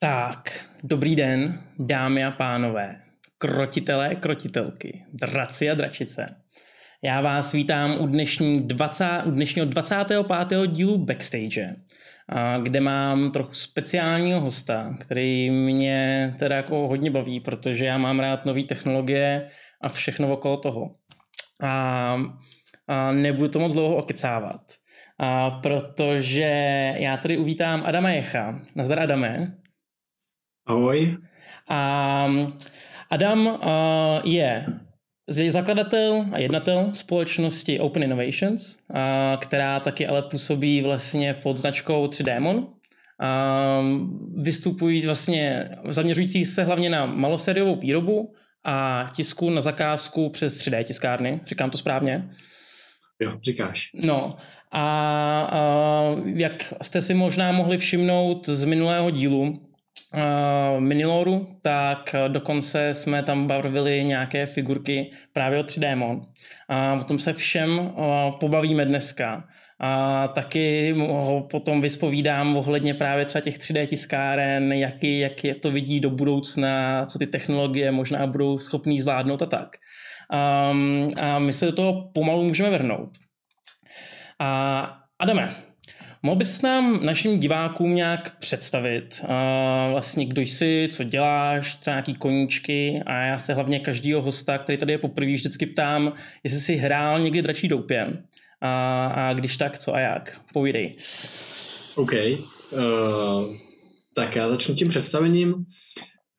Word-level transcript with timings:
Tak, 0.00 0.68
dobrý 0.82 1.16
den, 1.16 1.62
dámy 1.78 2.24
a 2.24 2.30
pánové, 2.30 3.00
krotitelé, 3.38 4.14
krotitelky, 4.14 5.04
draci 5.12 5.70
a 5.70 5.74
dračice. 5.74 6.26
Já 7.02 7.20
vás 7.20 7.52
vítám 7.52 8.00
u, 8.00 8.06
dnešní 8.06 8.60
20, 8.60 9.22
u 9.24 9.30
dnešního 9.30 9.66
25. 9.66 10.26
dílu 10.66 10.98
Backstage, 10.98 11.76
kde 12.62 12.80
mám 12.80 13.30
trochu 13.32 13.54
speciálního 13.54 14.40
hosta, 14.40 14.94
který 15.00 15.50
mě 15.50 16.34
teda 16.38 16.56
jako 16.56 16.88
hodně 16.88 17.10
baví, 17.10 17.40
protože 17.40 17.86
já 17.86 17.98
mám 17.98 18.20
rád 18.20 18.46
nové 18.46 18.62
technologie 18.62 19.48
a 19.82 19.88
všechno 19.88 20.32
okolo 20.32 20.56
toho. 20.56 20.94
A, 21.62 22.16
a 22.88 23.12
nebudu 23.12 23.48
to 23.48 23.58
moc 23.58 23.72
dlouho 23.72 23.96
okecávat, 23.96 24.60
a 25.18 25.50
protože 25.50 26.94
já 26.96 27.16
tady 27.16 27.38
uvítám 27.38 27.82
Adama 27.86 28.10
Jecha. 28.10 28.60
Nazdar 28.74 28.98
Adame. 28.98 29.56
Ahoj. 30.66 31.16
A 31.68 32.30
Adam 33.10 33.58
je 34.24 34.64
zakladatel 35.48 36.26
a 36.32 36.38
jednatel 36.38 36.90
společnosti 36.92 37.80
Open 37.80 38.02
Innovations, 38.02 38.78
která 39.40 39.80
taky 39.80 40.06
ale 40.06 40.22
působí 40.22 40.82
vlastně 40.82 41.34
pod 41.34 41.56
značkou 41.56 42.06
3Demon. 42.06 42.66
Uh, 43.22 44.42
vystupují 44.42 45.06
vlastně 45.06 45.70
zaměřující 45.88 46.46
se 46.46 46.64
hlavně 46.64 46.90
na 46.90 47.06
malosériovou 47.06 47.80
výrobu 47.80 48.34
a 48.64 49.06
tisku 49.14 49.50
na 49.50 49.60
zakázku 49.60 50.30
přes 50.30 50.60
3D 50.60 50.84
tiskárny. 50.84 51.40
Říkám 51.46 51.70
to 51.70 51.78
správně? 51.78 52.28
Jo, 53.20 53.38
říkáš. 53.42 53.90
No 53.94 54.36
a, 54.72 54.82
a 55.52 55.60
jak 56.24 56.74
jste 56.82 57.02
si 57.02 57.14
možná 57.14 57.52
mohli 57.52 57.78
všimnout 57.78 58.48
z 58.48 58.64
minulého 58.64 59.10
dílu, 59.10 59.65
Miniloru, 60.78 61.46
tak 61.62 62.14
dokonce 62.28 62.94
jsme 62.94 63.22
tam 63.22 63.46
barvili 63.46 64.04
nějaké 64.04 64.46
figurky 64.46 65.10
právě 65.32 65.58
od 65.58 65.66
3D 65.66 66.20
A 66.68 66.94
o 66.94 67.04
tom 67.04 67.18
se 67.18 67.32
všem 67.32 67.78
uh, 67.78 67.94
pobavíme 68.40 68.84
dneska. 68.84 69.44
A 69.80 70.28
taky 70.28 70.94
ho 70.98 71.46
potom 71.50 71.80
vyspovídám 71.80 72.56
ohledně 72.56 72.94
právě 72.94 73.24
třeba 73.24 73.42
těch 73.42 73.58
3D 73.58 73.86
tiskáren, 73.86 74.72
jaký, 74.72 75.18
jak 75.18 75.44
je 75.44 75.54
to 75.54 75.70
vidí 75.70 76.00
do 76.00 76.10
budoucna, 76.10 77.06
co 77.06 77.18
ty 77.18 77.26
technologie 77.26 77.92
možná 77.92 78.26
budou 78.26 78.58
schopný 78.58 79.00
zvládnout 79.00 79.42
a 79.42 79.46
tak. 79.46 79.76
Um, 80.70 81.08
a 81.20 81.38
my 81.38 81.52
se 81.52 81.66
do 81.66 81.72
toho 81.72 82.10
pomalu 82.14 82.42
můžeme 82.42 82.70
vrhnout. 82.70 83.10
A 84.38 84.82
Adame, 85.18 85.65
Mohl 86.22 86.36
bys 86.36 86.62
nám, 86.62 87.06
našim 87.06 87.38
divákům 87.38 87.94
nějak 87.94 88.38
představit, 88.38 89.20
uh, 89.22 89.28
vlastně 89.92 90.26
kdo 90.26 90.42
jsi, 90.42 90.88
co 90.92 91.04
děláš, 91.04 91.76
třeba 91.76 91.94
nějaký 91.94 92.14
koníčky 92.14 93.02
a 93.06 93.12
já 93.14 93.38
se 93.38 93.54
hlavně 93.54 93.80
každýho 93.80 94.22
hosta, 94.22 94.58
který 94.58 94.78
tady 94.78 94.92
je 94.92 94.98
poprvé, 94.98 95.34
vždycky 95.34 95.66
ptám, 95.66 96.12
jestli 96.44 96.60
jsi 96.60 96.76
hrál 96.76 97.20
někdy 97.20 97.42
dračí 97.42 97.68
doupě 97.68 98.22
a, 98.60 99.06
a 99.06 99.32
když 99.32 99.56
tak, 99.56 99.78
co 99.78 99.94
a 99.94 100.00
jak. 100.00 100.40
Povídej. 100.52 100.96
OK. 101.94 102.12
Uh, 102.12 103.56
tak 104.14 104.36
já 104.36 104.48
začnu 104.48 104.74
tím 104.74 104.88
představením. 104.88 105.54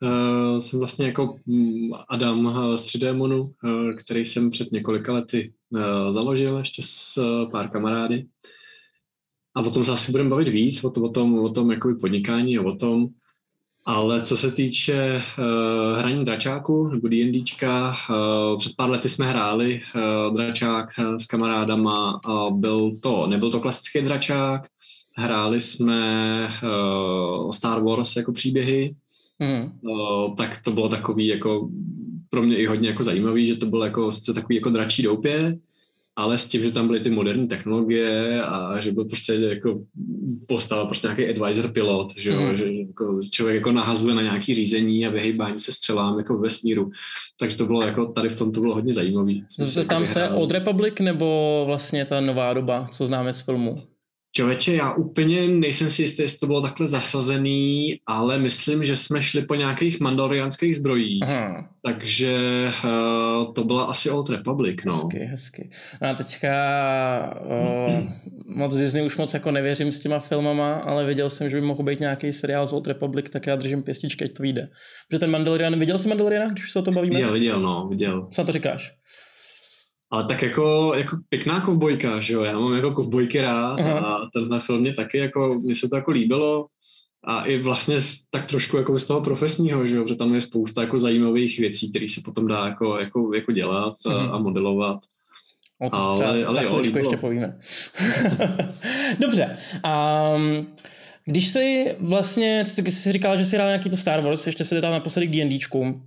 Uh, 0.01 0.57
jsem 0.57 0.79
vlastně 0.79 1.05
jako 1.05 1.35
mm, 1.45 1.89
Adam 2.09 2.59
z 2.75 2.85
3D 2.85 3.19
uh, 3.21 3.49
který 3.97 4.25
jsem 4.25 4.49
před 4.49 4.71
několika 4.71 5.13
lety 5.13 5.53
uh, 5.69 6.11
založil 6.11 6.57
ještě 6.57 6.81
s 6.85 7.17
uh, 7.17 7.51
pár 7.51 7.69
kamarády. 7.69 8.25
A 9.57 9.59
o 9.59 9.71
tom 9.71 9.85
se 9.85 9.91
asi 9.91 10.11
budeme 10.11 10.29
bavit 10.29 10.47
víc, 10.47 10.83
o 10.83 10.89
tom, 10.89 11.03
o 11.03 11.09
tom, 11.09 11.39
o 11.39 11.49
tom 11.49 11.71
jakoby 11.71 11.95
podnikání 11.95 12.57
a 12.57 12.61
o 12.61 12.75
tom. 12.75 13.07
Ale 13.85 14.21
co 14.21 14.37
se 14.37 14.51
týče 14.51 15.21
uh, 15.39 15.99
hraní 15.99 16.25
dračáku 16.25 16.87
nebo 16.87 17.07
D&Dčka, 17.07 17.95
uh, 18.09 18.57
před 18.57 18.75
pár 18.75 18.89
lety 18.89 19.09
jsme 19.09 19.27
hráli 19.27 19.81
uh, 19.95 20.35
dračák 20.35 20.89
s 21.17 21.25
kamarádama 21.25 22.19
a 22.25 22.49
byl 22.49 22.97
to, 22.99 23.27
nebyl 23.27 23.51
to 23.51 23.59
klasický 23.59 24.01
dračák, 24.01 24.67
hráli 25.15 25.59
jsme 25.59 26.49
uh, 26.63 27.51
Star 27.51 27.83
Wars 27.83 28.15
jako 28.15 28.33
příběhy, 28.33 28.95
mm. 29.39 29.63
uh, 29.81 30.35
tak 30.35 30.61
to 30.63 30.71
bylo 30.71 30.89
takový 30.89 31.27
jako 31.27 31.69
pro 32.29 32.43
mě 32.43 32.57
i 32.57 32.65
hodně 32.65 32.89
jako 32.89 33.03
zajímavý, 33.03 33.45
že 33.45 33.55
to 33.55 33.65
bylo 33.65 33.85
jako 33.85 34.09
takový 34.35 34.55
jako 34.55 34.69
dračí 34.69 35.03
doupě, 35.03 35.57
ale 36.17 36.37
s 36.37 36.47
tím, 36.47 36.63
že 36.63 36.71
tam 36.71 36.87
byly 36.87 36.99
ty 36.99 37.09
moderní 37.09 37.47
technologie 37.47 38.41
a 38.43 38.79
že 38.81 38.91
byl 38.91 39.05
prostě 39.05 39.33
jako 39.33 39.79
postava 40.47 40.85
prostě 40.85 41.07
nějaký 41.07 41.29
advisor 41.29 41.71
pilot, 41.71 42.17
že, 42.17 42.31
mm. 42.31 42.55
že 42.55 42.71
jako 42.71 43.19
člověk 43.31 43.55
jako 43.55 43.71
nahazuje 43.71 44.15
na 44.15 44.21
nějaký 44.21 44.55
řízení 44.55 45.05
a 45.05 45.09
vyhýbání 45.09 45.59
se 45.59 45.71
střelám 45.71 46.17
jako 46.17 46.37
ve 46.37 46.49
smíru. 46.49 46.91
Takže 47.39 47.57
to 47.57 47.65
bylo 47.65 47.81
jako 47.81 48.05
tady 48.05 48.29
v 48.29 48.37
tom 48.37 48.51
to 48.51 48.59
bylo 48.59 48.73
hodně 48.73 48.93
zajímavý. 48.93 49.43
Zase 49.57 49.85
tam 49.85 50.05
se 50.05 50.29
od 50.29 50.51
Republic 50.51 50.93
nebo 50.99 51.63
vlastně 51.65 52.05
ta 52.05 52.21
nová 52.21 52.53
doba, 52.53 52.85
co 52.91 53.05
známe 53.05 53.33
z 53.33 53.41
filmu? 53.41 53.75
Čověče, 54.35 54.75
já 54.75 54.93
úplně 54.93 55.47
nejsem 55.47 55.89
si 55.89 56.01
jistý, 56.01 56.21
jestli 56.21 56.39
to 56.39 56.47
bylo 56.47 56.61
takhle 56.61 56.87
zasazený, 56.87 57.95
ale 58.07 58.39
myslím, 58.39 58.83
že 58.83 58.97
jsme 58.97 59.21
šli 59.21 59.41
po 59.41 59.55
nějakých 59.55 59.99
mandalorianských 59.99 60.75
zbrojích. 60.75 61.23
Aha. 61.23 61.69
Takže 61.85 62.37
uh, 62.83 63.53
to 63.53 63.63
byla 63.63 63.83
asi 63.83 64.09
Old 64.09 64.29
Republic, 64.29 64.77
no. 64.85 64.93
Hezky, 64.93 65.19
hezky. 65.19 65.69
No 66.01 66.09
a 66.09 66.13
teďka 66.13 66.49
uh, 67.45 68.03
moc 68.55 68.75
Disney 68.75 69.05
už 69.05 69.17
moc 69.17 69.33
jako 69.33 69.51
nevěřím 69.51 69.91
s 69.91 69.99
těma 69.99 70.19
filmama, 70.19 70.73
ale 70.73 71.05
viděl 71.05 71.29
jsem, 71.29 71.49
že 71.49 71.61
by 71.61 71.67
mohl 71.67 71.83
být 71.83 71.99
nějaký 71.99 72.31
seriál 72.31 72.67
z 72.67 72.73
Old 72.73 72.87
Republic, 72.87 73.29
tak 73.29 73.47
já 73.47 73.55
držím 73.55 73.83
pěstičky, 73.83 74.25
ať 74.25 74.31
to 74.31 74.43
vyjde. 74.43 74.69
Protože 75.09 75.19
ten 75.19 75.31
Mandalorian, 75.31 75.79
viděl 75.79 75.97
jsi 75.97 76.09
Mandaloriana, 76.09 76.51
když 76.51 76.71
se 76.71 76.79
o 76.79 76.81
tom 76.81 76.95
bavíme? 76.95 77.15
Viděl, 77.15 77.33
viděl, 77.33 77.61
no, 77.61 77.87
viděl. 77.89 78.27
Co 78.31 78.41
na 78.41 78.45
to 78.45 78.51
říkáš? 78.51 78.96
Ale 80.11 80.25
tak 80.25 80.41
jako, 80.41 80.93
jako 80.95 81.17
pěkná 81.29 81.61
kovbojka, 81.61 82.21
že 82.21 82.33
jo, 82.33 82.43
já 82.43 82.59
mám 82.59 82.75
jako 82.75 82.91
kovbojky 82.91 83.41
rád 83.41 83.79
Aha. 83.79 83.99
a 83.99 84.29
tenhle 84.33 84.59
film 84.59 84.81
mě 84.81 84.93
taky 84.93 85.17
jako, 85.17 85.57
mně 85.65 85.75
se 85.75 85.89
to 85.89 85.95
jako 85.95 86.11
líbilo 86.11 86.67
a 87.23 87.45
i 87.45 87.57
vlastně 87.57 87.97
tak 88.29 88.45
trošku 88.45 88.77
jako 88.77 88.99
z 88.99 89.07
toho 89.07 89.21
profesního, 89.21 89.87
že 89.87 89.95
jo, 89.95 90.03
protože 90.03 90.15
tam 90.15 90.35
je 90.35 90.41
spousta 90.41 90.81
jako 90.81 90.97
zajímavých 90.97 91.59
věcí, 91.59 91.89
které 91.89 92.07
se 92.09 92.21
potom 92.25 92.47
dá 92.47 92.65
jako, 92.65 92.99
jako, 92.99 93.33
jako 93.35 93.51
dělat 93.51 93.93
a, 94.05 94.09
mhm. 94.09 94.31
a 94.31 94.37
modelovat. 94.37 94.99
O 95.79 95.89
to 95.89 95.97
ale, 95.97 96.45
ale 96.45 96.63
jo, 96.63 96.81
ještě 96.97 97.17
povíme. 97.17 97.59
Dobře. 99.19 99.57
Um, 100.35 100.67
když 101.25 101.47
jsi 101.47 101.95
vlastně, 101.99 102.67
ty 102.75 102.91
jsi 102.91 103.11
říkal, 103.11 103.37
že 103.37 103.45
jsi 103.45 103.55
hrál 103.55 103.67
nějaký 103.67 103.89
to 103.89 103.97
Star 103.97 104.21
Wars, 104.21 104.45
ještě 104.45 104.63
se 104.63 104.81
tam 104.81 104.91
naposledy 104.91 105.27
k 105.27 105.31
D&Dčku, 105.31 106.01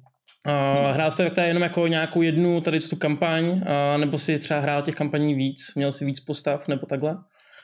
Uh, 0.47 0.95
hrál 0.95 1.11
jsi 1.11 1.31
to 1.35 1.41
jenom 1.41 1.63
jako 1.63 1.87
nějakou 1.87 2.23
jednu 2.23 2.61
tady 2.61 2.81
tu 2.81 2.97
kampaň, 2.97 3.45
uh, 3.45 3.61
nebo 3.97 4.19
si 4.19 4.39
třeba 4.39 4.61
hrál 4.61 4.83
těch 4.83 4.95
kampaní 4.95 5.35
víc, 5.35 5.73
měl 5.77 5.93
si 5.93 6.05
víc 6.05 6.21
postav 6.21 6.69
nebo 6.69 6.87
takhle? 6.87 7.17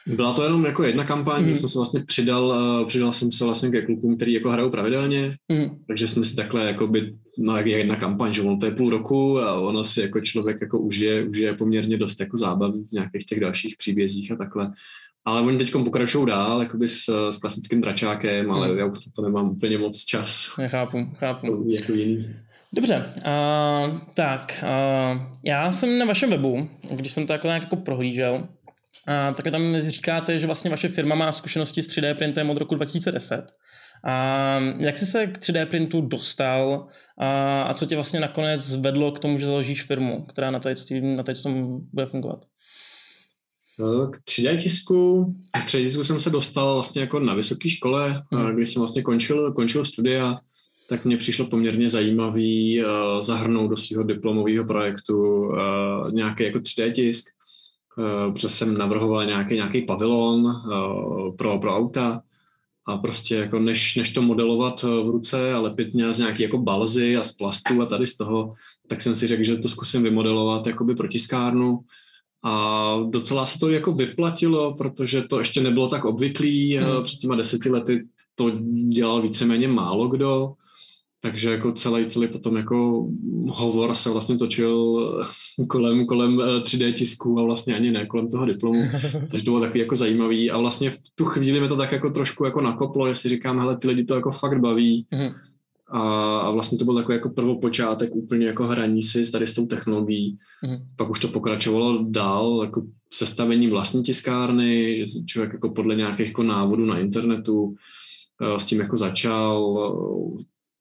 Byla 0.07 0.35
to 0.35 0.43
jenom 0.43 0.65
jako 0.65 0.83
jedna 0.83 1.05
kampaň, 1.05 1.43
mm. 1.43 1.49
že 1.49 1.57
jsem 1.57 1.69
se 1.69 1.79
vlastně 1.79 2.01
přidal, 2.07 2.45
uh, 2.45 2.87
přidal 2.87 3.13
jsem 3.13 3.33
se 3.33 3.45
vlastně 3.45 3.71
ke 3.71 3.83
klukům, 3.83 4.17
který 4.17 4.33
jako 4.33 4.51
hrajou 4.51 4.71
pravidelně, 4.71 5.31
mm. 5.53 5.71
takže 5.87 6.09
jsme 6.09 6.25
si 6.25 6.37
takhle 6.37 6.67
jako 6.67 6.87
by, 6.87 7.15
no 7.39 7.57
jak 7.57 7.67
je 7.67 7.79
jedna 7.79 7.97
kampaň, 7.97 8.33
že 8.33 8.43
ono 8.43 8.57
to 8.57 8.67
je 8.67 8.73
půl 8.73 8.91
roku 8.91 9.41
a 9.41 9.61
ono 9.61 9.85
si 9.85 10.01
jako 10.01 10.21
člověk 10.21 10.61
jako 10.61 10.79
užije, 10.79 11.25
užije 11.29 11.55
poměrně 11.55 11.97
dost 11.97 12.21
jako 12.21 12.37
zábavy 12.37 12.79
v 12.85 12.93
nějakých 12.93 13.27
těch 13.27 13.41
dalších 13.41 13.75
příbězích 13.79 14.33
a 14.33 14.37
takhle. 14.37 14.73
Ale 15.25 15.43
oni 15.43 15.59
teď 15.59 15.73
pokračují 15.73 16.27
dál, 16.27 16.63
jakoby 16.63 16.89
s, 16.89 17.29
s 17.31 17.39
klasickým 17.39 17.81
dračákem, 17.81 18.51
ale 18.51 18.69
mm. 18.69 18.79
já 18.79 18.87
už 18.87 18.99
to 19.17 19.23
nemám 19.23 19.49
úplně 19.49 19.79
moc 19.79 20.05
čas. 20.05 20.51
Nechápu, 20.59 20.99
chápu. 21.19 21.65
Jako 21.69 21.93
jiný. 21.93 22.19
Dobře, 22.77 23.13
uh, 23.17 23.99
tak 24.15 24.65
uh, 24.65 25.23
já 25.45 25.73
jsem 25.73 25.99
na 25.99 26.07
vašem 26.07 26.31
webu, 26.31 26.69
když 26.91 27.13
jsem 27.13 27.27
to 27.27 27.33
jako 27.33 27.47
nějak 27.47 27.63
jako 27.63 27.77
prohlížel, 27.77 28.35
uh, 28.35 29.35
tak 29.35 29.51
tam 29.51 29.81
říkáte, 29.81 30.39
že 30.39 30.47
vlastně 30.47 30.71
vaše 30.71 30.89
firma 30.89 31.15
má 31.15 31.33
zkušenosti 31.33 31.83
s 31.83 31.89
3D 31.89 32.15
printem 32.15 32.51
od 32.51 32.57
roku 32.57 32.75
2010. 32.75 33.53
A 34.05 34.59
jak 34.79 34.99
jsi 34.99 35.07
se 35.07 35.27
k 35.27 35.39
3D 35.39 35.67
printu 35.67 36.01
dostal 36.01 36.89
a, 37.19 37.63
a 37.63 37.75
co 37.75 37.87
tě 37.87 37.95
vlastně 37.95 38.21
nakonec 38.21 38.77
vedlo 38.77 39.13
k 39.13 39.19
tomu, 39.19 39.39
že 39.39 39.47
založíš 39.47 39.83
firmu, 39.83 40.27
která 40.29 40.51
na 40.51 40.59
tady, 40.59 41.01
na 41.01 41.23
tady 41.23 41.43
tom 41.43 41.81
bude 41.93 42.07
fungovat? 42.07 42.45
K 44.11 44.31
3D 44.31 44.59
tisku, 44.59 45.25
k 45.65 45.67
3D 45.67 45.85
tisku 45.85 46.05
jsem 46.05 46.21
se 46.21 46.31
dostal 46.31 46.75
vlastně 46.75 47.01
jako 47.01 47.21
na 47.21 47.35
vysoké 47.35 47.69
škole, 47.69 48.23
hmm. 48.33 48.55
kdy 48.55 48.67
jsem 48.67 48.81
vlastně 48.81 49.03
končil, 49.03 49.53
končil 49.53 49.85
studia, 49.85 50.39
tak 50.89 51.05
mně 51.05 51.17
přišlo 51.17 51.47
poměrně 51.47 51.89
zajímavý 51.89 52.85
uh, 52.85 53.21
zahrnout 53.21 53.71
do 53.71 53.77
svého 53.77 54.03
diplomového 54.03 54.65
projektu 54.65 55.19
uh, 55.19 55.57
nějaký 56.13 56.45
jako 56.45 56.59
3D 56.59 56.93
tisk, 56.93 57.25
uh, 57.99 58.33
protože 58.33 58.49
jsem 58.49 58.79
navrhoval 58.79 59.27
nějaký, 59.27 59.55
nějaký 59.55 59.83
pavilon 59.83 60.45
uh, 60.45 61.37
pro, 61.37 61.59
pro 61.59 61.77
auta 61.77 62.23
a 62.89 62.97
prostě 62.97 63.35
jako 63.35 63.59
než, 63.59 63.97
než 63.97 64.13
to 64.13 64.23
modelovat 64.23 64.83
v 64.83 65.11
ruce 65.11 65.53
a 65.53 65.61
lepit 65.61 65.95
mě 65.95 66.13
z 66.13 66.19
nějaký 66.19 66.43
jako 66.43 66.59
balzy 66.59 67.17
a 67.17 67.23
z 67.23 67.33
plastu 67.33 67.83
a 67.83 67.87
tady 67.87 68.07
z 68.07 68.17
toho, 68.17 68.53
tak 68.87 69.01
jsem 69.01 69.15
si 69.15 69.27
řekl, 69.27 69.45
že 69.45 69.57
to 69.57 69.69
zkusím 69.69 70.03
vymodelovat 70.03 70.67
jakoby 70.67 70.95
pro 70.95 71.09
tiskárnu 71.09 71.81
a 72.45 72.97
docela 73.11 73.47
se 73.47 73.59
to 73.59 73.69
jako 73.69 73.93
vyplatilo, 73.93 74.75
protože 74.75 75.23
to 75.23 75.39
ještě 75.39 75.61
nebylo 75.61 75.89
tak 75.89 76.05
obvyklý. 76.05 76.77
Hmm. 76.77 77.03
Před 77.03 77.19
těma 77.19 77.37
deseti 77.37 77.69
lety 77.71 78.07
to 78.35 78.51
dělal 78.89 79.23
víceméně 79.23 79.69
málo 79.69 80.09
kdo. 80.09 80.53
Takže 81.21 81.51
jako 81.51 81.73
celý, 81.73 82.09
celý 82.09 82.29
potom 82.29 82.57
jako 82.57 83.09
hovor 83.49 83.95
se 83.95 84.11
vlastně 84.11 84.39
točil 84.39 84.97
kolem, 85.69 86.07
kolem 86.07 86.37
3D 86.37 86.89
eh, 86.89 86.93
tisku 86.93 87.39
a 87.39 87.43
vlastně 87.43 87.77
ani 87.77 87.91
ne 87.91 88.07
kolem 88.07 88.29
toho 88.31 88.47
diplomu. 88.47 88.83
Takže 89.31 89.45
to 89.45 89.51
bylo 89.51 89.61
takový 89.61 89.81
jako 89.81 89.97
zajímavý 89.97 90.51
a 90.51 90.59
vlastně 90.59 90.91
v 90.91 90.99
tu 91.15 91.25
chvíli 91.25 91.61
mi 91.61 91.69
to 91.69 91.77
tak 91.77 91.93
jako 91.93 92.11
trošku 92.11 92.45
jako 92.45 92.61
nakoplo, 92.61 93.07
jestli 93.07 93.31
říkám, 93.31 93.59
hele, 93.59 93.77
ty 93.77 93.89
lidi 93.89 94.05
to 94.05 94.15
jako 94.15 94.31
fakt 94.31 94.61
baví. 94.61 95.07
Mhm. 95.11 95.33
A, 95.91 96.01
a 96.39 96.51
vlastně 96.51 96.79
to 96.79 96.85
byl 96.85 96.95
takový 96.95 97.17
jako 97.17 97.29
prvopočátek 97.29 98.15
úplně 98.15 98.47
jako 98.47 98.65
hraní 98.65 99.03
si 99.03 99.33
tady 99.33 99.47
s 99.47 99.55
tou 99.55 99.67
technologií. 99.67 100.39
Mm. 100.63 100.77
Pak 100.97 101.11
už 101.11 101.21
to 101.21 101.29
pokračovalo 101.29 102.05
dál, 102.09 102.61
jako 102.65 102.83
sestavení 103.13 103.69
vlastní 103.69 104.03
tiskárny, 104.03 104.99
že 104.99 105.25
člověk 105.27 105.53
jako 105.53 105.71
podle 105.71 105.95
nějakých 105.95 106.27
jako 106.27 106.43
návodů 106.43 106.87
na 106.87 106.99
internetu 106.99 107.75
eh, 108.43 108.61
s 108.61 108.65
tím 108.65 108.81
jako 108.81 108.97
začal, 108.97 109.79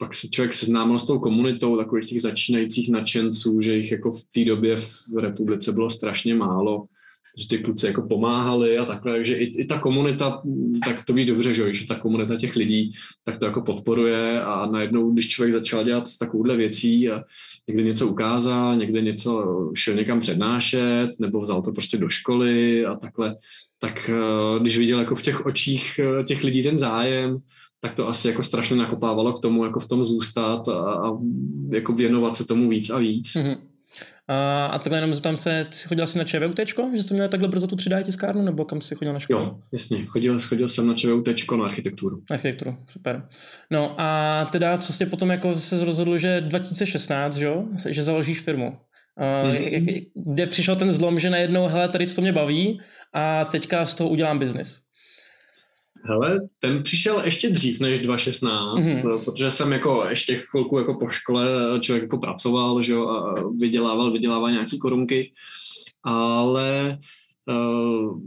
pak 0.05 0.13
se 0.13 0.27
člověk 0.29 0.53
seznámil 0.53 0.99
s 0.99 1.07
tou 1.07 1.19
komunitou 1.19 1.77
takových 1.77 2.05
těch 2.05 2.21
začínajících 2.21 2.91
nadšenců, 2.91 3.61
že 3.61 3.75
jich 3.75 3.91
jako 3.91 4.11
v 4.11 4.23
té 4.31 4.45
době 4.45 4.77
v 5.13 5.17
republice 5.17 5.71
bylo 5.71 5.89
strašně 5.89 6.35
málo, 6.35 6.85
že 7.37 7.47
ty 7.47 7.57
kluci 7.57 7.87
jako 7.87 8.01
pomáhali 8.01 8.77
a 8.77 8.85
takhle, 8.85 9.13
takže 9.13 9.35
i, 9.35 9.61
i 9.61 9.65
ta 9.65 9.79
komunita, 9.79 10.41
tak 10.85 11.05
to 11.05 11.13
víš 11.13 11.25
dobře, 11.25 11.53
že, 11.53 11.73
že 11.73 11.87
ta 11.87 11.95
komunita 11.95 12.37
těch 12.37 12.55
lidí, 12.55 12.91
tak 13.23 13.37
to 13.37 13.45
jako 13.45 13.61
podporuje 13.61 14.41
a 14.41 14.65
najednou, 14.65 15.11
když 15.11 15.29
člověk 15.29 15.53
začal 15.53 15.83
dělat 15.83 16.03
takovouhle 16.19 16.57
věcí 16.57 17.09
a 17.09 17.23
někde 17.67 17.83
něco 17.83 18.07
ukázal, 18.07 18.77
někde 18.77 19.01
něco 19.01 19.43
šel 19.75 19.95
někam 19.95 20.19
přednášet, 20.19 21.09
nebo 21.19 21.39
vzal 21.39 21.61
to 21.61 21.71
prostě 21.71 21.97
do 21.97 22.09
školy 22.09 22.85
a 22.85 22.95
takhle, 22.95 23.35
tak 23.79 24.09
eh, 24.09 24.59
když 24.59 24.77
viděl 24.77 24.99
jako 24.99 25.15
v 25.15 25.21
těch 25.21 25.45
očích 25.45 25.99
eh, 25.99 26.23
těch 26.23 26.43
lidí 26.43 26.63
ten 26.63 26.77
zájem, 26.77 27.37
tak 27.85 27.95
to 27.95 28.07
asi 28.07 28.27
jako 28.27 28.43
strašně 28.43 28.75
nakopávalo 28.75 29.33
k 29.33 29.41
tomu, 29.41 29.65
jako 29.65 29.79
v 29.79 29.87
tom 29.87 30.05
zůstat 30.05 30.67
a, 30.67 30.93
a 30.93 31.17
jako 31.69 31.93
věnovat 31.93 32.35
se 32.35 32.47
tomu 32.47 32.69
víc 32.69 32.89
a 32.89 32.97
víc. 32.97 33.35
Mm-hmm. 33.35 33.57
A, 34.27 34.65
a 34.65 34.79
takhle 34.79 34.97
jenom 34.97 35.13
zeptám 35.13 35.37
se, 35.37 35.65
ty 35.69 35.75
jsi 35.75 35.87
chodil 35.87 36.03
asi 36.03 36.17
na 36.17 36.23
ČVUT, 36.23 36.59
že 36.95 37.03
jsi 37.03 37.07
to 37.07 37.13
měl 37.13 37.27
takhle 37.27 37.47
brzo 37.47 37.67
tu 37.67 37.75
3D 37.75 38.03
tiskárnu, 38.03 38.41
nebo 38.41 38.65
kam 38.65 38.81
jsi 38.81 38.95
chodil 38.95 39.13
na 39.13 39.19
školu? 39.19 39.39
Jo, 39.39 39.57
jasně, 39.71 40.05
chodil, 40.05 40.37
chodil 40.39 40.67
jsem 40.67 40.87
na 40.87 40.93
ČVUT 40.93 41.27
na 41.57 41.65
architekturu. 41.65 42.21
Architekturu, 42.29 42.77
super. 42.87 43.27
No 43.71 43.95
a 43.97 44.45
teda, 44.51 44.77
co 44.77 44.93
jsi 44.93 45.05
potom 45.05 45.29
jako 45.29 45.55
se 45.55 45.85
rozhodl, 45.85 46.17
že 46.17 46.41
2016, 46.41 47.35
že, 47.35 47.49
že 47.89 48.03
založíš 48.03 48.41
firmu. 48.41 48.67
Uh, 48.67 49.51
mm-hmm. 49.51 50.07
Kde 50.33 50.47
přišel 50.47 50.75
ten 50.75 50.89
zlom, 50.89 51.19
že 51.19 51.29
najednou, 51.29 51.67
hele, 51.67 51.89
tady 51.89 52.05
to 52.05 52.21
mě 52.21 52.31
baví 52.31 52.81
a 53.13 53.45
teďka 53.45 53.85
z 53.85 53.95
toho 53.95 54.09
udělám 54.09 54.39
biznis? 54.39 54.84
Hele, 56.07 56.39
ten 56.59 56.83
přišel 56.83 57.21
ještě 57.25 57.49
dřív 57.49 57.79
než 57.79 57.99
2016, 57.99 58.79
mm-hmm. 58.79 59.23
protože 59.23 59.51
jsem 59.51 59.71
jako 59.71 60.05
ještě 60.09 60.35
chvilku 60.35 60.77
jako 60.77 60.97
po 60.99 61.09
škole 61.09 61.47
člověk 61.79 62.03
jako 62.03 62.17
pracoval, 62.17 62.81
že 62.81 62.93
jo, 62.93 63.07
a 63.07 63.33
vydělával, 63.59 64.11
vydělával 64.11 64.51
nějaký 64.51 64.79
korunky, 64.79 65.31
ale 66.03 66.97
uh, 67.49 68.19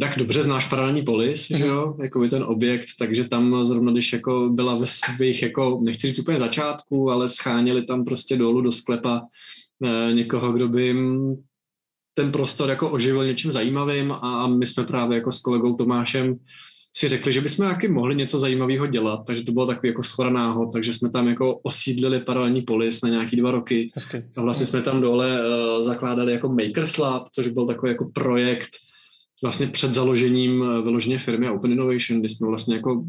tak 0.00 0.18
dobře 0.18 0.42
znáš 0.42 0.68
paralelní 0.68 1.02
polis, 1.02 1.48
mm-hmm. 1.48 1.56
že 1.56 1.66
jo, 1.66 1.96
jako 2.02 2.28
ten 2.28 2.42
objekt, 2.42 2.86
takže 2.98 3.28
tam 3.28 3.64
zrovna, 3.64 3.92
když 3.92 4.12
jako 4.12 4.48
byla 4.52 4.74
ve 4.74 4.86
svých, 4.86 5.42
jako, 5.42 5.80
nechci 5.82 6.08
říct 6.08 6.18
úplně 6.18 6.38
začátku, 6.38 7.10
ale 7.10 7.28
scháněli 7.28 7.84
tam 7.84 8.04
prostě 8.04 8.36
dolů 8.36 8.60
do 8.60 8.72
sklepa 8.72 9.22
uh, 9.78 10.14
někoho, 10.14 10.52
kdo 10.52 10.68
by 10.68 10.86
jim 10.86 11.36
ten 12.14 12.32
prostor 12.32 12.68
jako 12.68 12.90
oživil 12.90 13.24
něčím 13.24 13.52
zajímavým 13.52 14.12
a 14.12 14.46
my 14.46 14.66
jsme 14.66 14.84
právě 14.84 15.18
jako 15.18 15.32
s 15.32 15.40
kolegou 15.40 15.74
Tomášem 15.74 16.36
si 16.96 17.08
řekli, 17.08 17.32
že 17.32 17.40
bychom 17.40 17.68
taky 17.68 17.88
mohli 17.88 18.14
něco 18.14 18.38
zajímavého 18.38 18.86
dělat, 18.86 19.20
takže 19.26 19.44
to 19.44 19.52
bylo 19.52 19.66
takový 19.66 19.88
jako 19.88 20.02
schora 20.02 20.30
náhod, 20.30 20.72
takže 20.72 20.92
jsme 20.92 21.10
tam 21.10 21.28
jako 21.28 21.58
osídlili 21.58 22.20
paralelní 22.20 22.62
polis 22.62 23.02
na 23.02 23.08
nějaký 23.08 23.36
dva 23.36 23.50
roky 23.50 23.88
Hezky. 23.94 24.24
a 24.36 24.42
vlastně 24.42 24.66
jsme 24.66 24.82
tam 24.82 25.00
dole 25.00 25.40
uh, 25.40 25.82
zakládali 25.82 26.32
jako 26.32 26.48
Makers 26.48 26.96
Lab, 26.98 27.28
což 27.28 27.46
byl 27.46 27.66
takový 27.66 27.92
jako 27.92 28.10
projekt 28.14 28.68
vlastně 29.42 29.66
před 29.66 29.94
založením 29.94 30.60
uh, 30.60 30.84
vyloženě 30.84 31.18
firmy 31.18 31.50
Open 31.50 31.72
Innovation, 31.72 32.20
kdy 32.20 32.28
jsme 32.28 32.48
vlastně 32.48 32.74
jako 32.74 33.04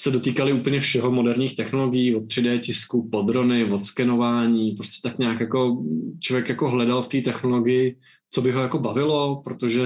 se 0.00 0.10
dotýkali 0.10 0.52
úplně 0.52 0.80
všeho 0.80 1.10
moderních 1.10 1.56
technologií, 1.56 2.16
od 2.16 2.24
3D 2.24 2.60
tisku, 2.60 3.08
po 3.08 3.22
drony, 3.22 3.64
od 3.64 3.86
skenování, 3.86 4.72
prostě 4.72 5.08
tak 5.08 5.18
nějak 5.18 5.40
jako 5.40 5.82
člověk 6.20 6.48
jako 6.48 6.70
hledal 6.70 7.02
v 7.02 7.08
té 7.08 7.20
technologii, 7.20 7.96
co 8.30 8.42
by 8.42 8.52
ho 8.52 8.62
jako 8.62 8.78
bavilo, 8.78 9.42
protože 9.44 9.82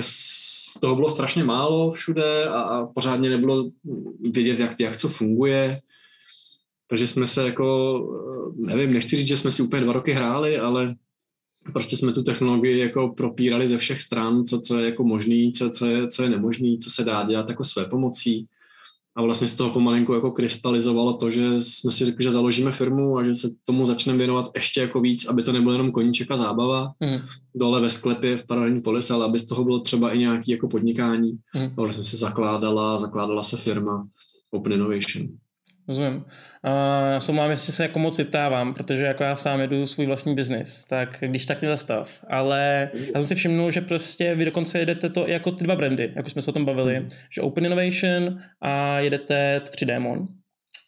toho 0.78 0.94
bylo 0.94 1.08
strašně 1.08 1.44
málo 1.44 1.90
všude 1.90 2.49
a, 2.49 2.61
a 2.61 2.87
pořádně 2.87 3.31
nebylo 3.31 3.70
vědět, 4.20 4.58
jak, 4.58 4.81
jak 4.81 4.96
co 4.96 5.08
funguje. 5.08 5.81
Takže 6.88 7.06
jsme 7.06 7.26
se 7.26 7.44
jako, 7.44 7.99
nevím, 8.56 8.93
nechci 8.93 9.17
říct, 9.17 9.28
že 9.28 9.37
jsme 9.37 9.50
si 9.50 9.62
úplně 9.62 9.82
dva 9.82 9.93
roky 9.93 10.12
hráli, 10.12 10.58
ale 10.58 10.94
prostě 11.73 11.96
jsme 11.96 12.12
tu 12.12 12.23
technologii 12.23 12.78
jako 12.78 13.08
propírali 13.08 13.69
ze 13.69 13.78
všech 13.78 14.02
stran, 14.02 14.44
co, 14.44 14.61
co 14.61 14.78
je 14.78 14.87
jako 14.87 15.05
možný, 15.05 15.52
co, 15.52 15.70
co, 15.70 15.87
je, 15.87 16.08
co 16.08 16.23
je 16.23 16.28
nemožný, 16.28 16.78
co 16.78 16.90
se 16.90 17.05
dá 17.05 17.25
dělat 17.25 17.49
jako 17.49 17.64
své 17.64 17.84
pomocí 17.84 18.46
a 19.16 19.22
vlastně 19.22 19.48
z 19.48 19.56
toho 19.56 19.70
pomalinku 19.70 20.14
jako 20.14 20.30
krystalizovalo 20.30 21.14
to, 21.14 21.30
že 21.30 21.60
jsme 21.60 21.92
si 21.92 22.04
řekli, 22.04 22.22
že 22.22 22.32
založíme 22.32 22.72
firmu 22.72 23.18
a 23.18 23.24
že 23.24 23.34
se 23.34 23.48
tomu 23.66 23.86
začneme 23.86 24.18
věnovat 24.18 24.50
ještě 24.54 24.80
jako 24.80 25.00
víc, 25.00 25.26
aby 25.26 25.42
to 25.42 25.52
nebylo 25.52 25.72
jenom 25.72 25.92
koníček 25.92 26.30
a 26.30 26.36
zábava 26.36 26.92
mm. 27.00 27.18
dole 27.54 27.80
ve 27.80 27.90
sklepě 27.90 28.36
v 28.36 28.46
paralelní 28.46 28.80
polise, 28.80 29.14
ale 29.14 29.24
aby 29.24 29.38
z 29.38 29.46
toho 29.46 29.64
bylo 29.64 29.80
třeba 29.80 30.10
i 30.10 30.18
nějaký 30.18 30.50
jako 30.50 30.68
podnikání. 30.68 31.38
Mm. 31.54 31.62
A 31.62 31.72
vlastně 31.76 32.02
se 32.02 32.16
zakládala, 32.16 32.98
zakládala 32.98 33.42
se 33.42 33.56
firma 33.56 34.08
Open 34.50 34.73
Innovation. 34.73 35.28
Rozumím. 35.88 36.16
Uh, 36.16 36.23
já 37.12 37.21
se 37.21 37.33
mám, 37.33 37.50
jestli 37.50 37.73
se 37.73 37.83
jako 37.83 37.99
moc 37.99 38.19
vyptávám, 38.19 38.75
protože 38.75 39.05
jako 39.05 39.23
já 39.25 39.37
sám 39.37 39.61
jedu 39.61 39.87
svůj 39.87 40.07
vlastní 40.07 40.35
biznis, 40.35 40.85
tak 40.85 41.16
když 41.21 41.47
tak 41.47 41.61
mě 41.61 41.71
zastav. 41.71 42.25
Ale 42.31 42.90
já 42.95 43.21
jsem 43.21 43.26
si 43.26 43.35
všimnul, 43.35 43.71
že 43.71 43.81
prostě 43.81 44.35
vy 44.35 44.45
dokonce 44.45 44.78
jedete 44.78 45.09
to 45.09 45.26
jako 45.26 45.50
ty 45.50 45.64
dva 45.64 45.76
brandy, 45.76 46.12
jako 46.16 46.31
jsme 46.31 46.43
se 46.43 46.50
o 46.50 46.52
tom 46.52 46.64
bavili, 46.64 47.00
mm. 47.00 47.09
že 47.31 47.40
Open 47.40 47.66
Innovation 47.66 48.38
a 48.61 49.00
jedete 49.00 49.61
3 49.61 49.87
Demon. 49.87 50.28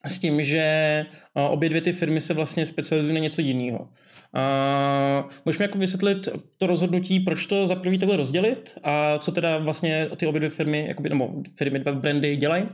S 0.07 0.19
tím, 0.19 0.45
že 0.45 1.07
obě 1.35 1.69
dvě 1.69 1.81
ty 1.81 1.93
firmy 1.93 2.21
se 2.21 2.35
vlastně 2.35 2.67
specializují 2.67 3.15
na 3.15 3.21
něco 3.21 3.41
jiného. 3.41 3.89
Uh, 4.35 5.31
můžeš 5.45 5.59
mi 5.59 5.65
jako 5.65 5.79
vysvětlit 5.79 6.29
to 6.59 6.67
rozhodnutí, 6.67 7.21
proč 7.21 7.47
to 7.47 7.67
za 7.67 7.75
první 7.75 7.99
takhle 7.99 8.17
rozdělit 8.17 8.75
a 8.85 9.19
co 9.19 9.33
teda 9.33 9.59
vlastně 9.59 10.09
ty 10.17 10.27
obě 10.27 10.41
dvě 10.41 10.51
firmy, 10.51 10.85
jakoby, 10.89 11.09
nebo 11.09 11.31
firmy, 11.57 11.79
dva 11.79 11.93
brandy 11.93 12.37
dělají? 12.37 12.69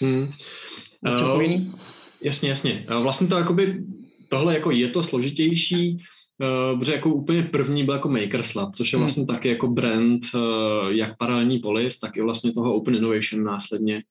Hmm. 0.00 0.32
Uh, 1.06 1.62
jasně, 2.20 2.48
jasně. 2.48 2.86
Uh, 2.90 3.02
vlastně 3.02 3.26
to 3.26 3.36
jakoby, 3.36 3.84
tohle 4.28 4.54
jako 4.54 4.70
je 4.70 4.88
to 4.88 5.02
složitější, 5.02 5.96
uh, 6.38 6.78
protože 6.78 6.92
jako 6.92 7.14
úplně 7.14 7.42
první 7.42 7.84
byl 7.84 7.94
jako 7.94 8.08
Makers 8.08 8.54
Lab, 8.54 8.76
což 8.76 8.92
je 8.92 8.96
hmm. 8.96 9.02
vlastně 9.02 9.20
hmm. 9.20 9.26
taky 9.26 9.48
jako 9.48 9.68
brand 9.68 10.20
jak 10.88 11.16
paralelní 11.18 11.58
polis, 11.58 11.98
tak 11.98 12.16
i 12.16 12.22
vlastně 12.22 12.52
toho 12.52 12.74
Open 12.74 12.94
Innovation 12.94 13.44
následně. 13.44 14.02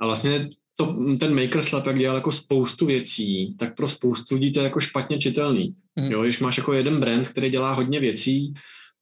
A 0.00 0.06
vlastně 0.06 0.48
to, 0.76 0.96
ten 1.20 1.42
Makers 1.42 1.72
Lab, 1.72 1.86
jak 1.86 1.98
dělal 1.98 2.16
jako 2.16 2.32
spoustu 2.32 2.86
věcí, 2.86 3.56
tak 3.58 3.76
pro 3.76 3.88
spoustu 3.88 4.34
lidí 4.34 4.52
to 4.52 4.60
je 4.60 4.64
jako 4.64 4.80
špatně 4.80 5.18
čitelný. 5.18 5.74
Hmm. 5.96 6.12
Jo, 6.12 6.22
když 6.22 6.40
máš 6.40 6.56
jako 6.58 6.72
jeden 6.72 7.00
brand, 7.00 7.28
který 7.28 7.50
dělá 7.50 7.72
hodně 7.72 8.00
věcí, 8.00 8.54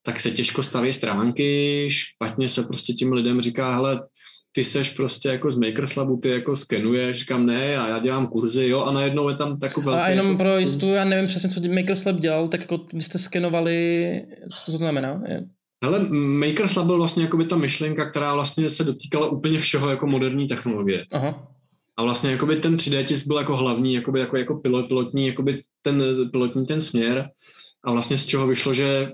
tak 0.03 0.19
se 0.19 0.31
těžko 0.31 0.63
staví 0.63 0.93
stránky, 0.93 1.87
špatně 1.91 2.49
se 2.49 2.63
prostě 2.63 2.93
tím 2.93 3.13
lidem 3.13 3.41
říká, 3.41 3.75
hele, 3.75 4.03
ty 4.55 4.63
seš 4.63 4.89
prostě 4.89 5.29
jako 5.29 5.51
z 5.51 5.59
Makerslabu, 5.59 6.17
ty 6.17 6.29
jako 6.29 6.55
skenuješ, 6.55 7.19
říkám 7.19 7.45
ne, 7.45 7.77
a 7.77 7.87
já 7.87 7.99
dělám 7.99 8.27
kurzy, 8.27 8.67
jo, 8.67 8.81
a 8.81 8.91
najednou 8.91 9.29
je 9.29 9.35
tam 9.35 9.59
takový 9.59 9.85
velký... 9.85 10.01
A 10.01 10.09
jenom 10.09 10.25
jako, 10.27 10.37
pro 10.37 10.57
jistotu, 10.57 10.89
já 10.89 11.05
nevím 11.05 11.27
přesně, 11.27 11.49
co 11.49 11.61
Makerslab 11.75 12.15
dělal, 12.15 12.47
tak 12.47 12.61
jako 12.61 12.85
vy 12.93 13.01
jste 13.01 13.19
skenovali, 13.19 14.21
co 14.49 14.71
to 14.71 14.77
znamená? 14.77 15.21
Je. 15.27 15.43
Hele, 15.83 16.09
Makerslab 16.09 16.85
byl 16.85 16.97
vlastně 16.97 17.23
jako 17.23 17.37
by 17.37 17.45
ta 17.45 17.55
myšlenka, 17.55 18.09
která 18.09 18.33
vlastně 18.33 18.69
se 18.69 18.83
dotýkala 18.83 19.27
úplně 19.27 19.59
všeho 19.59 19.89
jako 19.89 20.07
moderní 20.07 20.47
technologie. 20.47 21.05
Aha. 21.11 21.47
A 21.97 22.03
vlastně 22.03 22.31
jakoby 22.31 22.59
ten 22.59 22.75
3D 22.75 23.03
tisk 23.05 23.27
byl 23.27 23.37
jako 23.37 23.55
hlavní, 23.55 23.93
jakoby 23.93 24.19
jako, 24.19 24.37
jako 24.37 24.55
pilot, 24.55 24.87
pilotní, 24.87 25.27
jakoby 25.27 25.59
ten 25.81 26.03
pilotní 26.31 26.65
ten 26.65 26.81
směr. 26.81 27.29
A 27.83 27.91
vlastně 27.91 28.17
z 28.17 28.25
čeho 28.25 28.47
vyšlo, 28.47 28.73
že 28.73 29.11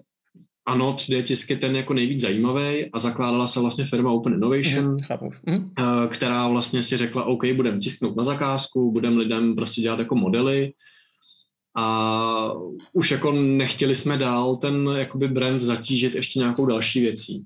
ano, 0.66 0.92
3D 0.92 1.24
tisk 1.24 1.50
je 1.50 1.58
ten 1.58 1.76
jako 1.76 1.94
nejvíc 1.94 2.22
zajímavý 2.22 2.86
a 2.94 3.00
zakládala 3.00 3.48
se 3.48 3.60
vlastně 3.60 3.86
firma 3.86 4.12
Open 4.12 4.34
Innovation, 4.34 4.98
mm, 5.46 5.72
která 6.10 6.48
vlastně 6.48 6.82
si 6.82 6.98
řekla, 6.98 7.24
OK, 7.24 7.46
budeme 7.56 7.80
tisknout 7.80 8.16
na 8.16 8.24
zakázku, 8.24 8.92
budeme 8.92 9.18
lidem 9.18 9.56
prostě 9.56 9.82
dělat 9.82 10.00
jako 10.00 10.16
modely. 10.16 10.74
A 11.78 12.54
už 12.94 13.12
jako 13.12 13.32
nechtěli 13.32 13.96
jsme 13.96 14.18
dál 14.18 14.56
ten 14.56 14.90
jakoby 14.98 15.28
brand 15.28 15.62
zatížit 15.62 16.16
ještě 16.16 16.40
nějakou 16.40 16.66
další 16.66 17.02
věcí. 17.02 17.46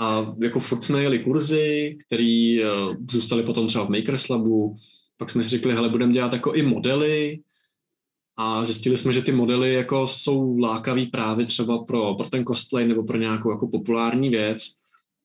A 0.00 0.34
jako 0.42 0.60
furt 0.60 0.82
jsme 0.82 1.02
jeli 1.02 1.18
kurzy, 1.18 1.98
které 2.06 2.58
uh, 2.64 2.94
zůstaly 3.10 3.42
potom 3.42 3.66
třeba 3.66 3.84
v 3.84 3.88
Makers 3.88 4.28
Labu, 4.28 4.76
pak 5.16 5.30
jsme 5.30 5.42
si 5.42 5.48
řekli, 5.48 5.74
hele, 5.74 5.88
budeme 5.88 6.12
dělat 6.12 6.32
jako 6.32 6.52
i 6.52 6.62
modely, 6.62 7.40
a 8.40 8.64
zjistili 8.64 8.96
jsme, 8.96 9.12
že 9.12 9.22
ty 9.22 9.32
modely 9.32 9.72
jako 9.72 10.06
jsou 10.06 10.58
lákavý 10.58 11.06
právě 11.06 11.46
třeba 11.46 11.84
pro, 11.84 12.14
pro 12.14 12.28
ten 12.28 12.44
cosplay 12.44 12.88
nebo 12.88 13.02
pro 13.04 13.18
nějakou 13.18 13.50
jako 13.50 13.68
populární 13.68 14.28
věc, 14.28 14.62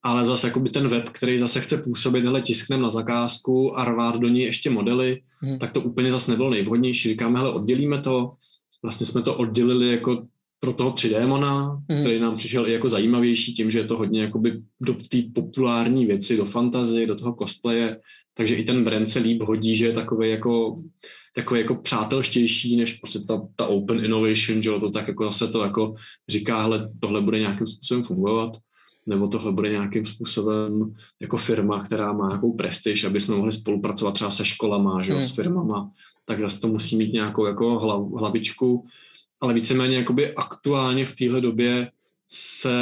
ale 0.03 0.25
zase 0.25 0.47
jako 0.47 0.59
by 0.59 0.69
ten 0.69 0.87
web, 0.87 1.09
který 1.09 1.39
zase 1.39 1.61
chce 1.61 1.77
působit, 1.77 2.25
hele, 2.25 2.41
tisknem 2.41 2.81
na 2.81 2.89
zakázku 2.89 3.77
a 3.77 3.85
rvát 3.85 4.17
do 4.19 4.27
něj 4.27 4.45
ještě 4.45 4.69
modely, 4.69 5.21
hmm. 5.39 5.59
tak 5.59 5.71
to 5.71 5.81
úplně 5.81 6.11
zase 6.11 6.31
nebylo 6.31 6.49
nejvhodnější. 6.49 7.09
Říkáme, 7.09 7.39
hele, 7.39 7.53
oddělíme 7.53 7.97
to. 7.97 8.33
Vlastně 8.83 9.05
jsme 9.05 9.21
to 9.21 9.35
oddělili 9.35 9.91
jako 9.91 10.25
pro 10.59 10.73
toho 10.73 10.89
3D 10.91 11.27
Mona, 11.27 11.81
hmm. 11.89 12.01
který 12.01 12.19
nám 12.19 12.35
přišel 12.35 12.67
i 12.67 12.73
jako 12.73 12.89
zajímavější 12.89 13.53
tím, 13.53 13.71
že 13.71 13.79
je 13.79 13.85
to 13.85 13.97
hodně 13.97 14.21
jakoby 14.21 14.61
do 14.81 14.93
té 14.93 15.17
populární 15.35 16.05
věci, 16.05 16.37
do 16.37 16.45
fantazy, 16.45 17.05
do 17.05 17.15
toho 17.15 17.35
cosplaye, 17.39 17.99
takže 18.33 18.55
i 18.55 18.63
ten 18.63 18.83
brand 18.83 19.09
se 19.09 19.19
líp 19.19 19.41
hodí, 19.41 19.75
že 19.75 19.85
je 19.85 19.93
takový 19.93 20.29
jako, 20.29 20.75
takový 21.35 21.59
jako 21.59 21.75
přátelštější, 21.75 22.77
než 22.77 22.93
prostě 22.93 23.19
ta, 23.19 23.41
ta 23.55 23.65
open 23.65 24.05
innovation, 24.05 24.63
že 24.63 24.71
to 24.79 24.89
tak 24.89 25.07
jako 25.07 25.23
zase 25.23 25.47
to 25.47 25.63
jako 25.63 25.93
říká, 26.29 26.61
hele, 26.61 26.91
tohle 26.99 27.21
bude 27.21 27.39
nějakým 27.39 27.67
způsobem 27.67 28.03
fungovat, 28.03 28.57
nebo 29.05 29.27
tohle 29.27 29.51
bude 29.51 29.69
nějakým 29.69 30.05
způsobem 30.05 30.93
jako 31.21 31.37
firma, 31.37 31.83
která 31.83 32.13
má 32.13 32.27
nějakou 32.27 32.53
prestiž, 32.53 33.03
aby 33.03 33.19
jsme 33.19 33.35
mohli 33.35 33.51
spolupracovat 33.51 34.11
třeba 34.11 34.31
se 34.31 34.45
školama, 34.45 35.03
že 35.03 35.11
hmm. 35.11 35.21
s 35.21 35.35
firmama, 35.35 35.91
tak 36.25 36.41
zase 36.41 36.61
to 36.61 36.67
musí 36.67 36.97
mít 36.97 37.13
nějakou 37.13 37.45
jako 37.45 37.79
hlav, 37.79 38.07
hlavičku, 38.11 38.85
ale 39.41 39.53
víceméně 39.53 39.97
jakoby 39.97 40.35
aktuálně 40.35 41.05
v 41.05 41.15
téhle 41.15 41.41
době 41.41 41.91
se 42.29 42.73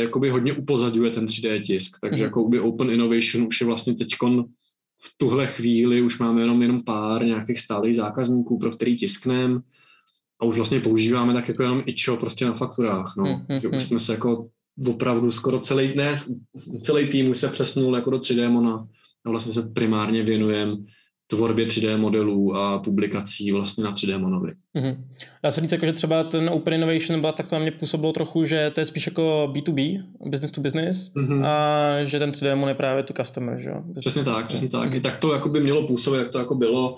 jakoby 0.00 0.30
hodně 0.30 0.52
upozadňuje 0.52 1.10
ten 1.10 1.26
3D 1.26 1.62
tisk, 1.62 1.96
takže 2.00 2.22
mm. 2.22 2.24
jakoby 2.24 2.60
Open 2.60 2.90
Innovation 2.90 3.46
už 3.46 3.60
je 3.60 3.66
vlastně 3.66 3.94
teďkon 3.94 4.44
v 5.04 5.14
tuhle 5.16 5.46
chvíli 5.46 6.02
už 6.02 6.18
máme 6.18 6.40
jenom, 6.40 6.62
jenom 6.62 6.82
pár 6.82 7.24
nějakých 7.24 7.60
stálých 7.60 7.96
zákazníků, 7.96 8.58
pro 8.58 8.70
který 8.70 8.96
tiskneme 8.96 9.60
a 10.40 10.44
už 10.44 10.56
vlastně 10.56 10.80
používáme 10.80 11.32
tak 11.32 11.48
jako 11.48 11.62
jenom 11.62 11.82
ičo 11.86 12.16
prostě 12.16 12.44
na 12.44 12.52
fakturách, 12.52 13.14
no. 13.16 13.44
Mm, 13.48 13.58
že 13.58 13.68
už 13.68 13.82
jsme 13.82 14.00
se 14.00 14.12
jako 14.12 14.48
opravdu 14.86 15.30
skoro 15.30 15.60
celý, 15.60 15.96
ne, 15.96 16.14
celý 16.82 17.08
tým 17.08 17.30
už 17.30 17.38
se 17.38 17.48
přesnul 17.48 17.96
jako 17.96 18.10
do 18.10 18.18
3D 18.18 18.50
Mona 18.50 18.88
a 19.24 19.30
vlastně 19.30 19.52
se 19.52 19.62
primárně 19.62 20.22
věnujeme 20.22 20.72
tvorbě 21.26 21.66
3D 21.66 21.98
modelů 21.98 22.56
a 22.56 22.78
publikací 22.78 23.52
vlastně 23.52 23.84
na 23.84 23.92
3D 23.92 24.18
monovi. 24.18 24.52
Mm-hmm. 24.76 24.96
Dá 25.42 25.50
se 25.50 25.60
říct, 25.60 25.72
jako, 25.72 25.86
že 25.86 25.92
třeba 25.92 26.24
ten 26.24 26.48
Open 26.48 26.74
Innovation 26.74 27.20
byla, 27.20 27.32
tak 27.32 27.48
to 27.48 27.54
na 27.54 27.62
mě 27.62 27.70
působilo 27.70 28.12
trochu, 28.12 28.44
že 28.44 28.70
to 28.74 28.80
je 28.80 28.86
spíš 28.86 29.06
jako 29.06 29.52
B2B, 29.52 30.04
business 30.26 30.50
to 30.50 30.60
business, 30.60 31.12
mm-hmm. 31.14 31.46
a 31.46 32.04
že 32.04 32.18
ten 32.18 32.30
3D 32.30 32.56
mon 32.56 32.68
je 32.68 32.74
právě 32.74 33.02
to 33.02 33.14
customer, 33.14 33.58
že 33.58 33.68
jo? 33.68 33.82
Přesně 34.00 34.24
tak, 34.24 34.46
přesně 34.46 34.68
tak. 34.68 34.90
Mm-hmm. 34.90 34.96
I 34.96 35.00
tak 35.00 35.18
to 35.18 35.32
jako 35.32 35.48
by 35.48 35.60
mělo 35.60 35.86
působit, 35.86 36.18
jak 36.18 36.30
to 36.30 36.38
jako 36.38 36.54
bylo, 36.54 36.96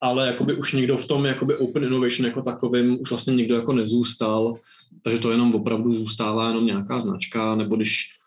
ale 0.00 0.26
jakoby 0.26 0.54
už 0.54 0.72
nikdo 0.72 0.96
v 0.96 1.06
tom 1.06 1.26
jakoby 1.26 1.56
Open 1.56 1.84
Innovation 1.84 2.26
jako 2.26 2.42
takovým 2.42 3.00
už 3.00 3.10
vlastně 3.10 3.34
nikdo 3.34 3.54
jako 3.54 3.72
nezůstal, 3.72 4.54
takže 5.02 5.18
to 5.18 5.30
jenom 5.30 5.54
opravdu 5.54 5.92
zůstává 5.92 6.48
jenom 6.48 6.66
nějaká 6.66 7.00
značka, 7.00 7.54
nebo 7.54 7.76
když 7.76 8.17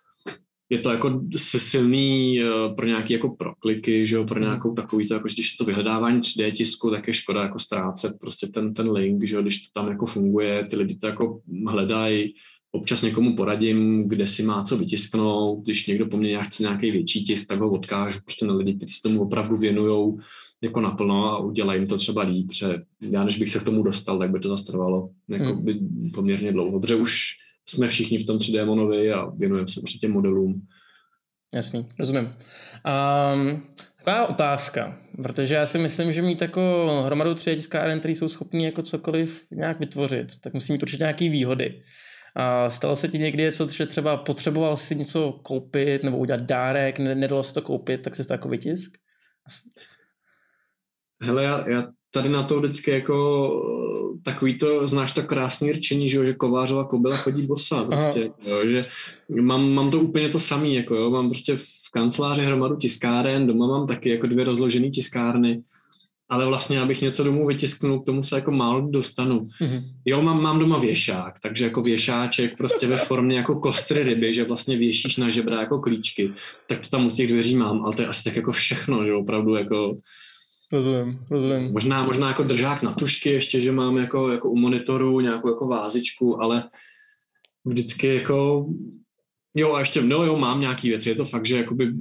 je 0.72 0.80
to 0.80 0.92
jako 0.92 1.22
silný 1.36 2.40
uh, 2.44 2.76
pro 2.76 2.86
nějaké 2.86 3.14
jako 3.14 3.30
prokliky, 3.30 4.06
že 4.06 4.16
jo, 4.16 4.26
pro 4.26 4.36
hmm. 4.36 4.44
nějakou 4.44 4.74
takový, 4.74 5.08
to, 5.08 5.14
jako, 5.14 5.28
když 5.28 5.54
je 5.54 5.58
to 5.58 5.66
vyhledávání 5.66 6.20
3D 6.20 6.52
tisku, 6.52 6.90
tak 6.92 7.08
je 7.08 7.14
škoda 7.14 7.44
jako 7.44 7.60
ztrácet 7.60 8.14
prostě 8.20 8.48
ten, 8.48 8.74
ten 8.74 8.92
link, 8.92 9.28
že 9.28 9.36
jo, 9.36 9.42
když 9.42 9.62
to 9.62 9.80
tam 9.80 9.90
jako 9.90 10.06
funguje, 10.06 10.66
ty 10.70 10.76
lidi 10.76 10.96
to 10.96 11.08
jako 11.08 11.42
hledají, 11.68 12.34
občas 12.72 13.02
někomu 13.02 13.36
poradím, 13.36 14.10
kde 14.10 14.28
si 14.28 14.44
má 14.44 14.64
co 14.64 14.78
vytisknout, 14.78 15.64
když 15.64 15.88
někdo 15.88 16.06
po 16.06 16.18
mně 16.18 16.44
chce 16.44 16.64
nějaký 16.64 16.92
větší 16.92 17.24
tisk, 17.24 17.48
tak 17.48 17.60
ho 17.60 17.70
odkážu 17.70 18.20
prostě 18.26 18.46
na 18.46 18.54
lidi, 18.54 18.74
kteří 18.74 18.94
se 18.94 19.02
tomu 19.02 19.22
opravdu 19.22 19.58
věnují 19.58 20.18
jako 20.62 20.82
naplno 20.82 21.26
a 21.26 21.40
udělají 21.40 21.80
jim 21.80 21.88
to 21.88 21.98
třeba 21.98 22.22
líp, 22.22 22.52
že 22.54 22.82
já 23.02 23.24
než 23.24 23.38
bych 23.38 23.50
se 23.50 23.60
k 23.60 23.64
tomu 23.64 23.84
dostal, 23.84 24.20
tak 24.20 24.32
by 24.32 24.40
to 24.40 24.50
zastrvalo 24.50 25.10
jako 25.30 25.44
hmm. 25.44 25.66
by 25.66 25.80
poměrně 26.14 26.52
dlouho, 26.52 26.80
protože 26.80 26.96
už 26.96 27.22
jsme 27.66 27.88
všichni 27.88 28.20
v 28.20 28.26
tom 28.26 28.38
3D 28.38 28.66
monovi 28.66 29.14
a 29.14 29.26
věnujeme 29.26 29.68
se 29.68 29.82
určitě 29.82 30.08
modelům. 30.08 30.68
Jasný, 31.54 31.88
rozumím. 32.00 32.26
Um, 32.26 33.64
taková 33.98 34.28
otázka, 34.28 34.98
protože 35.24 35.56
já 35.56 35.66
si 35.66 35.78
myslím, 35.78 36.12
že 36.12 36.22
mít 36.22 36.42
jako 36.42 36.62
hromadu 37.06 37.34
3D 37.34 37.56
tiskáren, 37.56 38.00
které 38.00 38.12
jsou 38.12 38.28
schopní 38.28 38.64
jako 38.64 38.82
cokoliv 38.82 39.46
nějak 39.52 39.80
vytvořit, 39.80 40.40
tak 40.40 40.54
musí 40.54 40.74
mít 40.74 40.84
určitě 40.84 41.04
nějaké 41.04 41.30
výhody. 41.30 41.84
A 42.36 42.70
stalo 42.70 42.96
se 42.96 43.08
ti 43.08 43.20
někdy 43.20 43.44
něco, 43.44 43.68
že 43.68 43.86
třeba 43.86 44.18
potřeboval 44.18 44.78
si 44.78 44.96
něco 44.96 45.32
koupit 45.32 46.04
nebo 46.04 46.18
udělat 46.18 46.42
dárek, 46.42 47.00
nedalo 47.00 47.44
se 47.44 47.54
to 47.54 47.62
koupit, 47.62 48.02
tak 48.02 48.16
si 48.16 48.26
to 48.26 48.34
jako 48.34 48.50
vytisk? 48.50 48.98
Hele, 51.22 51.44
já, 51.44 51.70
já 51.70 51.88
tady 52.12 52.30
na 52.30 52.44
to 52.44 52.60
vždycky 52.60 52.92
jako 52.92 53.50
takový 54.24 54.58
to, 54.58 54.88
znáš 54.88 55.12
to 55.12 55.24
krásný 55.24 55.72
rčení, 55.72 56.10
že, 56.10 56.18
jo, 56.18 56.26
že 56.26 56.34
kovářova 56.34 56.84
kobila 56.84 57.18
chodí 57.18 57.42
bosa, 57.42 57.84
prostě, 57.84 58.32
jo, 58.46 58.68
že 58.68 58.86
mám, 59.42 59.72
mám 59.72 59.92
to 59.92 60.00
úplně 60.00 60.30
to 60.30 60.40
samý, 60.40 60.76
jako 60.76 60.96
jo, 60.96 61.10
mám 61.10 61.30
prostě 61.30 61.56
v 61.56 61.92
kanceláři 61.94 62.42
hromadu 62.42 62.76
tiskáren, 62.76 63.48
doma 63.48 63.68
mám 63.68 63.88
taky 63.88 64.10
jako 64.10 64.28
dvě 64.28 64.46
rozložené 64.46 64.90
tiskárny, 64.90 65.62
ale 66.30 66.46
vlastně, 66.46 66.82
abych 66.82 67.02
něco 67.02 67.24
domů 67.24 67.48
vytisknul, 67.48 68.00
k 68.00 68.06
tomu 68.06 68.24
se 68.24 68.36
jako 68.36 68.52
málo 68.52 68.82
dostanu. 68.82 69.40
Mm-hmm. 69.40 69.82
Jo, 70.06 70.22
mám, 70.22 70.42
mám 70.42 70.60
doma 70.60 70.80
věšák, 70.80 71.40
takže 71.44 71.66
jako 71.66 71.82
věšáček 71.82 72.58
prostě 72.58 72.88
ve 72.88 72.98
formě 72.98 73.38
jako 73.38 73.56
kostry 73.56 74.04
ryby, 74.04 74.34
že 74.34 74.44
vlastně 74.44 74.78
věšíš 74.78 75.18
na 75.18 75.30
žebra 75.30 75.60
jako 75.60 75.80
klíčky, 75.80 76.32
tak 76.68 76.80
to 76.80 76.90
tam 76.90 77.08
u 77.08 77.10
těch 77.10 77.28
dveří 77.28 77.56
mám, 77.56 77.86
ale 77.86 77.96
to 77.96 78.02
je 78.02 78.08
asi 78.08 78.24
tak 78.24 78.36
jako 78.36 78.52
všechno, 78.52 79.06
že 79.06 79.14
opravdu 79.14 79.56
jako 79.56 79.98
Rozumím, 80.72 81.26
rozumím. 81.30 81.72
Možná, 81.72 82.04
možná 82.04 82.28
jako 82.28 82.44
držák 82.44 82.84
na 82.84 82.94
tušky 82.94 83.30
ještě, 83.30 83.60
že 83.60 83.72
mám 83.72 83.98
jako, 83.98 84.30
jako 84.30 84.50
u 84.50 84.56
monitoru 84.56 85.20
nějakou 85.20 85.50
jako 85.50 85.68
vázičku, 85.68 86.42
ale 86.42 86.64
vždycky 87.66 88.08
jako 88.08 88.68
jo 89.56 89.74
a 89.74 89.80
ještě, 89.80 90.02
no 90.02 90.24
jo, 90.24 90.38
mám 90.38 90.62
nějaký 90.62 90.90
věci, 90.90 91.10
je 91.10 91.16
to 91.16 91.26
fakt, 91.26 91.46
že 91.46 91.58
jakoby 91.58 91.94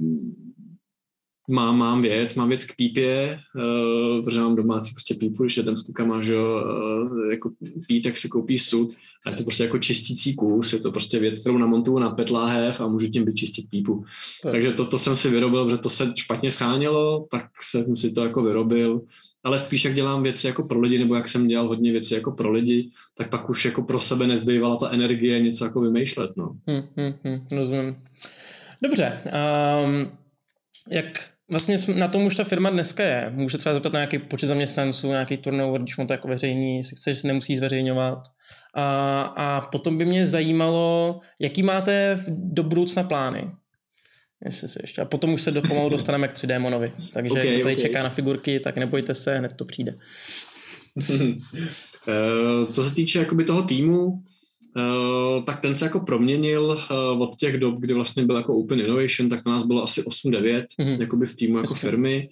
mám, 1.49 1.77
mám 1.77 2.01
věc, 2.01 2.35
mám 2.35 2.49
věc 2.49 2.65
k 2.65 2.75
pípě, 2.75 3.39
uh, 3.55 4.23
protože 4.23 4.39
mám 4.39 4.55
domácí 4.55 4.93
prostě 4.93 5.15
pípu, 5.15 5.43
když 5.43 5.57
jdem 5.57 5.75
s 5.75 5.81
klukama, 5.81 6.21
že 6.21 6.33
jo, 6.33 6.63
uh, 7.11 7.31
jako 7.31 7.51
pít, 7.87 8.01
tak 8.01 8.17
se 8.17 8.27
koupí 8.27 8.57
sud 8.57 8.91
a 9.25 9.29
je 9.29 9.35
to 9.35 9.43
prostě 9.43 9.63
jako 9.63 9.79
čistící 9.79 10.35
kus, 10.35 10.73
je 10.73 10.79
to 10.79 10.91
prostě 10.91 11.19
věc, 11.19 11.39
kterou 11.39 11.57
namontuju 11.57 11.99
na 11.99 12.09
petláhev 12.09 12.81
a 12.81 12.87
můžu 12.87 13.07
tím 13.07 13.25
vyčistit 13.25 13.69
pípu. 13.69 14.03
Tak. 14.43 14.51
Takže 14.51 14.71
to, 14.71 14.85
to 14.85 14.97
jsem 14.97 15.15
si 15.15 15.29
vyrobil, 15.29 15.65
protože 15.65 15.77
to 15.77 15.89
se 15.89 16.13
špatně 16.17 16.51
schánělo, 16.51 17.27
tak 17.31 17.45
jsem 17.61 17.95
si 17.95 18.11
to 18.11 18.23
jako 18.23 18.43
vyrobil, 18.43 19.01
ale 19.43 19.59
spíš 19.59 19.85
jak 19.85 19.93
dělám 19.93 20.23
věci 20.23 20.47
jako 20.47 20.63
pro 20.63 20.79
lidi, 20.79 20.99
nebo 20.99 21.15
jak 21.15 21.29
jsem 21.29 21.47
dělal 21.47 21.67
hodně 21.67 21.91
věci 21.91 22.13
jako 22.13 22.31
pro 22.31 22.51
lidi, 22.51 22.89
tak 23.17 23.29
pak 23.29 23.49
už 23.49 23.65
jako 23.65 23.81
pro 23.81 23.99
sebe 23.99 24.27
nezbývala 24.27 24.75
ta 24.75 24.89
energie 24.89 25.39
něco 25.39 25.65
jako 25.65 25.81
vymýšlet, 25.81 26.31
no. 26.37 26.55
Hmm, 26.67 26.83
hmm, 26.97 27.13
hmm, 27.23 27.47
rozumím. 27.51 27.95
Dobře, 28.83 29.21
um, 29.85 30.07
jak 30.91 31.29
vlastně 31.49 31.77
na 31.95 32.07
tom 32.07 32.25
už 32.25 32.35
ta 32.35 32.43
firma 32.43 32.69
dneska 32.69 33.03
je. 33.03 33.29
Může 33.29 33.57
třeba 33.57 33.73
zeptat 33.73 33.93
na 33.93 33.99
nějaký 33.99 34.19
počet 34.19 34.47
zaměstnanců, 34.47 35.07
nějaký 35.07 35.37
turnover, 35.37 35.81
když 35.81 35.97
on 35.97 36.07
to 36.07 36.13
jako 36.13 36.27
veřejní, 36.27 36.83
si 36.83 36.95
chceš, 36.95 37.23
nemusí 37.23 37.57
zveřejňovat. 37.57 38.19
A, 38.75 39.21
a 39.21 39.61
potom 39.61 39.97
by 39.97 40.05
mě 40.05 40.25
zajímalo, 40.25 41.19
jaký 41.39 41.63
máte 41.63 42.23
do 42.27 42.63
budoucna 42.63 43.03
plány. 43.03 43.51
Jestli 44.45 44.67
se 44.67 44.79
ještě. 44.83 45.01
A 45.01 45.05
potom 45.05 45.33
už 45.33 45.41
se 45.41 45.51
do, 45.51 45.61
pomalu 45.61 45.89
dostaneme 45.89 46.27
k 46.27 46.33
3D 46.33 46.59
Monovi. 46.59 46.93
Takže 47.13 47.31
okay, 47.31 47.53
kdo 47.53 47.63
tady 47.63 47.75
okay. 47.75 47.83
čeká 47.83 48.03
na 48.03 48.09
figurky, 48.09 48.59
tak 48.59 48.77
nebojte 48.77 49.13
se, 49.13 49.37
hned 49.37 49.53
to 49.53 49.65
přijde. 49.65 49.95
Eh, 52.07 52.73
co 52.73 52.83
se 52.83 52.95
týče 52.95 53.19
jakoby 53.19 53.43
toho 53.43 53.63
týmu, 53.63 54.23
tak 55.45 55.59
ten 55.59 55.75
se 55.75 55.85
jako 55.85 55.99
proměnil 55.99 56.77
uh, 56.91 57.21
od 57.21 57.35
těch 57.35 57.57
dob, 57.57 57.79
kdy 57.79 57.93
vlastně 57.93 58.25
byl 58.25 58.35
jako 58.35 58.55
Open 58.55 58.79
Innovation, 58.79 59.29
tak 59.29 59.43
to 59.43 59.49
nás 59.49 59.63
bylo 59.63 59.83
asi 59.83 60.01
8-9 60.01 60.65
mm-hmm. 60.79 61.01
jakoby 61.01 61.25
v 61.25 61.35
týmu 61.35 61.57
jako 61.57 61.75
firmy. 61.75 62.29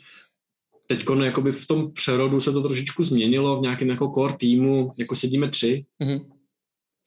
Teď 0.88 1.06
jakoby 1.24 1.52
v 1.52 1.68
tom 1.68 1.92
přerodu 1.92 2.40
se 2.40 2.52
to 2.52 2.62
trošičku 2.62 3.04
změnilo 3.04 3.60
v 3.60 3.62
nějakém 3.62 3.90
jako 3.90 4.12
core 4.16 4.34
týmu, 4.34 4.94
jako 4.98 5.16
sedíme 5.16 5.48
tři 5.48 5.86
mm-hmm. 6.02 6.22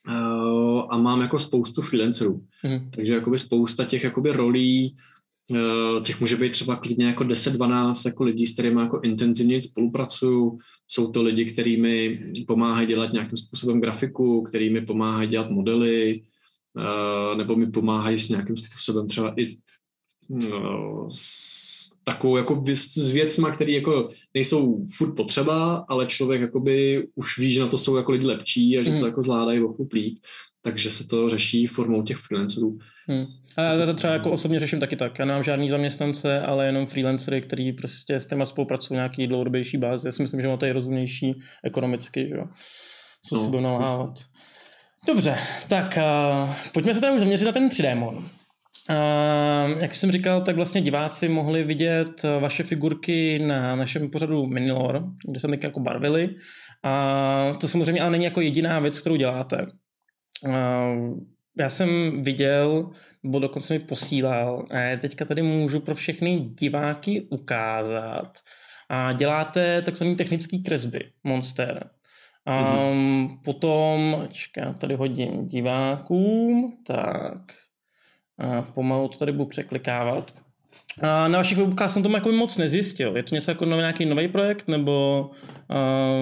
uh, 0.08 0.82
a 0.90 0.98
mám 0.98 1.20
jako 1.20 1.38
spoustu 1.38 1.82
freelancerů. 1.82 2.42
Mm-hmm. 2.64 2.90
Takže 2.90 3.14
jakoby 3.14 3.38
spousta 3.38 3.84
těch 3.84 4.04
jakoby 4.04 4.32
rolí, 4.32 4.96
Eh, 4.96 5.21
těch 6.04 6.20
může 6.20 6.36
být 6.36 6.52
třeba 6.52 6.76
klidně 6.76 7.06
jako 7.06 7.24
10-12 7.24 8.08
jako 8.08 8.24
lidí, 8.24 8.46
s 8.46 8.52
kterými 8.52 8.80
jako 8.80 9.00
intenzivně 9.00 9.62
spolupracuju. 9.62 10.58
Jsou 10.88 11.10
to 11.10 11.22
lidi, 11.22 11.44
kteří 11.44 11.76
mi 11.76 12.18
pomáhají 12.46 12.86
dělat 12.86 13.12
nějakým 13.12 13.36
způsobem 13.36 13.80
grafiku, 13.80 14.42
který 14.42 14.70
mi 14.70 14.80
pomáhají 14.80 15.28
dělat 15.28 15.50
modely, 15.50 16.22
uh, 16.76 17.38
nebo 17.38 17.56
mi 17.56 17.70
pomáhají 17.70 18.18
s 18.18 18.28
nějakým 18.28 18.56
způsobem 18.56 19.08
třeba 19.08 19.34
i 19.36 19.56
uh, 20.28 21.08
s 21.08 21.72
takovou 22.04 22.36
jako 22.36 22.64
s 22.74 23.10
věcma, 23.10 23.50
které 23.50 23.72
jako 23.72 24.08
nejsou 24.34 24.84
furt 24.96 25.14
potřeba, 25.14 25.84
ale 25.88 26.06
člověk 26.06 26.40
jakoby 26.40 27.08
už 27.14 27.38
ví, 27.38 27.52
že 27.52 27.60
na 27.60 27.68
to 27.68 27.78
jsou 27.78 27.96
jako 27.96 28.12
lidi 28.12 28.26
lepší 28.26 28.78
a 28.78 28.82
že 28.82 28.98
to 28.98 29.06
jako 29.06 29.22
zvládají 29.22 29.62
o 29.64 29.76
líp, 29.94 30.18
takže 30.62 30.90
se 30.90 31.06
to 31.06 31.28
řeší 31.28 31.66
formou 31.66 32.02
těch 32.02 32.16
freelancerů. 32.16 32.78
Hmm. 33.08 33.26
A 33.56 33.62
já 33.62 33.86
to 33.86 33.94
třeba 33.94 34.12
jako 34.12 34.30
osobně 34.30 34.60
řeším 34.60 34.80
taky 34.80 34.96
tak. 34.96 35.18
Já 35.18 35.24
nemám 35.24 35.42
žádný 35.42 35.68
zaměstnance, 35.68 36.40
ale 36.40 36.66
jenom 36.66 36.86
freelancery, 36.86 37.40
který 37.40 37.72
prostě 37.72 38.20
s 38.20 38.26
těma 38.26 38.44
spolupracují 38.44 38.96
nějaký 38.96 39.26
dlouhodobější 39.26 39.78
bázi. 39.78 40.08
Já 40.08 40.12
si 40.12 40.22
myslím, 40.22 40.40
že 40.40 40.48
to 40.58 40.66
je 40.66 40.72
rozumnější 40.72 41.40
ekonomicky, 41.64 42.28
že 42.28 42.34
jo. 42.34 42.44
Co 43.28 43.36
no, 43.36 43.42
si 43.42 43.50
budou 43.50 43.62
nalhávat. 43.62 44.10
Dobře, 45.06 45.38
tak 45.68 45.98
uh, 45.98 46.54
pojďme 46.72 46.94
se 46.94 47.00
teda 47.00 47.12
už 47.12 47.20
zaměřit 47.20 47.44
na 47.44 47.52
ten 47.52 47.68
3D 47.68 47.98
mod. 47.98 48.14
Uh, 48.14 49.82
jak 49.82 49.94
jsem 49.94 50.12
říkal, 50.12 50.40
tak 50.40 50.56
vlastně 50.56 50.80
diváci 50.80 51.28
mohli 51.28 51.64
vidět 51.64 52.22
vaše 52.40 52.62
figurky 52.62 53.38
na 53.38 53.76
našem 53.76 54.10
pořadu 54.10 54.46
Minilor, 54.46 55.04
kde 55.28 55.40
se 55.40 55.48
jako 55.62 55.80
barvili. 55.80 56.34
A 56.84 57.54
to 57.60 57.68
samozřejmě 57.68 58.00
ale 58.02 58.10
není 58.10 58.24
jako 58.24 58.40
jediná 58.40 58.78
věc, 58.78 59.00
kterou 59.00 59.16
děláte. 59.16 59.66
Uh, 60.46 61.18
já 61.58 61.68
jsem 61.68 62.22
viděl, 62.22 62.90
nebo 63.22 63.38
dokonce 63.38 63.74
mi 63.74 63.80
posílal, 63.80 64.66
a 64.70 64.78
já 64.78 64.96
teďka 64.96 65.24
tady 65.24 65.42
můžu 65.42 65.80
pro 65.80 65.94
všechny 65.94 66.38
diváky 66.38 67.20
ukázat. 67.30 68.38
A 68.88 69.12
děláte 69.12 69.82
takzvaný 69.82 70.16
technický 70.16 70.62
kresby, 70.62 71.10
Monster. 71.24 71.90
A 72.46 72.62
mm-hmm. 72.62 73.28
potom, 73.44 74.28
čeká, 74.32 74.72
tady 74.72 74.94
hodím 74.94 75.48
divákům, 75.48 76.72
tak 76.86 77.52
a 78.38 78.62
pomalu 78.62 79.08
to 79.08 79.18
tady 79.18 79.32
budu 79.32 79.48
překlikávat. 79.48 80.32
A 81.02 81.28
na 81.28 81.38
vašich 81.38 81.58
webkách 81.58 81.90
jsem 81.90 82.02
tomu 82.02 82.14
jako 82.14 82.32
moc 82.32 82.56
nezjistil. 82.56 83.16
Je 83.16 83.22
to 83.22 83.34
něco 83.34 83.50
jako 83.50 83.64
nějaký 83.64 84.06
nový 84.06 84.28
projekt, 84.28 84.68
nebo 84.68 85.30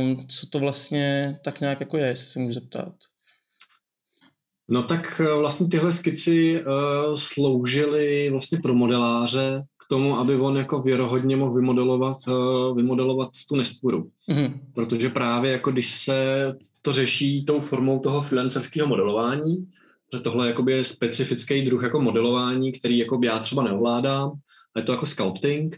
um, 0.00 0.26
co 0.26 0.46
to 0.46 0.58
vlastně 0.58 1.38
tak 1.44 1.60
nějak 1.60 1.80
jako 1.80 1.96
je, 1.96 2.06
jestli 2.06 2.26
se 2.26 2.38
můžu 2.38 2.52
zeptat? 2.52 2.92
No 4.70 4.82
tak 4.82 5.20
eh, 5.20 5.34
vlastně 5.34 5.68
tyhle 5.68 5.92
skici 5.92 6.60
uh, 6.60 7.14
sloužily 7.14 8.30
vlastně 8.30 8.58
pro 8.62 8.74
modeláře 8.74 9.62
k 9.84 9.88
tomu, 9.88 10.16
aby 10.16 10.36
on 10.36 10.56
jako 10.56 10.82
věrohodně 10.82 11.36
mohl 11.36 11.54
vymodelovat, 11.54 12.16
uh, 12.28 12.76
vymodelovat 12.76 13.28
tu 13.48 13.56
nestvůru. 13.56 14.10
Mm-hmm. 14.28 14.52
Protože 14.74 15.08
právě 15.08 15.52
jako 15.52 15.70
když 15.70 15.94
se 15.94 16.52
to 16.82 16.92
řeší 16.92 17.44
tou 17.44 17.60
formou 17.60 17.98
toho 17.98 18.20
freelancerského 18.20 18.88
modelování, 18.88 19.66
že 20.14 20.20
tohle 20.20 20.48
jakoby 20.48 20.72
je 20.72 20.84
specifický 20.84 21.62
druh 21.62 21.82
jako 21.82 22.00
modelování, 22.00 22.72
který 22.72 22.98
jako 22.98 23.20
já 23.22 23.38
třeba 23.38 23.62
neovládám, 23.62 24.30
a 24.76 24.78
je 24.78 24.82
to 24.82 24.92
jako 24.92 25.06
sculpting, 25.06 25.76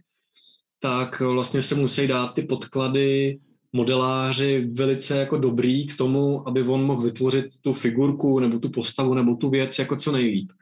tak 0.80 1.20
vlastně 1.20 1.62
se 1.62 1.74
musí 1.74 2.06
dát 2.06 2.34
ty 2.34 2.42
podklady 2.42 3.38
modeláři 3.72 4.68
velice 4.74 5.16
jako 5.16 5.36
dobrý 5.36 5.86
k 5.86 5.96
tomu, 5.96 6.48
aby 6.48 6.62
on 6.62 6.84
mohl 6.84 7.02
vytvořit 7.02 7.46
tu 7.60 7.72
figurku 7.72 8.38
nebo 8.38 8.58
tu 8.58 8.68
postavu 8.68 9.14
nebo 9.14 9.36
tu 9.36 9.50
věc 9.50 9.78
jako 9.78 9.96
co 9.96 10.12
nejlíp. 10.12 10.52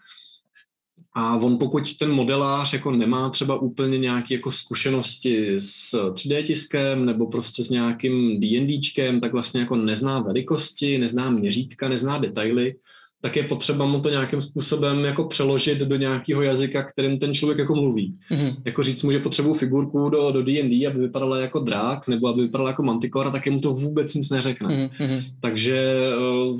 A 1.12 1.36
on 1.36 1.58
pokud 1.58 1.96
ten 1.96 2.12
modelář 2.12 2.72
jako 2.72 2.90
nemá 2.90 3.30
třeba 3.30 3.58
úplně 3.58 3.98
nějaké 3.98 4.34
jako 4.34 4.52
zkušenosti 4.52 5.54
s 5.60 5.94
3D 5.94 6.46
tiskem 6.46 7.06
nebo 7.06 7.26
prostě 7.26 7.64
s 7.64 7.70
nějakým 7.70 8.40
D&Dčkem, 8.40 9.20
tak 9.20 9.32
vlastně 9.32 9.60
jako 9.60 9.76
nezná 9.76 10.20
velikosti, 10.20 10.98
nezná 10.98 11.30
měřítka, 11.30 11.88
nezná 11.88 12.18
detaily, 12.18 12.74
tak 13.22 13.36
je 13.36 13.42
potřeba 13.42 13.86
mu 13.86 14.00
to 14.00 14.10
nějakým 14.10 14.40
způsobem 14.40 15.04
jako 15.04 15.24
přeložit 15.24 15.78
do 15.78 15.96
nějakého 15.96 16.42
jazyka, 16.42 16.82
kterým 16.82 17.18
ten 17.18 17.34
člověk 17.34 17.58
jako 17.58 17.74
mluví. 17.74 18.18
Mm-hmm. 18.30 18.56
Jako 18.64 18.82
říct 18.82 19.02
mu, 19.02 19.12
že 19.12 19.18
potřebuju 19.18 19.54
figurku 19.54 20.08
do, 20.08 20.32
do 20.32 20.42
D&D, 20.42 20.86
aby 20.86 20.98
vypadala 20.98 21.38
jako 21.38 21.58
drák, 21.58 22.08
nebo 22.08 22.28
aby 22.28 22.42
vypadala 22.42 22.70
jako 22.70 22.82
mantikora, 22.82 23.30
tak 23.30 23.46
mu 23.46 23.60
to 23.60 23.72
vůbec 23.72 24.14
nic 24.14 24.30
neřekne. 24.30 24.68
Mm-hmm. 24.68 25.22
Takže 25.40 26.00
eh, 26.12 26.52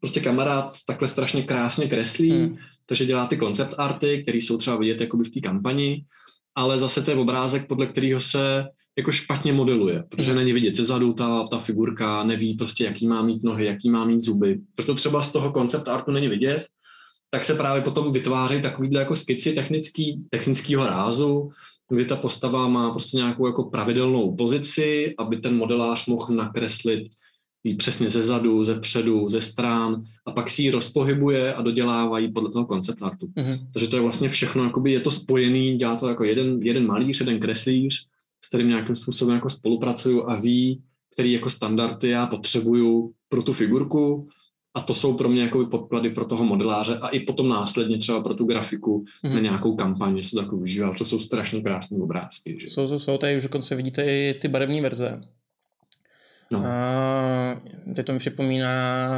prostě 0.00 0.20
kamarád 0.20 0.76
takhle 0.86 1.08
strašně 1.08 1.42
krásně 1.42 1.88
kreslí, 1.88 2.32
mm. 2.32 2.56
takže 2.86 3.06
dělá 3.06 3.26
ty 3.26 3.36
koncept 3.36 3.74
arty, 3.78 4.22
které 4.22 4.38
jsou 4.38 4.56
třeba 4.56 4.76
vidět 4.76 5.00
jakoby 5.00 5.24
v 5.24 5.30
té 5.30 5.40
kampani, 5.40 6.04
ale 6.54 6.78
zase 6.78 7.02
to 7.02 7.10
je 7.10 7.16
obrázek, 7.16 7.66
podle 7.66 7.86
kterého 7.86 8.20
se 8.20 8.64
jako 8.98 9.12
špatně 9.12 9.52
modeluje, 9.52 10.04
protože 10.08 10.34
není 10.34 10.52
vidět 10.52 10.74
zezadu 10.74 11.12
ta, 11.12 11.46
ta 11.50 11.58
figurka, 11.58 12.24
neví 12.24 12.54
prostě, 12.54 12.84
jaký 12.84 13.06
má 13.06 13.22
mít 13.22 13.42
nohy, 13.42 13.66
jaký 13.66 13.90
má 13.90 14.04
mít 14.04 14.20
zuby. 14.20 14.60
Proto 14.74 14.94
třeba 14.94 15.22
z 15.22 15.32
toho 15.32 15.52
koncept 15.52 15.88
artu 15.88 16.10
není 16.10 16.28
vidět, 16.28 16.66
tak 17.30 17.44
se 17.44 17.54
právě 17.54 17.82
potom 17.82 18.12
vytváří 18.12 18.62
takovýhle 18.62 19.00
jako 19.00 19.16
skici 19.16 19.52
technický, 19.52 20.24
technického 20.30 20.86
rázu, 20.86 21.50
kdy 21.88 22.04
ta 22.04 22.16
postava 22.16 22.68
má 22.68 22.90
prostě 22.90 23.16
nějakou 23.16 23.46
jako 23.46 23.64
pravidelnou 23.64 24.36
pozici, 24.36 25.14
aby 25.18 25.36
ten 25.36 25.56
modelář 25.56 26.06
mohl 26.06 26.34
nakreslit 26.34 27.08
jí 27.64 27.74
přesně 27.74 28.10
ze 28.10 28.22
zadu, 28.22 28.64
ze 28.64 28.80
předu, 28.80 29.28
ze 29.28 29.40
strán 29.40 30.02
a 30.26 30.30
pak 30.30 30.50
si 30.50 30.62
ji 30.62 30.70
rozpohybuje 30.70 31.54
a 31.54 31.62
dodělávají 31.62 32.32
podle 32.32 32.50
toho 32.52 32.66
koncept 32.66 33.02
artu. 33.02 33.26
Mm-hmm. 33.26 33.58
Takže 33.72 33.88
to 33.88 33.96
je 33.96 34.02
vlastně 34.02 34.28
všechno, 34.28 34.64
jakoby 34.64 34.92
je 34.92 35.00
to 35.00 35.10
spojený, 35.10 35.76
dělá 35.76 35.96
to 35.96 36.08
jako 36.08 36.24
jeden, 36.24 36.62
jeden 36.62 36.86
malíř, 36.86 37.20
jeden 37.20 37.40
kreslíř 37.40 38.08
s 38.44 38.48
kterým 38.48 38.68
nějakým 38.68 38.94
způsobem 38.94 39.34
jako 39.34 39.48
spolupracuju 39.48 40.28
a 40.28 40.34
ví, 40.34 40.82
který 41.12 41.32
jako 41.32 41.50
standardy 41.50 42.08
já 42.08 42.26
potřebuju 42.26 43.12
pro 43.28 43.42
tu 43.42 43.52
figurku 43.52 44.28
a 44.76 44.80
to 44.80 44.94
jsou 44.94 45.16
pro 45.16 45.28
mě 45.28 45.42
jako 45.42 45.66
podklady 45.66 46.10
pro 46.10 46.24
toho 46.24 46.44
modeláře 46.44 46.98
a 46.98 47.08
i 47.08 47.20
potom 47.20 47.48
následně 47.48 47.98
třeba 47.98 48.22
pro 48.22 48.34
tu 48.34 48.44
grafiku 48.44 49.04
mm-hmm. 49.24 49.34
na 49.34 49.40
nějakou 49.40 49.76
kampaň, 49.76 50.22
se 50.22 50.30
to 50.30 50.42
jako 50.42 50.56
využíval, 50.56 50.94
co 50.94 51.04
jsou 51.04 51.20
strašně 51.20 51.62
krásné 51.62 51.98
obrázky. 51.98 52.58
Že? 52.60 52.70
Jsou, 52.70 52.88
jsou, 52.88 52.98
jsou, 52.98 53.18
tady 53.18 53.36
už 53.36 53.42
dokonce 53.42 53.74
vidíte 53.74 54.04
i 54.04 54.38
ty 54.40 54.48
barevné 54.48 54.80
verze. 54.80 55.20
No. 56.52 56.66
A 56.66 57.60
teď 57.94 58.06
to 58.06 58.12
mi 58.12 58.18
připomíná 58.18 59.10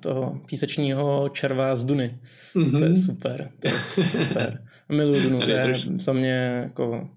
toho 0.00 0.40
písečního 0.46 1.28
červa 1.28 1.76
z 1.76 1.84
Duny. 1.84 2.18
Mm-hmm. 2.54 2.78
To 2.78 2.84
je 2.84 2.96
super. 2.96 3.52
To 3.60 3.68
je 3.68 3.74
super. 3.74 4.64
Miluji 4.88 5.22
Dunu, 5.22 5.40
to 5.40 5.50
je 5.50 5.74
za 5.96 6.12
mě 6.12 6.32
jako 6.62 7.08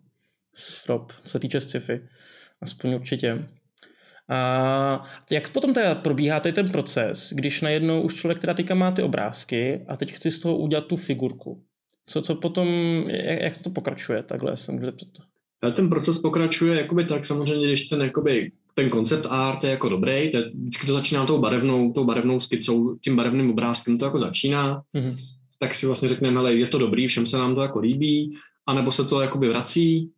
strop, 0.55 1.11
co 1.23 1.29
se 1.29 1.39
týče 1.39 1.61
sci-fi. 1.61 2.01
Aspoň 2.61 2.93
určitě. 2.93 3.47
A 4.29 5.03
jak 5.31 5.49
potom 5.49 5.73
teda 5.73 5.95
probíhá 5.95 6.39
tady 6.39 6.53
ten 6.53 6.69
proces, 6.69 7.33
když 7.33 7.61
najednou 7.61 8.01
už 8.01 8.15
člověk 8.15 8.39
teda 8.39 8.53
teďka 8.53 8.75
má 8.75 8.91
ty 8.91 9.03
obrázky 9.03 9.85
a 9.87 9.97
teď 9.97 10.11
chci 10.11 10.31
z 10.31 10.39
toho 10.39 10.57
udělat 10.57 10.85
tu 10.85 10.97
figurku? 10.97 11.63
Co, 12.05 12.21
co 12.21 12.35
potom, 12.35 12.67
jak, 13.07 13.39
jak 13.41 13.61
to 13.61 13.69
pokračuje 13.69 14.23
takhle? 14.23 14.57
Jsem 14.57 14.77
kde 14.77 14.91
to? 14.91 15.05
ten 15.71 15.89
proces 15.89 16.17
pokračuje 16.17 16.77
jakoby 16.77 17.05
tak 17.05 17.25
samozřejmě, 17.25 17.67
když 17.67 17.87
ten 17.87 18.01
jakoby 18.01 18.51
ten 18.73 18.89
koncept 18.89 19.27
art 19.29 19.63
je 19.63 19.69
jako 19.69 19.89
dobrý, 19.89 20.29
to 20.31 20.37
je, 20.37 20.51
vždycky 20.53 20.87
to 20.87 20.93
začíná 20.93 21.25
tou 21.25 21.39
barevnou, 21.39 21.91
tou 21.93 22.03
barevnou 22.03 22.39
skicou, 22.39 22.95
tím 22.95 23.15
barevným 23.15 23.49
obrázkem 23.49 23.97
to 23.97 24.05
jako 24.05 24.19
začíná, 24.19 24.81
mm-hmm. 24.95 25.15
tak 25.59 25.73
si 25.73 25.85
vlastně 25.85 26.09
řekneme, 26.09 26.37
hele, 26.37 26.53
je 26.53 26.67
to 26.67 26.77
dobrý, 26.77 27.07
všem 27.07 27.25
se 27.25 27.37
nám 27.37 27.55
to 27.55 27.61
jako 27.61 27.79
líbí, 27.79 28.31
anebo 28.67 28.91
se 28.91 29.05
to 29.05 29.21
jakoby 29.21 29.49
vrací, 29.49 30.11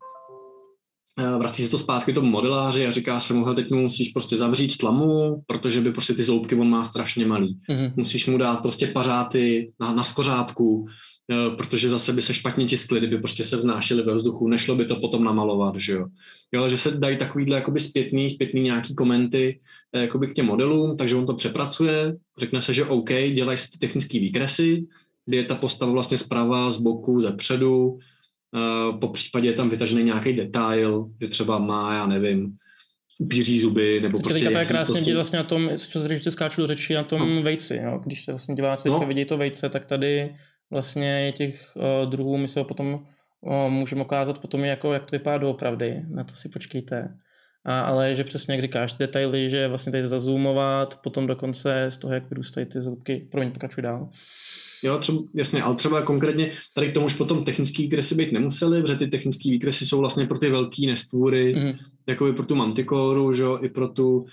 vrací 1.18 1.64
se 1.64 1.72
to 1.72 1.78
zpátky 1.78 2.14
tomu 2.14 2.32
modeláři 2.32 2.88
a 2.88 2.92
říká 2.92 3.20
se 3.20 3.34
mu, 3.34 3.54
teď 3.54 3.72
mu 3.72 3.82
musíš 3.82 4.10
prostě 4.10 4.38
zavřít 4.38 4.78
tlamu, 4.78 5.42
protože 5.46 5.82
by 5.82 5.92
prostě 5.92 6.14
ty 6.14 6.24
zoubky 6.24 6.56
on 6.56 6.70
má 6.70 6.84
strašně 6.84 7.26
malý. 7.26 7.60
Mm-hmm. 7.70 7.94
Musíš 7.96 8.28
mu 8.28 8.38
dát 8.38 8.62
prostě 8.62 8.88
pařáty 8.88 9.72
na, 9.80 9.94
na 9.94 10.04
skořápku, 10.04 10.86
eh, 11.32 11.56
protože 11.56 11.90
zase 11.90 12.14
by 12.14 12.22
se 12.22 12.34
špatně 12.34 12.66
tiskly, 12.66 13.00
kdyby 13.00 13.18
prostě 13.18 13.44
se 13.44 13.58
vznášely 13.58 14.04
ve 14.04 14.14
vzduchu, 14.14 14.48
nešlo 14.48 14.76
by 14.76 14.86
to 14.86 14.96
potom 14.96 15.24
namalovat, 15.24 15.76
že 15.78 15.94
jo. 15.94 16.06
jo 16.52 16.70
že 16.70 16.78
se 16.78 16.92
dají 16.92 17.18
takovýhle 17.18 17.56
jakoby 17.56 17.80
zpětný, 17.80 18.30
zpětný 18.30 18.62
nějaký 18.62 18.96
komenty 18.96 19.60
eh, 19.94 20.02
jakoby 20.02 20.28
k 20.28 20.34
těm 20.34 20.46
modelům, 20.46 20.98
takže 20.98 21.16
on 21.16 21.26
to 21.26 21.34
přepracuje, 21.34 22.16
řekne 22.38 22.62
se, 22.62 22.74
že 22.74 22.86
OK, 22.86 23.10
dělají 23.34 23.58
se 23.58 23.68
ty 23.72 23.78
technické 23.78 24.20
výkresy, 24.20 24.86
kdy 25.26 25.38
je 25.38 25.44
ta 25.44 25.56
postava 25.56 25.92
vlastně 25.92 26.18
zprava, 26.18 26.70
z 26.70 26.78
boku, 26.78 27.22
ze 27.22 27.32
předu, 27.32 28.00
po 29.02 29.08
případě 29.08 29.48
je 29.48 29.54
tam 29.54 29.70
vytažený 29.70 30.04
nějaký 30.04 30.34
detail, 30.34 31.06
že 31.22 31.28
třeba 31.28 31.58
má, 31.58 31.94
já 31.94 32.08
nevím, 32.08 32.58
upíří 33.20 33.60
zuby, 33.60 34.02
nebo 34.02 34.20
prostě... 34.20 34.40
Teďka 34.40 34.52
to 34.52 34.60
je 34.60 34.66
krásně 34.66 35.00
vidět 35.00 35.16
vlastně 35.16 35.38
na 35.38 35.44
tom, 35.44 35.70
co 35.78 36.00
se 36.22 36.32
skáču 36.32 36.62
do 36.62 36.68
řeči, 36.68 36.94
na 36.94 37.04
tom 37.04 37.36
no. 37.36 37.42
vejci, 37.42 37.80
jo? 37.84 38.02
když 38.06 38.26
se 38.26 38.32
vlastně 38.32 38.56
diváci 38.56 38.90
no. 38.90 39.00
vidí 39.00 39.26
to 39.26 39.38
vejce, 39.38 39.70
tak 39.70 39.86
tady 39.86 40.36
vlastně 40.72 41.26
je 41.26 41.32
těch 41.32 41.72
uh, 41.76 42.10
druhů, 42.10 42.38
my 42.38 42.48
se 42.48 42.60
ho 42.60 42.66
potom 42.66 42.94
uh, 42.94 43.70
můžeme 43.70 44.02
ukázat 44.02 44.40
potom, 44.40 44.66
jako, 44.66 44.94
jak 44.94 45.06
to 45.06 45.16
vypadá 45.16 45.38
doopravdy, 45.38 46.02
na 46.10 46.24
to 46.24 46.36
si 46.36 46.50
počkejte. 46.50 47.18
A, 47.66 47.82
ale 47.82 48.16
že 48.16 48.24
přesně 48.24 48.54
jak 48.54 48.62
říkáš, 48.62 48.94
ty 48.94 48.98
detaily, 49.00 49.50
že 49.50 49.68
vlastně 49.68 49.92
tady 49.92 50.08
zazoomovat, 50.08 51.02
potom 51.02 51.28
dokonce 51.28 51.86
z 51.90 51.98
toho, 51.98 52.14
jak 52.14 52.30
vyrůstají 52.30 52.66
ty 52.66 52.82
zubky, 52.82 53.28
promiň, 53.32 53.52
pokračuj 53.52 53.84
dál. 53.84 54.10
Jo, 54.84 54.98
třeba, 55.00 55.20
jasně, 55.34 55.64
ale 55.64 55.76
třeba 55.76 56.02
konkrétně 56.02 56.52
tady 56.74 56.92
k 56.92 56.94
tomu 56.94 57.06
už 57.06 57.14
potom 57.14 57.44
technické 57.44 57.84
výkresy 57.84 58.16
být 58.16 58.32
nemuseli, 58.32 58.82
protože 58.82 58.96
ty 58.96 59.08
technické 59.08 59.50
výkresy 59.50 59.86
jsou 59.86 60.00
vlastně 60.00 60.26
pro 60.26 60.38
ty 60.38 60.50
velké 60.50 60.86
nestvůry, 60.86 61.56
mm. 61.56 61.74
jako 62.08 62.34
pro 62.34 62.46
tu 62.46 62.56
mantikoru, 62.56 63.34
že 63.34 63.44
jo, 63.44 63.60
i 63.62 63.70
pro 63.70 63.88
tu, 63.88 64.26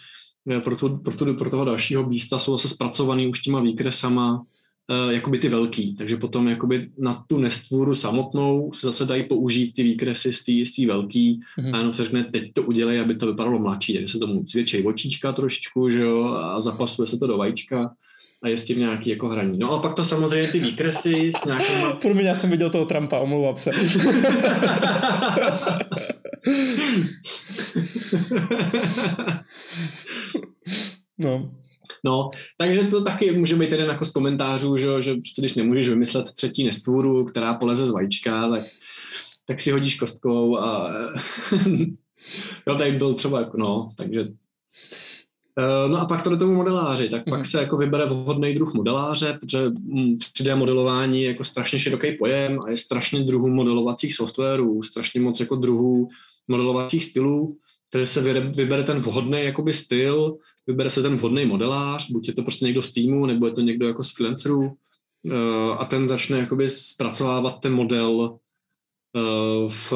pro, 0.64 0.76
tu, 0.76 0.98
pro, 0.98 1.16
tu, 1.16 1.34
pro 1.34 1.50
toho 1.50 1.64
dalšího 1.64 2.04
bísta 2.04 2.38
jsou 2.38 2.52
zase 2.52 2.68
zpracovaný 2.68 3.28
už 3.28 3.40
těma 3.40 3.60
výkresama, 3.60 4.42
uh, 4.90 5.10
jakoby 5.12 5.38
ty 5.38 5.48
velký, 5.48 5.94
takže 5.94 6.16
potom 6.16 6.48
jakoby 6.48 6.90
na 6.98 7.24
tu 7.26 7.38
nestvůru 7.38 7.94
samotnou 7.94 8.72
se 8.72 8.86
zase 8.86 9.04
dají 9.04 9.24
použít 9.24 9.72
ty 9.72 9.82
výkresy 9.82 10.32
z 10.32 10.74
té 10.76 10.86
velký 10.86 11.40
mm-hmm. 11.58 11.74
a 11.74 11.78
jenom 11.78 11.94
se 11.94 12.02
řekne, 12.02 12.24
teď 12.24 12.52
to 12.52 12.62
udělej, 12.62 13.00
aby 13.00 13.14
to 13.14 13.26
vypadalo 13.26 13.58
mladší, 13.58 13.94
takže 13.94 14.12
se 14.12 14.18
tomu 14.18 14.44
zvětšej 14.46 14.86
očička 14.86 15.32
trošičku, 15.32 15.90
že 15.90 16.00
jo, 16.00 16.24
a 16.24 16.60
zapasuje 16.60 17.08
se 17.08 17.18
to 17.18 17.26
do 17.26 17.38
vajíčka 17.38 17.94
a 18.44 18.48
je 18.48 18.56
s 18.56 18.64
tím 18.64 18.78
nějaký 18.78 19.10
jako 19.10 19.28
hraní. 19.28 19.58
No 19.58 19.70
a 19.70 19.82
pak 19.82 19.94
to 19.94 20.04
samozřejmě 20.04 20.48
ty 20.48 20.58
výkresy 20.58 21.30
s 21.40 21.44
nějakýma... 21.44 21.92
Pro 22.00 22.14
mě 22.14 22.28
já 22.28 22.36
jsem 22.36 22.50
viděl 22.50 22.70
toho 22.70 22.84
Trumpa, 22.84 23.18
omlouvám 23.18 23.56
se. 23.56 23.70
no. 31.18 31.50
No, 32.04 32.30
takže 32.58 32.84
to 32.84 33.04
taky 33.04 33.32
může 33.32 33.56
být 33.56 33.72
jeden 33.72 33.88
jako 33.88 34.04
z 34.04 34.12
komentářů, 34.12 34.76
že, 34.76 34.86
že 35.00 35.14
prostě 35.14 35.42
když 35.42 35.54
nemůžeš 35.54 35.88
vymyslet 35.88 36.26
třetí 36.36 36.64
nestvůru, 36.64 37.24
která 37.24 37.54
poleze 37.54 37.86
z 37.86 37.90
vajíčka, 37.90 38.50
tak, 38.50 38.62
tak 39.46 39.60
si 39.60 39.70
hodíš 39.70 39.94
kostkou 39.94 40.58
a 40.58 40.92
jo, 42.66 42.74
tady 42.78 42.92
byl 42.92 43.14
třeba, 43.14 43.40
jako, 43.40 43.56
no, 43.56 43.90
takže 43.96 44.28
no 45.88 46.00
a 46.00 46.04
pak 46.04 46.22
to 46.22 46.30
do 46.30 46.36
tomu 46.36 46.54
modeláři, 46.54 47.08
tak 47.08 47.24
pak 47.24 47.34
mhm. 47.38 47.44
se 47.44 47.60
jako 47.60 47.76
vybere 47.76 48.06
vhodný 48.06 48.54
druh 48.54 48.74
modeláře, 48.74 49.38
protože 49.40 49.68
3D 49.68 50.54
hm, 50.54 50.58
modelování 50.58 51.22
je 51.22 51.28
jako 51.28 51.44
strašně 51.44 51.78
široký 51.78 52.12
pojem 52.12 52.60
a 52.60 52.70
je 52.70 52.76
strašně 52.76 53.20
druhů 53.20 53.48
modelovacích 53.48 54.14
softwarů, 54.14 54.82
strašně 54.82 55.20
moc 55.20 55.40
jako 55.40 55.56
druhů 55.56 56.08
modelovacích 56.48 57.04
stylů, 57.04 57.58
které 57.88 58.06
se 58.06 58.42
vybere 58.42 58.82
ten 58.82 58.98
vhodný 58.98 59.44
jakoby 59.44 59.72
styl, 59.72 60.36
vybere 60.66 60.90
se 60.90 61.02
ten 61.02 61.16
vhodný 61.16 61.46
modelář, 61.46 62.10
buď 62.10 62.28
je 62.28 62.34
to 62.34 62.42
prostě 62.42 62.64
někdo 62.64 62.82
z 62.82 62.92
týmu, 62.92 63.26
nebo 63.26 63.46
je 63.46 63.52
to 63.52 63.60
někdo 63.60 63.86
jako 63.86 64.04
z 64.04 64.12
freelancerů 64.12 64.72
eh, 65.30 65.76
a 65.78 65.84
ten 65.84 66.08
začne 66.08 66.38
jakoby 66.38 66.68
zpracovávat 66.68 67.60
ten 67.60 67.72
model 67.72 68.38
eh, 69.16 69.68
v 69.68 69.92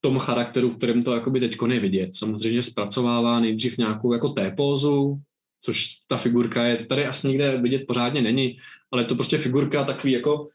tom 0.00 0.18
charakteru, 0.18 0.70
v 0.70 0.76
kterém 0.76 1.02
to 1.02 1.14
jakoby 1.14 1.40
teď 1.40 1.56
je 1.68 1.80
vidět. 1.80 2.14
Samozřejmě 2.14 2.62
zpracovává 2.62 3.40
nejdřív 3.40 3.78
nějakou 3.78 4.12
jako 4.12 4.28
T-pózu, 4.28 5.18
což 5.60 5.88
ta 6.06 6.16
figurka 6.16 6.64
je, 6.64 6.84
tady 6.84 7.06
asi 7.06 7.28
nikde 7.28 7.56
vidět 7.56 7.84
pořádně 7.86 8.22
není, 8.22 8.56
ale 8.92 9.02
je 9.02 9.06
to 9.06 9.14
prostě 9.14 9.38
figurka 9.38 9.84
takový 9.84 10.12
jako 10.12 10.46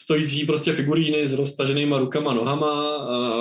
stojící 0.00 0.46
prostě 0.46 0.72
figuríny 0.72 1.26
s 1.26 1.32
roztaženýma 1.32 1.98
rukama, 1.98 2.34
nohama, 2.34 2.98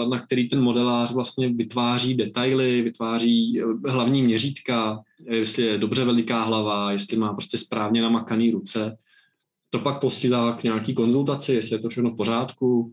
na 0.09 0.19
který 0.19 0.49
ten 0.49 0.61
modelář 0.61 1.13
vlastně 1.13 1.49
vytváří 1.49 2.13
detaily, 2.13 2.81
vytváří 2.81 3.61
eh, 3.61 3.91
hlavní 3.91 4.21
měřítka, 4.21 4.99
jestli 5.29 5.63
je 5.63 5.77
dobře 5.77 6.05
veliká 6.05 6.43
hlava, 6.43 6.91
jestli 6.91 7.17
má 7.17 7.33
prostě 7.33 7.57
správně 7.57 8.01
namakaný 8.01 8.51
ruce. 8.51 8.97
To 9.69 9.79
pak 9.79 10.01
posílá 10.01 10.53
k 10.53 10.63
nějaký 10.63 10.93
konzultaci, 10.93 11.53
jestli 11.53 11.75
je 11.75 11.79
to 11.79 11.89
všechno 11.89 12.09
v 12.09 12.15
pořádku, 12.15 12.91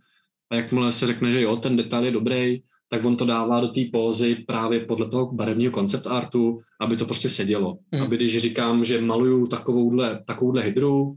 a 0.50 0.54
jakmile 0.54 0.92
se 0.92 1.06
řekne, 1.06 1.32
že 1.32 1.42
jo, 1.42 1.56
ten 1.56 1.76
detail 1.76 2.04
je 2.04 2.10
dobrý, 2.10 2.62
tak 2.88 3.04
on 3.04 3.16
to 3.16 3.24
dává 3.24 3.60
do 3.60 3.68
té 3.68 3.80
pózy 3.92 4.34
právě 4.34 4.80
podle 4.80 5.08
toho 5.08 5.32
barevního 5.32 5.72
koncept 5.72 6.06
artu, 6.06 6.58
aby 6.80 6.96
to 6.96 7.04
prostě 7.04 7.28
sedělo. 7.28 7.78
Mm. 7.92 8.02
Aby 8.02 8.16
když 8.16 8.38
říkám, 8.38 8.84
že 8.84 9.00
maluju 9.00 9.46
takovouhle, 9.46 10.22
takovouhle 10.26 10.62
hydru, 10.62 11.16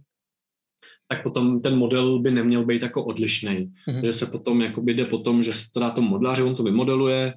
tak 1.08 1.24
potom 1.24 1.62
ten 1.62 1.76
model 1.78 2.20
by 2.20 2.32
neměl 2.32 2.65
být 2.65 2.82
jako 2.82 3.06
odlišný. 3.06 3.72
Mm. 3.88 4.06
Že 4.06 4.13
se 4.13 4.26
potom 4.26 4.62
jakoby 4.62 4.94
jde 4.94 5.06
potom, 5.06 5.44
že 5.44 5.54
se 5.54 5.65
to 5.74 5.80
dá 5.80 5.89
tomu 5.89 6.08
modláři, 6.08 6.44
on 6.44 6.56
to 6.56 6.63
vymodeluje, 6.63 7.34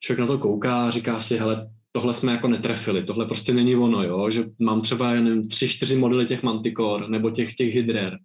člověk 0.00 0.20
na 0.20 0.26
to 0.26 0.38
kouká 0.38 0.86
a 0.86 0.90
říká 0.90 1.20
si, 1.20 1.36
hele, 1.36 1.70
tohle 1.92 2.14
jsme 2.14 2.32
jako 2.32 2.48
netrefili, 2.48 3.04
tohle 3.04 3.26
prostě 3.26 3.54
není 3.54 3.76
ono, 3.76 4.04
jo? 4.04 4.30
že 4.30 4.44
mám 4.58 4.80
třeba 4.80 5.12
jen 5.12 5.48
tři, 5.48 5.68
čtyři 5.68 5.96
modely 5.96 6.26
těch 6.26 6.42
mantikor 6.42 7.08
nebo 7.08 7.30
těch, 7.30 7.54
těch 7.54 7.74
hydrer, 7.74 8.18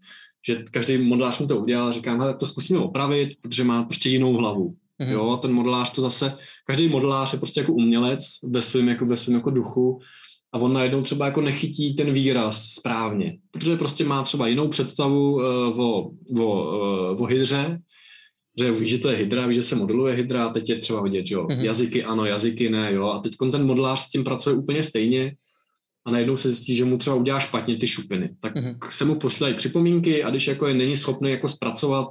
že 0.48 0.64
každý 0.72 0.98
modelář 0.98 1.40
mi 1.40 1.48
to 1.48 1.60
udělal, 1.60 1.92
říkám, 1.92 2.20
hele, 2.20 2.34
to 2.34 2.46
zkusíme 2.46 2.80
opravit, 2.80 3.30
protože 3.42 3.64
má 3.64 3.84
prostě 3.84 4.10
jinou 4.10 4.34
hlavu. 4.34 4.76
Mm-hmm. 5.00 5.12
Jo, 5.12 5.40
ten 5.42 5.52
modelář 5.54 5.96
to 5.96 6.02
zase, 6.02 6.38
každý 6.68 6.88
modelář 6.88 7.34
je 7.34 7.40
prostě 7.40 7.60
jako 7.60 7.74
umělec 7.74 8.24
ve 8.44 8.62
svém 8.62 8.88
jako, 8.88 9.06
ve 9.06 9.18
svém 9.18 9.36
jako 9.36 9.50
duchu 9.50 10.00
a 10.54 10.58
on 10.58 10.74
najednou 10.74 11.02
třeba 11.02 11.26
jako 11.26 11.42
nechytí 11.42 11.96
ten 11.96 12.14
výraz 12.14 12.64
správně, 12.64 13.38
protože 13.52 13.76
prostě 13.76 14.04
má 14.06 14.24
třeba 14.24 14.48
jinou 14.48 14.68
představu 14.68 15.34
uh, 15.34 15.80
o, 15.80 16.12
o, 16.40 17.14
uh, 17.14 17.22
o 17.22 17.26
hydře, 17.26 17.80
že 18.60 18.72
ví, 18.72 18.90
že 18.90 18.98
to 18.98 19.10
je 19.10 19.18
hydra, 19.18 19.48
ví, 19.48 19.56
že 19.56 19.62
se 19.62 19.76
modeluje 19.76 20.16
hydra 20.16 20.46
a 20.46 20.54
teď 20.54 20.70
je 20.70 20.78
třeba 20.78 21.02
vidět, 21.02 21.26
jo, 21.28 21.44
mm-hmm. 21.46 21.62
jazyky 21.62 22.04
ano, 22.04 22.26
jazyky 22.26 22.70
ne, 22.70 22.94
jo, 22.94 23.08
a 23.08 23.20
teď 23.20 23.34
ten 23.52 23.66
modelář 23.66 24.00
s 24.00 24.10
tím 24.10 24.24
pracuje 24.24 24.56
úplně 24.56 24.84
stejně, 24.84 25.36
a 26.06 26.12
najednou 26.12 26.38
se 26.38 26.50
zjistí, 26.50 26.76
že 26.76 26.86
mu 26.86 26.98
třeba 26.98 27.16
udělá 27.16 27.40
špatně 27.40 27.78
ty 27.78 27.88
šupiny. 27.88 28.36
Tak 28.40 28.56
mm-hmm. 28.56 28.78
se 28.90 29.06
mu 29.06 29.16
posílají 29.16 29.56
připomínky 29.56 30.24
a 30.24 30.30
když 30.30 30.48
jako 30.48 30.68
je 30.68 30.74
není 30.74 30.98
schopný 30.98 31.32
jako 31.32 31.48
zpracovat 31.48 32.08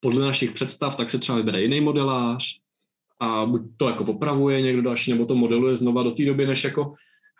podle 0.00 0.26
našich 0.26 0.52
představ, 0.52 0.96
tak 0.96 1.10
se 1.10 1.18
třeba 1.18 1.38
vybere 1.38 1.62
jiný 1.62 1.80
modelář 1.80 2.60
a 3.20 3.46
buď 3.46 3.62
to 3.76 3.88
jako 3.88 4.04
opravuje 4.04 4.60
někdo 4.60 4.82
další, 4.82 5.10
nebo 5.10 5.26
to 5.26 5.34
modeluje 5.34 5.74
znova 5.74 6.02
do 6.02 6.10
té 6.10 6.24
doby, 6.24 6.46
než 6.46 6.64
jako 6.64 6.92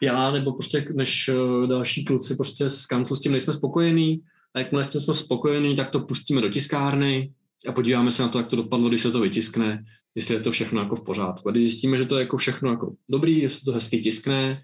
já, 0.02 0.30
nebo 0.30 0.52
prostě 0.52 0.86
než 0.94 1.28
uh, 1.28 1.66
další 1.66 2.04
kluci 2.04 2.36
prostě 2.36 2.68
z 2.68 2.86
kancu 2.86 3.16
s 3.16 3.20
tím 3.20 3.32
nejsme 3.32 3.52
spokojení 3.52 4.20
a 4.54 4.58
jakmile 4.58 4.84
s 4.84 4.88
tím 4.88 5.00
jsme 5.00 5.14
spokojení, 5.14 5.76
tak 5.76 5.90
to 5.90 6.00
pustíme 6.00 6.40
do 6.40 6.48
tiskárny 6.48 7.32
a 7.68 7.72
podíváme 7.72 8.10
se 8.10 8.22
na 8.22 8.28
to, 8.28 8.38
jak 8.38 8.46
to 8.46 8.56
dopadlo, 8.56 8.88
když 8.88 9.00
se 9.00 9.10
to 9.10 9.20
vytiskne, 9.20 9.84
jestli 10.14 10.34
je 10.34 10.40
to 10.40 10.50
všechno 10.50 10.80
jako 10.80 10.96
v 10.96 11.04
pořádku. 11.04 11.48
A 11.48 11.52
když 11.52 11.64
zjistíme, 11.64 11.96
že 11.96 12.04
to 12.04 12.16
je 12.16 12.22
jako 12.22 12.36
všechno 12.36 12.70
jako 12.70 12.92
dobrý, 13.10 13.38
jestli 13.38 13.64
to 13.64 13.72
hezky 13.72 13.98
tiskne, 13.98 14.62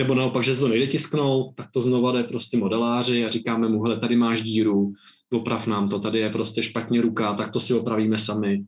nebo 0.00 0.14
naopak, 0.14 0.44
že 0.44 0.54
se 0.54 0.60
to 0.60 0.68
nejde 0.68 0.86
tisknout, 0.86 1.54
tak 1.54 1.70
to 1.70 1.80
znova 1.80 2.12
jde 2.12 2.24
prostě 2.24 2.56
modeláři 2.56 3.24
a 3.24 3.28
říkáme 3.28 3.68
mu, 3.68 3.82
hele, 3.82 3.96
tady 4.00 4.16
máš 4.16 4.42
díru, 4.42 4.92
oprav 5.32 5.66
nám 5.66 5.88
to, 5.88 5.98
tady 5.98 6.18
je 6.18 6.30
prostě 6.30 6.62
špatně 6.62 7.00
ruka, 7.00 7.34
tak 7.34 7.52
to 7.52 7.60
si 7.60 7.74
opravíme 7.74 8.18
sami. 8.18 8.64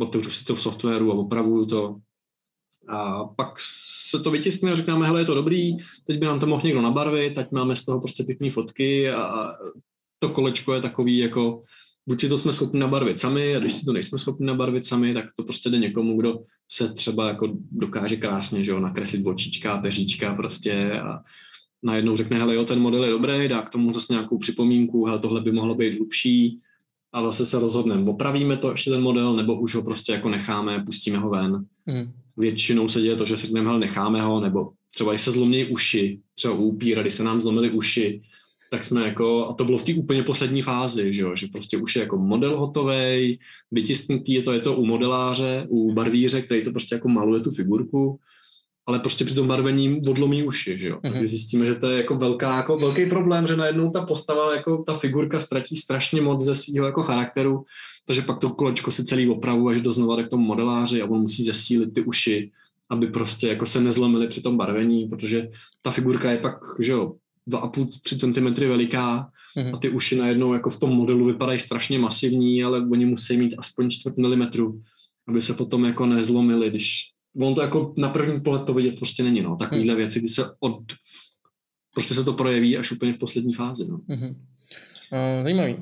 Otevřu 0.00 0.30
si 0.30 0.44
to 0.44 0.54
v 0.54 0.62
softwaru 0.62 1.12
a 1.12 1.14
opravuju 1.14 1.66
to. 1.66 1.96
A 2.88 3.24
pak 3.24 3.54
se 4.10 4.18
to 4.18 4.30
vytiskne 4.30 4.72
a 4.72 4.74
říkáme, 4.74 5.06
hele, 5.06 5.20
je 5.20 5.24
to 5.24 5.34
dobrý, 5.34 5.76
teď 6.06 6.18
by 6.18 6.26
nám 6.26 6.40
to 6.40 6.46
mohl 6.46 6.62
někdo 6.64 6.82
nabarvit, 6.82 7.34
tak 7.34 7.52
máme 7.52 7.76
z 7.76 7.84
toho 7.84 8.00
prostě 8.00 8.24
pěkné 8.24 8.50
fotky 8.50 9.10
a 9.10 9.52
to 10.18 10.28
kolečko 10.28 10.74
je 10.74 10.80
takový 10.80 11.18
jako 11.18 11.62
buď 12.08 12.20
si 12.20 12.28
to 12.28 12.38
jsme 12.38 12.52
schopni 12.52 12.80
nabarvit 12.80 13.18
sami 13.18 13.56
a 13.56 13.58
když 13.58 13.72
si 13.72 13.84
to 13.84 13.92
nejsme 13.92 14.18
schopni 14.18 14.46
nabarvit 14.46 14.84
sami, 14.84 15.14
tak 15.14 15.24
to 15.36 15.44
prostě 15.44 15.70
jde 15.70 15.78
někomu, 15.78 16.16
kdo 16.16 16.40
se 16.68 16.92
třeba 16.92 17.28
jako 17.28 17.56
dokáže 17.72 18.16
krásně, 18.16 18.64
že 18.64 18.70
jo, 18.70 18.80
nakreslit 18.80 19.26
očička, 19.26 19.78
peříčka 19.78 20.34
prostě 20.34 21.00
a 21.00 21.20
najednou 21.82 22.16
řekne, 22.16 22.38
hele 22.38 22.54
jo, 22.54 22.64
ten 22.64 22.80
model 22.80 23.04
je 23.04 23.10
dobrý, 23.10 23.48
dá 23.48 23.62
k 23.62 23.70
tomu 23.70 23.94
zase 23.94 24.12
nějakou 24.12 24.38
připomínku, 24.38 25.04
hele, 25.04 25.18
tohle 25.18 25.40
by 25.40 25.52
mohlo 25.52 25.74
být 25.74 25.96
hlubší 25.96 26.60
a 27.12 27.20
vlastně 27.20 27.46
se 27.46 27.58
rozhodneme, 27.58 28.10
opravíme 28.10 28.56
to 28.56 28.70
ještě 28.70 28.90
ten 28.90 29.02
model, 29.02 29.36
nebo 29.36 29.60
už 29.60 29.74
ho 29.74 29.82
prostě 29.82 30.12
jako 30.12 30.28
necháme, 30.28 30.82
pustíme 30.86 31.18
ho 31.18 31.30
ven. 31.30 31.64
Mm. 31.86 32.12
Většinou 32.36 32.88
se 32.88 33.00
děje 33.00 33.16
to, 33.16 33.24
že 33.24 33.36
si 33.36 33.46
řekneme, 33.46 33.66
hele, 33.66 33.80
necháme 33.80 34.22
ho, 34.22 34.40
nebo 34.40 34.70
třeba 34.94 35.14
i 35.14 35.18
se 35.18 35.30
zlomí 35.30 35.64
uši, 35.64 36.20
třeba 36.34 36.54
u 36.54 36.64
upíra, 36.64 37.02
když 37.02 37.14
se 37.14 37.24
nám 37.24 37.40
zlomily 37.40 37.70
uši, 37.70 38.22
tak 38.70 38.84
jsme 38.84 39.08
jako, 39.08 39.48
a 39.48 39.52
to 39.52 39.64
bylo 39.64 39.78
v 39.78 39.82
té 39.82 39.94
úplně 39.94 40.22
poslední 40.22 40.62
fázi, 40.62 41.14
že, 41.14 41.22
jo, 41.22 41.36
že 41.36 41.46
prostě 41.52 41.76
už 41.76 41.96
je 41.96 42.00
jako 42.00 42.18
model 42.18 42.58
hotový, 42.58 43.38
vytisknutý, 43.70 44.34
je 44.34 44.42
to, 44.42 44.52
je 44.52 44.60
to 44.60 44.76
u 44.76 44.84
modeláře, 44.84 45.66
u 45.68 45.92
barvíře, 45.92 46.42
který 46.42 46.64
to 46.64 46.70
prostě 46.70 46.94
jako 46.94 47.08
maluje 47.08 47.40
tu 47.40 47.50
figurku, 47.50 48.18
ale 48.86 48.98
prostě 48.98 49.24
při 49.24 49.34
tom 49.34 49.48
barvení 49.48 50.00
odlomí 50.08 50.42
uši, 50.42 50.78
že 50.78 50.88
jo. 50.88 50.96
Mm-hmm. 50.96 51.12
Takže 51.12 51.26
zjistíme, 51.26 51.66
že 51.66 51.74
to 51.74 51.90
je 51.90 51.96
jako 51.96 52.14
velká, 52.14 52.56
jako 52.56 52.76
velký 52.76 53.06
problém, 53.06 53.46
že 53.46 53.56
najednou 53.56 53.90
ta 53.90 54.06
postava, 54.06 54.54
jako 54.54 54.82
ta 54.82 54.94
figurka 54.94 55.40
ztratí 55.40 55.76
strašně 55.76 56.20
moc 56.20 56.40
ze 56.40 56.54
svého 56.54 56.86
jako 56.86 57.02
charakteru, 57.02 57.64
takže 58.06 58.22
pak 58.22 58.38
to 58.38 58.50
kolečko 58.50 58.90
si 58.90 59.04
celý 59.04 59.28
opravuje 59.28 59.76
až 59.76 59.82
do 59.82 59.92
znova 59.92 60.22
k 60.22 60.28
tomu 60.28 60.46
modeláři 60.46 61.02
a 61.02 61.06
on 61.06 61.20
musí 61.20 61.44
zesílit 61.44 61.94
ty 61.94 62.02
uši, 62.02 62.50
aby 62.90 63.06
prostě 63.06 63.48
jako 63.48 63.66
se 63.66 63.80
nezlomily 63.80 64.28
při 64.28 64.42
tom 64.42 64.56
barvení, 64.56 65.08
protože 65.08 65.48
ta 65.82 65.90
figurka 65.90 66.30
je 66.30 66.38
pak, 66.38 66.58
že 66.78 66.92
jo, 66.92 67.14
2,5-3 67.48 68.54
cm 68.54 68.68
veliká 68.68 69.30
mm-hmm. 69.56 69.74
a 69.74 69.78
ty 69.78 69.88
uši 69.88 70.16
najednou 70.16 70.52
jako 70.52 70.70
v 70.70 70.80
tom 70.80 70.90
modelu 70.90 71.24
vypadají 71.26 71.58
strašně 71.58 71.98
masivní, 71.98 72.64
ale 72.64 72.80
oni 72.80 73.06
musí 73.06 73.36
mít 73.36 73.54
aspoň 73.58 73.90
čtvrt 73.90 74.16
milimetru, 74.16 74.80
aby 75.28 75.42
se 75.42 75.54
potom 75.54 75.84
jako 75.84 76.06
nezlomili, 76.06 76.70
když 76.70 77.10
on 77.40 77.54
to 77.54 77.62
jako 77.62 77.94
na 77.96 78.08
první 78.08 78.40
pohled 78.40 78.64
to 78.64 78.74
vidět 78.74 78.96
prostě 78.98 79.22
není, 79.22 79.42
no. 79.42 79.56
Takovýhle 79.56 79.94
mm-hmm. 79.94 79.96
věci, 79.96 80.18
kdy 80.18 80.28
se 80.28 80.44
od, 80.60 80.78
prostě 81.94 82.14
se 82.14 82.24
to 82.24 82.32
projeví 82.32 82.76
až 82.76 82.92
úplně 82.92 83.12
v 83.12 83.18
poslední 83.18 83.54
fázi, 83.54 83.88
no. 83.88 83.98
Mm-hmm. 83.98 84.34
Uh, 85.12 85.42
zajímavý. 85.42 85.76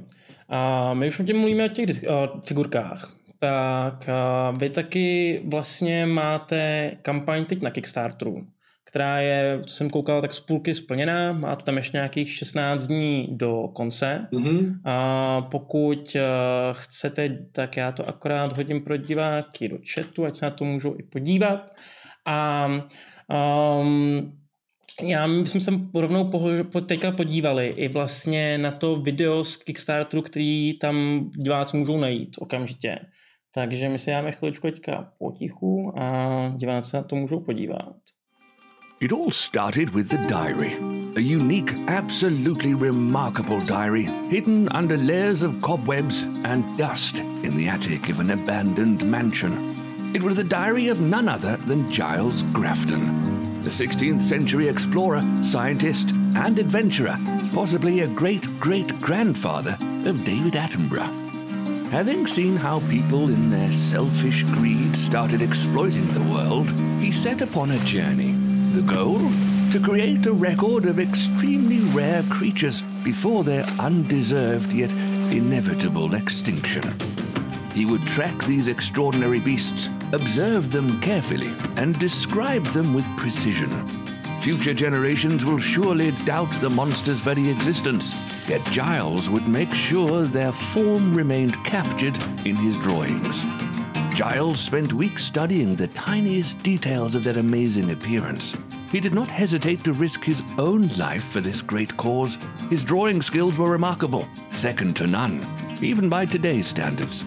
A 0.48 0.94
my 0.94 1.08
už 1.08 1.20
o 1.20 1.24
tím 1.24 1.36
mluvíme 1.36 1.64
o 1.64 1.68
těch 1.68 1.88
uh, 1.88 2.40
figurkách. 2.40 3.16
Tak 3.38 4.08
uh, 4.08 4.58
vy 4.58 4.70
taky 4.70 5.40
vlastně 5.44 6.06
máte 6.06 6.90
kampaň 7.02 7.44
teď 7.44 7.62
na 7.62 7.70
Kickstarteru 7.70 8.46
která 8.88 9.20
je, 9.20 9.60
co 9.66 9.74
jsem 9.74 9.90
koukal, 9.90 10.20
tak 10.20 10.34
z 10.34 10.40
půlky 10.40 10.74
splněná. 10.74 11.32
Máte 11.32 11.64
tam 11.64 11.76
ještě 11.76 11.96
nějakých 11.96 12.32
16 12.32 12.86
dní 12.86 13.28
do 13.30 13.68
konce. 13.72 14.28
Mm-hmm. 14.32 14.80
A 14.84 15.42
pokud 15.50 15.98
uh, 16.14 16.22
chcete, 16.72 17.38
tak 17.52 17.76
já 17.76 17.92
to 17.92 18.08
akorát 18.08 18.56
hodím 18.56 18.84
pro 18.84 18.96
diváky 18.96 19.68
do 19.68 19.78
chatu, 19.94 20.24
ať 20.24 20.34
se 20.34 20.44
na 20.44 20.50
to 20.50 20.64
můžou 20.64 20.94
i 20.98 21.02
podívat. 21.02 21.76
A 22.26 22.68
um, 23.80 24.32
já 25.02 25.26
my 25.26 25.46
jsme 25.46 25.60
se 25.60 25.70
rovnou 25.94 26.30
po, 26.30 26.42
po, 26.72 26.80
teďka 26.80 27.10
podívali 27.10 27.66
i 27.66 27.88
vlastně 27.88 28.58
na 28.58 28.70
to 28.70 28.96
video 28.96 29.44
z 29.44 29.56
Kickstarteru, 29.56 30.22
který 30.22 30.78
tam 30.78 31.26
diváci 31.36 31.76
můžou 31.76 31.96
najít 31.96 32.36
okamžitě. 32.38 32.98
Takže 33.54 33.88
my 33.88 33.98
si 33.98 34.10
dáme 34.10 34.32
chviličku 34.32 34.70
teďka 34.70 35.12
potichu 35.18 35.92
a 35.98 36.48
diváci 36.56 36.90
se 36.90 36.96
na 36.96 37.02
to 37.02 37.16
můžou 37.16 37.40
podívat. 37.40 37.96
It 38.98 39.12
all 39.12 39.30
started 39.30 39.90
with 39.90 40.08
the 40.08 40.26
diary. 40.26 40.72
A 41.16 41.20
unique, 41.20 41.70
absolutely 41.86 42.72
remarkable 42.72 43.60
diary, 43.60 44.04
hidden 44.04 44.70
under 44.70 44.96
layers 44.96 45.42
of 45.42 45.60
cobwebs 45.60 46.22
and 46.22 46.78
dust 46.78 47.18
in 47.18 47.58
the 47.58 47.68
attic 47.68 48.08
of 48.08 48.20
an 48.20 48.30
abandoned 48.30 49.04
mansion. 49.04 50.14
It 50.14 50.22
was 50.22 50.36
the 50.36 50.44
diary 50.44 50.88
of 50.88 51.02
none 51.02 51.28
other 51.28 51.58
than 51.58 51.90
Giles 51.90 52.40
Grafton, 52.54 53.62
the 53.62 53.68
16th 53.68 54.22
century 54.22 54.66
explorer, 54.66 55.20
scientist, 55.42 56.12
and 56.34 56.58
adventurer, 56.58 57.18
possibly 57.52 58.00
a 58.00 58.06
great 58.06 58.48
great 58.58 58.98
grandfather 59.02 59.76
of 60.06 60.24
David 60.24 60.54
Attenborough. 60.54 61.90
Having 61.90 62.28
seen 62.28 62.56
how 62.56 62.80
people 62.88 63.28
in 63.28 63.50
their 63.50 63.72
selfish 63.72 64.42
greed 64.44 64.96
started 64.96 65.42
exploiting 65.42 66.10
the 66.14 66.32
world, 66.32 66.70
he 66.98 67.12
set 67.12 67.42
upon 67.42 67.72
a 67.72 67.84
journey. 67.84 68.35
The 68.76 68.82
goal? 68.82 69.18
To 69.70 69.80
create 69.80 70.26
a 70.26 70.32
record 70.34 70.84
of 70.84 71.00
extremely 71.00 71.80
rare 71.96 72.22
creatures 72.24 72.82
before 73.02 73.42
their 73.42 73.64
undeserved 73.78 74.70
yet 74.70 74.92
inevitable 75.32 76.14
extinction. 76.14 76.82
He 77.72 77.86
would 77.86 78.06
track 78.06 78.36
these 78.44 78.68
extraordinary 78.68 79.40
beasts, 79.40 79.88
observe 80.12 80.72
them 80.72 81.00
carefully, 81.00 81.54
and 81.76 81.98
describe 81.98 82.66
them 82.66 82.92
with 82.92 83.08
precision. 83.16 83.70
Future 84.40 84.74
generations 84.74 85.46
will 85.46 85.58
surely 85.58 86.10
doubt 86.26 86.52
the 86.60 86.68
monster's 86.68 87.22
very 87.22 87.48
existence, 87.48 88.14
yet 88.46 88.62
Giles 88.66 89.30
would 89.30 89.48
make 89.48 89.72
sure 89.72 90.24
their 90.24 90.52
form 90.52 91.14
remained 91.14 91.54
captured 91.64 92.18
in 92.44 92.56
his 92.56 92.76
drawings. 92.80 93.42
Giles 94.16 94.60
spent 94.60 94.94
weeks 94.94 95.22
studying 95.26 95.76
the 95.76 95.88
tiniest 95.88 96.62
details 96.62 97.14
of 97.14 97.22
their 97.22 97.36
amazing 97.36 97.90
appearance. 97.90 98.56
He 98.90 98.98
did 98.98 99.12
not 99.12 99.28
hesitate 99.28 99.84
to 99.84 99.92
risk 99.92 100.24
his 100.24 100.42
own 100.56 100.88
life 100.96 101.22
for 101.22 101.42
this 101.42 101.60
great 101.60 101.94
cause. 101.98 102.38
His 102.70 102.82
drawing 102.82 103.20
skills 103.20 103.58
were 103.58 103.70
remarkable, 103.70 104.26
second 104.54 104.96
to 104.96 105.06
none, 105.06 105.46
even 105.82 106.08
by 106.08 106.24
today's 106.24 106.66
standards. 106.66 107.26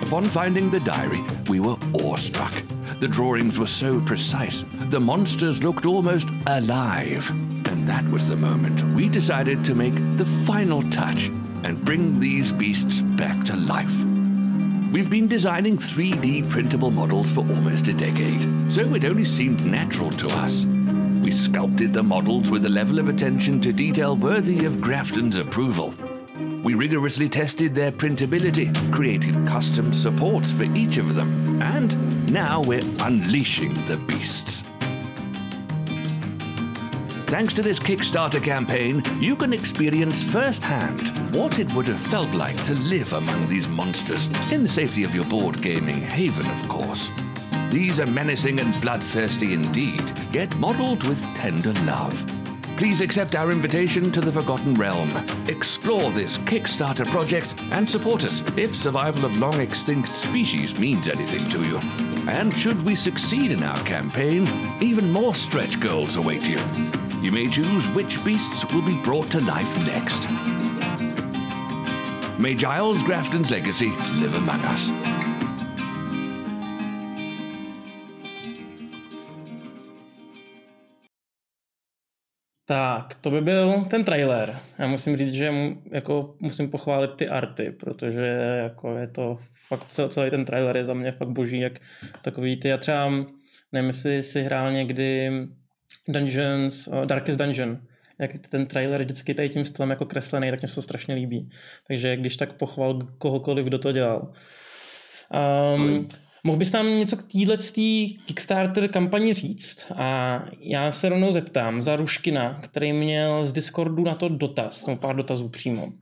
Upon 0.00 0.24
finding 0.24 0.70
the 0.70 0.80
diary, 0.80 1.22
we 1.50 1.60
were 1.60 1.76
awestruck. 1.92 2.54
The 2.98 3.08
drawings 3.08 3.58
were 3.58 3.66
so 3.66 4.00
precise, 4.00 4.64
the 4.88 5.00
monsters 5.00 5.62
looked 5.62 5.84
almost 5.84 6.30
alive. 6.46 7.28
And 7.68 7.86
that 7.86 8.08
was 8.08 8.30
the 8.30 8.36
moment 8.36 8.82
we 8.94 9.10
decided 9.10 9.66
to 9.66 9.74
make 9.74 10.16
the 10.16 10.24
final 10.46 10.80
touch 10.88 11.26
and 11.62 11.84
bring 11.84 12.20
these 12.20 12.52
beasts 12.52 13.02
back 13.02 13.44
to 13.44 13.54
life. 13.54 14.06
We've 14.92 15.08
been 15.08 15.26
designing 15.26 15.78
3D 15.78 16.50
printable 16.50 16.90
models 16.90 17.32
for 17.32 17.40
almost 17.40 17.88
a 17.88 17.94
decade, 17.94 18.42
so 18.70 18.94
it 18.94 19.06
only 19.06 19.24
seemed 19.24 19.64
natural 19.64 20.10
to 20.10 20.28
us. 20.28 20.66
We 20.66 21.30
sculpted 21.30 21.94
the 21.94 22.02
models 22.02 22.50
with 22.50 22.66
a 22.66 22.68
level 22.68 22.98
of 22.98 23.08
attention 23.08 23.58
to 23.62 23.72
detail 23.72 24.14
worthy 24.14 24.66
of 24.66 24.82
Grafton's 24.82 25.38
approval. 25.38 25.94
We 26.62 26.74
rigorously 26.74 27.30
tested 27.30 27.74
their 27.74 27.90
printability, 27.90 28.92
created 28.92 29.34
custom 29.46 29.94
supports 29.94 30.52
for 30.52 30.64
each 30.64 30.98
of 30.98 31.14
them, 31.14 31.62
and 31.62 32.30
now 32.30 32.60
we're 32.60 32.84
unleashing 33.00 33.72
the 33.86 33.96
beasts. 33.96 34.62
Thanks 37.32 37.54
to 37.54 37.62
this 37.62 37.78
Kickstarter 37.78 38.42
campaign, 38.42 39.02
you 39.18 39.34
can 39.36 39.54
experience 39.54 40.22
firsthand 40.22 41.34
what 41.34 41.58
it 41.58 41.72
would 41.72 41.88
have 41.88 41.98
felt 41.98 42.30
like 42.34 42.62
to 42.64 42.74
live 42.74 43.10
among 43.14 43.46
these 43.46 43.66
monsters, 43.68 44.26
in 44.52 44.62
the 44.62 44.68
safety 44.68 45.02
of 45.02 45.14
your 45.14 45.24
board 45.24 45.62
gaming 45.62 45.98
haven, 45.98 46.44
of 46.44 46.68
course. 46.68 47.10
These 47.70 48.00
are 48.00 48.06
menacing 48.06 48.60
and 48.60 48.78
bloodthirsty 48.82 49.54
indeed, 49.54 50.12
yet 50.30 50.54
modelled 50.56 51.04
with 51.04 51.22
tender 51.34 51.72
love. 51.86 52.12
Please 52.76 53.00
accept 53.00 53.34
our 53.34 53.50
invitation 53.50 54.12
to 54.12 54.20
the 54.20 54.32
Forgotten 54.32 54.74
Realm. 54.74 55.16
Explore 55.48 56.10
this 56.10 56.36
Kickstarter 56.36 57.06
project 57.06 57.54
and 57.70 57.88
support 57.88 58.26
us 58.26 58.42
if 58.58 58.76
survival 58.76 59.24
of 59.24 59.38
long 59.38 59.58
extinct 59.58 60.14
species 60.14 60.78
means 60.78 61.08
anything 61.08 61.48
to 61.48 61.62
you. 61.66 61.78
And 62.28 62.54
should 62.54 62.82
we 62.82 62.94
succeed 62.94 63.52
in 63.52 63.62
our 63.62 63.82
campaign, 63.84 64.46
even 64.82 65.10
more 65.10 65.34
stretch 65.34 65.80
goals 65.80 66.16
await 66.16 66.42
you. 66.42 66.60
You 67.22 67.30
may 67.30 67.46
choose 67.46 67.86
which 67.94 68.24
beasts 68.24 68.64
will 68.72 68.82
be 68.82 69.00
brought 69.04 69.30
to 69.30 69.38
life 69.38 69.72
next. 69.86 70.28
May 72.36 72.56
Giles 72.56 73.00
Grafton's 73.04 73.48
legacy 73.48 73.90
live 74.20 74.34
among 74.34 74.60
us. 74.74 74.90
Tak, 82.66 83.14
to 83.14 83.30
by 83.30 83.40
byl 83.40 83.84
ten 83.90 84.04
trailer. 84.04 84.58
Já 84.78 84.86
musím 84.86 85.16
říct, 85.16 85.32
že 85.32 85.50
mu, 85.50 85.82
jako 85.90 86.34
musím 86.40 86.70
pochválit 86.70 87.10
ty 87.16 87.28
arty, 87.28 87.70
protože 87.70 88.26
jako 88.62 88.96
je 88.96 89.06
to 89.06 89.38
fakt 89.68 89.86
celý 90.08 90.30
ten 90.30 90.44
trailer 90.44 90.76
je 90.76 90.84
za 90.84 90.94
mě 90.94 91.12
fakt 91.12 91.28
boží, 91.28 91.60
jak 91.60 91.72
takový 92.22 92.56
ty, 92.56 92.68
já 92.68 92.78
třeba 92.78 93.10
nevím, 93.72 93.88
jestli 93.88 94.22
si 94.22 94.42
hrál 94.42 94.72
někdy 94.72 95.30
Dungeons, 96.08 96.86
uh, 96.86 97.06
Darkest 97.06 97.38
Dungeon, 97.38 97.78
jak 98.18 98.30
ten 98.48 98.66
trailer 98.66 99.02
vždycky 99.02 99.34
tady 99.34 99.48
tím 99.48 99.64
stylem 99.64 99.90
jako 99.90 100.06
kreslený, 100.06 100.50
tak 100.50 100.60
mě 100.60 100.68
se 100.68 100.74
to 100.74 100.82
strašně 100.82 101.14
líbí. 101.14 101.50
Takže 101.86 102.16
když 102.16 102.36
tak 102.36 102.52
pochval 102.52 102.98
kohokoliv, 103.18 103.66
kdo 103.66 103.78
to 103.78 103.92
dělal. 103.92 104.32
Um, 105.74 106.06
Mohl 106.44 106.58
bys 106.58 106.72
nám 106.72 106.98
něco 106.98 107.16
k 107.16 107.32
téhle 107.32 107.56
Kickstarter 108.26 108.88
kampani 108.88 109.34
říct? 109.34 109.86
A 109.96 110.38
já 110.60 110.92
se 110.92 111.08
rovnou 111.08 111.32
zeptám 111.32 111.82
za 111.82 111.96
Ruškina, 111.96 112.60
který 112.62 112.92
měl 112.92 113.46
z 113.46 113.52
Discordu 113.52 114.04
na 114.04 114.14
to 114.14 114.28
dotaz, 114.28 114.86
nebo 114.86 115.00
pár 115.00 115.16
dotazů 115.16 115.48
přímo. 115.48 115.92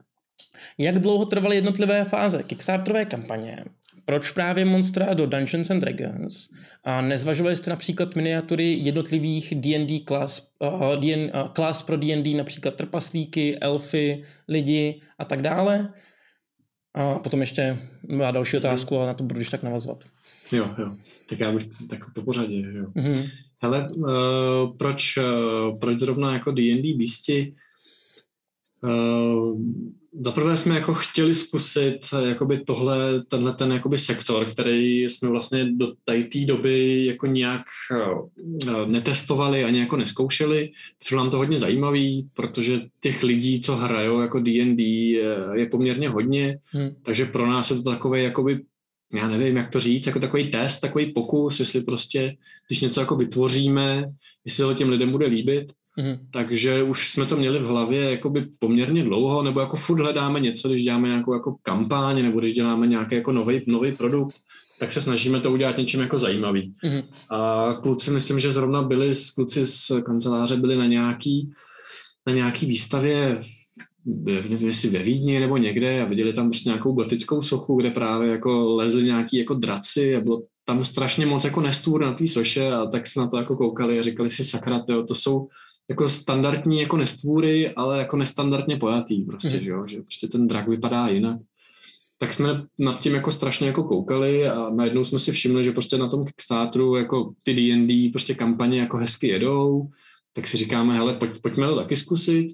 Jak 0.77 0.99
dlouho 0.99 1.25
trvaly 1.25 1.55
jednotlivé 1.55 2.05
fáze 2.05 2.43
Kickstarterové 2.43 3.05
kampaně? 3.05 3.65
Proč 4.11 4.31
právě 4.31 4.65
Monstra 4.65 5.13
do 5.13 5.25
Dungeons 5.25 5.71
and 5.71 5.79
Dragons? 5.79 6.49
A 6.83 7.01
nezvažovali 7.01 7.55
jste 7.55 7.69
například 7.69 8.15
miniatury 8.15 8.73
jednotlivých 8.73 9.53
D&D 9.55 9.99
klas, 9.99 10.51
uh, 10.59 10.95
DN, 10.95 11.19
uh, 11.19 11.47
klas 11.53 11.83
pro 11.83 11.97
D&D, 11.97 12.33
například 12.33 12.75
trpaslíky, 12.75 13.59
elfy, 13.59 14.23
lidi 14.47 15.01
a 15.19 15.25
tak 15.25 15.41
dále? 15.41 15.93
A 16.93 17.19
potom 17.19 17.41
ještě 17.41 17.77
má 18.09 18.31
další 18.31 18.57
otázku, 18.57 18.97
ale 18.97 19.07
na 19.07 19.13
to 19.13 19.23
budu 19.23 19.37
když 19.37 19.49
tak 19.49 19.63
navazovat. 19.63 20.03
Jo, 20.51 20.69
jo. 20.77 20.95
Tak 21.29 21.39
já 21.39 21.51
bych 21.51 21.63
tak 21.89 22.13
po 22.13 22.21
pořadě, 22.21 22.55
jo. 22.55 22.85
Mm-hmm. 22.95 23.29
Hele, 23.63 23.89
uh, 23.89 24.77
proč, 24.77 25.17
uh, 25.17 25.79
proč 25.79 25.99
zrovna 25.99 26.33
jako 26.33 26.51
D&D 26.51 26.93
Beasty? 26.97 27.53
Uh, 28.83 29.61
zaprvé 30.25 30.57
jsme 30.57 30.75
jako 30.75 30.93
chtěli 30.93 31.33
zkusit 31.33 31.99
jakoby 32.23 32.63
tohle, 32.63 33.23
tenhle 33.23 33.53
ten 33.53 33.71
jakoby 33.71 33.97
sektor, 33.97 34.45
který 34.45 35.01
jsme 35.01 35.29
vlastně 35.29 35.71
do 35.71 35.87
té 36.03 36.45
doby 36.45 37.05
jako 37.05 37.27
nějak 37.27 37.61
uh, 37.91 38.85
netestovali 38.85 39.63
ani 39.63 39.79
jako 39.79 39.97
neskoušeli. 39.97 40.69
Přišlo 40.99 41.17
nám 41.17 41.29
to 41.29 41.37
hodně 41.37 41.57
zajímavý, 41.57 42.29
protože 42.33 42.81
těch 42.99 43.23
lidí, 43.23 43.61
co 43.61 43.75
hrajou 43.75 44.21
jako 44.21 44.39
D&D 44.39 44.83
je, 45.55 45.65
poměrně 45.71 46.09
hodně, 46.09 46.59
hmm. 46.71 46.95
takže 47.03 47.25
pro 47.25 47.47
nás 47.47 47.71
je 47.71 47.77
to 47.77 47.83
takový 47.91 48.23
jakoby 48.23 48.61
já 49.13 49.27
nevím, 49.27 49.57
jak 49.57 49.69
to 49.69 49.79
říct, 49.79 50.07
jako 50.07 50.19
takový 50.19 50.51
test, 50.51 50.79
takový 50.79 51.13
pokus, 51.13 51.59
jestli 51.59 51.81
prostě, 51.81 52.35
když 52.67 52.81
něco 52.81 52.99
jako 52.99 53.15
vytvoříme, 53.15 54.03
jestli 54.45 54.63
to 54.63 54.73
těm 54.73 54.89
lidem 54.89 55.11
bude 55.11 55.25
líbit. 55.25 55.71
Mm-hmm. 55.97 56.19
Takže 56.31 56.83
už 56.83 57.09
jsme 57.09 57.25
to 57.25 57.37
měli 57.37 57.59
v 57.59 57.65
hlavě 57.65 58.11
jakoby 58.11 58.47
poměrně 58.59 59.03
dlouho, 59.03 59.43
nebo 59.43 59.59
jako 59.59 59.77
furt 59.77 59.99
hledáme 59.99 60.39
něco, 60.39 60.69
když 60.69 60.83
děláme 60.83 61.07
nějakou 61.07 61.33
jako 61.33 61.55
kampaň, 61.63 62.23
nebo 62.23 62.39
když 62.39 62.53
děláme 62.53 62.87
nějaký 62.87 63.15
jako 63.15 63.31
nový, 63.31 63.61
nový 63.67 63.91
produkt, 63.91 64.35
tak 64.79 64.91
se 64.91 65.01
snažíme 65.01 65.39
to 65.39 65.51
udělat 65.51 65.77
něčím 65.77 65.99
jako 65.99 66.17
zajímavý. 66.17 66.73
Mm-hmm. 66.83 67.03
A 67.29 67.73
kluci, 67.73 68.11
myslím, 68.11 68.39
že 68.39 68.51
zrovna 68.51 68.81
byli, 68.81 69.11
kluci 69.35 69.65
z 69.65 69.91
kanceláře 70.05 70.57
byli 70.57 70.75
na 70.77 70.85
nějaký, 70.85 71.51
na 72.27 72.33
nějaký 72.33 72.65
výstavě 72.65 73.37
nevím, 74.05 74.67
jestli 74.67 74.89
ve 74.89 75.03
Vídni 75.03 75.39
nebo 75.39 75.57
někde 75.57 76.01
a 76.01 76.05
viděli 76.05 76.33
tam 76.33 76.49
prostě 76.49 76.69
nějakou 76.69 76.91
gotickou 76.91 77.41
sochu, 77.41 77.75
kde 77.75 77.91
právě 77.91 78.29
jako 78.29 78.75
lezli 78.75 79.03
nějaký 79.03 79.37
jako 79.37 79.53
draci 79.53 80.15
a 80.15 80.21
bylo 80.21 80.43
tam 80.65 80.83
strašně 80.83 81.25
moc 81.25 81.43
jako 81.43 81.61
nestůr 81.61 82.01
na 82.01 82.13
té 82.13 82.27
soše 82.27 82.71
a 82.71 82.85
tak 82.85 83.07
se 83.07 83.19
na 83.19 83.27
to 83.27 83.37
jako 83.37 83.57
koukali 83.57 83.99
a 83.99 84.01
říkali 84.01 84.31
si 84.31 84.43
sakra, 84.43 84.79
tyjo, 84.79 85.03
to 85.03 85.15
jsou 85.15 85.47
jako 85.89 86.09
standardní 86.09 86.81
jako 86.81 86.97
nestvůry, 86.97 87.69
ale 87.69 87.99
jako 87.99 88.17
nestandardně 88.17 88.77
pojatý 88.77 89.23
prostě, 89.23 89.57
mm. 89.57 89.63
že, 89.63 89.69
jo? 89.69 89.85
že 89.87 90.01
prostě 90.01 90.27
ten 90.27 90.47
drak 90.47 90.67
vypadá 90.67 91.07
jinak. 91.07 91.39
Tak 92.17 92.33
jsme 92.33 92.63
nad 92.79 92.99
tím 92.99 93.13
jako 93.15 93.31
strašně 93.31 93.67
jako 93.67 93.83
koukali 93.83 94.47
a 94.47 94.69
najednou 94.69 95.03
jsme 95.03 95.19
si 95.19 95.31
všimli, 95.31 95.63
že 95.63 95.71
prostě 95.71 95.97
na 95.97 96.07
tom 96.07 96.25
Kickstarteru 96.25 96.95
jako 96.95 97.33
ty 97.43 97.53
D&D 97.53 98.09
prostě 98.09 98.35
kampaně 98.35 98.79
jako 98.79 98.97
hezky 98.97 99.27
jedou, 99.27 99.89
tak 100.33 100.47
si 100.47 100.57
říkáme, 100.57 100.95
hele, 100.95 101.13
pojď, 101.13 101.31
pojďme 101.41 101.67
to 101.67 101.75
taky 101.75 101.95
zkusit. 101.95 102.47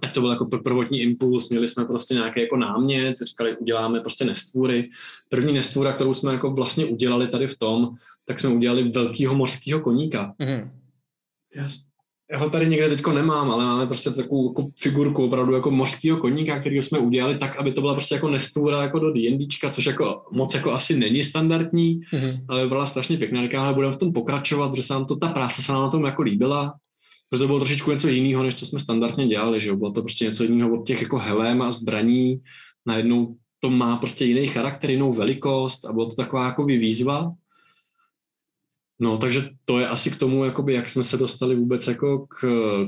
Tak 0.00 0.12
to 0.12 0.20
byl 0.20 0.30
jako 0.30 0.46
prvotní 0.46 1.00
impuls, 1.00 1.48
měli 1.48 1.68
jsme 1.68 1.84
prostě 1.84 2.14
nějaký 2.14 2.40
jako 2.40 2.56
námět, 2.56 3.16
říkali, 3.18 3.56
uděláme 3.56 4.00
prostě 4.00 4.24
nestvůry. 4.24 4.88
První 5.28 5.52
nestvůra, 5.52 5.92
kterou 5.92 6.12
jsme 6.12 6.32
jako 6.32 6.50
vlastně 6.50 6.84
udělali 6.84 7.28
tady 7.28 7.46
v 7.46 7.58
tom, 7.58 7.90
tak 8.24 8.40
jsme 8.40 8.50
udělali 8.50 8.88
velkýho 8.88 9.34
mořského 9.34 9.80
koníka. 9.80 10.34
Mm-hmm. 10.40 10.68
Yes 11.56 11.93
já 12.32 12.38
ho 12.38 12.50
tady 12.50 12.66
někde 12.66 12.88
teďko 12.88 13.12
nemám, 13.12 13.50
ale 13.50 13.64
máme 13.64 13.86
prostě 13.86 14.10
takovou 14.10 14.50
jako 14.50 14.70
figurku 14.78 15.24
opravdu 15.24 15.54
jako 15.54 15.70
mořského 15.70 16.18
koníka, 16.18 16.60
který 16.60 16.82
jsme 16.82 16.98
udělali 16.98 17.38
tak, 17.38 17.56
aby 17.56 17.72
to 17.72 17.80
byla 17.80 17.94
prostě 17.94 18.14
jako 18.14 18.28
nestvůra 18.28 18.82
jako 18.82 18.98
do 18.98 19.12
D&Dčka, 19.12 19.70
což 19.70 19.86
jako 19.86 20.22
moc 20.32 20.54
jako 20.54 20.72
asi 20.72 20.96
není 20.96 21.24
standardní, 21.24 22.00
mm-hmm. 22.00 22.44
ale 22.48 22.68
byla 22.68 22.86
strašně 22.86 23.18
pěkná. 23.18 23.42
Říkám, 23.42 23.74
budeme 23.74 23.92
v 23.92 23.98
tom 23.98 24.12
pokračovat, 24.12 24.68
protože 24.68 24.82
se 24.82 24.92
nám 24.92 25.04
to, 25.04 25.16
ta 25.16 25.28
práce 25.28 25.62
se 25.62 25.72
nám 25.72 25.82
na 25.82 25.90
tom 25.90 26.04
jako 26.04 26.22
líbila, 26.22 26.74
protože 27.28 27.40
to 27.40 27.46
bylo 27.46 27.58
trošičku 27.58 27.90
něco 27.90 28.08
jiného, 28.08 28.42
než 28.42 28.54
to 28.54 28.66
jsme 28.66 28.78
standardně 28.78 29.26
dělali, 29.26 29.60
že 29.60 29.68
jo? 29.68 29.76
bylo 29.76 29.92
to 29.92 30.02
prostě 30.02 30.24
něco 30.24 30.44
jiného 30.44 30.80
od 30.80 30.86
těch 30.86 31.02
jako 31.02 31.18
helém 31.18 31.62
a 31.62 31.70
zbraní, 31.70 32.40
najednou 32.86 33.36
to 33.60 33.70
má 33.70 33.96
prostě 33.96 34.24
jiný 34.24 34.46
charakter, 34.46 34.90
jinou 34.90 35.12
velikost 35.12 35.84
a 35.84 35.92
bylo 35.92 36.06
to 36.06 36.14
taková 36.14 36.46
jako 36.46 36.64
výzva, 36.64 37.32
No, 39.04 39.18
takže 39.18 39.48
to 39.64 39.78
je 39.78 39.88
asi 39.88 40.10
k 40.10 40.16
tomu, 40.16 40.44
jakoby, 40.44 40.74
jak 40.74 40.88
jsme 40.88 41.04
se 41.04 41.16
dostali 41.16 41.56
vůbec 41.56 41.86
jako 41.86 42.26
k, 42.26 42.40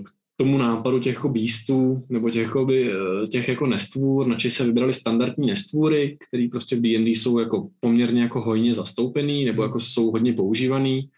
k 0.02 0.11
tomu 0.37 0.59
nápadu 0.59 0.98
těch 0.98 1.14
jako 1.14 1.29
beastů, 1.29 2.02
nebo 2.09 2.31
těch, 2.31 2.42
jakoby, 2.42 2.92
eh, 2.92 3.26
těch 3.26 3.48
jako 3.48 3.66
nestvůr, 3.66 4.26
načež 4.26 4.52
se 4.52 4.64
vybrali 4.64 4.92
standardní 4.92 5.46
nestvůry, 5.46 6.16
které 6.29 6.46
prostě 6.50 6.76
v 6.76 6.81
D&D 6.81 7.11
jsou 7.11 7.38
jako 7.38 7.68
poměrně 7.81 8.22
jako 8.22 8.40
hojně 8.40 8.74
zastoupený, 8.74 9.44
nebo 9.44 9.62
jako 9.62 9.81
jsou 9.81 10.11
hodně 10.11 10.33
používaný. 10.33 11.09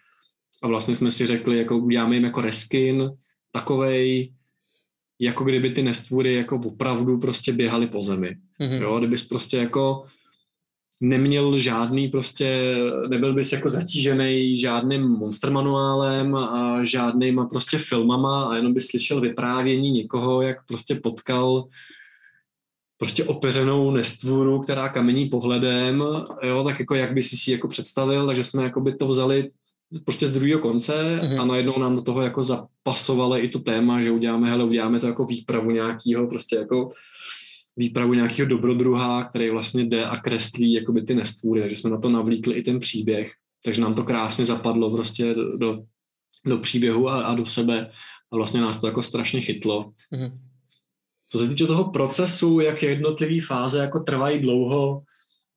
A 0.62 0.68
vlastně 0.68 0.94
jsme 0.94 1.10
si 1.10 1.26
řekli, 1.26 1.58
jako 1.58 1.78
uděláme 1.78 2.14
jim 2.14 2.24
jako 2.24 2.40
reskin, 2.40 3.10
takovej, 3.52 4.32
jako 5.20 5.44
kdyby 5.44 5.70
ty 5.70 5.82
nestvůry 5.82 6.34
jako 6.34 6.60
opravdu 6.64 7.18
prostě 7.18 7.52
běhaly 7.52 7.86
po 7.86 8.00
zemi. 8.00 8.36
Mm-hmm. 8.60 8.82
Jo, 8.82 8.98
kdybys 8.98 9.22
prostě 9.22 9.56
jako 9.56 10.04
neměl 11.00 11.58
žádný 11.58 12.08
prostě, 12.08 12.76
nebyl 13.08 13.34
bys 13.34 13.52
jako 13.52 13.68
zatížený 13.68 14.56
žádným 14.56 15.02
monster 15.02 15.50
manuálem 15.50 16.34
a 16.34 16.84
žádnýma 16.84 17.46
prostě 17.46 17.78
filmama 17.78 18.44
a 18.44 18.56
jenom 18.56 18.74
bys 18.74 18.86
slyšel 18.86 19.20
vyprávění 19.20 19.90
někoho, 19.90 20.42
jak 20.42 20.66
prostě 20.66 20.94
potkal 20.94 21.68
prostě 22.98 23.24
opeřenou 23.24 23.90
nestvůru, 23.90 24.60
která 24.60 24.88
kamení 24.88 25.28
pohledem, 25.28 26.04
jo, 26.42 26.64
tak 26.64 26.80
jako 26.80 26.94
jak 26.94 27.12
by 27.12 27.22
si 27.22 27.36
si 27.36 27.52
jako 27.52 27.68
představil, 27.68 28.26
takže 28.26 28.44
jsme 28.44 28.62
jako 28.62 28.80
by 28.80 28.94
to 28.94 29.06
vzali 29.06 29.50
prostě 30.04 30.26
z 30.26 30.34
druhého 30.34 30.60
konce 30.60 30.92
mm-hmm. 30.92 31.40
a 31.40 31.44
najednou 31.44 31.78
nám 31.78 31.96
do 31.96 32.02
toho 32.02 32.22
jako 32.22 32.42
zapasovalo 32.42 33.44
i 33.44 33.48
to 33.48 33.58
téma, 33.58 34.02
že 34.02 34.10
uděláme, 34.10 34.50
hele, 34.50 34.64
uděláme 34.64 35.00
to 35.00 35.06
jako 35.06 35.24
výpravu 35.24 35.70
nějakého 35.70 36.26
prostě 36.26 36.56
jako 36.56 36.88
výpravu 37.78 38.14
nějakého 38.14 38.48
dobrodruha, 38.48 39.24
který 39.24 39.50
vlastně 39.50 39.84
jde 39.84 40.04
a 40.06 40.16
kreslí 40.16 40.72
jakoby 40.72 41.02
ty 41.02 41.14
nestvůry, 41.14 41.60
takže 41.60 41.76
jsme 41.76 41.90
na 41.90 41.98
to 41.98 42.10
navlíkli 42.10 42.54
i 42.54 42.62
ten 42.62 42.78
příběh, 42.78 43.32
takže 43.64 43.80
nám 43.80 43.94
to 43.94 44.04
krásně 44.04 44.44
zapadlo 44.44 44.96
prostě 44.96 45.34
do, 45.56 45.82
do 46.46 46.58
příběhu 46.58 47.08
a, 47.08 47.22
a 47.22 47.34
do 47.34 47.46
sebe 47.46 47.90
a 48.32 48.36
vlastně 48.36 48.60
nás 48.60 48.80
to 48.80 48.86
jako 48.86 49.02
strašně 49.02 49.40
chytlo. 49.40 49.92
Mm-hmm. 50.12 50.32
Co 51.30 51.38
se 51.38 51.48
týče 51.48 51.66
toho 51.66 51.90
procesu, 51.90 52.60
jak 52.60 52.82
jednotlivé 52.82 53.46
fáze 53.46 53.78
jako 53.78 54.00
trvají 54.00 54.38
dlouho, 54.38 55.02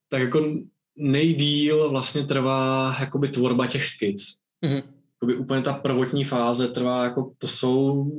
tak 0.09 0.21
jako 0.21 0.55
nejdíl 0.97 1.89
vlastně 1.89 2.23
trvá 2.23 2.95
jakoby 2.99 3.27
tvorba 3.27 3.67
těch 3.67 3.87
skic. 3.87 4.23
Mm-hmm 4.65 5.00
jakoby 5.21 5.35
úplně 5.35 5.61
ta 5.61 5.73
prvotní 5.73 6.23
fáze 6.23 6.67
trvá 6.67 7.03
jako, 7.03 7.31
to 7.37 7.47
jsou 7.47 8.11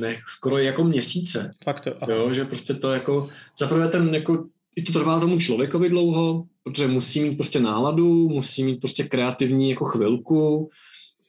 ne, 0.00 0.16
skoro 0.26 0.58
jako 0.58 0.84
měsíce. 0.84 1.50
Fakt 1.64 1.80
to. 1.80 2.12
Jo, 2.12 2.30
že 2.30 2.44
prostě 2.44 2.74
to 2.74 2.92
jako, 2.92 3.28
zaprvé 3.58 3.88
ten 3.88 4.14
jako, 4.14 4.46
i 4.76 4.82
to 4.82 4.92
trvá 4.92 5.20
tomu 5.20 5.38
člověkovi 5.38 5.88
dlouho, 5.88 6.44
protože 6.62 6.86
musí 6.86 7.20
mít 7.20 7.36
prostě 7.36 7.60
náladu, 7.60 8.28
musí 8.28 8.64
mít 8.64 8.80
prostě 8.80 9.04
kreativní 9.04 9.70
jako 9.70 9.84
chvilku 9.84 10.70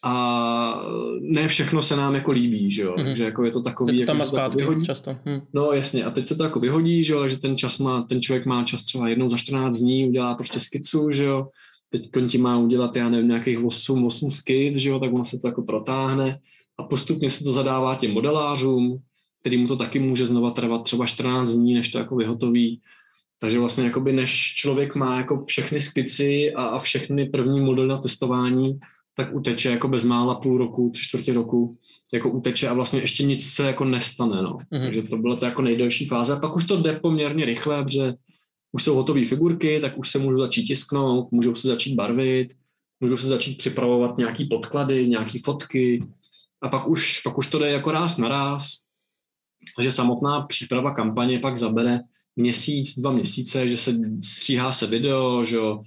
a 0.04 0.82
ne 1.22 1.48
všechno 1.48 1.82
se 1.82 1.96
nám 1.96 2.16
jako 2.16 2.32
líbí, 2.32 2.72
že 2.72 2.82
jo, 2.82 2.96
mm-hmm. 2.96 3.04
takže 3.04 3.24
jako 3.24 3.46
je 3.46 3.52
to 3.52 3.62
takový, 3.62 4.00
je 4.00 4.06
to 4.06 4.12
tam 4.12 4.18
jako 4.18 4.32
zpátky 4.32 4.58
vyhodí. 4.58 4.86
často. 4.86 5.18
Hm. 5.26 5.42
No 5.54 5.72
jasně, 5.72 6.04
a 6.04 6.12
teď 6.12 6.28
se 6.28 6.36
to 6.36 6.44
jako 6.44 6.60
vyhodí, 6.60 7.04
že 7.04 7.14
jo, 7.14 7.20
takže 7.20 7.38
ten 7.38 7.58
čas 7.58 7.78
má, 7.78 8.02
ten 8.02 8.22
člověk 8.22 8.46
má 8.46 8.64
čas 8.64 8.84
třeba 8.84 9.08
jednou 9.08 9.30
za 9.30 9.38
14 9.38 9.78
dní, 9.78 10.08
udělá 10.08 10.36
prostě 10.36 10.60
skicu, 10.60 11.12
že 11.12 11.26
jo, 11.26 11.48
teď 12.00 12.32
ti 12.32 12.38
má 12.38 12.58
udělat, 12.58 12.96
já 12.96 13.10
nevím, 13.10 13.28
nějakých 13.28 13.66
8, 13.66 14.06
8 14.06 14.32
skic, 14.32 14.76
že 14.76 14.90
jo, 14.90 15.00
tak 15.00 15.14
ono 15.14 15.26
se 15.26 15.38
to 15.38 15.48
jako 15.48 15.62
protáhne 15.62 16.40
a 16.78 16.84
postupně 16.84 17.30
se 17.30 17.44
to 17.44 17.52
zadává 17.52 17.96
těm 17.96 18.12
modelářům, 18.12 19.00
který 19.42 19.58
mu 19.58 19.68
to 19.68 19.76
taky 19.76 20.00
může 20.00 20.26
znova 20.26 20.52
trvat 20.52 20.84
třeba 20.84 21.06
14 21.06 21.52
dní, 21.52 21.74
než 21.74 21.92
to 21.92 21.98
jako 21.98 22.16
vyhotoví. 22.16 22.82
Takže 23.40 23.60
vlastně 23.60 23.84
jakoby 23.84 24.14
než 24.14 24.54
člověk 24.56 24.96
má 24.96 25.18
jako 25.18 25.46
všechny 25.46 25.80
skici 25.80 26.54
a, 26.54 26.64
a 26.64 26.80
všechny 26.80 27.26
první 27.26 27.62
modely 27.62 27.88
na 27.88 27.98
testování, 27.98 28.80
tak 29.16 29.36
uteče 29.36 29.70
jako 29.70 29.88
bezmála 29.88 30.36
půl 30.36 30.58
roku, 30.58 30.92
tři 30.94 31.04
čtvrtě 31.04 31.34
roku, 31.34 31.78
jako 32.14 32.30
uteče 32.30 32.68
a 32.68 32.74
vlastně 32.74 33.00
ještě 33.00 33.24
nic 33.24 33.46
se 33.50 33.68
jako 33.68 33.86
nestane, 33.86 34.42
no. 34.42 34.58
Mm-hmm. 34.58 34.82
Takže 34.82 35.02
to 35.02 35.18
byla 35.18 35.36
to 35.36 35.46
jako 35.46 35.62
nejdelší 35.62 36.06
fáze. 36.06 36.34
A 36.34 36.40
pak 36.40 36.56
už 36.56 36.66
to 36.66 36.82
jde 36.82 37.00
poměrně 37.00 37.46
rychle, 37.46 37.84
protože 37.84 38.14
už 38.76 38.84
jsou 38.84 38.96
hotové 38.96 39.26
figurky, 39.26 39.80
tak 39.80 39.98
už 39.98 40.10
se 40.10 40.20
můžou 40.20 40.40
začít 40.40 40.64
tisknout, 40.66 41.32
můžou 41.32 41.56
se 41.56 41.68
začít 41.68 41.96
barvit, 41.96 42.54
můžou 43.00 43.18
se 43.18 43.28
začít 43.28 43.58
připravovat 43.58 44.18
nějaký 44.18 44.46
podklady, 44.46 45.08
nějaké 45.08 45.40
fotky 45.44 46.04
a 46.62 46.70
pak 46.70 46.88
už, 46.88 47.22
pak 47.22 47.38
už 47.38 47.48
to 47.48 47.60
jde 47.60 47.70
jako 47.70 47.92
ráz 47.92 48.18
na 48.18 48.28
ráz. 48.28 48.72
Takže 49.76 49.92
samotná 49.92 50.42
příprava 50.42 50.94
kampaně 50.94 51.40
pak 51.40 51.58
zabere 51.58 52.00
měsíc, 52.36 53.00
dva 53.00 53.12
měsíce, 53.12 53.70
že 53.70 53.78
se 53.78 53.98
stříhá 54.24 54.72
se 54.72 54.88
video, 54.88 55.44
že 55.44 55.56
jo, 55.56 55.82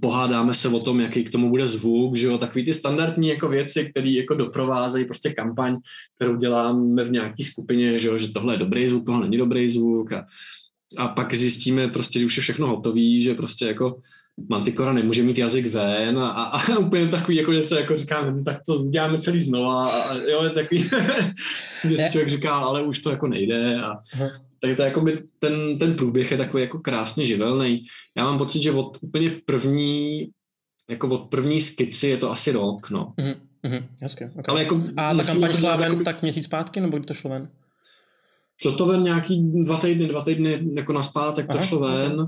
pohádáme 0.00 0.54
se 0.54 0.68
o 0.68 0.80
tom, 0.80 1.00
jaký 1.00 1.24
k 1.24 1.30
tomu 1.30 1.50
bude 1.50 1.66
zvuk, 1.66 2.16
že 2.16 2.26
jo, 2.26 2.38
takový 2.38 2.64
ty 2.64 2.74
standardní 2.74 3.28
jako 3.28 3.48
věci, 3.48 3.90
které 3.90 4.08
jako 4.08 4.34
doprovázejí 4.34 5.04
prostě 5.04 5.32
kampaň, 5.32 5.76
kterou 6.16 6.36
děláme 6.36 7.04
v 7.04 7.10
nějaké 7.10 7.44
skupině, 7.44 7.98
že 7.98 8.08
jo, 8.08 8.18
že 8.18 8.28
tohle 8.28 8.54
je 8.54 8.58
dobrý 8.58 8.88
zvuk, 8.88 9.06
tohle 9.06 9.20
není 9.20 9.38
dobrý 9.38 9.68
zvuk 9.68 10.12
a 10.12 10.24
a 10.96 11.08
pak 11.08 11.34
zjistíme 11.34 11.88
prostě, 11.88 12.18
že 12.18 12.26
už 12.26 12.36
je 12.36 12.42
všechno 12.42 12.66
hotový, 12.66 13.22
že 13.22 13.34
prostě 13.34 13.66
jako 13.66 14.00
Mantikora 14.48 14.92
nemůže 14.92 15.22
mít 15.22 15.38
jazyk 15.38 15.66
ven 15.66 16.18
a, 16.18 16.30
a, 16.30 16.60
a 16.60 16.78
úplně 16.78 17.08
takový, 17.08 17.36
jako 17.36 17.52
že 17.52 17.62
se 17.62 17.80
jako 17.80 17.96
říkáme, 17.96 18.32
no, 18.32 18.44
tak 18.44 18.58
to 18.66 18.84
děláme 18.84 19.18
celý 19.18 19.40
znova 19.40 19.88
a, 19.88 20.00
a 20.00 20.14
jo, 20.14 20.44
je 20.44 20.50
takový, 20.50 20.82
že 21.84 21.96
si 21.96 22.02
člověk 22.10 22.28
říká, 22.28 22.54
ale 22.54 22.82
už 22.82 22.98
to 22.98 23.10
jako 23.10 23.26
nejde 23.26 23.82
a 23.82 23.98
takže 24.62 24.76
to 24.76 24.82
je 24.82 24.88
jako 24.88 25.00
by 25.00 25.22
ten, 25.38 25.78
ten 25.78 25.94
průběh 25.94 26.30
je 26.30 26.38
takový 26.38 26.62
jako 26.62 26.78
krásně 26.78 27.26
živelný. 27.26 27.84
Já 28.16 28.24
mám 28.24 28.38
pocit, 28.38 28.62
že 28.62 28.72
od 28.72 28.98
úplně 29.00 29.30
první, 29.44 30.28
jako 30.90 31.08
od 31.08 31.30
první 31.30 31.60
skici 31.60 32.08
je 32.08 32.16
to 32.16 32.30
asi 32.30 32.52
rok, 32.52 32.90
no. 32.90 33.12
Mm-hmm, 33.18 33.36
mm-hmm, 33.64 33.84
okay. 34.12 34.44
Ale 34.48 34.62
jako 34.62 34.82
a 34.96 35.14
ta 35.14 35.22
kampaň 35.22 35.52
šla 35.52 35.76
ven 35.76 35.92
jako... 35.92 36.04
tak 36.04 36.22
měsíc 36.22 36.44
zpátky, 36.44 36.80
nebo 36.80 36.98
kdy 36.98 37.06
to 37.06 37.14
šlo 37.14 37.30
ven? 37.30 37.48
Šlo 38.62 38.72
to 38.72 38.86
ven 38.86 39.04
nějaký 39.04 39.62
dva 39.62 39.76
týdny, 39.76 40.08
dva 40.08 40.22
týdny 40.22 40.60
jako 40.76 40.92
na 40.92 41.02
zpátek 41.02 41.46
to 41.46 41.56
Aha, 41.56 41.66
šlo 41.66 41.80
ven, 41.80 42.26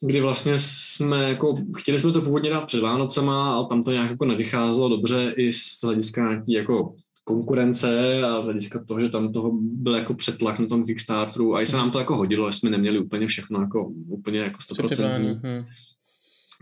kdy 0.00 0.20
vlastně 0.20 0.52
jsme 0.56 1.28
jako, 1.28 1.54
chtěli 1.76 1.98
jsme 1.98 2.12
to 2.12 2.22
původně 2.22 2.50
dát 2.50 2.66
před 2.66 2.80
Vánocema, 2.80 3.54
ale 3.54 3.66
tam 3.68 3.82
to 3.82 3.92
nějak 3.92 4.10
jako 4.10 4.24
nevycházelo 4.24 4.88
dobře 4.88 5.34
i 5.36 5.52
z 5.52 5.84
hlediska 5.84 6.28
nějaký 6.28 6.52
jako 6.52 6.94
konkurence 7.24 8.22
a 8.22 8.40
z 8.40 8.44
hlediska 8.44 8.84
toho, 8.84 9.00
že 9.00 9.08
tam 9.08 9.32
toho 9.32 9.50
byl 9.62 9.94
jako 9.94 10.14
přetlak 10.14 10.58
na 10.58 10.66
tom 10.66 10.86
Kickstarteru 10.86 11.54
a 11.54 11.62
i 11.62 11.66
se 11.66 11.76
nám 11.76 11.90
to 11.90 11.98
jako 11.98 12.16
hodilo, 12.16 12.52
jsme 12.52 12.70
neměli 12.70 12.98
úplně 12.98 13.26
všechno 13.26 13.60
jako 13.60 13.92
úplně 14.08 14.38
jako 14.38 14.58
100%. 14.58 15.40
Hmm. 15.42 15.64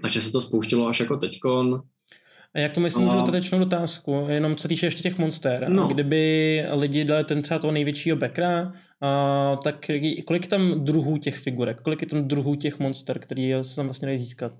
Takže 0.02 0.20
se 0.20 0.32
to 0.32 0.40
spouštilo 0.40 0.86
až 0.86 1.00
jako 1.00 1.16
teďkon. 1.16 1.82
A 2.56 2.58
jak 2.58 2.72
to 2.72 2.80
myslím, 2.80 3.04
můžu 3.04 3.16
dodatečnou 3.16 3.62
otázku, 3.62 4.26
jenom 4.28 4.56
co 4.56 4.68
týče 4.68 4.86
ještě 4.86 5.02
těch 5.02 5.18
monster. 5.18 5.66
No. 5.68 5.88
Kdyby 5.88 6.64
lidi 6.70 7.04
dali 7.04 7.24
ten 7.24 7.42
třeba 7.42 7.58
toho 7.58 7.72
největšího 7.72 8.16
bekra, 8.16 8.72
a, 9.00 9.56
tak 9.64 9.90
kolik 10.24 10.42
je 10.42 10.48
tam 10.48 10.84
druhů 10.84 11.18
těch 11.18 11.38
figurek? 11.38 11.80
Kolik 11.80 12.02
je 12.02 12.08
tam 12.08 12.28
druhů 12.28 12.54
těch 12.54 12.78
monster, 12.78 13.18
který 13.18 13.52
se 13.62 13.76
tam 13.76 13.86
vlastně 13.86 14.06
dají 14.06 14.18
získat? 14.18 14.52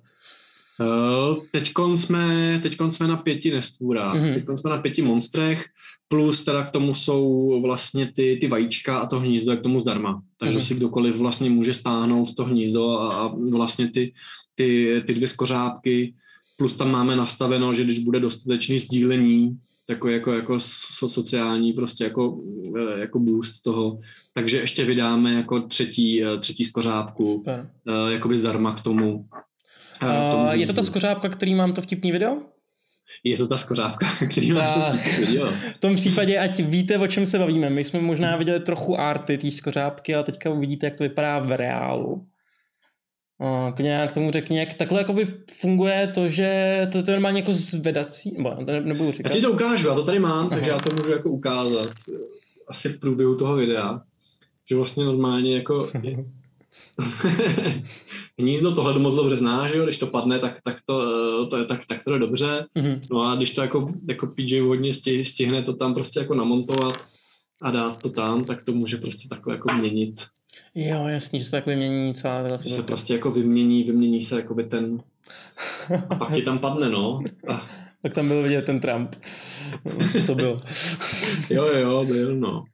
Uh, 0.81 1.37
teďkon 1.51 1.97
jsme, 1.97 2.59
teďkon 2.63 2.91
jsme 2.91 3.09
na 3.09 3.17
pěti 3.17 3.51
nestvůrách, 3.51 4.17
mm-hmm. 4.17 4.35
teďkon 4.35 4.57
jsme 4.57 4.71
na 4.71 4.79
pěti 4.79 5.03
monstrech, 5.03 5.65
plus 6.09 6.45
teda 6.45 6.65
k 6.65 6.71
tomu 6.71 6.95
jsou 6.95 7.61
vlastně 7.63 8.13
ty, 8.13 8.39
ty 8.41 8.49
vajíčka 8.49 8.99
a 8.99 9.07
to 9.07 9.21
hnízdo 9.21 9.53
je 9.53 9.59
k 9.59 9.63
tomu 9.63 9.81
zdarma. 9.81 10.23
Takže 10.41 10.59
mm-hmm. 10.59 10.67
si 10.67 10.75
kdokoliv 10.75 11.17
vlastně 11.17 11.51
může 11.51 11.75
stáhnout 11.75 12.35
to 12.35 12.45
hnízdo 12.45 12.91
a, 12.91 13.15
a 13.15 13.33
vlastně 13.53 13.91
ty, 13.91 14.13
ty, 14.55 15.03
ty 15.07 15.15
dvě 15.15 15.29
skořápky 15.29 16.15
plus 16.57 16.75
tam 16.75 16.91
máme 16.91 17.17
nastaveno, 17.17 17.75
že 17.75 17.85
když 17.85 17.99
bude 17.99 18.21
dostatečný 18.21 18.79
sdílení, 18.79 19.59
takový 19.87 20.13
jako, 20.13 20.33
jako 20.33 20.61
so, 20.61 21.09
sociální 21.09 21.73
prostě 21.73 22.05
jako, 22.05 22.39
eh, 22.77 23.01
jako 23.01 23.19
boost 23.19 23.63
toho, 23.63 23.99
takže 24.33 24.59
ještě 24.59 24.85
vydáme 24.85 25.33
jako 25.33 25.61
třetí, 25.61 26.25
eh, 26.25 26.39
třetí 26.39 26.65
skořápku, 26.65 27.45
jako 27.47 28.09
jakoby 28.09 28.37
zdarma 28.37 28.73
k 28.73 28.81
tomu. 28.81 29.27
K 29.99 30.31
tomu 30.31 30.49
je 30.53 30.67
to 30.67 30.73
ta 30.73 30.83
skořápka, 30.83 31.29
který 31.29 31.55
mám 31.55 31.73
to 31.73 31.83
vtipný 31.83 32.13
video? 32.13 32.37
Je 33.25 33.37
to 33.37 33.47
ta 33.47 33.57
skořávka, 33.57 34.07
který 34.31 34.53
máš 34.53 34.73
Ta- 34.73 34.91
to 34.91 35.27
viděl. 35.27 35.55
V 35.77 35.81
tom 35.81 35.95
případě, 35.95 36.39
ať 36.39 36.61
víte, 36.61 36.99
o 36.99 37.07
čem 37.07 37.27
se 37.27 37.39
bavíme. 37.39 37.71
My 37.71 37.85
jsme 37.85 38.01
možná 38.01 38.37
viděli 38.37 38.61
trochu 38.61 39.01
arty 39.01 39.39
té 39.39 39.51
skořápky, 39.51 40.15
ale 40.15 40.25
teďka 40.25 40.51
uvidíte, 40.51 40.87
jak 40.87 40.97
to 40.97 41.05
vypadá 41.05 41.39
v 41.39 41.57
reálu. 41.57 42.27
Klidně 43.75 43.89
nějak 43.91 44.11
k 44.11 44.15
tomu 44.15 44.31
řekni, 44.31 44.59
jak 44.59 44.75
takhle 44.75 45.01
jakoby 45.01 45.27
funguje 45.53 46.13
to, 46.15 46.29
že 46.29 46.79
to, 46.93 47.03
to 47.03 47.11
je 47.11 47.17
normálně 47.17 47.41
jako 47.41 47.53
zvedací, 47.53 48.35
nebo 48.37 48.51
to 48.51 48.73
ne, 48.73 48.81
nebudu 48.81 49.05
Já 49.09 49.13
říkat. 49.17 49.33
ti 49.33 49.41
to 49.41 49.53
ukážu, 49.53 49.89
já 49.89 49.95
to 49.95 50.05
tady 50.05 50.19
mám, 50.19 50.49
takže 50.51 50.71
Aha. 50.71 50.81
já 50.85 50.91
to 50.91 50.97
můžu 50.97 51.11
jako 51.11 51.31
ukázat 51.31 51.91
eh, 52.09 52.17
asi 52.69 52.89
v 52.89 53.01
průběhu 53.01 53.35
toho 53.37 53.57
videa, 53.57 54.01
že 54.69 54.77
vlastně 54.77 55.05
normálně 55.05 55.55
jako 55.55 55.91
hnízdo 58.39 58.73
tohle 58.75 58.99
moc 58.99 59.17
dobře 59.17 59.37
zná, 59.37 59.69
že 59.69 59.79
jo, 59.79 59.85
když 59.85 59.99
to 59.99 60.07
padne, 60.07 60.39
tak, 60.39 60.61
tak, 60.63 60.77
to, 60.87 61.03
eh, 61.03 61.47
to, 61.47 61.59
je- 61.59 61.65
tak, 61.65 61.87
tak 61.87 62.05
to 62.05 62.13
je 62.13 62.19
dobře, 62.19 62.67
Mhm. 62.75 63.01
no 63.11 63.23
a 63.23 63.35
když 63.37 63.55
to 63.55 63.61
jako, 63.63 63.93
jako 64.09 64.27
PJ 64.27 64.61
hodně 64.61 64.91
sti- 64.93 65.23
stihne 65.25 65.63
to 65.63 65.73
tam 65.73 65.95
prostě 65.95 66.21
jako 66.21 66.35
namontovat 66.35 67.07
a 67.63 67.71
dát 67.71 68.03
to 68.03 68.11
tam, 68.11 68.45
tak 68.45 68.63
to 68.65 68.73
může 68.73 68.97
prostě 68.97 69.29
takhle 69.29 69.55
jako 69.55 69.73
měnit, 69.73 70.25
Jo, 70.79 71.09
jasný, 71.09 71.39
že 71.39 71.45
se 71.45 71.51
tak 71.51 71.67
vymění 71.67 72.15
celá 72.15 72.49
ta 72.49 72.59
že 72.63 72.69
se 72.69 72.83
prostě 72.83 73.13
jako 73.15 73.31
vymění, 73.31 73.85
vymění 73.85 74.21
se 74.21 74.37
jakoby 74.37 74.65
ten, 74.65 75.03
a 76.11 76.15
pak 76.15 76.35
ti 76.35 76.43
tam 76.43 76.59
padne, 76.59 76.89
no. 76.89 77.21
A, 77.49 77.67
Tak 78.03 78.15
tam 78.15 78.29
byl 78.29 78.43
vidět 78.43 78.67
ten 78.67 78.81
Trump. 78.81 79.15
Co 80.13 80.27
to 80.27 80.35
bylo? 80.35 80.61
jo, 81.51 81.65
jo, 81.65 82.05
byl, 82.05 82.37
no. 82.37 82.65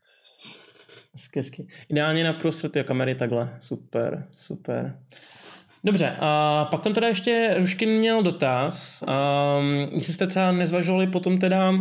Hezky, 1.15 1.39
hezky. 1.39 1.67
Ideálně 1.89 2.25
na 2.25 2.33
prostřed 2.33 2.73
té 2.73 2.85
kamery 2.85 3.15
takhle. 3.15 3.57
Super, 3.61 4.27
super. 4.31 4.99
Dobře, 5.85 6.17
a 6.21 6.65
pak 6.71 6.83
tam 6.83 6.95
teda 6.95 7.09
ještě 7.09 7.55
Ruškin 7.59 7.89
měl 7.89 8.23
dotaz. 8.23 9.05
Um, 9.59 9.89
jestli 9.95 10.13
jste 10.15 10.27
třeba 10.27 10.53
nezvažovali 10.53 11.07
potom 11.07 11.39
teda 11.39 11.73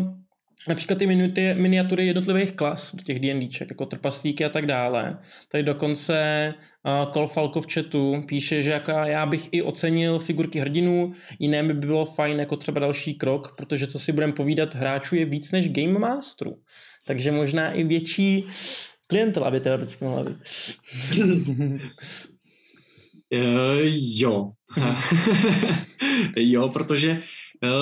například 0.68 1.00
ty 1.00 1.08
minuty, 1.08 1.54
miniatury 1.54 2.08
jednotlivých 2.08 2.52
klas 2.52 2.96
do 2.96 3.04
těch 3.04 3.20
D&Dček, 3.20 3.70
jako 3.70 3.86
trpaslíky 3.86 4.46
a 4.46 4.50
tak 4.50 4.66
dále. 4.66 5.18
Tady 5.52 5.64
dokonce 5.64 6.54
uh, 7.06 7.12
Kol 7.12 7.28
Falko 7.28 7.62
v 7.62 7.74
chatu 7.74 8.24
píše, 8.28 8.62
že 8.62 8.72
jako 8.72 8.92
já 8.92 9.26
bych 9.26 9.50
i 9.52 9.62
ocenil 9.62 10.20
figurky 10.20 10.60
hrdinů, 10.60 11.14
jiné 11.40 11.64
by 11.64 11.74
bylo 11.74 12.06
fajn 12.06 12.40
jako 12.40 12.56
třeba 12.56 12.80
další 12.80 13.14
krok, 13.14 13.56
protože 13.58 13.88
co 13.88 14.00
si 14.00 14.12
budeme 14.12 14.34
povídat, 14.34 14.76
hráčů 14.76 15.16
je 15.16 15.26
víc 15.26 15.52
než 15.52 15.70
Game 15.70 16.00
Masterů. 16.00 16.58
Takže 17.08 17.32
možná 17.32 17.72
i 17.72 17.84
větší 17.84 18.46
klientela 19.08 19.52
by 19.52 19.60
teoreticky 19.60 20.06
mohla 20.06 20.24
být. 20.24 20.38
Eh, 23.34 23.82
jo. 24.18 24.52
jo, 26.36 26.70
protože 26.70 27.12
eh, 27.12 27.22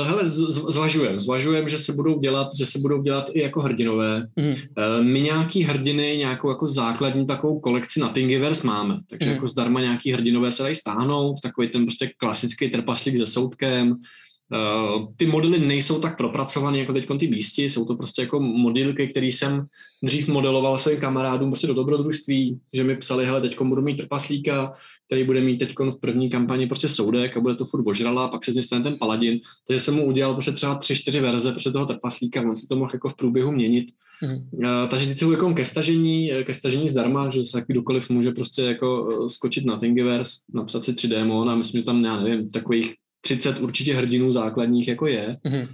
hele, 0.04 0.26
z- 0.30 0.50
z- 0.50 0.74
zvažujem, 0.74 1.20
zvažujem, 1.20 1.68
že 1.68 1.80
se 1.80 1.94
budou 1.94 2.20
dělat, 2.20 2.48
že 2.58 2.66
se 2.66 2.80
budou 2.80 3.02
dělat 3.02 3.30
i 3.34 3.42
jako 3.42 3.62
hrdinové. 3.62 4.28
Eh, 4.40 5.04
My 5.04 5.22
nějaký 5.22 5.64
hrdiny, 5.64 6.16
nějakou 6.18 6.50
jako 6.50 6.68
základní 6.68 7.26
takovou 7.26 7.60
kolekci 7.60 8.00
na 8.00 8.10
Thingiverse 8.10 8.68
máme, 8.68 9.00
takže 9.10 9.26
Mhm. 9.28 9.36
jako 9.36 9.48
zdarma 9.48 9.82
nějaký 9.82 10.12
hrdinové 10.12 10.52
se 10.52 10.64
dají 10.64 10.76
stáhnout, 10.76 11.36
takový 11.44 11.68
ten 11.68 11.86
prostě 11.86 12.12
klasický 12.18 12.70
trpaslík 12.70 13.18
se 13.18 13.26
soudkem. 13.26 13.96
Eh, 14.54 15.06
Ty 15.18 15.26
modely 15.26 15.60
nejsou 15.60 16.00
tak 16.00 16.18
propracované 16.18 16.78
jako 16.78 16.94
teď 16.94 17.08
ty 17.20 17.28
bísti, 17.28 17.70
jsou 17.70 17.86
to 17.86 17.96
prostě 17.96 18.22
jako 18.22 18.40
modelky, 18.40 19.08
které 19.08 19.26
jsem 19.26 19.66
dřív 20.04 20.28
modeloval 20.28 20.78
svým 20.78 21.00
kamarádům 21.00 21.50
prostě 21.50 21.68
do 21.68 21.74
dobrodružství, 21.74 22.60
že 22.74 22.84
mi 22.84 22.96
psali, 22.96 23.26
hele, 23.26 23.42
teď 23.42 23.62
budu 23.62 23.82
mít 23.82 23.98
trpaslíka, 23.98 24.72
který 25.06 25.24
bude 25.24 25.42
mít 25.42 25.58
teď 25.58 25.76
v 25.80 26.00
první 26.00 26.30
kampani 26.30 26.68
prostě 26.68 26.88
soudek 26.88 27.38
a 27.38 27.40
bude 27.40 27.56
to 27.56 27.66
furt 27.66 27.88
ožrala, 27.88 28.28
pak 28.28 28.44
se 28.44 28.52
z 28.52 28.56
něj 28.56 28.64
stane 28.64 28.84
ten 28.84 28.98
paladin. 28.98 29.40
Takže 29.68 29.84
jsem 29.84 29.96
mu 29.96 30.06
udělal 30.06 30.34
prostě 30.34 30.52
třeba 30.52 30.76
tři, 30.76 30.96
čtyři 30.96 31.20
verze 31.20 31.52
prostě 31.52 31.72
toho 31.72 31.86
trpaslíka, 31.86 32.42
on 32.42 32.56
si 32.56 32.68
to 32.68 32.76
mohl 32.76 32.92
jako 32.94 33.10
v 33.10 33.16
průběhu 33.16 33.52
měnit. 33.52 33.86
Mhm. 34.24 34.50
Uh, 34.54 34.90
takže 34.90 35.08
ty 35.08 35.16
jsou 35.16 35.32
jako 35.32 35.54
ke 35.54 35.66
stažení, 35.66 36.32
ke 36.44 36.54
stažení 36.54 36.88
zdarma, 36.88 37.30
že 37.30 37.44
se 37.44 37.64
kdokoliv 37.68 38.10
může 38.10 38.32
prostě 38.32 38.62
jako 38.62 39.10
eh, 39.12 39.30
skočit 39.30 39.66
na 39.66 39.78
Thingiverse, 39.78 40.40
napsat 40.54 40.86
si 40.86 40.94
3 40.94 41.08
démon 41.08 41.50
a 41.50 41.56
myslím, 41.56 41.82
že 41.82 41.86
tam, 41.86 42.06
já 42.06 42.20
nevím, 42.20 42.50
takových 42.50 42.96
30 43.22 43.60
určitě 43.60 43.96
hrdinů 43.96 44.32
základních 44.32 44.88
jako 44.88 45.08
je. 45.08 45.38
Mhm. 45.44 45.68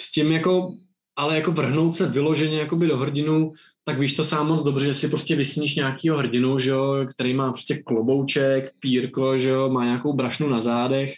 S 0.00 0.12
tím 0.12 0.32
jako, 0.32 0.74
ale 1.16 1.36
jako 1.36 1.50
vrhnout 1.52 1.96
se 1.96 2.06
vyloženě 2.06 2.58
jakoby 2.58 2.86
do 2.86 2.96
hrdinu, 2.96 3.52
tak 3.84 3.98
víš 3.98 4.14
to 4.14 4.24
sám 4.24 4.48
moc 4.48 4.64
dobře, 4.64 4.84
že 4.84 4.94
si 4.94 5.08
prostě 5.08 5.36
vysníš 5.36 5.76
nějakýho 5.76 6.16
hrdinu, 6.16 6.58
že 6.58 6.70
jo, 6.70 7.06
který 7.14 7.34
má 7.34 7.52
prostě 7.52 7.82
klobouček, 7.82 8.70
pírko, 8.80 9.38
že 9.38 9.48
jo, 9.48 9.68
má 9.68 9.84
nějakou 9.84 10.12
brašnu 10.12 10.48
na 10.48 10.60
zádech, 10.60 11.14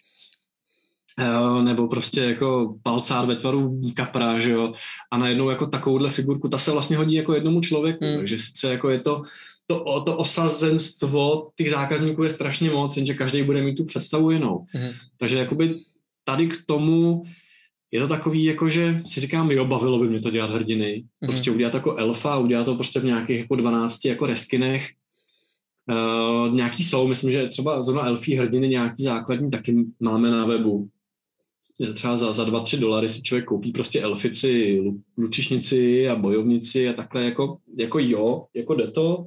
eh, 1.19 1.63
nebo 1.63 1.89
prostě 1.89 2.21
jako 2.21 2.75
palcár 2.83 3.27
ve 3.27 3.37
tvaru 3.37 3.81
kapra, 3.95 4.39
že 4.39 4.51
jo, 4.51 4.73
a 5.13 5.19
najednou 5.19 5.51
jako 5.51 5.67
takovouhle 5.67 6.11
figurku, 6.11 6.49
ta 6.49 6.59
se 6.59 6.73
vlastně 6.73 6.97
hodí 6.97 7.15
jako 7.15 7.35
jednomu 7.35 7.61
člověku, 7.61 8.05
Hmm. 8.05 8.17
takže 8.17 8.39
sice 8.39 8.71
jako 8.71 8.91
je 8.91 9.01
to, 9.01 9.23
to, 9.67 10.03
to 10.07 10.17
osazenstvo 10.17 11.51
těch 11.57 11.71
zákazníků 11.71 12.23
je 12.23 12.31
strašně 12.31 12.71
moc, 12.71 12.97
jenže 12.97 13.15
každý 13.15 13.43
bude 13.43 13.63
mít 13.63 13.75
tu 13.75 13.85
představu 13.85 14.31
jinou. 14.31 14.65
Mhm. 14.75 14.91
Takže 15.19 15.39
jakoby 15.39 15.81
tady 16.25 16.47
k 16.47 16.57
tomu 16.67 17.23
je 17.93 18.01
to 18.01 18.09
takový, 18.09 18.45
jako 18.45 18.69
že 18.69 19.03
si 19.07 19.21
říkám, 19.21 19.51
jo, 19.51 19.65
bavilo 19.65 19.99
by 19.99 20.09
mě 20.09 20.21
to 20.21 20.31
dělat 20.31 20.51
hrdiny. 20.51 21.05
Prostě 21.27 21.51
udělat 21.51 21.75
jako 21.75 21.97
elfa, 21.97 22.39
udělat 22.39 22.65
to 22.65 22.75
prostě 22.75 23.01
v 23.01 23.05
nějakých 23.05 23.39
jako 23.39 23.57
12 23.57 24.05
jako 24.05 24.27
reskinech. 24.27 24.91
Uh, 25.91 26.55
nějaký 26.55 26.85
jsou, 26.85 27.09
myslím, 27.09 27.31
že 27.31 27.49
třeba 27.49 27.83
zrovna 27.83 28.07
elfí 28.07 28.35
hrdiny 28.35 28.69
nějaký 28.69 29.03
základní 29.03 29.51
taky 29.51 29.87
máme 30.01 30.31
na 30.31 30.47
webu. 30.47 30.89
Že 31.81 31.93
třeba 31.93 32.17
za, 32.17 32.33
za 32.33 32.45
2-3 32.45 32.79
dolary 32.79 33.09
si 33.09 33.23
člověk 33.23 33.45
koupí 33.45 33.73
prostě 33.73 34.01
elfici, 34.01 34.81
lu- 34.81 35.01
lučišnici 35.19 36.09
a 36.09 36.17
bojovnici 36.17 36.89
a 36.89 36.93
takhle 36.93 37.25
jako, 37.25 37.59
jako 37.77 37.99
jo, 37.99 38.45
jako 38.55 38.75
jde 38.75 38.91
to. 38.91 39.27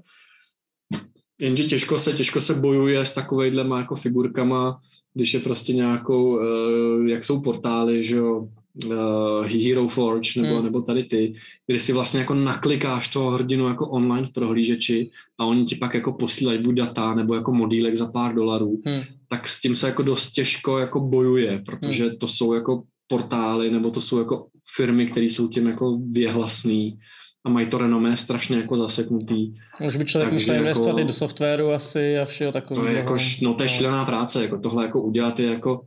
Jenže 1.41 1.63
těžko 1.63 1.97
se, 1.97 2.13
těžko 2.13 2.39
se 2.39 2.53
bojuje 2.53 3.05
s 3.05 3.13
takovejhlema 3.13 3.79
jako 3.79 3.95
figurkama, 3.95 4.79
když 5.13 5.33
je 5.33 5.39
prostě 5.39 5.73
nějakou, 5.73 6.36
uh, 6.36 7.07
jak 7.07 7.23
jsou 7.23 7.41
portály, 7.41 8.03
že 8.03 8.15
jo, 8.15 8.47
uh, 8.86 9.45
Hero 9.45 9.88
Forge 9.88 10.41
nebo, 10.41 10.47
Hmm. 10.47 10.55
hmm. 10.55 10.65
nebo 10.65 10.81
tady 10.81 11.03
ty, 11.03 11.33
kdy 11.67 11.79
si 11.79 11.93
vlastně 11.93 12.19
jako 12.19 12.33
naklikáš 12.33 13.07
toho 13.07 13.31
hrdinu 13.31 13.67
jako 13.67 13.89
online 13.89 14.27
v 14.27 14.33
prohlížeči 14.33 15.09
a 15.39 15.45
oni 15.45 15.65
ti 15.65 15.75
pak 15.75 15.93
jako 15.93 16.13
posílají 16.13 16.59
buď 16.63 16.75
data 16.75 17.15
nebo 17.15 17.36
jako 17.36 17.53
modílek 17.53 17.95
za 17.95 18.11
pár 18.11 18.36
dolarů, 18.36 18.81
Hmm. 18.86 19.01
tak 19.27 19.47
s 19.47 19.61
tím 19.61 19.75
se 19.75 19.88
jako 19.88 20.03
dost 20.03 20.31
těžko 20.31 20.77
jako 20.77 20.99
bojuje, 20.99 21.63
protože 21.65 22.09
to 22.09 22.27
jsou 22.27 22.53
jako 22.53 22.83
portály 23.07 23.71
nebo 23.71 23.91
to 23.91 24.01
jsou 24.01 24.19
jako 24.19 24.47
firmy, 24.75 25.05
které 25.05 25.25
jsou 25.25 25.47
tím 25.47 25.67
jako 25.67 25.99
věhlasný 26.11 26.97
a 27.45 27.49
mají 27.49 27.67
to 27.67 27.77
renomé 27.77 28.17
strašně 28.17 28.57
jako 28.57 28.77
zaseknutý. 28.77 29.53
Už 29.87 29.95
by 29.95 30.05
člověk 30.05 30.33
musel 30.33 30.53
jako- 30.53 30.63
investovat 30.65 30.99
i 30.99 31.05
do 31.05 31.13
softwaru 31.13 31.71
asi 31.71 32.19
a 32.19 32.25
všeho 32.25 32.51
takového. 32.51 32.85
To 32.85 32.91
je 32.91 32.97
jako, 32.97 33.13
š- 33.15 33.41
no 33.41 33.53
to 33.53 33.63
je 33.63 33.69
šílená 33.69 34.05
práce, 34.05 34.41
jako 34.41 34.57
tohle 34.59 34.85
jako 34.85 35.01
udělat 35.01 35.39
je 35.39 35.45
jako, 35.51 35.81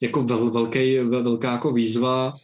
jako 0.00 0.22
vel, 0.22 0.50
velký, 0.50 0.98
vel, 0.98 1.22
velká 1.22 1.52
jako 1.52 1.72
výzva, 1.72 2.36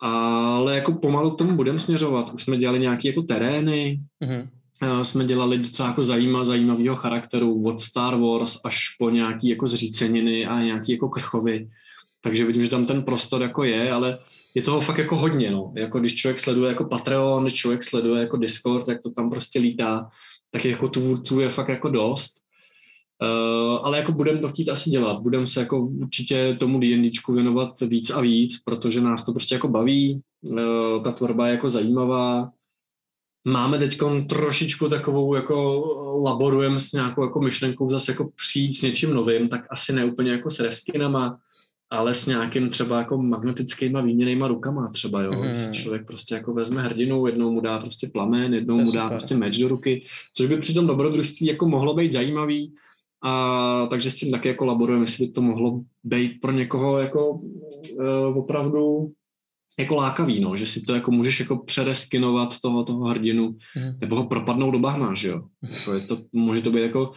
ale 0.00 0.74
jako 0.74 0.92
pomalu 0.92 1.30
k 1.30 1.38
tomu 1.38 1.56
budeme 1.56 1.78
směřovat. 1.78 2.32
Už 2.34 2.42
jsme 2.42 2.56
dělali 2.56 2.80
nějaké 2.80 3.08
jako 3.08 3.22
terény, 3.22 4.00
Mhm. 4.20 4.48
eh, 4.82 5.04
jsme 5.04 5.24
dělali 5.24 5.58
docela 5.58 5.88
jako 5.88 6.02
zajíma, 6.02 6.44
zajímavého 6.44 6.96
charakteru 6.96 7.62
od 7.66 7.80
Star 7.80 8.16
Wars 8.16 8.60
až 8.64 8.96
po 8.98 9.10
nějaký 9.10 9.48
jako 9.48 9.66
zříceniny 9.66 10.46
a 10.46 10.62
nějaký 10.62 10.92
jako 10.92 11.08
krchovy. 11.08 11.66
Takže 12.20 12.44
vidím, 12.44 12.64
že 12.64 12.70
tam 12.70 12.84
ten 12.86 13.02
prostor 13.02 13.42
jako 13.42 13.64
je, 13.64 13.92
ale 13.92 14.18
je 14.54 14.62
toho 14.62 14.80
fakt 14.80 14.98
jako 14.98 15.16
hodně, 15.16 15.50
no. 15.50 15.72
Jako 15.76 16.00
když 16.00 16.14
člověk 16.14 16.40
sleduje 16.40 16.68
jako 16.68 16.84
Patreon, 16.84 17.42
když 17.42 17.54
člověk 17.54 17.82
sleduje 17.82 18.20
jako 18.20 18.36
Discord, 18.36 18.88
jak 18.88 19.02
to 19.02 19.10
tam 19.10 19.30
prostě 19.30 19.58
lítá, 19.58 20.08
tak 20.50 20.64
jako 20.64 20.88
tvůrců 20.88 21.40
je 21.40 21.50
fakt 21.50 21.68
jako 21.68 21.88
dost. 21.88 22.32
Uh, 23.22 23.86
ale 23.86 23.98
jako 23.98 24.12
budeme 24.12 24.38
to 24.38 24.48
chtít 24.48 24.68
asi 24.68 24.90
dělat. 24.90 25.20
Budeme 25.20 25.46
se 25.46 25.60
jako 25.60 25.80
určitě 25.80 26.56
tomu 26.60 26.80
D&Dčku 26.80 27.32
věnovat 27.32 27.80
víc 27.80 28.10
a 28.10 28.20
víc, 28.20 28.62
protože 28.64 29.00
nás 29.00 29.24
to 29.24 29.32
prostě 29.32 29.54
jako 29.54 29.68
baví. 29.68 30.20
Uh, 30.42 31.02
ta 31.04 31.12
tvorba 31.12 31.46
je 31.46 31.52
jako 31.52 31.68
zajímavá. 31.68 32.50
Máme 33.44 33.78
teď 33.78 33.98
trošičku 34.28 34.88
takovou 34.88 35.34
jako 35.34 35.82
laborujeme 36.24 36.78
s 36.78 36.92
nějakou 36.92 37.22
jako 37.22 37.40
myšlenkou 37.40 37.90
zase 37.90 38.12
jako 38.12 38.30
přijít 38.36 38.74
s 38.74 38.82
něčím 38.82 39.14
novým, 39.14 39.48
tak 39.48 39.66
asi 39.70 39.92
ne 39.92 40.04
úplně 40.04 40.30
jako 40.30 40.50
s 40.50 40.60
reskinama, 40.60 41.38
ale 41.90 42.14
s 42.14 42.26
nějakým 42.26 42.68
třeba 42.68 42.98
jako 42.98 43.22
magnetickýma 43.22 44.00
výměnýma 44.00 44.48
rukama 44.48 44.88
třeba, 44.88 45.22
jo. 45.22 45.32
Mhm. 45.32 45.46
Mm. 45.46 45.54
Si 45.54 45.72
člověk 45.72 46.06
prostě 46.06 46.34
jako 46.34 46.54
vezme 46.54 46.82
hrdinu, 46.82 47.26
jednou 47.26 47.50
mu 47.52 47.60
dá 47.60 47.78
prostě 47.78 48.06
plamen, 48.12 48.54
jednou 48.54 48.76
mu 48.80 48.90
dá 48.92 49.02
super. 49.04 49.18
prostě 49.18 49.36
meč 49.36 49.58
do 49.58 49.68
ruky, 49.68 50.04
což 50.34 50.46
by 50.46 50.56
při 50.56 50.74
tom 50.74 50.86
dobrodružství 50.86 51.46
jako 51.46 51.68
mohlo 51.68 51.94
být 51.94 52.12
zajímavý, 52.12 52.74
a 53.24 53.86
takže 53.90 54.10
s 54.10 54.16
tím 54.16 54.30
taky 54.30 54.48
jako 54.48 54.64
laborujeme, 54.64 55.02
jestli 55.02 55.26
by 55.26 55.32
to 55.32 55.42
mohlo 55.42 55.80
být 56.04 56.40
pro 56.40 56.52
někoho 56.52 56.98
jako 56.98 57.30
uh, 57.30 58.38
opravdu 58.38 59.12
jako 59.78 59.94
lákavý, 59.94 60.40
no, 60.40 60.56
že 60.56 60.66
si 60.66 60.82
to 60.82 60.94
jako 60.94 61.10
můžeš 61.10 61.40
jako 61.40 61.56
přereskinovat 61.56 62.60
toho, 62.60 62.84
toho 62.84 63.04
hrdinu, 63.04 63.56
Mhm. 63.76 63.98
nebo 64.00 64.16
ho 64.16 64.24
propadnout 64.26 64.70
do 64.70 64.78
bahna, 64.78 65.14
že 65.14 65.28
jo. 65.28 65.42
Jako 65.70 65.92
je 65.94 66.00
to, 66.00 66.18
může 66.32 66.62
to 66.62 66.70
být 66.70 66.80
jako, 66.80 67.12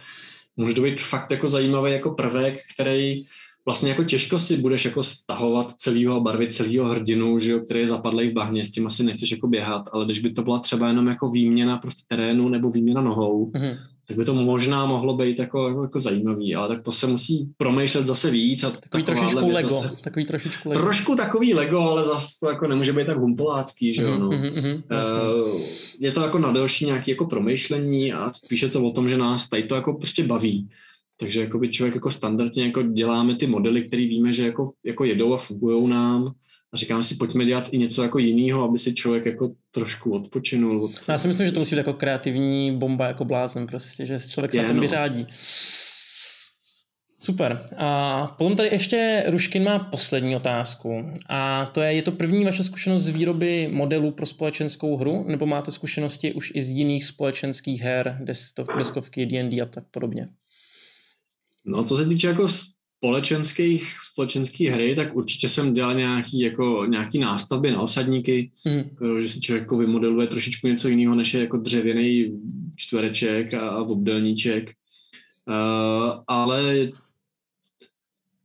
může 0.56 0.74
to 0.74 0.82
být 0.82 1.00
fakt 1.00 1.30
jako 1.30 1.48
zajímavý 1.48 1.92
jako 1.92 2.10
prvek, 2.10 2.60
který 2.74 3.22
vlastně 3.66 3.88
jako 3.90 4.04
těžko 4.04 4.38
si 4.38 4.56
budeš 4.56 4.84
jako 4.84 5.02
stahovat 5.02 5.72
celýho 5.72 6.20
barvy 6.20 6.48
celého 6.48 6.88
hrdinu, 6.88 7.38
že 7.38 7.52
jo, 7.52 7.60
který 7.60 7.80
je 7.80 7.86
zapadlý 7.86 8.28
v 8.30 8.32
bahně, 8.32 8.64
s 8.64 8.70
tím 8.70 8.86
asi 8.86 9.04
nechceš 9.04 9.30
jako 9.30 9.46
běhat, 9.48 9.82
ale 9.92 10.04
když 10.04 10.18
by 10.18 10.30
to 10.30 10.42
byla 10.42 10.58
třeba 10.58 10.88
jenom 10.88 11.06
jako 11.06 11.28
výměna 11.30 11.76
prostě 11.78 12.02
terénu 12.08 12.48
nebo 12.48 12.70
výměna 12.70 13.00
nohou, 13.00 13.50
Mhm. 13.54 13.70
tak 14.08 14.16
by 14.16 14.24
to 14.24 14.34
možná 14.34 14.86
mohlo 14.86 15.16
být 15.16 15.38
jako, 15.38 15.68
jako, 15.68 15.82
jako 15.82 15.98
zajímavý, 15.98 16.54
ale 16.54 16.68
tak 16.68 16.82
to 16.82 16.92
se 16.92 17.06
musí 17.06 17.50
promýšlet 17.56 18.06
zase 18.06 18.30
víc. 18.30 18.64
A 18.64 18.70
Takový 18.70 19.02
trošičku 19.02 19.48
Lego. 19.48 19.68
Zase, 19.70 19.90
Takový 20.00 20.24
trošičku 20.26 20.68
Lego. 20.68 20.80
trošku 20.82 21.14
takový 21.14 21.54
Lego, 21.54 21.80
ale 21.80 22.04
zase 22.04 22.28
to 22.40 22.48
jako 22.50 22.66
nemůže 22.66 22.92
být 22.92 23.06
tak 23.06 23.18
humpolácký, 23.18 23.94
že 23.94 24.02
jo, 24.02 24.18
no. 24.18 24.28
Mhm, 24.30 24.42
mhm, 24.46 24.66
jasně. 24.66 24.84
Eh, 24.90 25.64
je 25.98 26.12
to 26.12 26.20
jako 26.20 26.38
na 26.38 26.52
delší 26.52 26.84
nějaké 26.86 27.10
jako 27.10 27.24
promýšlení 27.26 28.12
a 28.12 28.32
spíše 28.32 28.68
to 28.68 28.84
o 28.84 28.90
tom, 28.90 29.08
že 29.08 29.18
nás 29.18 29.48
tady 29.48 29.62
to 29.62 29.74
jako 29.74 29.92
prostě 29.94 30.24
baví. 30.24 30.68
Takže 31.20 31.40
jako 31.40 31.58
by 31.58 31.68
člověk 31.68 31.94
jako 31.94 32.10
standardně 32.10 32.64
jako 32.64 32.82
děláme 32.82 33.36
ty 33.36 33.46
modely, 33.46 33.82
které 33.82 34.02
víme, 34.02 34.32
že 34.32 34.46
jako, 34.46 34.72
jako 34.84 35.04
jedou 35.04 35.34
a 35.34 35.36
fungují 35.36 35.88
nám 35.88 36.34
a 36.72 36.76
říkáme 36.76 37.02
si, 37.02 37.16
pojďme 37.16 37.44
dělat 37.44 37.68
i 37.72 37.78
něco 37.78 38.02
jako 38.02 38.18
jiného, 38.18 38.64
aby 38.64 38.78
si 38.78 38.94
člověk 38.94 39.26
jako 39.26 39.52
trošku 39.70 40.12
odpočinul. 40.12 40.84
Od... 40.84 40.92
Já 41.08 41.18
si 41.18 41.28
myslím, 41.28 41.46
že 41.46 41.52
to 41.52 41.60
musí 41.60 41.74
být 41.74 41.78
jako 41.78 41.92
kreativní 41.92 42.78
bomba 42.78 43.06
jako 43.06 43.24
blázen 43.24 43.66
prostě, 43.66 44.06
že 44.06 44.18
člověk 44.28 44.52
se 44.52 44.58
Je, 44.58 44.62
na 44.62 44.68
tom 44.68 44.76
no. 44.76 44.80
vyřádí. 44.80 45.26
Super. 47.24 47.68
A 47.76 48.26
potom 48.38 48.56
tady 48.56 48.68
ještě 48.72 49.24
Ruškin 49.26 49.64
má 49.64 49.78
poslední 49.78 50.36
otázku. 50.36 51.12
A 51.28 51.66
to 51.66 51.80
je, 51.80 51.92
je 51.92 52.02
to 52.02 52.12
první 52.12 52.44
vaše 52.44 52.64
zkušenost 52.64 53.02
z 53.02 53.08
výroby 53.08 53.68
modelů 53.72 54.10
pro 54.10 54.26
společenskou 54.26 54.96
hru, 54.96 55.24
nebo 55.28 55.46
máte 55.46 55.70
zkušenosti 55.70 56.32
už 56.32 56.52
i 56.54 56.62
z 56.62 56.70
jiných 56.70 57.04
společenských 57.04 57.80
her, 57.80 58.18
deskovky, 58.76 59.26
D&D 59.26 59.60
a 59.60 59.66
tak 59.66 59.84
podobně? 59.90 60.28
No, 61.64 61.84
co 61.84 61.96
se 61.96 62.06
týče 62.06 62.26
jako 62.26 62.48
společenských, 62.48 63.96
společenských 64.12 64.70
hry, 64.70 64.94
tak 64.96 65.16
určitě 65.16 65.48
jsem 65.48 65.74
dělal 65.74 65.94
nějaký, 65.94 66.40
jako, 66.40 66.86
nějaký 66.88 67.18
nástavby 67.18 67.70
na 67.70 67.80
osadníky, 67.80 68.50
eh, 68.66 69.20
že 69.20 69.28
si 69.28 69.40
člověk 69.40 69.62
jako 69.62 69.76
vymodeluje 69.76 70.26
trošičku 70.26 70.66
něco 70.66 70.88
jiného, 70.88 71.14
než 71.14 71.34
je 71.34 71.40
jako 71.40 71.56
dřevěný 71.56 72.40
čtvereček 72.76 73.54
a, 73.54 73.68
a 73.68 73.82
obdelníček. 73.82 74.72
Uh, 75.48 76.22
ale 76.26 76.88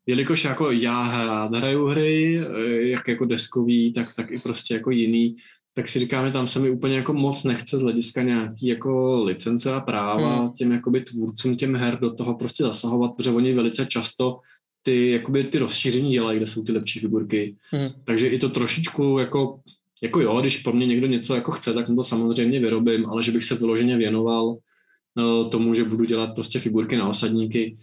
jelikož 0.07 0.43
jako 0.43 0.71
já 0.71 1.25
rád 1.25 1.55
hraju 1.55 1.85
hry, 1.85 2.39
eh, 2.39 2.87
jak 2.87 3.07
jako 3.07 3.25
deskový, 3.25 3.93
tak, 3.93 4.13
tak 4.13 4.31
i 4.31 4.39
prostě 4.39 4.73
jako 4.73 4.91
jiný, 4.91 5.35
tak 5.73 5.87
si 5.87 5.99
říkám, 5.99 6.27
že 6.27 6.33
tam 6.33 6.47
se 6.47 6.59
mi 6.59 6.69
úplně 6.69 6.95
jako 6.95 7.13
moc 7.13 7.43
nechce 7.43 7.77
z 7.77 7.81
hlediska 7.81 8.23
nějaký 8.23 8.67
jako 8.67 9.23
licence 9.23 9.73
a 9.73 9.79
práva 9.79 10.37
Hmm. 10.37 10.53
těm 10.53 10.71
jakoby 10.71 11.01
tvůrcům 11.01 11.55
těm 11.55 11.75
her 11.75 11.99
do 11.99 12.13
toho 12.13 12.33
prostě 12.33 12.63
zasahovat, 12.63 13.11
protože 13.17 13.31
oni 13.31 13.53
velice 13.53 13.85
často 13.85 14.39
ty, 14.83 15.11
jakoby 15.11 15.43
ty 15.43 15.57
rozšíření 15.57 16.11
dělají, 16.11 16.37
kde 16.37 16.47
jsou 16.47 16.63
ty 16.63 16.71
lepší 16.71 16.99
figurky. 16.99 17.55
Mhm. 17.73 17.89
Takže 18.03 18.27
i 18.27 18.39
to 18.39 18.49
trošičku 18.49 19.19
jako, 19.19 19.59
jako 20.01 20.21
jo, 20.21 20.41
když 20.41 20.57
po 20.57 20.71
mně 20.71 20.87
někdo 20.87 21.07
něco 21.07 21.35
jako 21.35 21.51
chce, 21.51 21.73
tak 21.73 21.89
mu 21.89 21.95
to 21.95 22.03
samozřejmě 22.03 22.59
vyrobím, 22.59 23.05
ale 23.05 23.23
že 23.23 23.31
bych 23.31 23.43
se 23.43 23.55
vyloženě 23.55 23.97
věnoval 23.97 24.57
no, 25.15 25.49
tomu, 25.49 25.73
že 25.73 25.83
budu 25.83 26.05
dělat 26.05 26.35
prostě 26.35 26.59
figurky 26.59 26.97
na 26.97 27.09
osadníky, 27.09 27.75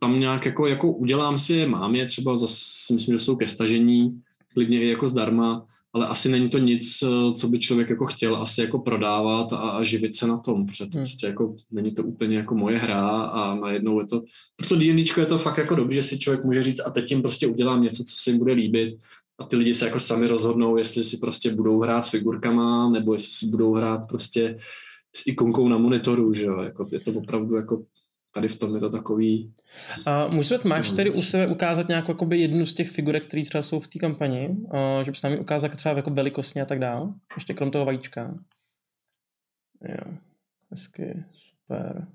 tam 0.00 0.20
nějak 0.20 0.46
jako, 0.46 0.66
jako 0.66 0.92
udělám 0.92 1.38
si 1.38 1.54
je, 1.54 1.66
mám 1.66 1.94
je 1.94 2.06
třeba, 2.06 2.38
zase 2.38 2.92
myslím, 2.92 3.14
že 3.14 3.18
jsou 3.18 3.36
ke 3.36 3.48
stažení, 3.48 4.20
klidně 4.54 4.82
i 4.82 4.88
jako 4.88 5.06
zdarma, 5.06 5.66
ale 5.94 6.06
asi 6.06 6.28
není 6.28 6.48
to 6.48 6.58
nic, 6.58 7.02
eh, 7.02 7.32
co 7.34 7.48
by 7.48 7.58
člověk 7.58 7.90
jako 7.90 8.06
chtěl 8.06 8.36
asi 8.36 8.60
jako 8.60 8.78
prodávat 8.78 9.52
a, 9.52 9.56
a 9.56 9.82
živit 9.82 10.16
se 10.16 10.26
na 10.26 10.38
tom, 10.38 10.66
protože 10.66 10.86
to 10.86 10.98
Hmm. 10.98 11.06
prostě 11.06 11.26
jako 11.26 11.54
není 11.70 11.94
to 11.94 12.02
úplně 12.02 12.36
jako 12.36 12.54
moje 12.54 12.78
hra 12.78 13.08
a 13.10 13.54
najednou 13.54 14.00
je 14.00 14.06
to, 14.06 14.22
proto 14.56 14.76
D&Dčko 14.76 15.20
je 15.20 15.26
to 15.26 15.38
fakt 15.38 15.58
jako 15.58 15.74
dobrý, 15.74 15.94
že 15.96 16.02
si 16.02 16.18
člověk 16.18 16.44
může 16.44 16.62
říct 16.62 16.80
a 16.86 16.90
teď 16.90 17.10
jim 17.10 17.22
prostě 17.22 17.46
udělám 17.46 17.82
něco, 17.82 18.04
co 18.04 18.14
se 18.16 18.30
jim 18.30 18.38
bude 18.38 18.52
líbit 18.52 18.98
a 19.38 19.44
ty 19.44 19.56
lidi 19.56 19.74
se 19.74 19.84
jako 19.86 19.98
sami 20.00 20.26
rozhodnou, 20.26 20.76
jestli 20.76 21.04
si 21.04 21.16
prostě 21.16 21.54
budou 21.54 21.80
hrát 21.80 22.06
s 22.06 22.10
figurkama, 22.10 22.90
nebo 22.90 23.12
jestli 23.12 23.32
si 23.32 23.46
budou 23.46 23.74
hrát 23.74 24.08
prostě 24.08 24.58
s 25.16 25.26
ikonkou 25.26 25.68
na 25.68 25.78
monitoru, 25.78 26.32
že 26.32 26.44
jo, 26.44 26.60
jako 26.60 26.88
je 26.90 27.00
to 27.00 27.10
opravdu 27.12 27.56
jako 27.56 27.82
tady 28.34 28.48
v 28.48 28.58
tom 28.58 28.74
je 28.74 28.80
to 28.80 28.90
takový, 28.90 29.54
A 30.06 30.26
můžeš, 30.28 30.62
máš 30.62 30.90
No. 30.90 30.96
tedy 30.96 31.10
u 31.10 31.22
sebe 31.22 31.46
ukázat 31.46 31.88
nějakou 31.88 32.12
jakoby 32.12 32.38
jednu 32.40 32.66
z 32.66 32.74
těch 32.74 32.90
figurek, 32.90 33.26
které 33.26 33.42
třeba 33.44 33.62
jsou 33.62 33.80
v 33.80 33.88
té 33.88 33.98
kampani, 33.98 34.56
a 34.70 35.02
že 35.02 35.10
bys 35.10 35.22
nám 35.22 35.32
ji 35.32 35.38
ukázal 35.38 35.70
třeba 35.70 35.96
jako 35.96 36.10
velikostně 36.10 36.62
a 36.62 36.64
tak 36.64 36.78
dál? 36.78 37.14
Ještě 37.36 37.54
krom 37.54 37.70
toho 37.70 37.84
vajíčka. 37.84 38.38
Jo, 39.88 40.12
hezky, 40.70 41.24
super. 41.32 42.06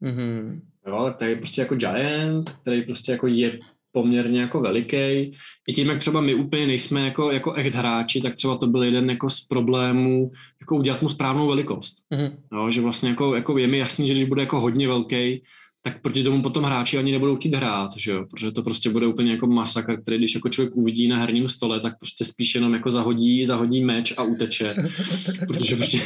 Mhm. 0.00 0.62
Jo, 0.86 1.14
to 1.18 1.24
je 1.24 1.36
prostě 1.36 1.60
jako 1.60 1.74
giant, 1.74 2.50
který 2.50 2.82
prostě 2.82 3.12
jako 3.12 3.26
je 3.26 3.58
poměrně 3.92 4.40
jako 4.40 4.60
veliký. 4.60 5.30
I 5.68 5.72
tím, 5.74 5.88
jak 5.88 5.98
třeba 5.98 6.20
my 6.20 6.34
úplně 6.34 6.66
nejsme 6.66 7.04
jako, 7.04 7.30
jako 7.30 7.52
echt 7.52 7.74
hráči, 7.74 8.20
tak 8.20 8.34
třeba 8.34 8.56
to 8.56 8.66
byl 8.66 8.82
jeden 8.82 9.10
jako 9.10 9.30
z 9.30 9.40
problémů, 9.40 10.30
jako 10.60 10.76
udělat 10.76 11.02
mu 11.02 11.08
správnou 11.08 11.48
velikost. 11.48 11.94
Mhm. 12.10 12.36
Jo, 12.52 12.70
že 12.70 12.80
vlastně 12.80 13.08
jako, 13.08 13.34
jako 13.34 13.58
je 13.58 13.66
mi 13.66 13.78
jasný, 13.78 14.06
že 14.06 14.12
když 14.12 14.24
bude 14.24 14.42
jako 14.42 14.60
hodně 14.60 14.88
velký, 14.88 15.42
tak 15.82 16.02
proti 16.02 16.24
tomu 16.24 16.42
potom 16.42 16.64
hráči 16.64 16.98
ani 16.98 17.12
nebudou 17.12 17.36
chtít 17.36 17.54
hrát, 17.54 17.90
že 17.96 18.10
jo? 18.10 18.26
protože 18.30 18.52
to 18.52 18.62
prostě 18.62 18.90
bude 18.90 19.06
úplně 19.06 19.32
jako 19.32 19.46
masakr, 19.46 20.02
který 20.02 20.18
když 20.18 20.34
jako 20.34 20.48
člověk 20.48 20.76
uvidí 20.76 21.08
na 21.08 21.16
herním 21.16 21.48
stole, 21.48 21.80
tak 21.80 21.98
prostě 21.98 22.24
spíš 22.24 22.54
jenom 22.54 22.74
jako 22.74 22.90
zahodí, 22.90 23.44
zahodí 23.44 23.84
meč 23.84 24.14
a 24.16 24.22
uteče, 24.22 24.74
protože 25.46 25.76
prostě, 25.76 26.00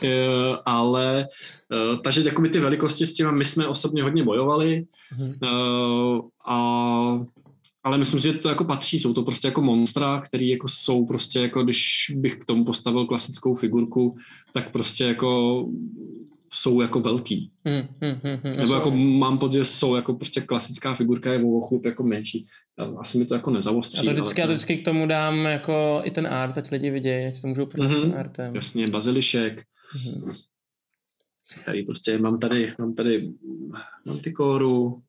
ale 0.64 1.28
eh, 1.72 1.96
takže 2.04 2.22
jakoby 2.22 2.48
ty 2.48 2.58
velikosti 2.58 3.06
s 3.06 3.12
těma 3.12 3.30
my 3.30 3.44
jsme 3.44 3.66
osobně 3.66 4.02
hodně 4.02 4.24
bojovali, 4.24 4.84
Mhm. 5.18 5.34
Eh, 5.42 6.20
a 6.46 7.20
ale 7.84 7.98
myslím 7.98 8.20
si, 8.20 8.28
že 8.28 8.38
to 8.38 8.48
jako 8.48 8.64
patří, 8.64 9.00
jsou 9.00 9.14
to 9.14 9.22
prostě 9.22 9.48
jako 9.48 9.62
monstra, 9.62 10.20
který 10.20 10.48
jako 10.48 10.68
jsou 10.68 11.06
prostě 11.06 11.40
jako, 11.40 11.62
když 11.62 12.12
bych 12.16 12.36
k 12.36 12.44
tomu 12.44 12.64
postavil 12.64 13.06
klasickou 13.06 13.54
figurku, 13.54 14.14
tak 14.52 14.72
prostě 14.72 15.04
jako 15.04 15.66
jsou 16.52 16.80
jako 16.80 17.00
velký. 17.00 17.52
Mhm, 17.64 17.88
mhm, 18.00 18.40
mhm. 18.44 18.56
Nebo 18.56 18.74
jako 18.74 18.90
mám 18.90 19.38
pocit, 19.38 19.58
že 19.58 19.64
jsou 19.64 19.94
jako 19.96 20.14
prostě 20.14 20.40
klasická 20.40 20.94
figurka 20.94 21.32
je 21.32 21.44
o 21.44 21.60
chlup 21.60 21.84
jako 21.86 22.02
menší. 22.02 22.46
Asi 22.98 23.18
mi 23.18 23.24
to 23.24 23.34
jako 23.34 23.50
A 23.50 23.52
nezavostří. 23.52 24.06
to 24.06 24.12
vždycky, 24.12 24.40
já 24.40 24.46
ale, 24.46 24.54
vždycky 24.54 24.76
k 24.76 24.84
tomu 24.84 25.06
dám 25.06 25.38
jako 25.44 26.00
i 26.04 26.10
ten 26.10 26.26
art, 26.26 26.58
ať 26.58 26.70
lidi 26.70 26.90
vidějí, 26.90 27.26
ať 27.26 27.40
to 27.40 27.48
můžou 27.48 27.66
pronést 27.66 27.96
Mhm. 27.96 28.04
mm-hmm. 28.04 28.10
ten 28.10 28.20
artem. 28.20 28.54
Jasně, 28.54 28.86
bazilišek, 28.88 29.62
Mhm. 30.06 30.30
tady 31.64 31.82
prostě 31.82 32.18
mám 32.18 32.38
tady, 32.38 32.74
mám 32.78 32.94
tady 32.94 33.28
Manticoru, 34.06 35.02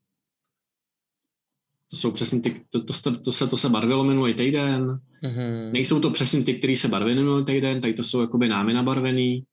to 1.90 1.96
jsou 1.96 2.10
přesně 2.10 2.40
ty, 2.40 2.54
to, 2.70 2.84
to, 2.84 2.92
to, 3.02 3.16
to, 3.18 3.32
se, 3.32 3.46
to 3.46 3.56
se 3.56 3.68
barvilo 3.68 4.04
minulý 4.04 4.34
týden, 4.34 5.00
Mhm. 5.24 5.72
Nejsou 5.72 6.00
to 6.00 6.10
přesně 6.10 6.42
ty, 6.42 6.54
který 6.54 6.76
se 6.76 6.88
barvily 6.88 7.14
minulý 7.14 7.44
týden, 7.44 7.80
tady 7.80 7.94
to 7.94 8.02
jsou 8.04 8.20
jakoby 8.20 8.48
námi 8.48 8.72
nabarvený. 8.72 9.44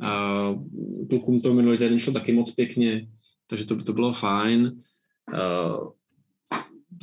Uh, 0.00 0.62
klukům 1.08 1.40
to 1.40 1.54
minulý 1.54 1.78
týden 1.78 1.98
šlo 1.98 2.12
taky 2.12 2.32
moc 2.32 2.54
pěkně, 2.54 3.08
takže 3.46 3.64
to, 3.64 3.82
to 3.82 3.92
bylo 3.92 4.12
fajn. 4.12 4.82
Uh, 5.32 5.88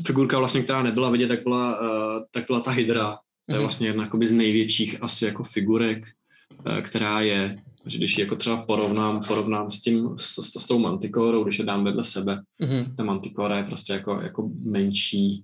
figurka 0.08 0.40
vlastně, 0.40 0.62
která 0.62 0.84
nebyla 0.84 1.10
vidět, 1.10 1.28
tak 1.28 1.44
byla, 1.44 1.82
uh, 1.82 2.24
tak 2.32 2.44
byla 2.48 2.60
ta 2.60 2.72
Hydra. 2.72 3.12
To 3.46 3.56
je 3.56 3.58
Mhm. 3.58 3.62
vlastně 3.62 3.88
jedna 3.88 4.10
z 4.24 4.32
největších 4.32 5.04
asi 5.04 5.26
jako 5.26 5.44
figurek, 5.44 6.04
uh, 6.68 6.80
která 6.82 7.22
je, 7.22 7.62
že 7.86 7.98
když 7.98 8.18
ji 8.18 8.24
jako 8.24 8.36
třeba 8.36 8.58
porovnám, 8.58 9.22
porovnám 9.28 9.70
s 9.70 9.82
tím, 9.82 10.10
s, 10.18 10.36
s, 10.36 10.60
s 10.64 10.68
tou 10.68 10.80
mantikorou, 10.80 11.44
když 11.44 11.60
je 11.60 11.66
dám 11.66 11.84
vedle 11.84 12.04
sebe, 12.04 12.42
Mhm. 12.60 12.96
ta 12.96 13.04
mantikora 13.04 13.58
je 13.58 13.64
prostě 13.64 13.94
jako, 13.94 14.22
jako 14.22 14.50
menší 14.64 15.44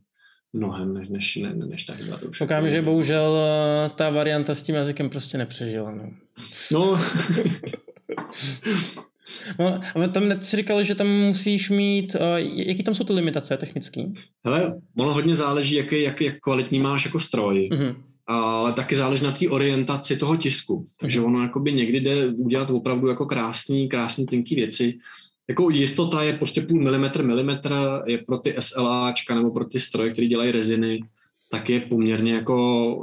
mnohem 0.53 0.93
než, 0.93 1.09
než, 1.09 1.35
ne, 1.35 1.53
než 1.55 1.83
ta 1.83 1.93
hydra. 1.93 2.17
To 2.17 2.27
už 2.27 2.37
Koukám, 2.39 2.63
jako- 2.65 2.73
že 2.75 2.81
bohužel 2.81 3.37
eh, 3.85 3.89
ta 3.95 4.09
varianta 4.09 4.55
s 4.55 4.63
tím 4.63 4.75
jazykem 4.75 5.09
prostě 5.09 5.37
nepřežila. 5.37 5.91
No. 5.91 6.09
No, 6.71 6.99
No, 9.59 9.81
ale 9.95 10.07
tam 10.09 10.43
si 10.43 10.57
říkal, 10.57 10.83
že 10.83 10.95
tam 10.95 11.07
musíš 11.07 11.69
mít, 11.69 12.15
uh, 12.15 12.21
jaký 12.67 12.83
tam 12.83 12.95
jsou 12.95 13.03
ty 13.03 13.13
limitace 13.13 13.57
technický? 13.57 14.13
hele, 14.45 14.81
ono 14.99 15.13
hodně 15.13 15.35
záleží, 15.35 15.75
jaký, 15.75 16.01
jak, 16.01 16.21
jak 16.21 16.39
kvalitní 16.39 16.79
máš 16.79 17.05
jako 17.05 17.19
stroj, 17.19 17.69
Mhm. 17.73 17.95
ale 18.27 18.73
taky 18.73 18.95
záleží 18.95 19.23
na 19.25 19.31
té 19.31 19.49
orientaci 19.49 20.17
toho 20.17 20.35
tisku. 20.37 20.85
Takže 20.99 21.21
ono 21.21 21.41
jakoby 21.43 21.71
někdy 21.73 21.99
jde 21.99 22.27
udělat 22.27 22.69
opravdu 22.69 23.07
jako 23.07 23.25
krásný, 23.25 23.89
krásný 23.89 24.25
tenký 24.25 24.55
věci. 24.55 24.97
Jako 25.51 25.69
jistota 25.69 26.23
je 26.23 26.33
prostě 26.33 26.61
půl 26.61 26.81
milimetr, 26.81 27.23
milimetr 27.23 27.75
je 28.05 28.17
pro 28.17 28.37
ty 28.37 28.55
SLAčka 28.59 29.35
nebo 29.35 29.51
pro 29.51 29.65
ty 29.65 29.79
stroje, 29.79 30.11
které 30.11 30.27
dělají 30.27 30.51
reziny, 30.51 30.99
tak 31.49 31.69
je 31.69 31.79
poměrně 31.79 32.33
jako, 32.33 32.57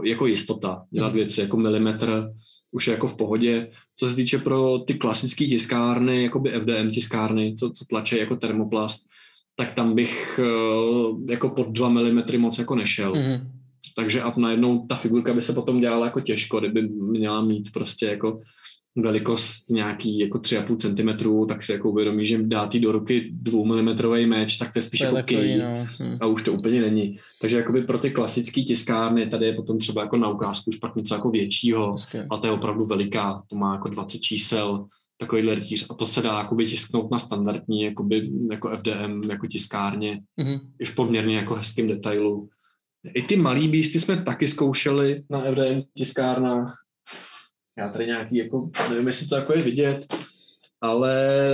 jako 0.04 0.26
jistota 0.26 0.82
dělat 0.90 1.08
Mhm. 1.08 1.16
věci 1.16 1.40
jako 1.40 1.56
milimetr 1.56 2.30
už 2.72 2.86
je 2.86 2.92
jako 2.92 3.06
v 3.06 3.16
pohodě. 3.16 3.68
Co 3.96 4.06
se 4.06 4.16
týče 4.16 4.38
pro 4.38 4.78
ty 4.78 4.94
klasické 4.94 5.44
tiskárny, 5.46 6.22
jako 6.22 6.38
by 6.40 6.50
FDM 6.60 6.90
tiskárny, 6.90 7.54
co, 7.58 7.70
co 7.70 7.84
tlačí 7.84 8.18
jako 8.18 8.36
termoplast, 8.36 9.06
tak 9.56 9.72
tam 9.72 9.94
bych 9.94 10.40
eh, 10.42 11.32
jako 11.32 11.48
pod 11.48 11.68
2 11.68 11.88
mm 11.88 12.22
moc 12.38 12.58
jako 12.58 12.74
nešel. 12.74 13.14
Mhm. 13.14 13.48
Takže 13.96 14.22
a 14.22 14.32
najednou 14.36 14.86
ta 14.86 14.94
figurka 14.94 15.34
by 15.34 15.42
se 15.42 15.52
potom 15.52 15.80
dělala 15.80 16.04
jako 16.06 16.20
těžko, 16.20 16.60
kdyby 16.60 16.82
měla 16.88 17.42
mít 17.44 17.72
prostě 17.72 18.06
jako 18.06 18.40
velikost 19.02 19.70
nějaký 19.70 20.18
jako 20.18 20.38
3,5 20.38 20.76
cm, 20.76 21.46
tak 21.48 21.62
si 21.62 21.72
jako 21.72 21.90
uvědomí, 21.90 22.24
že 22.24 22.42
dá 22.42 22.66
ty 22.66 22.80
do 22.80 22.92
ruky 22.92 23.30
2 23.32 23.64
mm 23.64 24.28
meč, 24.28 24.56
tak 24.56 24.72
to 24.72 24.78
je 24.78 24.82
spíš 24.82 25.00
to 25.00 25.04
je 25.04 25.06
jako 25.06 25.16
takový, 25.16 25.58
no. 25.58 25.86
hm. 26.02 26.18
a 26.20 26.26
už 26.26 26.42
to 26.42 26.52
úplně 26.52 26.80
není. 26.80 27.18
Takže 27.40 27.56
jakoby 27.56 27.82
pro 27.82 27.98
ty 27.98 28.10
klasické 28.10 28.62
tiskárny 28.62 29.26
tady 29.26 29.46
je 29.46 29.54
potom 29.54 29.78
třeba 29.78 30.02
jako 30.02 30.16
na 30.16 30.28
ukázku 30.28 30.70
už 30.70 30.76
pak 30.76 30.96
něco 30.96 31.14
jako 31.14 31.30
většího, 31.30 31.92
Hezky. 31.92 32.18
ale 32.30 32.40
to 32.40 32.46
je 32.46 32.52
opravdu 32.52 32.86
veliká, 32.86 33.42
to 33.46 33.56
má 33.56 33.74
jako 33.74 33.88
20 33.88 34.18
čísel, 34.18 34.86
takovýhle 35.18 35.54
rytíř 35.54 35.86
a 35.90 35.94
to 35.94 36.06
se 36.06 36.22
dá 36.22 36.38
jako 36.38 36.54
vytisknout 36.54 37.10
na 37.10 37.18
standardní 37.18 37.82
jakoby, 37.82 38.30
jako 38.50 38.76
FDM 38.76 39.30
jako 39.30 39.46
tiskárně 39.46 40.20
mm-hmm. 40.40 40.60
i 40.80 40.84
v 40.84 40.94
poměrně 40.94 41.36
jako 41.36 41.54
hezkém 41.54 41.88
detailu. 41.88 42.48
I 43.14 43.22
ty 43.22 43.36
malý 43.36 43.68
bísty 43.68 44.00
jsme 44.00 44.22
taky 44.22 44.46
zkoušeli 44.46 45.22
na 45.30 45.40
FDM 45.40 45.82
tiskárnách. 45.94 46.87
Já 47.78 47.88
tady 47.88 48.06
nějaký, 48.06 48.36
jako, 48.36 48.70
nevím, 48.90 49.06
jestli 49.06 49.26
to 49.26 49.36
jako 49.36 49.52
je 49.52 49.62
vidět, 49.62 50.14
ale 50.80 51.46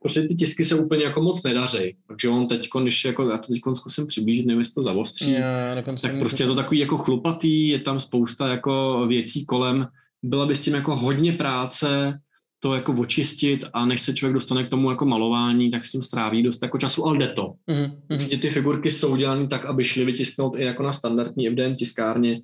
prostě 0.00 0.22
ty 0.22 0.34
tisky 0.34 0.64
se 0.64 0.74
úplně 0.74 1.04
jako 1.04 1.22
moc 1.22 1.42
nedaří. 1.42 1.96
Takže 2.08 2.28
on 2.28 2.48
teď, 2.48 2.68
když 2.82 3.04
jako, 3.04 3.30
já 3.30 3.38
to 3.38 3.52
teď 3.52 3.60
zkusím 3.74 4.06
přiblížit, 4.06 4.46
nevím, 4.46 4.58
jestli 4.58 4.74
to 4.74 4.82
zavostří, 4.82 5.32
já, 5.32 5.82
tak 6.02 6.18
prostě 6.18 6.42
je 6.42 6.46
to 6.46 6.54
takový 6.54 6.78
jako 6.78 6.98
chlupatý, 6.98 7.68
je 7.68 7.78
tam 7.78 8.00
spousta 8.00 8.48
jako 8.48 9.04
věcí 9.08 9.46
kolem, 9.46 9.86
byla 10.22 10.46
by 10.46 10.54
s 10.54 10.60
tím 10.60 10.74
jako 10.74 10.96
hodně 10.96 11.32
práce 11.32 12.18
to 12.60 12.74
jako 12.74 12.92
očistit 12.92 13.64
a 13.72 13.86
než 13.86 14.00
se 14.00 14.14
člověk 14.14 14.34
dostane 14.34 14.64
k 14.64 14.70
tomu 14.70 14.90
jako 14.90 15.06
malování, 15.06 15.70
tak 15.70 15.84
s 15.84 15.90
tím 15.90 16.02
stráví 16.02 16.42
dost 16.42 16.62
jako 16.62 16.78
času, 16.78 17.06
ale 17.06 17.18
jde 17.18 17.28
to. 17.28 17.52
Mm-hmm. 17.68 17.92
Určitě 18.12 18.38
ty 18.38 18.50
figurky 18.50 18.90
jsou 18.90 19.12
udělané 19.12 19.48
tak, 19.48 19.64
aby 19.64 19.84
šly 19.84 20.04
vytisknout 20.04 20.56
i 20.56 20.64
jako 20.64 20.82
na 20.82 20.92
standardní 20.92 21.50
FDM 21.50 21.74
tiskárně, 21.74 22.34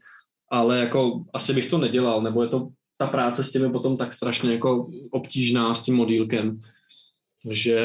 ale 0.51 0.79
jako 0.79 1.25
asi 1.35 1.55
bych 1.55 1.67
to 1.67 1.79
nedělal, 1.79 2.23
nebo 2.23 2.43
je 2.43 2.49
to 2.49 2.69
ta 2.97 3.07
práce 3.07 3.45
s 3.45 3.53
tím 3.53 3.73
potom 3.73 3.97
tak 3.97 4.13
strašně 4.13 4.53
jako 4.53 4.91
obtížná 5.11 5.75
s 5.75 5.83
tím 5.83 5.97
modílkem, 5.97 6.61
že 7.51 7.81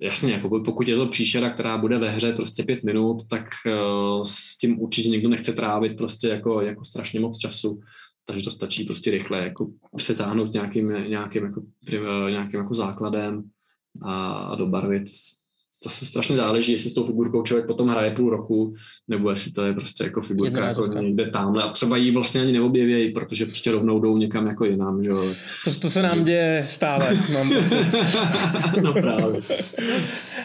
jasně, 0.00 0.32
jako 0.32 0.60
pokud 0.64 0.88
je 0.88 0.96
to 0.96 1.06
příšera, 1.06 1.50
která 1.50 1.78
bude 1.78 1.98
ve 1.98 2.10
hře 2.10 2.32
prostě 2.32 2.62
pět 2.62 2.82
minut, 2.82 3.16
tak 3.30 3.44
uh, 3.66 4.22
s 4.22 4.56
tím 4.56 4.80
určitě 4.80 5.08
někdo 5.08 5.28
nechce 5.28 5.52
trávit 5.52 5.96
prostě 5.96 6.28
jako, 6.28 6.60
jako 6.60 6.84
strašně 6.84 7.20
moc 7.20 7.38
času 7.38 7.80
takže 8.26 8.44
to 8.44 8.50
stačí 8.50 8.84
prostě 8.84 9.10
rychle 9.10 9.38
jako 9.38 9.68
přetáhnout 9.96 10.52
nějakým, 10.52 10.88
nějakým, 10.88 11.44
jako, 11.44 11.62
nějakým 12.28 12.60
jako 12.60 12.74
základem 12.74 13.50
a, 14.02 14.32
a 14.32 14.54
dobarvit. 14.54 15.08
Zase 15.84 16.06
strašně 16.06 16.36
záleží, 16.36 16.72
jestli 16.72 16.90
s 16.90 16.94
tou 16.94 17.06
figurkou 17.06 17.42
člověk 17.42 17.66
potom 17.66 17.88
hraje 17.88 18.10
půl 18.10 18.30
roku, 18.30 18.72
nebo 19.08 19.30
jestli 19.30 19.52
to 19.52 19.66
je 19.66 19.72
prostě 19.72 20.04
jako 20.04 20.20
figurka 20.20 20.66
jako 20.66 20.86
někde 20.86 21.30
tamhle 21.30 21.62
a 21.62 21.68
třeba 21.68 21.96
ji 21.96 22.10
vlastně 22.10 22.40
ani 22.40 22.52
neobjevějí, 22.52 23.12
protože 23.12 23.46
prostě 23.46 23.70
rovnou 23.70 24.00
jdou 24.00 24.16
někam 24.16 24.46
jako 24.46 24.64
jinam, 24.64 25.04
že 25.04 25.10
To, 25.64 25.80
to 25.80 25.90
se 25.90 26.02
nám 26.02 26.24
děje 26.24 26.62
stále, 26.66 27.18
mám 27.32 27.52
no 28.82 28.92
právě. 28.92 29.40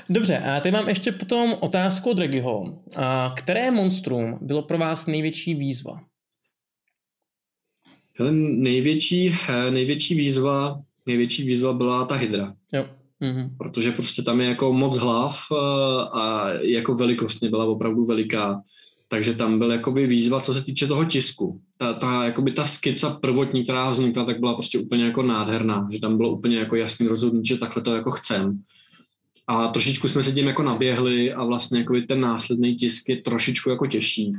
Dobře, 0.10 0.38
a 0.38 0.60
teď 0.60 0.74
mám 0.74 0.90
ještě 0.90 1.12
potom 1.12 1.56
otázku 1.60 2.10
od 2.10 2.20
Regiho. 2.20 2.80
A 2.96 3.34
které 3.38 3.72
monstrum 3.72 4.38
bylo 4.42 4.62
pro 4.62 4.78
vás 4.78 5.08
největší 5.08 5.56
výzva? 5.56 6.00
Hele, 8.20 8.32
největší, 8.32 9.36
eh, 9.50 9.72
největší 9.72 10.16
výzva, 10.16 10.82
největší 11.06 11.44
výzva 11.44 11.74
byla 11.74 12.06
ta 12.06 12.16
hydra. 12.16 12.54
Jo. 12.72 12.86
Mm-hmm. 13.22 13.50
Protože 13.58 13.92
prostě 13.92 14.22
tam 14.22 14.42
je 14.42 14.48
jako 14.48 14.74
moc 14.74 14.98
hlav 14.98 15.40
eh, 15.52 15.56
a 16.14 16.50
jako 16.62 16.96
velikostně 16.96 17.50
byla 17.50 17.66
opravdu 17.66 18.06
veliká. 18.06 18.62
Takže 19.08 19.36
tam 19.36 19.60
byl 19.60 19.72
jakoby 19.72 20.08
výzva, 20.08 20.42
co 20.42 20.54
se 20.54 20.64
týče 20.64 20.88
toho 20.88 21.06
tisku. 21.06 21.62
Ta, 21.78 21.94
ta, 21.94 22.24
jakoby 22.24 22.52
ta 22.52 22.66
skica 22.66 23.10
prvotní, 23.10 23.64
která 23.64 23.90
vznikla, 23.90 24.26
tak 24.26 24.40
byla 24.40 24.54
prostě 24.54 24.80
úplně 24.80 25.06
jako 25.06 25.24
nádherná. 25.24 25.88
Že 25.92 26.00
tam 26.00 26.18
bylo 26.18 26.32
úplně 26.32 26.58
jako 26.58 26.76
jasný 26.76 27.08
rozhodnutí, 27.08 27.48
že 27.48 27.58
takhle 27.58 27.84
to 27.84 27.96
jako 27.96 28.12
chcem. 28.12 28.60
A 29.48 29.68
trošičku 29.68 30.08
jsme 30.08 30.24
se 30.24 30.32
tím 30.32 30.48
jako 30.48 30.64
naběhli 30.64 31.34
a 31.34 31.44
vlastně 31.44 31.80
jakoby 31.80 32.02
ten 32.02 32.22
následný 32.22 32.76
tisk 32.76 33.10
je 33.10 33.18
trošičku 33.18 33.70
jako 33.70 33.88
těžší 33.88 34.32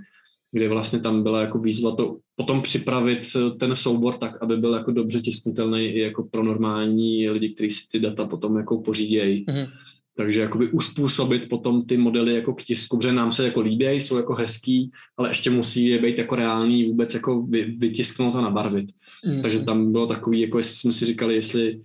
kde 0.52 0.68
vlastně 0.68 1.00
tam 1.00 1.22
byla 1.22 1.40
jako 1.40 1.58
výzva 1.58 1.94
to 1.94 2.16
potom 2.36 2.62
připravit 2.62 3.18
eh, 3.36 3.50
ten 3.50 3.76
soubor 3.76 4.14
tak, 4.14 4.42
aby 4.42 4.56
byl 4.56 4.74
jako 4.74 4.90
dobře 4.90 5.20
tisknutelný 5.20 5.86
i 5.86 6.00
jako 6.00 6.22
pro 6.22 6.42
normální 6.42 7.30
lidi, 7.30 7.48
kteří 7.48 7.70
si 7.70 7.88
ty 7.92 8.00
data 8.00 8.26
potom 8.26 8.56
jako 8.56 8.80
pořídějí. 8.80 9.46
Mm-hmm. 9.46 9.68
Takže 10.16 10.40
jakoby 10.40 10.70
uspůsobit 10.70 11.48
potom 11.48 11.82
ty 11.82 11.96
modely 11.96 12.34
jako 12.34 12.54
k 12.54 12.62
tisku, 12.62 12.96
protože 12.96 13.12
nám 13.12 13.32
se 13.32 13.44
jako 13.44 13.60
líbí, 13.60 13.86
jsou 13.86 14.16
jako 14.16 14.34
hezký, 14.34 14.90
ale 15.16 15.30
ještě 15.30 15.50
musí 15.50 15.86
je 15.86 15.98
být 15.98 16.18
jako 16.18 16.34
reální 16.34 16.84
vůbec 16.84 17.14
jako 17.14 17.42
vy, 17.42 17.64
vytisknout 17.78 18.34
a 18.34 18.40
nabarvit. 18.40 18.86
Mm. 19.26 19.42
Takže 19.42 19.60
tam 19.60 19.92
bylo 19.92 20.06
takový, 20.06 20.40
jako 20.40 20.58
jestli 20.58 20.76
jsme 20.76 20.92
si 20.92 21.06
říkali, 21.06 21.34
jestli 21.34 21.80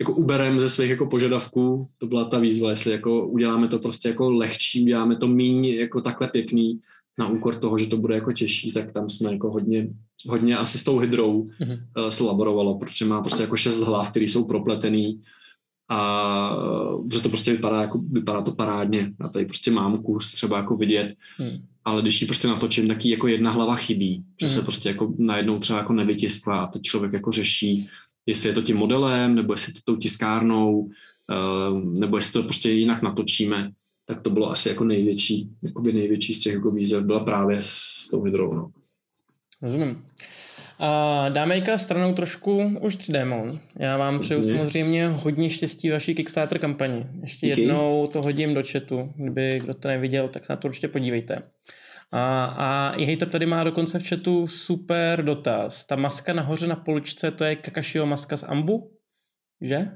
jako 0.00 0.14
uberem 0.14 0.60
ze 0.60 0.68
svých 0.68 0.90
jako 0.90 1.06
požadavků, 1.06 1.88
to 1.98 2.06
byla 2.06 2.24
ta 2.24 2.38
výzva, 2.38 2.70
jestli 2.70 2.92
jako 2.92 3.28
uděláme 3.28 3.68
to 3.68 3.78
prostě 3.78 4.08
jako 4.08 4.30
lehčí, 4.30 4.82
uděláme 4.82 5.16
to 5.16 5.28
míň 5.28 5.64
jako 5.64 6.00
takhle 6.00 6.28
pěkný, 6.28 6.80
na 7.18 7.28
úkor 7.28 7.54
toho, 7.54 7.78
že 7.78 7.86
to 7.86 7.96
bude 7.96 8.14
jako 8.14 8.32
těžší, 8.32 8.72
tak 8.72 8.92
tam 8.92 9.08
jsme 9.08 9.32
jako 9.32 9.50
hodně, 9.50 9.88
hodně 10.28 10.56
asi 10.56 10.78
s 10.78 10.84
tou 10.84 10.98
hydrou 10.98 11.42
mm-hmm. 11.42 11.78
uh, 11.96 12.08
se 12.08 12.24
laborovalo, 12.24 12.78
protože 12.78 13.04
má 13.04 13.20
prostě 13.20 13.42
jako 13.42 13.56
šest 13.56 13.80
hlav, 13.80 14.10
které 14.10 14.24
jsou 14.24 14.44
propletený 14.44 15.20
a 15.90 16.56
že 17.12 17.20
to 17.20 17.28
prostě 17.28 17.52
vypadá, 17.52 17.80
jako, 17.80 17.98
vypadá 18.10 18.42
to 18.42 18.52
parádně. 18.52 19.12
Já 19.20 19.28
tady 19.28 19.44
prostě 19.44 19.70
mám 19.70 20.02
kus 20.02 20.32
třeba 20.32 20.56
jako 20.56 20.76
vidět, 20.76 21.14
mm. 21.40 21.58
ale 21.84 22.02
když 22.02 22.20
ji 22.20 22.26
prostě 22.26 22.48
natočím, 22.48 22.88
tak 22.88 23.04
jako 23.04 23.28
jedna 23.28 23.50
hlava 23.50 23.76
chybí, 23.76 24.24
že 24.40 24.46
mm. 24.46 24.50
se 24.50 24.62
prostě 24.62 24.88
jako 24.88 25.14
najednou 25.18 25.58
třeba 25.58 25.78
jako 25.78 25.92
nevytiskla 25.92 26.60
a 26.60 26.66
to 26.66 26.78
člověk 26.78 27.12
jako 27.12 27.32
řeší, 27.32 27.86
jestli 28.26 28.48
je 28.48 28.54
to 28.54 28.62
tím 28.62 28.76
modelem, 28.76 29.34
nebo 29.34 29.52
jestli 29.52 29.72
to 29.72 29.80
tou 29.84 29.96
tiskárnou, 29.96 30.80
uh, 30.80 31.80
nebo 31.98 32.16
jestli 32.16 32.32
to 32.32 32.42
prostě 32.42 32.70
jinak 32.70 33.02
natočíme 33.02 33.70
tak 34.04 34.20
to 34.20 34.30
bylo 34.30 34.50
asi 34.50 34.68
jako 34.68 34.84
největší, 34.84 35.50
jakoby 35.62 35.92
největší 35.92 36.34
z 36.34 36.40
těch 36.40 36.54
jako 36.54 36.70
výzev 36.70 37.04
byla 37.04 37.24
právě 37.24 37.56
s 37.60 38.08
tou 38.10 38.22
hydrou. 38.22 38.54
No. 38.54 38.70
Rozumím. 39.62 40.06
A 40.78 41.28
dáme 41.28 41.62
stranou 41.76 42.14
trošku 42.14 42.78
už 42.80 42.98
3D 42.98 43.28
Mon. 43.28 43.58
Já 43.76 43.96
vám 43.96 44.18
přeju 44.18 44.42
samozřejmě 44.42 45.08
hodně 45.08 45.50
štěstí 45.50 45.90
vaší 45.90 46.14
Kickstarter 46.14 46.58
kampani. 46.58 47.06
Ještě 47.22 47.46
Díky. 47.46 47.60
jednou 47.60 48.06
to 48.06 48.22
hodím 48.22 48.54
do 48.54 48.62
chatu, 48.72 49.12
kdyby 49.16 49.60
kdo 49.60 49.74
to 49.74 49.88
neviděl, 49.88 50.28
tak 50.28 50.44
se 50.44 50.52
na 50.52 50.56
to 50.56 50.68
určitě 50.68 50.88
podívejte. 50.88 51.42
A, 52.12 52.44
a 52.44 52.94
i 52.96 53.04
hejter 53.04 53.28
tady 53.28 53.46
má 53.46 53.64
dokonce 53.64 53.98
v 53.98 54.08
chatu 54.08 54.46
super 54.46 55.24
dotaz. 55.24 55.86
Ta 55.86 55.96
maska 55.96 56.32
nahoře 56.32 56.66
na 56.66 56.76
poličce, 56.76 57.30
to 57.30 57.44
je 57.44 57.56
Kakashiho 57.56 58.06
maska 58.06 58.36
z 58.36 58.42
Ambu? 58.42 58.90
Že? 59.60 59.88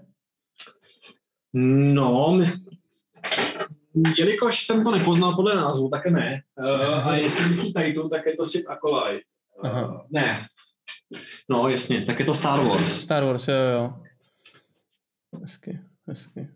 No, 1.55 2.35
my, 2.39 2.45
jelikož 4.19 4.65
jsem 4.65 4.85
to 4.85 4.91
nepoznal 4.91 5.35
podle 5.37 5.57
názvu, 5.57 5.89
tak 5.89 6.07
ne. 6.07 6.43
Uh, 6.59 7.09
a 7.09 7.15
jestli 7.17 7.49
myslí 7.49 7.73
title, 7.73 8.09
tak 8.11 8.27
je 8.27 8.35
to 8.37 8.45
Sith 8.45 8.71
Acolyte. 8.71 9.25
Uh, 9.65 10.01
ne. 10.11 10.47
No, 11.51 11.69
jasně, 11.69 12.03
tak 12.03 12.19
je 12.19 12.25
to 12.25 12.35
Star 12.35 12.65
Wars. 12.65 13.03
Star 13.03 13.25
Wars, 13.25 13.49
jo, 13.49 13.55
jo. 13.55 13.95
Hezky, 15.43 15.81
hezky. 16.07 16.49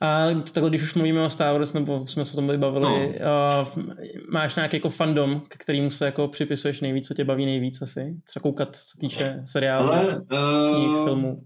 A 0.00 0.26
takhle, 0.52 0.70
když 0.70 0.82
už 0.82 0.94
mluvíme 0.94 1.24
o 1.24 1.30
Star 1.30 1.52
Wars, 1.52 1.72
nebo 1.72 2.06
jsme 2.06 2.24
se 2.24 2.32
o 2.32 2.36
tom 2.36 2.60
bavili, 2.60 3.16
no. 3.20 3.66
uh, 3.76 3.84
máš 4.32 4.54
nějaký 4.54 4.76
jako 4.76 4.90
fandom, 4.90 5.40
k 5.48 5.56
kterému 5.56 5.90
se 5.90 6.06
jako 6.06 6.28
připisuješ 6.28 6.80
nejvíc, 6.80 7.08
co 7.08 7.14
tě 7.14 7.24
baví 7.24 7.46
nejvíc 7.46 7.82
asi? 7.82 8.16
Třeba 8.26 8.42
koukat, 8.42 8.76
co 8.76 8.98
týče 8.98 9.40
seriálu, 9.44 9.88
Ale, 9.88 10.16
uh, 10.16 10.22
knih, 10.74 11.04
filmů 11.04 11.42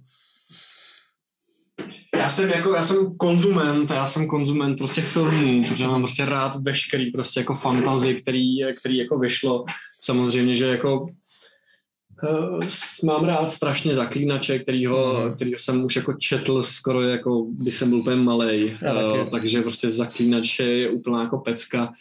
já 2.18 2.28
jsem 2.28 2.50
jako, 2.50 2.74
já 2.74 2.82
jsem 2.82 3.16
konzument, 3.16 3.90
já 3.90 4.06
jsem 4.06 4.26
konzument 4.26 4.76
prostě 4.76 5.02
filmů, 5.02 5.64
protože 5.68 5.86
mám 5.86 6.02
prostě 6.02 6.24
rád 6.24 6.56
veškerý 6.56 7.10
prostě 7.10 7.40
jako 7.40 7.54
fantazy, 7.54 8.14
který, 8.14 8.58
který 8.76 8.96
jako 8.96 9.18
vyšlo. 9.18 9.64
Samozřejmě, 10.00 10.54
že 10.54 10.66
jako 10.66 11.00
uh, 11.00 12.64
mám 13.04 13.24
rád 13.24 13.52
strašně 13.52 13.94
zaklínače, 13.94 14.58
kterýho, 14.58 15.22
mm. 15.24 15.34
kterýho 15.34 15.58
jsem 15.58 15.84
už 15.84 15.96
jako 15.96 16.12
četl 16.12 16.62
skoro 16.62 17.02
jako, 17.02 17.46
když 17.50 17.74
jsem 17.74 17.90
byl 17.90 17.98
úplně 17.98 18.16
malej. 18.16 18.78
Uh, 18.82 19.28
takže 19.28 19.62
prostě 19.62 19.88
zaklínače 19.88 20.64
je 20.64 20.90
úplná 20.90 21.22
jako 21.22 21.38
pecka. 21.38 21.92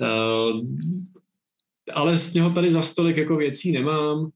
Uh, 0.00 0.60
ale 1.92 2.16
z 2.16 2.34
něho 2.34 2.50
tady 2.50 2.70
za 2.70 2.82
stolik 2.82 3.16
jako 3.16 3.36
věcí 3.36 3.72
nemám. 3.72 4.30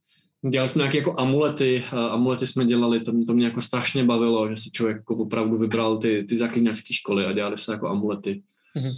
Dělali 0.49 0.68
jsme 0.68 0.82
nějaké 0.82 0.99
jako 0.99 1.20
amulety, 1.20 1.84
amulety 2.11 2.47
jsme 2.47 2.64
dělali, 2.64 3.01
to, 3.01 3.12
to 3.26 3.34
mě 3.34 3.45
jako 3.45 3.62
strašně 3.62 4.05
bavilo, 4.05 4.49
že 4.49 4.57
si 4.57 4.70
člověk 4.70 4.97
jako 4.97 5.14
opravdu 5.16 5.59
vybral 5.59 5.99
ty, 5.99 6.24
ty 6.28 6.36
zaklínačské 6.36 6.95
školy 6.95 7.26
a 7.26 7.32
dělali 7.32 7.57
se 7.57 7.72
jako 7.72 7.88
amulety. 7.88 8.43
Mm-hmm. 8.76 8.93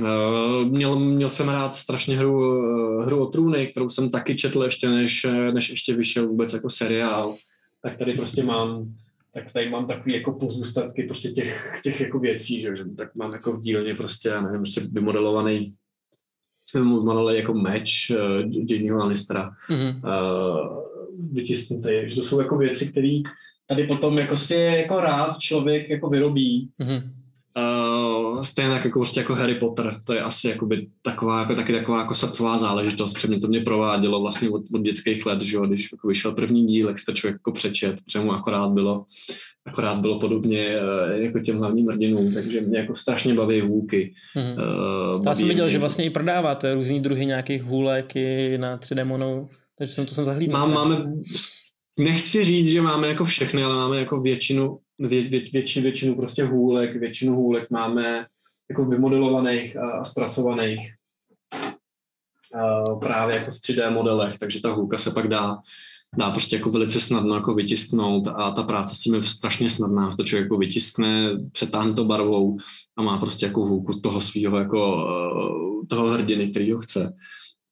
Uh, 0.00 0.68
měl, 0.70 0.98
měl 0.98 1.28
jsem 1.28 1.48
rád 1.48 1.74
strašně 1.74 2.16
hru, 2.16 2.38
uh, 2.38 3.04
hru 3.04 3.22
o 3.22 3.26
trůny, 3.26 3.66
kterou 3.66 3.88
jsem 3.88 4.08
taky 4.08 4.34
četl 4.34 4.64
ještě, 4.64 4.88
než, 4.88 5.26
než 5.52 5.70
ještě 5.70 5.94
vyšel 5.94 6.26
vůbec 6.26 6.52
jako 6.52 6.70
seriál. 6.70 7.36
Tak 7.82 7.96
tady 7.96 8.12
prostě 8.12 8.42
mám 8.42 8.94
tak 9.34 9.52
tady 9.52 9.70
mám 9.70 9.86
takový 9.86 10.14
jako 10.14 10.32
pozůstatky 10.32 11.02
prostě 11.02 11.30
těch, 11.30 11.80
těch 11.82 12.00
jako 12.00 12.18
věcí, 12.18 12.60
že, 12.60 12.76
že 12.76 12.84
tak 12.84 13.14
mám 13.14 13.32
jako 13.32 13.52
v 13.52 13.60
dílně 13.60 13.94
prostě, 13.94 14.28
já 14.28 14.40
nevím, 14.40 14.60
prostě 14.60 14.80
vymodelovaný 14.80 15.74
jsme 16.70 16.80
mu 16.80 17.00
zmalili 17.00 17.36
jako 17.36 17.54
meč 17.54 18.10
uh, 18.10 18.16
Jamieho 18.70 18.98
Lannistera. 18.98 19.50
Mhm. 19.70 20.02
Uh. 20.04 20.90
Že 22.06 22.14
to 22.14 22.22
jsou 22.22 22.40
jako 22.40 22.56
věci, 22.56 22.86
které 22.86 23.20
tady 23.66 23.84
potom 23.86 24.18
jako 24.18 24.36
si 24.36 24.54
jako 24.54 25.00
rád 25.00 25.38
člověk 25.38 25.90
jako 25.90 26.08
vyrobí. 26.08 26.70
Mhm. 26.78 27.10
Uh, 27.56 28.40
stejně 28.42 28.70
tak 28.70 28.84
jako, 28.84 28.98
prostě 28.98 29.20
jako 29.20 29.34
Harry 29.34 29.54
Potter, 29.54 30.00
to 30.04 30.14
je 30.14 30.22
asi 30.22 30.48
jakoby 30.48 30.86
taková, 31.02 31.40
jako, 31.40 31.54
taky 31.54 31.72
taková 31.72 31.98
jako 31.98 32.14
srdcová 32.14 32.58
záležitost, 32.58 33.14
protože 33.14 33.28
mě 33.28 33.38
to 33.38 33.48
mě 33.48 33.60
provádělo 33.60 34.20
vlastně 34.20 34.50
od, 34.50 34.62
od 34.74 34.82
dětských 34.82 35.26
let, 35.26 35.40
že 35.40 35.56
jo, 35.56 35.66
když 35.66 35.92
jako 35.92 36.08
vyšel 36.08 36.32
první 36.32 36.66
díl, 36.66 36.88
jak 36.88 36.98
se 36.98 37.06
to 37.06 37.12
člověk 37.12 37.34
jako 37.34 37.52
přečet, 37.52 38.00
protože 38.04 38.20
mu 38.20 38.32
akorát 38.32 38.68
bylo, 38.68 39.04
akorát 39.66 39.98
bylo 39.98 40.18
podobně 40.20 40.78
uh, 40.80 41.20
jako 41.22 41.38
těm 41.40 41.58
hlavním 41.58 41.88
hrdinům, 41.88 42.32
takže 42.32 42.60
mě 42.60 42.78
jako 42.78 42.94
strašně 42.94 43.34
baví 43.34 43.60
hůlky. 43.60 44.14
Mhm. 44.36 44.52
Uh, 44.52 44.56
Já 44.58 45.14
jsem 45.14 45.24
baví 45.24 45.44
viděl, 45.44 45.64
mě- 45.64 45.70
že 45.72 45.78
vlastně 45.78 46.04
i 46.04 46.10
prodáváte 46.10 46.74
různý 46.74 47.00
druhy 47.00 47.26
nějakých 47.26 47.62
hůlek 47.62 48.16
i 48.16 48.58
na 48.58 48.76
3D 48.78 49.04
monou, 49.04 49.48
takže 49.78 49.92
jsem 49.94 50.06
to 50.06 50.14
jsem 50.14 50.24
zahlídl. 50.24 50.52
Mám, 50.52 50.72
máme, 50.74 51.12
nechci 51.98 52.44
říct, 52.44 52.68
že 52.68 52.80
máme 52.82 53.08
jako 53.08 53.24
všechny, 53.24 53.62
ale 53.62 53.74
máme 53.74 53.98
jako 53.98 54.20
většinu, 54.20 54.78
vě, 54.98 55.22
vě, 55.22 55.40
větši, 55.52 55.80
většinu 55.80 56.14
prostě 56.14 56.44
hůlek, 56.44 56.96
většinu 56.96 57.34
hůlek 57.34 57.70
máme 57.70 58.26
jako 58.70 58.84
vymodelovaných 58.84 59.76
a, 59.76 60.04
zpracovaných 60.04 60.94
a, 62.54 62.94
právě 62.94 63.36
jako 63.36 63.50
v 63.50 63.54
3D 63.54 63.90
modelech, 63.92 64.38
takže 64.38 64.60
ta 64.60 64.72
hůlka 64.72 64.98
se 64.98 65.10
pak 65.10 65.28
dá, 65.28 65.56
dá 66.18 66.30
prostě 66.30 66.56
jako 66.56 66.70
velice 66.70 67.00
snadno 67.00 67.34
jako 67.34 67.54
vytisknout 67.54 68.26
a 68.26 68.50
ta 68.50 68.62
práce 68.62 68.94
s 68.94 68.98
tím 68.98 69.14
je 69.14 69.22
strašně 69.22 69.68
snadná, 69.68 70.16
to 70.16 70.24
člověk 70.24 70.44
jako 70.44 70.56
vytiskne, 70.56 71.30
přetáhne 71.52 71.92
to 71.92 72.04
barvou 72.04 72.56
a 72.96 73.02
má 73.02 73.18
prostě 73.18 73.46
jako 73.46 73.60
hůlku 73.66 74.00
toho 74.00 74.20
svého 74.20 74.58
jako 74.58 75.06
eh, 75.08 75.86
toho 75.86 76.08
hrdiny, 76.08 76.48
který 76.48 76.72
ho 76.72 76.78
chce. 76.78 77.14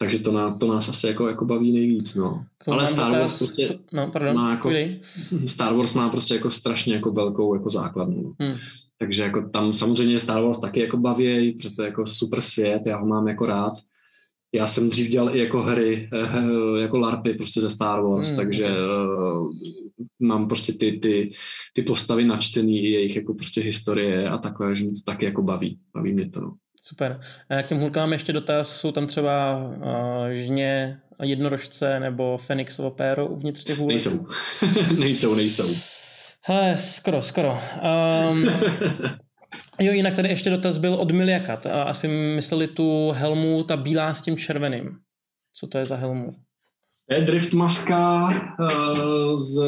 Takže 0.01 0.18
to, 0.18 0.32
na, 0.32 0.55
to 0.59 0.74
nás 0.74 0.89
asi 0.89 1.07
jako, 1.07 1.28
jako 1.28 1.45
baví 1.45 1.72
nejvíc, 1.72 2.14
no. 2.14 2.45
Tomu 2.64 2.78
Ale 2.78 2.86
Star 2.86 3.11
dotaz- 3.12 3.20
Wars 3.20 3.39
prostě 3.39 3.68
to- 3.68 3.74
No, 3.93 4.11
pardon, 4.12 4.34
má 4.36 4.51
jako-. 4.51 4.70
Star 5.47 5.74
Wars 5.74 5.93
má 5.95 6.09
prostě 6.09 6.34
jako 6.34 6.51
strašně 6.51 6.95
jako 6.95 7.11
velkou 7.12 7.55
jako 7.55 7.70
základnu. 7.70 8.34
Hmm. 8.41 8.55
Takže 8.99 9.22
jako 9.22 9.49
tam 9.49 9.72
samozřejmě 9.72 10.18
Star 10.18 10.43
Wars 10.43 10.61
taky 10.61 10.80
jako 10.80 10.97
baví, 10.97 11.53
protože 11.53 11.70
to 11.70 11.82
je 11.82 11.86
jako 11.89 12.07
super 12.07 12.41
svět, 12.41 12.82
já 12.86 12.97
ho 12.99 13.07
mám 13.07 13.28
jako 13.28 13.47
rád. 13.47 13.72
Já 14.55 14.66
jsem 14.66 14.88
dřív 14.88 15.09
dělal 15.09 15.36
i 15.36 15.38
jako 15.38 15.62
hry, 15.62 16.09
eh, 16.12 16.80
jako 16.80 16.99
LARPy 16.99 17.34
prostě 17.34 17.61
ze 17.61 17.70
Star 17.70 18.03
Wars, 18.03 18.28
Hmm, 18.28 18.36
takže 18.36 18.66
uh, 18.66 19.53
mám 20.20 20.49
prostě 20.49 20.72
ty, 20.72 20.92
ty, 20.92 21.30
ty 21.72 21.82
postavy 21.82 22.24
načtený, 22.24 22.80
i 22.80 22.90
jejich 22.90 23.16
jako 23.16 23.34
prostě 23.34 23.61
historie 23.61 24.28
a 24.28 24.38
takové, 24.38 24.76
že 24.76 24.84
mě 24.84 24.92
to 24.92 25.01
taky 25.05 25.24
jako 25.24 25.42
baví. 25.42 25.78
Baví 25.94 26.12
mě 26.12 26.28
to, 26.28 26.40
no. 26.40 26.55
Super. 26.84 27.20
A 27.51 27.55
jak 27.55 27.66
těm 27.66 27.78
hulkám 27.78 28.12
ještě 28.12 28.32
dotaz, 28.32 28.76
jsou 28.76 28.92
tam 28.92 29.07
třeba 29.07 29.64
uh, 29.66 30.28
žně, 30.30 31.01
jednorožce 31.22 32.01
nebo 32.01 32.38
Fenixovo 32.38 32.90
péro 32.90 33.26
uvnitř 33.26 33.64
těch 33.64 33.78
hůlek? 33.78 33.88
Nejsou. 33.88 34.26
nejsou, 34.99 35.34
nejsou. 35.34 35.74
Hele, 36.42 36.76
skoro, 36.76 37.22
skoro. 37.22 37.59
Um, 38.30 38.49
jo, 39.80 39.92
jinak 39.92 40.16
tady 40.16 40.28
ještě 40.28 40.50
dotaz 40.50 40.78
byl 40.78 40.94
od 40.94 41.11
Miliakat. 41.11 41.66
A 41.66 41.82
asi 41.82 42.09
mysleli 42.09 42.68
tu 42.68 43.11
helmu, 43.11 43.64
ta 43.64 43.76
bílá 43.76 44.14
s 44.14 44.22
tím 44.22 44.36
červeným. 44.36 44.98
Co 45.54 45.66
to 45.66 45.78
je 45.78 45.84
za 45.84 45.96
helmu? 45.96 46.34
To 47.09 47.14
je 47.14 47.20
drift 47.20 47.52
maska 47.52 48.28
uh, 48.61 49.36
z... 49.36 49.62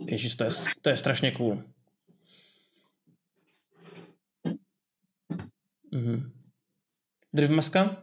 Ježíš, 0.00 0.34
to 0.34 0.44
je, 0.44 0.50
to 0.82 0.90
je 0.90 0.96
strašně 0.96 1.32
cool. 1.32 1.62
Mhm. 5.92 6.32
Drift 7.32 7.52
maska? 7.52 8.02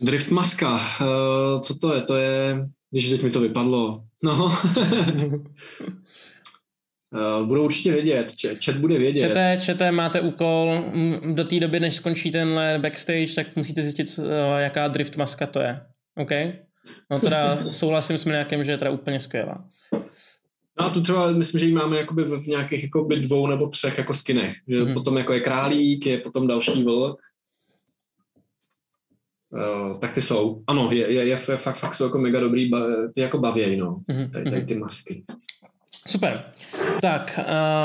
Drift 0.00 0.30
maska, 0.30 0.74
uh, 0.74 1.60
co 1.60 1.78
to 1.78 1.94
je? 1.94 2.02
To 2.02 2.16
je, 2.16 2.64
když 2.90 3.10
teď 3.10 3.22
mi 3.22 3.30
to 3.30 3.40
vypadlo. 3.40 4.04
No. 4.22 4.52
uh, 7.12 7.46
budou 7.46 7.64
určitě 7.64 7.92
vědět, 7.92 8.32
chat 8.64 8.78
bude 8.78 8.98
vědět. 8.98 9.28
Čete, 9.28 9.58
čete, 9.60 9.92
máte 9.92 10.20
úkol, 10.20 10.84
do 11.34 11.44
té 11.44 11.60
doby, 11.60 11.80
než 11.80 11.96
skončí 11.96 12.30
tenhle 12.30 12.78
backstage, 12.82 13.34
tak 13.34 13.56
musíte 13.56 13.82
zjistit, 13.82 14.20
eh, 14.22 14.62
jaká 14.62 14.88
drift 14.88 15.16
maska 15.16 15.46
to 15.46 15.60
je. 15.60 15.80
OK? 16.16 16.30
No 17.10 17.20
teda 17.20 17.58
souhlasím 17.70 18.18
s 18.18 18.24
Miliakem, 18.24 18.64
že 18.64 18.72
je 18.72 18.78
teda 18.78 18.90
úplně 18.90 19.20
skvělá. 19.20 19.64
No 20.80 20.86
a 20.86 20.90
tu 20.90 21.02
třeba, 21.02 21.32
myslím, 21.32 21.58
že 21.60 21.66
ji 21.66 21.72
máme 21.72 21.98
jakoby 21.98 22.24
v 22.24 22.46
nějakých 22.46 22.82
jakoby 22.82 23.20
dvou 23.20 23.46
nebo 23.46 23.68
třech 23.68 23.98
jako 23.98 24.14
skinech. 24.14 24.54
Že 24.68 24.76
Mhm. 24.80 24.94
Potom 24.94 25.18
jako 25.18 25.32
je 25.32 25.40
králík, 25.40 26.06
je 26.06 26.18
potom 26.18 26.46
další 26.46 26.84
vlk. 26.84 27.18
Uh, 29.52 29.98
tak 29.98 30.14
ty 30.14 30.22
jsou. 30.22 30.62
Ano, 30.66 30.88
je, 30.92 31.12
je, 31.12 31.24
je, 31.24 31.38
je 31.50 31.56
fakt, 31.56 31.76
fakt 31.76 31.94
jsou 31.94 32.04
jako 32.04 32.18
mega 32.18 32.40
dobrý, 32.40 32.68
ba, 32.68 32.86
ty 33.14 33.20
jako 33.20 33.38
bavěj, 33.38 33.76
no. 33.76 34.00
Mhm, 34.08 34.30
Tady, 34.30 34.44
tady 34.44 34.56
mhm. 34.56 34.66
ty 34.66 34.74
masky. 34.74 35.24
Super. 36.06 36.44
Tak, 37.02 37.40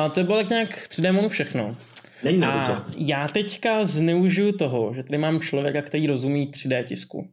uh, 0.05 0.11
to 0.11 0.23
bylo 0.23 0.37
tak 0.37 0.49
nějak 0.49 0.69
3D 0.87 1.13
monu 1.13 1.29
všechno. 1.29 1.77
Není 2.23 2.43
A 2.43 2.47
Naruto. 2.47 2.83
já 2.97 3.27
teďka 3.27 3.83
zneužiju 3.83 4.51
toho, 4.51 4.93
že 4.93 5.03
tady 5.03 5.17
mám 5.17 5.39
člověka, 5.39 5.81
který 5.81 6.07
rozumí 6.07 6.51
3D 6.51 6.83
tisku. 6.83 7.31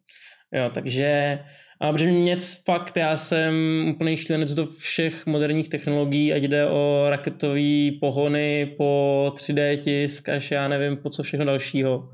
Jo, 0.52 0.70
takže 0.74 1.38
a 1.80 1.92
protože 1.92 2.06
mě 2.06 2.36
fakt, 2.64 2.96
já 2.96 3.16
jsem 3.16 3.54
úplný 3.94 4.16
šílenec 4.16 4.54
do 4.54 4.66
všech 4.66 5.26
moderních 5.26 5.68
technologií, 5.68 6.32
ať 6.32 6.42
jde 6.42 6.66
o 6.66 7.04
raketové 7.08 7.90
pohony, 8.00 8.74
po 8.76 9.32
3D 9.36 9.76
tisk, 9.78 10.28
až 10.28 10.50
já 10.50 10.68
nevím, 10.68 10.96
po 10.96 11.10
co 11.10 11.22
všechno 11.22 11.46
dalšího. 11.46 12.08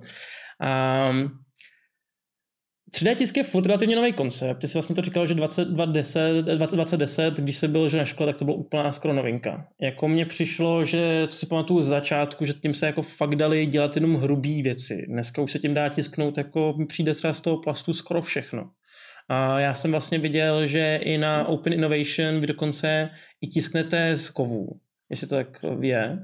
A 0.61 1.13
3D 2.91 3.15
tisk 3.15 3.37
je 3.37 3.45
furt 3.45 3.67
relativně 3.67 3.97
nový 3.97 4.13
koncept. 4.13 4.61
Ty 4.61 4.69
jsi 4.69 4.73
vlastně 4.73 4.97
to 4.97 5.03
říkal, 5.03 5.27
že 5.27 5.35
2010, 5.35 6.43
2010, 6.43 7.35
když 7.35 7.57
se 7.57 7.69
byl 7.69 7.89
že 7.89 7.99
na 7.99 8.05
škole, 8.05 8.27
tak 8.33 8.39
to 8.39 8.45
byla 8.45 8.57
úplná 8.57 8.93
skoro 8.93 9.15
novinka. 9.15 9.69
Jako 9.81 10.09
mně 10.09 10.27
přišlo, 10.27 10.85
že 10.85 11.27
co 11.29 11.39
si 11.39 11.47
pamatuju 11.47 11.83
z 11.83 11.87
začátku, 11.87 12.45
že 12.45 12.53
tím 12.53 12.75
se 12.75 12.87
jako 12.87 13.03
fakt 13.03 13.37
dali 13.37 13.67
dělat 13.67 13.97
jenom 13.97 14.15
hrubý 14.15 14.63
věci. 14.63 15.07
Dneska 15.09 15.43
už 15.43 15.53
se 15.53 15.59
tím 15.59 15.75
dá 15.75 15.89
tisknout, 15.89 16.39
jako 16.39 16.75
mi 16.79 16.87
přijde 16.87 17.15
třeba 17.15 17.35
z 17.35 17.41
toho 17.41 17.57
plastu 17.57 17.93
skoro 17.93 18.23
všechno. 18.23 18.71
A 19.29 19.61
já 19.61 19.75
jsem 19.75 19.91
vlastně 19.91 20.19
viděl, 20.19 20.67
že 20.67 20.97
i 21.03 21.19
na 21.19 21.49
Open 21.49 21.73
Innovation 21.73 22.41
vy 22.41 22.47
dokonce 22.47 23.11
i 23.41 23.47
tisknete 23.47 24.17
z 24.17 24.31
kovů. 24.31 24.81
Jestli 25.11 25.27
to 25.27 25.35
tak 25.35 25.49
je. 25.81 26.19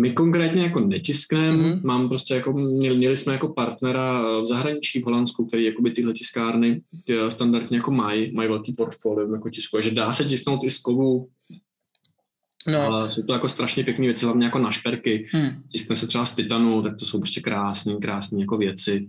My 0.00 0.12
konkrétně 0.12 0.62
jako 0.62 0.80
netiskneme, 0.80 1.52
Mhm. 1.52 1.72
mm-hmm. 1.72 1.80
mám 1.84 2.08
prostě 2.08 2.34
jako, 2.34 2.52
měli, 2.52 2.96
měli 2.96 3.16
jsme 3.16 3.32
jako 3.32 3.48
partnera 3.48 4.22
v 4.40 4.46
zahraničí 4.46 5.00
v 5.00 5.04
Holandsku, 5.04 5.46
který 5.46 5.64
jakoby 5.64 5.90
tyhle 5.90 6.12
tiskárny 6.12 6.80
ty 7.04 7.16
standardně 7.28 7.76
jako 7.76 7.90
mají, 7.90 8.32
mají 8.34 8.48
velký 8.48 8.72
portfolio 8.72 9.34
jako 9.34 9.50
tisku, 9.50 9.80
že 9.80 9.90
dá 9.90 10.12
se 10.12 10.24
tisknout 10.24 10.64
i 10.64 10.70
z 10.70 10.78
kovu, 10.78 11.28
No, 12.66 12.80
ale 12.80 13.10
jsou 13.10 13.22
to 13.22 13.32
jako 13.32 13.48
strašně 13.48 13.84
pěkné 13.84 14.06
věci, 14.06 14.24
hlavně 14.24 14.44
jako 14.44 14.58
na 14.58 14.70
šperky, 14.70 15.24
hm. 15.36 15.48
tiskne 15.72 15.96
se 15.96 16.06
třeba 16.06 16.26
z 16.26 16.34
titanu, 16.34 16.82
tak 16.82 16.96
to 16.96 17.06
jsou 17.06 17.18
prostě 17.18 17.40
krásné, 17.40 17.94
krásné 17.96 18.40
jako 18.40 18.56
věci. 18.56 19.06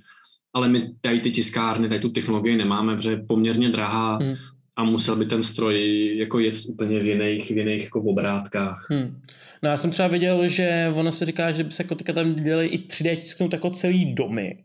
Ale 0.54 0.70
my 0.70 0.94
tady 1.02 1.20
ty 1.20 1.32
tiskárny, 1.32 1.90
tady 1.90 2.00
tu 2.00 2.10
technologii 2.10 2.58
nemáme, 2.58 2.96
protože 2.96 3.10
je 3.10 3.24
poměrně 3.28 3.70
drahá 3.70 4.16
Hmm. 4.18 4.36
A 4.76 4.84
musel 4.84 5.16
by 5.16 5.26
ten 5.26 5.44
stroj 5.44 6.18
jako 6.18 6.40
jet 6.40 6.56
úplně 6.70 7.00
v 7.00 7.06
jiných, 7.08 7.52
v 7.52 7.58
jiných 7.58 7.84
jako 7.84 8.02
obrátkách. 8.02 8.88
Hmm. 8.90 9.22
No 9.64 9.70
já 9.70 9.78
jsem 9.78 9.92
třeba 9.92 10.08
viděl, 10.08 10.48
že 10.48 10.92
ono 10.96 11.12
se 11.12 11.26
říká, 11.26 11.52
že 11.52 11.64
by 11.64 11.72
se 11.72 11.84
jako 11.84 11.96
tam 11.96 12.36
dělali 12.36 12.68
i 12.68 12.88
3D 12.88 13.16
tisknout 13.16 13.54
jako 13.54 13.70
celý 13.70 14.14
domy. 14.14 14.64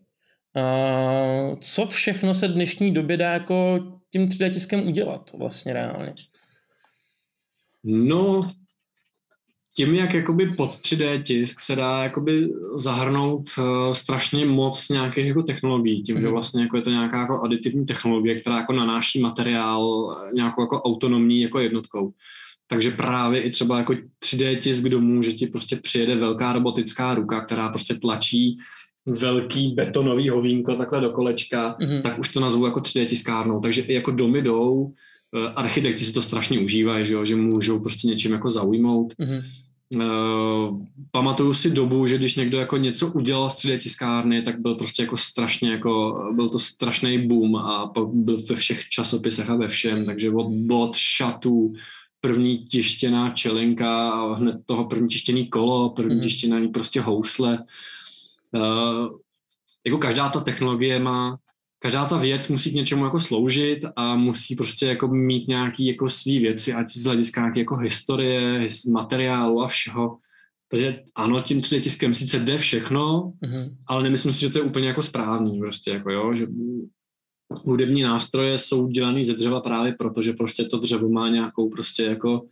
Uh, 0.56 1.58
co 1.58 1.86
všechno 1.86 2.34
se 2.34 2.48
v 2.48 2.52
dnešní 2.52 2.94
době 2.94 3.16
dá 3.16 3.32
jako 3.32 3.78
tím 4.12 4.28
3D 4.28 4.52
tiskem 4.52 4.88
udělat 4.88 5.30
vlastně 5.32 5.72
reálně? 5.72 6.14
No, 7.84 8.40
tím, 9.78 9.94
jak 9.94 10.14
jakoby 10.14 10.46
pod 10.46 10.70
3D 10.70 11.22
tisk 11.22 11.60
se 11.60 11.76
dá 11.76 12.02
jakoby 12.02 12.48
zahrnout 12.74 13.48
uh, 13.58 13.92
strašně 13.92 14.46
moc 14.46 14.88
nějakých 14.88 15.26
jako 15.26 15.42
technologií, 15.42 16.02
tím, 16.02 16.14
mm. 16.14 16.20
že 16.20 16.26
Mhm. 16.26 16.34
vlastně 16.34 16.62
jako 16.62 16.76
je 16.76 16.82
to 16.82 16.90
nějaká 16.90 17.20
jako 17.20 17.42
aditivní 17.42 17.86
technologie, 17.86 18.40
která 18.40 18.56
jako 18.56 18.72
nanáší 18.72 19.20
materiál 19.20 20.16
eh, 20.28 20.34
nějakou 20.34 20.62
jako 20.62 20.82
autonomní 20.82 21.40
jako 21.40 21.58
jednotkou. 21.58 22.10
Takže 22.66 22.90
právě 22.90 23.42
i 23.42 23.50
třeba 23.50 23.78
jako 23.78 23.94
3D 24.24 24.56
tisk 24.58 24.84
domů, 24.84 25.22
že 25.22 25.32
ti 25.32 25.46
prostě 25.46 25.76
přijede 25.76 26.16
velká 26.16 26.52
robotická 26.52 27.14
ruka, 27.14 27.40
která 27.40 27.68
prostě 27.68 27.94
tlačí 27.94 28.56
velký 29.06 29.74
betonový 29.74 30.28
hovínko 30.28 30.74
takhle 30.76 31.00
do 31.00 31.10
kolečka, 31.10 31.76
Mhm. 31.80 32.02
tak 32.02 32.18
už 32.18 32.28
to 32.28 32.40
nazvu 32.40 32.66
jako 32.66 32.80
3D 32.80 33.06
tiskárnou. 33.06 33.60
Takže 33.60 33.82
i 33.82 33.94
jako 33.94 34.10
domy 34.10 34.42
jdou, 34.42 34.92
eh, 35.36 35.52
architekti 35.56 36.04
si 36.04 36.12
to 36.12 36.22
strašně 36.22 36.60
užívají, 36.60 37.06
že, 37.06 37.14
jo, 37.14 37.24
že 37.24 37.36
můžou 37.36 37.80
prostě 37.80 38.08
něčím 38.08 38.32
jako 38.32 38.50
zaujmout. 38.50 39.14
Mhm. 39.18 39.42
Uh, 39.94 40.80
pamatuju 41.10 41.54
si 41.54 41.70
dobu, 41.70 42.06
že 42.06 42.18
když 42.18 42.36
někdo 42.36 42.58
jako 42.58 42.76
něco 42.76 43.12
udělal 43.12 43.50
z 43.50 43.54
3D 43.54 43.78
tiskárny, 43.78 44.42
tak 44.42 44.60
byl 44.60 44.74
prostě 44.74 45.02
jako 45.02 45.16
strašně 45.16 45.70
jako, 45.70 46.14
byl 46.34 46.48
to 46.48 46.58
strašný 46.58 47.26
boom 47.26 47.56
a 47.56 47.86
pak 47.86 48.04
byl 48.08 48.42
ve 48.50 48.56
všech 48.56 48.88
časopisech 48.88 49.50
a 49.50 49.56
ve 49.56 49.68
všem, 49.68 50.04
takže 50.04 50.30
od 50.30 50.48
bod, 50.48 50.96
šatů, 50.96 51.72
první 52.20 52.58
tištěná 52.58 53.30
čelenka 53.30 54.10
a 54.10 54.34
hned 54.34 54.56
toho 54.66 54.84
první 54.84 55.08
tištěný 55.08 55.46
kolo, 55.46 55.90
první 55.90 56.14
mm. 56.14 56.20
tištěný 56.20 56.68
prostě 56.68 57.00
housle. 57.00 57.64
Uh, 58.52 59.08
jako 59.86 59.98
každá 59.98 60.28
ta 60.28 60.40
technologie 60.40 60.98
má, 60.98 61.38
každá 61.78 62.06
ta 62.06 62.16
věc 62.16 62.48
musí 62.48 62.70
k 62.70 62.74
něčemu 62.74 63.04
jako 63.04 63.20
sloužit 63.20 63.78
a 63.96 64.16
musí 64.16 64.56
prostě 64.56 64.86
jako 64.86 65.08
mít 65.08 65.48
nějaký 65.48 65.86
jako 65.86 66.08
svý 66.08 66.38
věci, 66.38 66.74
ať 66.74 66.88
z 66.88 67.04
hlediska 67.04 67.40
nějaké 67.40 67.60
jako 67.60 67.76
historie, 67.76 68.66
materiálu 68.92 69.62
a 69.62 69.68
všeho. 69.68 70.18
Takže 70.70 71.02
ano, 71.14 71.40
tím 71.40 71.60
3D 71.60 71.80
tiskem 71.80 72.14
sice 72.14 72.38
jde 72.38 72.58
všechno, 72.58 73.32
mm-hmm. 73.42 73.76
ale 73.86 74.02
nemyslím 74.02 74.32
si, 74.32 74.40
že 74.40 74.50
to 74.50 74.58
je 74.58 74.64
úplně 74.64 74.88
jako 74.88 75.02
správný 75.02 75.58
prostě, 75.58 75.90
jako 75.90 76.10
jo, 76.10 76.34
že 76.34 76.46
hudební 77.64 78.02
nástroje 78.02 78.58
jsou 78.58 78.88
dělaný 78.88 79.24
ze 79.24 79.34
dřeva 79.34 79.60
právě 79.60 79.92
proto, 79.92 80.22
že 80.22 80.32
prostě 80.32 80.64
to 80.64 80.78
dřevo 80.78 81.08
má 81.08 81.28
nějakou 81.28 81.70
prostě 81.70 82.04
jako 82.04 82.42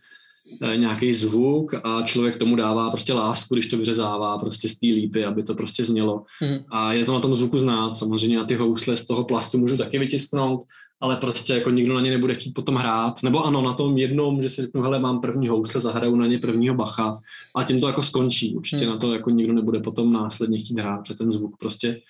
nějaký 0.75 1.13
zvuk 1.13 1.73
a 1.83 2.01
člověk 2.01 2.37
tomu 2.37 2.55
dává 2.55 2.89
prostě 2.89 3.13
lásku, 3.13 3.55
když 3.55 3.67
to 3.67 3.77
vyřezává 3.77 4.37
prostě 4.37 4.69
z 4.69 4.79
té 4.79 4.87
lípy, 4.87 5.25
aby 5.25 5.43
to 5.43 5.55
prostě 5.55 5.83
znělo. 5.83 6.23
Mm. 6.41 6.57
A 6.71 6.93
je 6.93 7.05
to 7.05 7.13
na 7.13 7.19
tom 7.19 7.35
zvuku 7.35 7.57
znát. 7.57 7.97
Samozřejmě 7.97 8.37
na 8.37 8.45
ty 8.45 8.55
housle 8.55 8.95
z 8.95 9.07
toho 9.07 9.23
plastu 9.23 9.57
můžu 9.57 9.77
taky 9.77 9.99
vytisknout, 9.99 10.63
ale 11.01 11.17
prostě 11.17 11.53
jako 11.53 11.69
nikdo 11.69 11.93
na 11.93 12.01
ně 12.01 12.11
nebude 12.11 12.35
chtít 12.35 12.53
potom 12.53 12.75
hrát. 12.75 13.23
Nebo 13.23 13.45
ano, 13.45 13.61
na 13.61 13.73
tom 13.73 13.97
jednom, 13.97 14.41
že 14.41 14.49
si 14.49 14.61
řeknu, 14.61 14.81
hele, 14.81 14.99
mám 14.99 15.21
první 15.21 15.47
housle, 15.47 15.81
zahraju 15.81 16.15
na 16.15 16.27
ně 16.27 16.39
prvního 16.39 16.75
bacha 16.75 17.13
a 17.55 17.63
tím 17.63 17.81
to 17.81 17.87
jako 17.87 18.03
skončí. 18.03 18.55
Určitě 18.55 18.85
mm. 18.85 18.91
na 18.91 18.97
to 18.97 19.13
jako 19.13 19.29
nikdo 19.29 19.53
nebude 19.53 19.79
potom 19.79 20.13
následně 20.13 20.57
chtít 20.57 20.79
hrát, 20.79 21.01
protože 21.01 21.13
ten 21.13 21.31
zvuk 21.31 21.57
prostě 21.59 22.01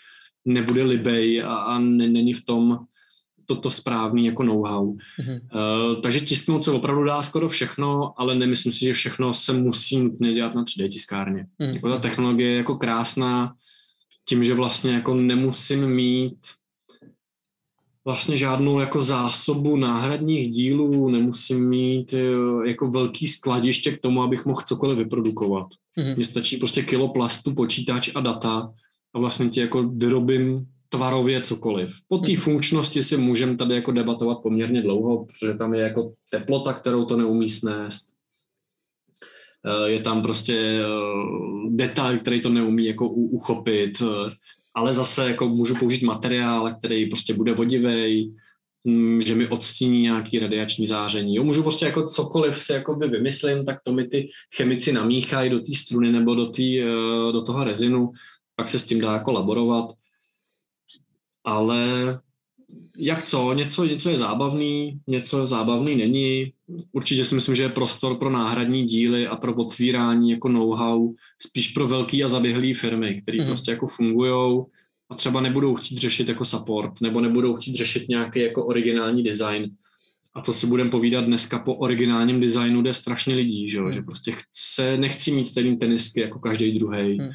nebude 0.46 0.84
libej 0.84 1.44
a, 1.44 1.56
a 1.56 1.80
není 1.80 2.34
v 2.34 2.46
tom 2.46 2.80
toto 3.48 3.72
správný 3.72 4.26
jako 4.26 4.44
know-how. 4.44 4.94
Mm-hmm. 4.94 5.40
Uh, 5.56 6.02
takže 6.02 6.20
tisknout 6.20 6.64
se 6.64 6.72
opravdu 6.72 7.04
dá 7.04 7.24
skoro 7.24 7.50
všechno, 7.50 8.14
ale 8.18 8.36
nemyslím 8.36 8.74
si, 8.74 8.86
že 8.86 8.94
všechno 8.94 9.34
se 9.34 9.54
musí 9.54 10.00
nutně 10.00 10.34
dělat 10.34 10.56
na 10.56 10.64
3D 10.64 10.90
tiskárně. 10.90 11.48
Mm-hmm. 11.60 11.74
Jako 11.74 11.90
ta 11.90 12.00
technologie 12.00 12.50
je 12.50 12.58
jako 12.58 12.76
krásná 12.76 13.54
tím, 14.30 14.44
že 14.44 14.54
vlastně 14.54 14.94
jako 14.94 15.16
nemusím 15.16 15.90
mít 15.90 16.38
vlastně 18.06 18.38
žádnou 18.38 18.80
jako 18.80 19.02
zásobu 19.02 19.76
náhradních 19.76 20.50
dílů, 20.50 21.10
nemusím 21.10 21.70
mít 21.70 22.14
eh, 22.14 22.68
jako 22.70 22.88
velký 22.88 23.28
skladiště 23.28 23.92
k 23.92 24.02
tomu, 24.02 24.22
abych 24.24 24.46
mohl 24.46 24.62
cokoliv 24.66 24.98
vyprodukovat. 24.98 25.68
Mm-hmm. 25.98 26.16
Mně 26.16 26.26
stačí 26.26 26.58
prostě 26.58 26.82
kilo 26.82 27.08
plastu, 27.08 27.54
počítač 27.54 28.10
a 28.16 28.20
data 28.20 28.74
a 29.14 29.20
vlastně 29.20 29.50
ti 29.50 29.60
jako 29.60 29.84
vyrobím 29.84 30.68
tvarově 30.90 31.42
cokoliv. 31.42 31.96
Po 32.08 32.18
té 32.18 32.32
hmm. 32.32 32.42
funkčnosti 32.42 33.04
si 33.04 33.18
můžeme 33.18 33.58
tady 33.58 33.76
jako 33.76 33.92
debatovat 33.92 34.38
poměrně 34.44 34.82
dlouho, 34.82 35.26
protože 35.26 35.54
tam 35.54 35.74
je 35.74 35.82
jako 35.82 36.14
teplota, 36.30 36.74
kterou 36.74 37.06
to 37.06 37.18
neumí 37.18 37.50
snést. 37.50 38.18
Eh, 39.66 39.90
je 39.90 40.02
tam 40.02 40.22
prostě 40.22 40.56
eh, 40.56 40.86
detail, 41.70 42.20
který 42.20 42.42
to 42.42 42.50
neumí 42.50 42.86
jako 42.86 43.10
uchopit, 43.10 44.02
eh, 44.02 44.32
ale 44.76 44.94
zase 44.94 45.30
jako 45.30 45.50
můžu 45.50 45.76
použít 45.76 46.04
materiál, 46.04 46.76
který 46.76 47.10
prostě 47.10 47.34
bude 47.34 47.54
vodivý, 47.54 48.36
hm, 48.88 49.22
že 49.22 49.36
mi 49.36 49.48
odstíní 49.48 50.02
nějaký 50.02 50.40
radiační 50.40 50.88
záření. 50.88 51.36
Jo, 51.36 51.44
můžu 51.44 51.64
prostě 51.64 51.86
jako 51.86 52.08
cokoliv 52.08 52.60
si 52.60 52.74
jako 52.74 52.96
vymyslím, 52.96 53.66
tak 53.66 53.78
to 53.86 53.94
mi 53.94 54.08
ty 54.08 54.28
chemici 54.56 54.94
namíchají 54.94 55.50
do 55.50 55.60
té 55.60 55.76
struny 55.76 56.12
nebo 56.12 56.36
do, 56.36 56.46
tý, 56.46 56.80
do 57.32 57.42
toho 57.42 57.64
rezinu 57.64 58.12
pak 58.58 58.68
se 58.70 58.80
s 58.80 58.86
tím 58.86 59.02
dá 59.02 59.14
jako 59.14 59.32
laborovat, 59.32 59.86
ale 61.48 62.16
jak 62.98 63.24
co, 63.24 63.54
něco, 63.54 63.86
něco 63.86 64.10
je 64.10 64.18
zábavný, 64.18 65.00
něco 65.08 65.48
zábavný 65.48 65.96
není. 65.96 66.54
Určitě 66.92 67.26
si 67.26 67.36
myslím, 67.36 67.56
že 67.56 67.64
je 67.64 67.70
prostor 67.70 68.16
pro 68.16 68.30
náhradní 68.30 68.86
díly 68.86 69.28
a 69.28 69.36
pro 69.36 69.54
otvírání 69.54 70.32
jako 70.32 70.50
know-how 70.50 71.14
spíš 71.42 71.68
pro 71.68 71.88
velký 71.88 72.24
a 72.24 72.28
zaběhlý 72.28 72.74
firmy, 72.74 73.22
které 73.22 73.38
mm. 73.38 73.46
prostě 73.46 73.72
jako 73.72 73.88
fungují 73.88 74.64
a 75.10 75.16
třeba 75.16 75.42
nebudou 75.42 75.76
chtít 75.76 75.98
řešit 75.98 76.30
jako 76.30 76.46
support, 76.46 77.02
nebo 77.02 77.22
nebudou 77.22 77.56
chtít 77.56 77.76
řešit 77.76 78.10
nějaký 78.10 78.40
jako 78.40 78.66
originální 78.66 79.24
design. 79.24 79.70
A 80.36 80.42
co 80.42 80.54
si 80.54 80.68
budeme 80.68 80.90
povídat 80.90 81.26
dneska 81.26 81.60
po 81.60 81.76
originálním 81.76 82.40
designu, 82.40 82.82
jde 82.82 82.94
strašně 82.94 83.36
lidí, 83.36 83.70
že, 83.70 83.82
mm. 83.82 83.92
že 83.92 84.02
prostě 84.02 84.32
chce, 84.32 84.98
nechci 84.98 85.32
mít 85.32 85.46
stejný 85.46 85.78
tenisky 85.78 86.22
jako 86.22 86.40
každý 86.40 86.80
druhý. 86.80 87.22
Mm 87.22 87.30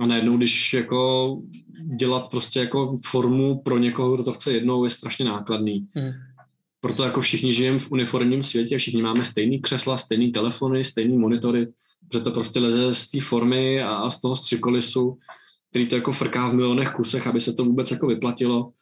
a 0.00 0.06
najednou, 0.06 0.36
když 0.36 0.72
jako 0.72 1.36
dělat 1.98 2.30
prostě 2.30 2.60
jako 2.60 2.96
formu 3.06 3.62
pro 3.64 3.78
někoho, 3.78 4.14
kdo 4.14 4.24
to 4.24 4.32
chce 4.32 4.52
jednou, 4.52 4.84
je 4.84 4.90
strašně 4.90 5.24
nákladný. 5.24 5.86
Mm. 5.94 6.10
Proto 6.80 7.04
jako 7.04 7.20
všichni 7.20 7.52
žijeme 7.52 7.78
v 7.78 7.92
uniformním 7.92 8.42
světě, 8.42 8.78
všichni 8.78 9.02
máme 9.02 9.24
stejný 9.24 9.60
křesla, 9.60 9.96
stejný 9.96 10.32
telefony, 10.32 10.84
stejný 10.84 11.18
monitory, 11.18 11.66
protože 12.08 12.24
to 12.24 12.30
prostě 12.30 12.60
leze 12.60 12.92
z 12.92 13.10
té 13.10 13.20
formy 13.20 13.82
a, 13.82 13.88
a 13.88 14.10
z 14.10 14.20
toho 14.20 14.36
střikolisu, 14.36 15.18
který 15.70 15.86
to 15.86 15.96
jako 15.96 16.12
frká 16.12 16.48
v 16.48 16.54
milionech 16.54 16.90
kusech, 16.90 17.26
aby 17.26 17.40
se 17.40 17.52
to 17.52 17.64
vůbec 17.64 17.90
jako 17.90 18.06
vyplatilo. 18.06 18.72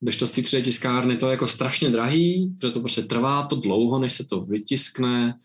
Když 0.00 0.16
to 0.16 0.26
z 0.26 0.30
té 0.30 0.42
3 0.42 0.62
tiskárny 0.62 1.16
to 1.16 1.26
je 1.26 1.30
jako 1.30 1.46
strašně 1.48 1.90
drahý, 1.90 2.54
protože 2.54 2.72
to 2.72 2.80
prostě 2.80 3.02
trvá 3.02 3.46
to 3.46 3.56
dlouho, 3.56 3.98
než 3.98 4.12
se 4.12 4.24
to 4.24 4.40
vytiskne, 4.40 5.38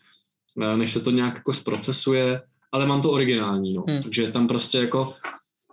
než 0.76 0.92
se 0.92 1.00
to 1.00 1.12
nějak 1.12 1.36
jako 1.36 1.54
zprocesuje 1.54 2.42
ale 2.72 2.86
mám 2.88 3.02
to 3.02 3.12
originální, 3.12 3.74
no. 3.74 3.84
Hmm. 3.88 4.04
Takže 4.04 4.32
tam 4.32 4.48
prostě 4.48 4.78
jako 4.78 5.14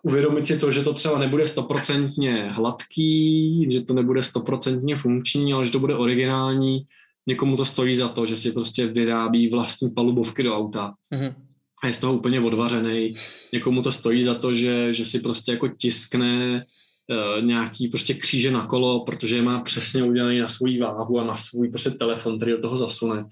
uvědomit 0.02 0.46
si 0.46 0.58
to, 0.58 0.70
že 0.70 0.82
to 0.82 0.92
třeba 0.92 1.18
nebude 1.18 1.46
stoprocentně 1.46 2.50
hladký, 2.52 3.66
že 3.70 3.82
to 3.82 3.94
nebude 3.94 4.22
stoprocentně 4.22 4.96
funkční, 4.96 5.52
ale 5.52 5.66
že 5.66 5.72
to 5.72 5.78
bude 5.78 5.96
originální, 5.96 6.86
někomu 7.26 7.56
to 7.56 7.64
stojí 7.64 7.94
za 7.94 8.08
to, 8.08 8.26
že 8.26 8.36
si 8.36 8.52
prostě 8.52 8.86
vyrábí 8.86 9.48
vlastní 9.48 9.90
palubovky 9.90 10.42
do 10.42 10.56
auta. 10.56 10.94
Hmm. 11.10 11.34
A 11.82 11.86
je 11.86 11.92
z 11.92 11.98
toho 11.98 12.14
úplně 12.14 12.40
odvařený. 12.40 13.14
Někomu 13.52 13.82
to 13.82 13.92
stojí 13.92 14.22
za 14.22 14.34
to, 14.34 14.54
že, 14.54 14.92
že 14.92 15.04
si 15.04 15.20
prostě 15.20 15.52
jako 15.52 15.68
tiskne 15.68 16.64
uh, 17.10 17.44
nějaký 17.44 17.88
prostě 17.88 18.14
kříže 18.14 18.50
na 18.50 18.66
kolo, 18.66 19.04
protože 19.04 19.36
je 19.36 19.42
má 19.42 19.60
přesně 19.60 20.02
udělaný 20.02 20.38
na 20.38 20.48
svou 20.48 20.78
váhu 20.80 21.20
a 21.20 21.24
na 21.24 21.36
svůj 21.36 21.68
prostě 21.68 21.90
telefon, 21.90 22.36
který 22.36 22.52
do 22.52 22.60
toho 22.60 22.76
zasune. 22.76 23.24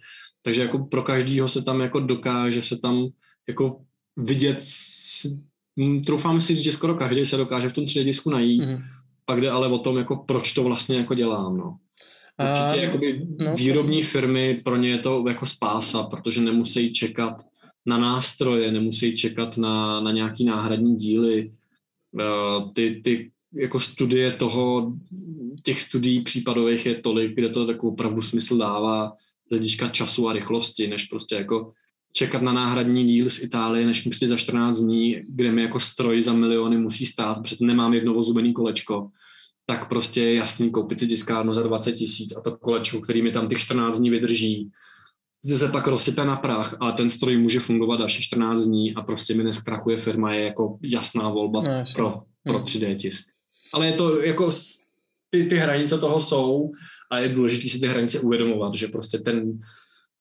Takže 0.43 0.63
jako 0.63 0.79
pro 0.79 1.03
každýho 1.03 1.49
se 1.49 1.63
tam 1.63 1.81
jako 1.81 2.01
dokáže 2.01 2.63
se 2.63 2.79
tam 2.79 3.09
jako 3.49 3.81
vidět, 4.17 4.65
troufám 6.07 6.41
si 6.41 6.57
říct, 6.57 6.65
že 6.65 6.73
skoro 6.73 6.95
každý 6.95 7.25
se 7.25 7.37
dokáže 7.37 7.69
v 7.69 7.73
tom 7.73 7.85
3D 7.85 8.05
disku 8.05 8.31
najít, 8.31 8.63
mm-hmm. 8.63 8.83
pak 9.25 9.41
jde 9.41 9.51
ale 9.51 9.69
o 9.69 9.79
tom, 9.79 9.97
jako 9.97 10.17
proč 10.17 10.53
to 10.53 10.65
vlastně 10.65 10.97
jako 10.97 11.15
dělám, 11.15 11.57
no. 11.57 11.77
Určitě 12.51 12.79
uh, 12.79 12.85
jakoby 12.85 13.27
no, 13.39 13.55
výrobní 13.55 14.03
firmy, 14.03 14.61
pro 14.65 14.77
ně 14.77 14.89
je 14.89 14.99
to 14.99 15.25
jako 15.29 15.47
spása, 15.47 16.03
protože 16.03 16.41
nemusí 16.41 16.93
čekat 16.93 17.43
na 17.87 17.99
nástroje, 17.99 18.73
nemusí 18.73 19.17
čekat 19.17 19.59
na, 19.59 20.01
na 20.01 20.13
nějaký 20.13 20.45
náhradní 20.45 20.97
díly. 20.97 21.51
Uh, 22.13 22.73
ty, 22.73 23.01
ty 23.05 23.31
jako 23.55 23.81
studie 23.81 24.33
toho, 24.33 24.93
těch 25.63 25.83
studií 25.83 26.21
případových 26.21 26.87
je 26.87 26.95
tolik, 26.95 27.35
kde 27.35 27.49
to 27.49 27.67
tak 27.67 27.85
opravdu 27.85 28.23
smysl 28.23 28.59
dává 28.59 29.13
z 29.47 29.51
hlediska 29.51 29.89
času 29.89 30.29
a 30.29 30.33
rychlosti, 30.33 30.87
než 30.87 31.05
prostě 31.05 31.35
jako 31.35 31.71
čekat 32.17 32.43
na 32.43 32.53
náhradní 32.53 33.05
díl 33.05 33.31
z 33.31 33.43
Itálie, 33.43 33.87
než 33.87 34.05
mi 34.05 34.11
přijde 34.11 34.29
za 34.29 34.37
14 34.37 34.81
dní, 34.81 35.23
kde 35.29 35.53
mi 35.53 35.63
jako 35.63 35.81
stroj 35.81 36.21
za 36.21 36.33
miliony 36.33 36.77
musí 36.77 37.07
stát, 37.07 37.43
protože 37.43 37.57
nemám 37.61 37.95
jedno 37.95 38.15
vozubený 38.15 38.53
kolečko, 38.53 39.09
tak 39.67 39.89
prostě 39.89 40.23
je 40.23 40.35
jasný 40.35 40.71
koupit 40.71 41.01
si 41.01 41.07
tiskárnu 41.07 41.53
za 41.53 41.63
20 41.63 41.93
tisíc 41.93 42.37
a 42.37 42.41
to 42.41 42.57
kolečko, 42.57 43.01
který 43.01 43.23
mi 43.23 43.31
tam 43.31 43.49
těch 43.49 43.59
14 43.59 43.99
dní 43.99 44.11
vydrží, 44.11 44.71
se 45.45 45.69
pak 45.69 45.87
rozsype 45.87 46.25
na 46.25 46.37
prach, 46.37 46.77
ale 46.81 46.93
ten 46.93 47.11
stroj 47.11 47.37
může 47.37 47.61
fungovat 47.61 47.97
další 47.97 48.23
14 48.23 48.65
dní 48.65 48.95
a 48.95 49.03
prostě 49.03 49.35
mi 49.35 49.45
neskrachuje 49.45 49.97
firma, 49.97 50.33
je 50.33 50.45
jako 50.45 50.79
jasná 50.83 51.31
volba 51.31 51.63
no, 51.63 51.85
pro, 51.95 52.23
pro 52.45 52.59
3D 52.59 52.87
hmm. 52.87 52.97
tisk. 52.97 53.29
Ale 53.73 53.87
je 53.87 53.93
to 53.93 54.23
jako 54.23 54.51
ty, 55.31 55.45
ty 55.45 55.57
hranice 55.57 55.99
toho 55.99 56.21
jsou 56.21 56.73
a 57.11 57.19
je 57.19 57.29
důležité 57.29 57.69
si 57.69 57.81
ty 57.81 57.87
hranice 57.87 58.21
uvědomovat, 58.21 58.75
že 58.75 58.89
prostě 58.89 59.19
ten 59.19 59.59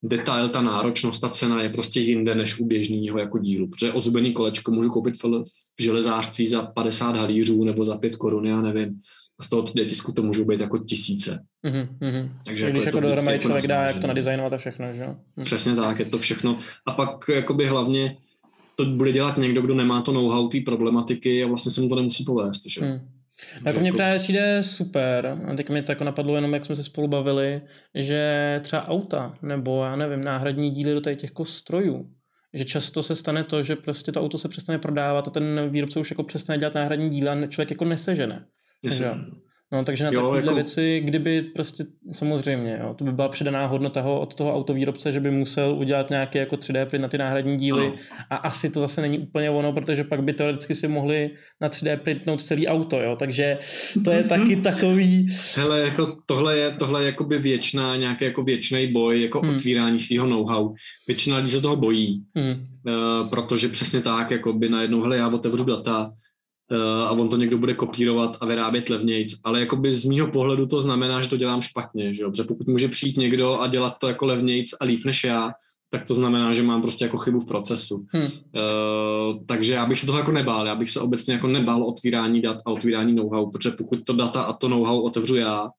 detail, 0.07 0.49
ta 0.49 0.61
náročnost, 0.61 1.21
ta 1.21 1.29
cena 1.29 1.63
je 1.63 1.69
prostě 1.69 1.99
jinde 1.99 2.35
než 2.35 2.59
u 2.59 2.65
běžného 2.65 3.19
jako 3.19 3.37
dílu. 3.37 3.67
Protože 3.67 3.93
ozubený 3.93 4.33
kolečko 4.33 4.71
můžu 4.71 4.89
koupit 4.89 5.23
v, 5.23 5.43
železářství 5.79 6.47
za 6.47 6.61
50 6.63 7.15
halířů 7.15 7.63
nebo 7.63 7.85
za 7.85 7.97
5 7.97 8.15
korun, 8.15 8.45
já 8.45 8.61
nevím. 8.61 9.01
A 9.39 9.43
z 9.43 9.49
toho 9.49 9.63
3D 9.63 9.85
tisku 9.85 10.11
to 10.11 10.23
můžou 10.23 10.45
být 10.45 10.59
jako 10.59 10.77
tisíce. 10.77 11.43
Mm-hmm. 11.65 12.29
Takže 12.45 12.71
když 12.71 12.85
jako, 12.85 12.97
jako 12.97 13.07
dohromady 13.07 13.39
člověk 13.39 13.63
jako 13.63 13.67
dá, 13.67 13.83
jak 13.83 13.99
to 13.99 14.07
nadizajnovat 14.07 14.53
a 14.53 14.57
všechno, 14.57 14.93
že 14.93 15.03
jo? 15.03 15.15
Mm. 15.35 15.43
Přesně 15.45 15.75
tak, 15.75 15.99
je 15.99 16.05
to 16.05 16.17
všechno. 16.17 16.57
A 16.85 16.91
pak 16.91 17.25
jakoby 17.33 17.67
hlavně 17.67 18.17
to 18.75 18.85
bude 18.85 19.11
dělat 19.11 19.37
někdo, 19.37 19.61
kdo 19.61 19.75
nemá 19.75 20.01
to 20.01 20.11
know-how 20.11 20.49
té 20.49 20.59
problematiky 20.65 21.43
a 21.43 21.47
vlastně 21.47 21.71
se 21.71 21.81
mu 21.81 21.89
to 21.89 21.95
nemusí 21.95 22.25
povést, 22.25 22.65
že? 22.65 22.85
Mm. 22.85 22.99
Jako 23.65 23.79
mně 23.79 23.93
právě 23.93 24.19
přijde 24.19 24.63
super, 24.63 25.37
a 25.47 25.55
teď 25.55 25.69
mi 25.69 25.81
to 25.81 25.91
jako 25.91 26.03
napadlo 26.03 26.35
jenom, 26.35 26.53
jak 26.53 26.65
jsme 26.65 26.75
se 26.75 26.83
spolu 26.83 27.07
bavili, 27.07 27.61
že 27.95 28.59
třeba 28.63 28.87
auta, 28.87 29.37
nebo 29.41 29.83
já 29.83 29.95
nevím, 29.95 30.23
náhradní 30.23 30.71
díly 30.71 30.93
do 30.93 31.01
těch 31.01 31.23
jako 31.23 31.45
strojů, 31.45 32.09
že 32.53 32.65
často 32.65 33.03
se 33.03 33.15
stane 33.15 33.43
to, 33.43 33.63
že 33.63 33.75
prostě 33.75 34.11
to 34.11 34.21
auto 34.21 34.37
se 34.37 34.49
přestane 34.49 34.79
prodávat 34.79 35.27
a 35.27 35.31
ten 35.31 35.69
výrobce 35.69 35.99
už 35.99 36.11
jako 36.11 36.23
přestane 36.23 36.59
dělat 36.59 36.73
náhradní 36.73 37.09
díla 37.09 37.33
a 37.33 37.47
člověk 37.47 37.71
jako 37.71 37.85
nesežene. 37.85 38.45
Že? 38.83 39.11
No, 39.75 39.83
takže 39.83 40.03
na 40.03 40.11
takové 40.11 40.39
jako... 40.39 40.55
věci, 40.55 41.01
kdyby 41.05 41.41
prostě 41.41 41.83
samozřejmě, 42.11 42.79
jo, 42.81 42.93
to 42.93 43.03
by 43.03 43.11
byla 43.11 43.29
přidaná 43.29 43.65
hodnota 43.65 44.01
ho, 44.01 44.21
od 44.21 44.35
toho 44.35 44.55
autovýrobce, 44.55 45.11
že 45.11 45.19
by 45.19 45.31
musel 45.31 45.75
udělat 45.75 46.09
nějaké 46.09 46.39
jako 46.39 46.55
3D 46.55 46.85
print 46.85 47.01
na 47.01 47.07
ty 47.07 47.17
náhradní 47.17 47.57
díly 47.57 47.87
no. 47.87 47.95
a 48.29 48.35
asi 48.35 48.69
to 48.69 48.79
zase 48.79 49.01
není 49.01 49.19
úplně 49.19 49.49
ono, 49.49 49.73
protože 49.73 50.03
pak 50.03 50.23
by 50.23 50.33
teoreticky 50.33 50.75
si 50.75 50.87
mohli 50.87 51.29
na 51.61 51.69
3D 51.69 51.97
printnout 51.97 52.41
celý 52.41 52.67
auto, 52.67 53.01
jo, 53.01 53.15
takže 53.19 53.53
to 54.03 54.11
je 54.11 54.23
taky 54.23 54.55
takový... 54.61 55.27
Hele, 55.55 55.79
jako 55.79 56.17
tohle 56.25 56.57
je, 56.57 56.71
tohle 56.71 57.01
je 57.01 57.05
jakoby 57.05 57.37
věčná, 57.37 57.95
nějaký 57.95 58.25
jako 58.25 58.43
věčný 58.43 58.91
boj, 58.91 59.21
jako 59.21 59.39
hmm. 59.39 59.55
otvírání 59.55 59.99
svého 59.99 60.27
know-how. 60.27 60.73
Většina 61.07 61.37
lidí 61.37 61.51
se 61.51 61.61
toho 61.61 61.75
bojí, 61.75 62.23
hmm. 62.35 62.51
uh, 62.51 63.29
protože 63.29 63.67
přesně 63.67 64.01
tak, 64.01 64.31
jako 64.31 64.53
by 64.53 64.69
najednou, 64.69 65.01
hele, 65.01 65.17
já 65.17 65.27
otevřu 65.27 65.65
data, 65.65 66.11
a 67.05 67.11
on 67.11 67.29
to 67.29 67.37
někdo 67.37 67.57
bude 67.57 67.73
kopírovat 67.73 68.37
a 68.41 68.45
vyrábět 68.45 68.89
levnějc, 68.89 69.33
ale 69.43 69.59
jakoby 69.59 69.93
z 69.93 70.05
mýho 70.05 70.27
pohledu 70.27 70.65
to 70.65 70.81
znamená, 70.81 71.21
že 71.21 71.29
to 71.29 71.37
dělám 71.37 71.61
špatně, 71.61 72.13
že 72.13 72.23
jo? 72.23 72.29
protože 72.29 72.43
pokud 72.43 72.67
může 72.67 72.87
přijít 72.87 73.17
někdo 73.17 73.59
a 73.59 73.67
dělat 73.67 73.95
to 73.99 74.07
jako 74.07 74.25
levnějc 74.25 74.73
a 74.81 74.85
líp 74.85 75.05
než 75.05 75.23
já, 75.23 75.51
tak 75.89 76.07
to 76.07 76.13
znamená, 76.13 76.53
že 76.53 76.63
mám 76.63 76.81
prostě 76.81 77.05
jako 77.05 77.17
chybu 77.17 77.39
v 77.39 77.47
procesu. 77.47 78.05
Hmm. 78.09 78.23
Uh, 78.23 78.31
takže 79.45 79.73
já 79.73 79.85
bych 79.85 79.99
se 79.99 80.05
toho 80.05 80.17
jako 80.17 80.31
nebál, 80.31 80.67
já 80.67 80.75
bych 80.75 80.91
se 80.91 80.99
obecně 80.99 81.33
jako 81.33 81.47
nebál 81.47 81.83
otvírání 81.83 82.41
dat 82.41 82.57
a 82.65 82.71
otvírání 82.71 83.13
know-how, 83.13 83.51
protože 83.51 83.71
pokud 83.71 83.99
to 84.03 84.13
data 84.13 84.41
a 84.41 84.53
to 84.53 84.69
know-how 84.69 85.01
otevřu 85.01 85.35
já, 85.35 85.69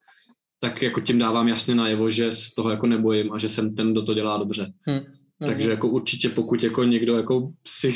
tak 0.60 0.82
jako 0.82 1.00
tím 1.00 1.18
dávám 1.18 1.48
jasně 1.48 1.74
najevo, 1.74 2.10
že 2.10 2.32
z 2.32 2.54
toho 2.54 2.70
jako 2.70 2.86
nebojím 2.86 3.32
a 3.32 3.38
že 3.38 3.48
jsem 3.48 3.74
ten, 3.74 3.92
kdo 3.92 4.02
to 4.02 4.14
dělá 4.14 4.38
dobře. 4.38 4.72
Hmm. 4.80 5.00
Takže 5.44 5.70
jako 5.70 5.88
určitě 5.88 6.28
pokud 6.28 6.62
jako 6.62 6.84
někdo 6.84 7.16
jako 7.16 7.52
si 7.66 7.94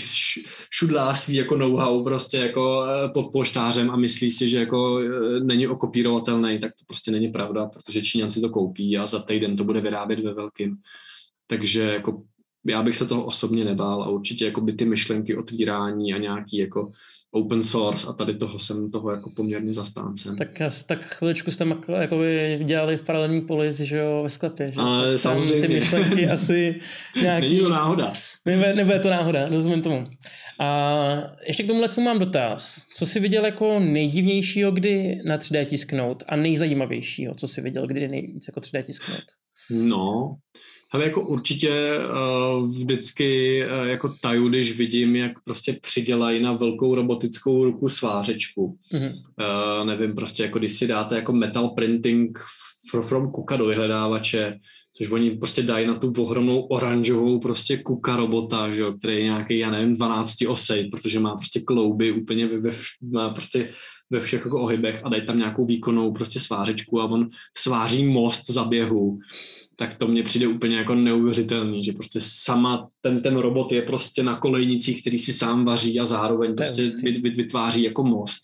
šudlá 0.70 1.14
svý 1.14 1.34
jako 1.34 1.56
know-how 1.56 2.04
prostě 2.04 2.36
jako 2.36 2.84
eh, 2.84 3.08
pod 3.08 3.32
poštářem 3.32 3.90
a 3.90 3.96
myslí 3.96 4.30
si, 4.30 4.48
že 4.48 4.58
jako 4.58 5.00
eh, 5.00 5.40
není 5.40 5.68
okopírovatelný, 5.68 6.58
tak 6.58 6.72
to 6.72 6.84
prostě 6.86 7.10
není 7.10 7.28
pravda, 7.28 7.66
protože 7.66 8.02
Číňan 8.02 8.30
si 8.30 8.40
to 8.40 8.48
koupí 8.48 8.98
a 8.98 9.06
za 9.06 9.22
týden 9.22 9.56
to 9.56 9.64
bude 9.64 9.80
vyrábět 9.80 10.20
ve 10.20 10.34
velkým. 10.34 10.76
Takže 11.46 11.82
jako 11.82 12.22
já 12.66 12.82
bych 12.82 12.96
se 12.96 13.06
toho 13.06 13.24
osobně 13.24 13.64
nebál 13.64 14.02
a 14.02 14.08
určitě 14.08 14.44
jako 14.44 14.60
by 14.60 14.72
ty 14.72 14.84
myšlenky 14.84 15.36
otvírání 15.36 16.14
a 16.14 16.18
nějaký 16.18 16.56
jako 16.56 16.90
open 17.32 17.62
source 17.62 18.06
a 18.08 18.12
tady 18.12 18.34
toho 18.34 18.58
jsem 18.58 18.90
toho 18.90 19.10
jako 19.10 19.30
poměrně 19.36 19.72
zastáncem. 19.72 20.36
Tak, 20.36 20.48
tak 20.86 21.04
chviličku 21.04 21.50
jste 21.50 21.66
jako 22.00 22.16
dělali 22.64 22.96
v 22.96 23.02
paralelní 23.02 23.40
polis, 23.40 23.76
že 23.76 23.96
jo, 23.96 24.22
ve 24.22 24.30
sklepě, 24.30 24.72
že? 24.72 24.80
Ale 24.80 25.12
tak 25.12 25.20
samozřejmě. 25.20 25.68
Ty 25.68 25.74
myšlenky 25.74 26.26
asi 26.30 26.80
nějaký... 27.22 27.48
Není 27.48 27.60
to 27.60 27.68
náhoda. 27.68 28.12
Nebude, 28.46 28.74
nebude 28.74 28.98
to 28.98 29.10
náhoda, 29.10 29.48
rozumím 29.48 29.82
tomu. 29.82 30.06
A 30.60 30.98
ještě 31.46 31.62
k 31.62 31.66
tomu 31.66 31.88
co 31.88 32.00
mám 32.00 32.18
dotaz. 32.18 32.84
Co 32.94 33.06
jsi 33.06 33.20
viděl 33.20 33.44
jako 33.44 33.80
nejdivnějšího, 33.80 34.72
kdy 34.72 35.18
na 35.24 35.38
3D 35.38 35.66
tisknout 35.66 36.22
a 36.28 36.36
nejzajímavějšího, 36.36 37.34
co 37.34 37.48
jsi 37.48 37.60
viděl, 37.60 37.86
kdy 37.86 38.08
nejvíc 38.08 38.44
jako 38.48 38.60
3D 38.60 38.82
tisknout? 38.82 39.24
No, 39.70 40.36
ale 40.92 41.04
jako 41.04 41.26
určitě 41.26 41.98
uh, 41.98 42.68
vždycky 42.68 43.62
uh, 43.64 43.86
jako 43.86 44.14
taju, 44.20 44.48
když 44.48 44.78
vidím, 44.78 45.16
jak 45.16 45.32
prostě 45.44 45.72
přidělají 45.72 46.42
na 46.42 46.52
velkou 46.52 46.94
robotickou 46.94 47.64
ruku 47.64 47.88
svářečku. 47.88 48.78
Mm-hmm. 48.92 49.12
Uh, 49.12 49.86
nevím, 49.86 50.14
prostě 50.14 50.42
jako 50.42 50.58
když 50.58 50.72
si 50.72 50.86
dáte 50.86 51.16
jako 51.16 51.32
metal 51.32 51.68
printing 51.68 52.38
from 52.90 53.30
Kuka 53.30 53.56
do 53.56 53.66
vyhledávače, 53.66 54.58
což 54.96 55.10
oni 55.10 55.30
prostě 55.30 55.62
dají 55.62 55.86
na 55.86 55.94
tu 55.94 56.12
ohromnou 56.22 56.60
oranžovou 56.60 57.40
prostě 57.40 57.76
Kuka 57.76 58.16
robota, 58.16 58.72
že 58.72 58.80
jo, 58.80 58.92
který 58.92 59.16
je 59.16 59.22
nějaký, 59.22 59.58
já 59.58 59.70
nevím, 59.70 59.94
12 59.94 60.36
osej, 60.48 60.88
protože 60.88 61.20
má 61.20 61.36
prostě 61.36 61.60
klouby 61.60 62.12
úplně 62.12 62.46
ve, 62.46 62.58
ve, 62.58 62.70
má 63.12 63.30
prostě 63.30 63.68
ve 64.10 64.20
všech 64.20 64.44
jako 64.44 64.60
ohybech 64.62 65.00
a 65.04 65.08
dají 65.08 65.26
tam 65.26 65.38
nějakou 65.38 65.66
výkonnou 65.66 66.12
prostě 66.12 66.40
svářečku 66.40 67.00
a 67.00 67.04
on 67.04 67.28
sváří 67.56 68.04
most 68.04 68.50
za 68.50 68.64
běhu 68.64 69.18
tak 69.80 69.94
to 69.94 70.08
mně 70.08 70.22
přijde 70.22 70.48
úplně 70.48 70.76
jako 70.76 70.94
neuvěřitelný, 70.94 71.84
že 71.84 71.92
prostě 71.92 72.18
sama 72.22 72.88
ten, 73.00 73.22
ten 73.22 73.36
robot 73.36 73.72
je 73.72 73.82
prostě 73.82 74.22
na 74.22 74.36
kolejnicích, 74.36 75.00
který 75.00 75.18
si 75.18 75.32
sám 75.32 75.64
vaří 75.64 76.00
a 76.00 76.04
zároveň 76.04 76.54
prostě 76.54 76.82
vytváří 77.22 77.82
jako 77.82 78.04
most. 78.04 78.40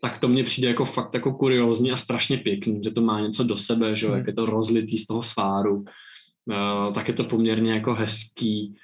Tak 0.00 0.18
to 0.18 0.28
mně 0.28 0.44
přijde 0.44 0.68
jako 0.68 0.84
fakt 0.84 1.14
jako 1.14 1.32
kuriózní 1.32 1.92
a 1.92 1.96
strašně 1.96 2.36
pěkný, 2.38 2.80
že 2.84 2.90
to 2.90 3.00
má 3.00 3.20
něco 3.20 3.44
do 3.44 3.56
sebe, 3.56 3.96
že 3.96 4.06
hmm. 4.06 4.16
jak 4.16 4.26
je 4.26 4.32
to 4.32 4.46
rozlitý 4.46 4.98
z 4.98 5.06
toho 5.06 5.22
sváru. 5.22 5.74
Uh, 5.76 6.92
tak 6.94 7.08
je 7.08 7.14
to 7.14 7.24
poměrně 7.24 7.72
jako 7.72 7.94
hezký. 7.94 8.74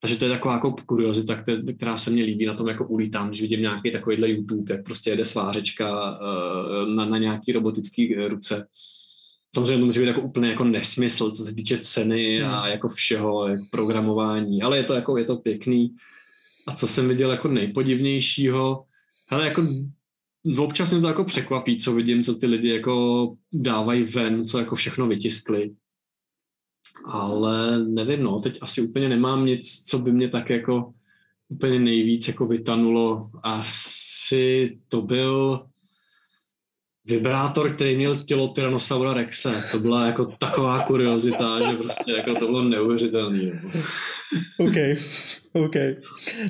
Takže 0.00 0.16
to 0.16 0.24
je 0.24 0.30
taková 0.30 0.54
jako 0.54 0.74
kuriozita, 0.86 1.44
která 1.76 1.96
se 1.96 2.10
mně 2.10 2.22
líbí 2.22 2.46
na 2.46 2.54
tom 2.54 2.68
jako 2.68 2.86
ulítám, 2.88 3.28
když 3.28 3.40
vidím 3.40 3.60
nějaký 3.60 3.90
takovýhle 3.90 4.30
YouTube, 4.30 4.74
jak 4.74 4.84
prostě 4.84 5.10
jede 5.10 5.24
svářečka 5.24 6.18
uh, 6.18 6.94
na, 6.94 7.04
na 7.04 7.18
nějaký 7.18 7.52
robotický 7.52 8.14
ruce 8.14 8.66
samozřejmě 9.54 9.78
to 9.78 9.86
musí 9.86 10.00
být 10.00 10.06
jako 10.06 10.20
úplně 10.20 10.50
jako 10.50 10.64
nesmysl, 10.64 11.30
co 11.30 11.44
se 11.44 11.54
týče 11.54 11.78
ceny 11.78 12.42
a 12.42 12.60
hmm. 12.60 12.70
jako 12.70 12.88
všeho, 12.88 13.48
jako 13.48 13.64
programování, 13.70 14.62
ale 14.62 14.76
je 14.76 14.84
to 14.84 14.94
jako, 14.94 15.16
je 15.18 15.24
to 15.24 15.36
pěkný. 15.36 15.94
A 16.66 16.76
co 16.76 16.88
jsem 16.88 17.08
viděl 17.08 17.30
jako 17.30 17.48
nejpodivnějšího, 17.48 18.84
hele, 19.26 19.46
jako 19.46 19.62
občas 20.58 20.92
mě 20.92 21.00
to 21.00 21.08
jako 21.08 21.24
překvapí, 21.24 21.78
co 21.78 21.92
vidím, 21.92 22.22
co 22.22 22.34
ty 22.34 22.46
lidi 22.46 22.68
jako 22.68 23.26
dávají 23.52 24.02
ven, 24.02 24.44
co 24.44 24.58
jako 24.58 24.74
všechno 24.74 25.06
vytiskli. 25.06 25.70
Ale 27.04 27.84
nevím, 27.84 28.22
no, 28.22 28.40
teď 28.40 28.58
asi 28.60 28.82
úplně 28.82 29.08
nemám 29.08 29.44
nic, 29.44 29.84
co 29.84 29.98
by 29.98 30.12
mě 30.12 30.28
tak 30.28 30.50
jako 30.50 30.92
úplně 31.48 31.78
nejvíc 31.78 32.28
jako 32.28 32.46
vytanulo. 32.46 33.30
Asi 33.42 34.78
to 34.88 35.02
byl 35.02 35.66
vibrátor, 37.10 37.74
který 37.74 37.96
měl 37.96 38.18
tělo 38.18 38.48
Tyrannosaura 38.48 39.12
Rexe. 39.14 39.52
To 39.72 39.78
byla 39.78 40.06
jako 40.06 40.24
taková 40.26 40.82
kuriozita, 40.82 41.70
že 41.70 41.76
prostě 41.76 42.12
jako 42.12 42.34
to 42.34 42.46
bylo 42.46 42.62
neuvěřitelné. 42.62 43.62
OK, 44.58 44.76
OK. 45.52 45.74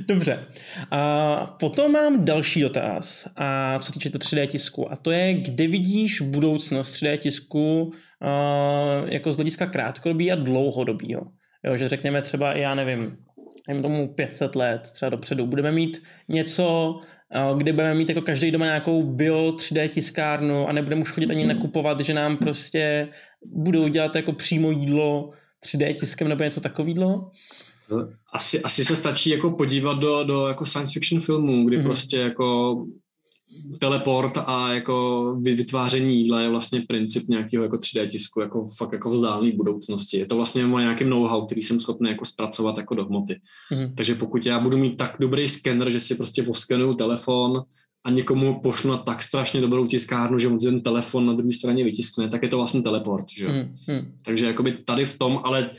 Dobře. 0.09 0.47
A 0.91 1.37
potom 1.61 1.93
mám 1.93 2.25
další 2.25 2.61
dotaz, 2.61 3.29
a 3.37 3.79
co 3.79 3.93
týče 3.93 4.11
to 4.11 4.19
3D 4.19 4.47
tisku, 4.47 4.93
a 4.93 4.97
to 4.97 5.11
je, 5.11 5.35
kde 5.35 5.67
vidíš 5.67 6.21
budoucnost 6.21 6.95
3D 6.95 7.17
tisku 7.17 7.93
jako 9.05 9.33
z 9.33 9.37
hlediska 9.37 9.67
krátkodobí 9.67 10.33
a 10.33 10.35
dlouhodobího. 10.35 11.21
Jo, 11.67 11.77
že 11.77 11.89
řekněme 11.89 12.23
třeba, 12.23 12.53
já 12.53 12.75
nevím, 12.75 13.17
nevím 13.69 13.83
tomu 13.83 14.15
500 14.15 14.57
let 14.57 14.81
třeba 14.93 15.11
dopředu, 15.11 15.47
budeme 15.47 15.73
mít 15.73 16.03
něco, 16.29 16.97
kdy 17.57 17.72
budeme 17.72 17.95
mít 17.95 18.09
jako 18.09 18.22
každý 18.22 18.51
doma 18.51 18.64
nějakou 18.64 19.03
bio 19.03 19.51
3D 19.51 19.89
tiskárnu 19.89 20.68
a 20.68 20.72
nebudeme 20.72 21.03
už 21.03 21.12
chodit 21.12 21.31
ani 21.31 21.47
nakupovat, 21.47 22.01
že 22.01 22.14
nám 22.14 22.37
prostě 22.37 23.09
budou 23.47 23.89
dělat 23.89 24.16
jako 24.16 24.33
přímo 24.33 24.70
jídlo 24.70 25.31
3D 25.64 25.95
tiskem 25.95 26.28
nebo 26.28 26.45
něco 26.45 26.61
takového? 26.61 27.31
Asi, 28.33 28.62
asi 28.62 28.85
se 28.85 28.97
stačí 28.97 29.31
jako 29.31 29.51
podívat 29.51 29.99
do, 29.99 30.24
do 30.24 30.49
jako 30.49 30.66
science 30.66 30.93
fiction 30.93 31.20
filmů, 31.20 31.64
kdy 31.64 31.78
mm-hmm. 31.78 31.83
prostě 31.83 32.16
jako 32.18 32.76
teleport 33.80 34.32
a 34.46 34.72
jako 34.72 35.36
vytváření 35.42 36.16
jídla 36.16 36.40
je 36.40 36.48
vlastně 36.48 36.80
princip 36.88 37.28
nějakého 37.28 37.64
jako 37.64 37.76
3D 37.76 38.09
tisku, 38.09 38.40
jako 38.40 38.66
fakt 38.78 38.92
jako 38.92 39.11
vzdálený 39.11 39.53
budoucnosti. 39.53 40.18
Je 40.18 40.26
to 40.26 40.36
vlastně 40.36 40.66
o 40.66 40.78
nějakém 40.78 41.11
know-how, 41.11 41.46
který 41.46 41.62
jsem 41.62 41.80
schopný 41.80 42.11
jako 42.11 42.24
zpracovat 42.24 42.78
jako 42.78 42.94
do 42.94 43.05
hmoty. 43.05 43.40
Mm-hmm. 43.72 43.94
Takže 43.94 44.14
pokud 44.14 44.46
já 44.46 44.61
budu 44.61 44.76
mít 44.76 44.96
tak 44.96 45.16
dobrý 45.20 45.48
skener, 45.48 45.90
že 45.90 46.01
si 46.01 46.14
prostě 46.14 46.42
voskenuju 46.42 46.94
telefon 46.94 47.62
a 48.05 48.11
někomu 48.11 48.61
pošlu 48.61 48.90
na 48.90 48.96
tak 48.96 49.22
strašně 49.22 49.61
dobrou 49.61 49.86
tiskárnu, 49.86 50.38
že 50.38 50.48
on 50.48 50.59
ten 50.59 50.80
telefon 50.80 51.26
na 51.26 51.32
druhé 51.32 51.53
straně 51.53 51.84
vytiskne, 51.84 52.28
tak 52.28 52.42
je 52.42 52.48
to 52.48 52.57
vlastně 52.57 52.82
teleport. 52.82 53.24
Že? 53.36 53.48
Mm-hmm. 53.48 54.05
Takže 54.24 54.46
jakoby 54.46 54.72
tady 54.72 55.05
v 55.05 55.18
tom, 55.18 55.40
ale 55.44 55.70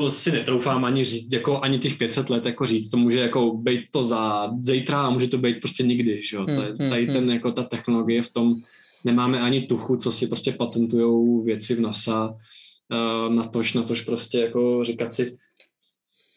to 0.00 0.10
si 0.10 0.32
netroufám 0.32 0.84
ani 0.84 1.04
říct, 1.04 1.32
jako 1.32 1.60
ani 1.60 1.78
těch 1.78 1.98
500 1.98 2.30
let 2.30 2.46
jako 2.46 2.66
říct, 2.66 2.90
to 2.90 2.96
může 2.96 3.20
jako 3.20 3.54
být 3.56 3.80
to 3.90 4.02
za 4.02 4.50
zítra 4.60 5.02
a 5.02 5.10
může 5.10 5.28
to 5.28 5.38
být 5.38 5.60
prostě 5.60 5.82
nikdy, 5.82 6.22
že 6.22 6.36
jo? 6.36 6.44
Hmm, 6.44 6.56
hmm, 6.78 6.90
tady 6.90 7.06
ten, 7.06 7.30
jako 7.30 7.52
ta 7.52 7.62
technologie 7.62 8.22
v 8.22 8.32
tom, 8.32 8.56
nemáme 9.04 9.40
ani 9.40 9.62
tuchu, 9.62 9.96
co 9.96 10.12
si 10.12 10.26
prostě 10.26 10.52
patentujou 10.52 11.42
věci 11.42 11.74
v 11.74 11.80
NASA, 11.80 12.28
uh, 12.28 13.34
na 13.34 13.44
tož, 13.44 13.74
na 13.74 13.82
tož 13.82 14.00
prostě 14.00 14.38
jako 14.38 14.84
říkat 14.84 15.12
si, 15.12 15.36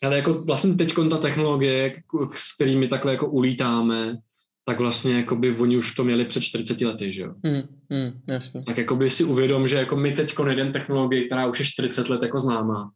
ale 0.03 0.15
jako 0.15 0.33
vlastně 0.33 0.73
teď 0.73 0.93
ta 1.09 1.17
technologie, 1.17 2.03
s 2.35 2.55
kterými 2.55 2.87
takhle 2.87 3.11
jako 3.11 3.29
ulítáme, 3.29 4.17
tak 4.65 4.79
vlastně 4.79 5.13
jako 5.13 5.35
by 5.35 5.55
oni 5.55 5.77
už 5.77 5.95
to 5.95 6.03
měli 6.03 6.25
před 6.25 6.43
40 6.43 6.81
lety, 6.81 7.13
že 7.13 7.21
jo? 7.21 7.33
Mm, 7.43 7.61
mm, 7.89 8.21
jasně. 8.27 8.63
Tak 8.63 8.77
jako 8.77 8.95
by 8.95 9.09
si 9.09 9.23
uvědom, 9.23 9.67
že 9.67 9.75
jako 9.75 9.95
my 9.95 10.11
teď 10.11 10.35
jeden 10.49 10.71
technologii, 10.71 11.25
která 11.25 11.47
už 11.47 11.59
je 11.59 11.65
40 11.65 12.09
let 12.09 12.23
jako 12.23 12.39
známá, 12.39 12.91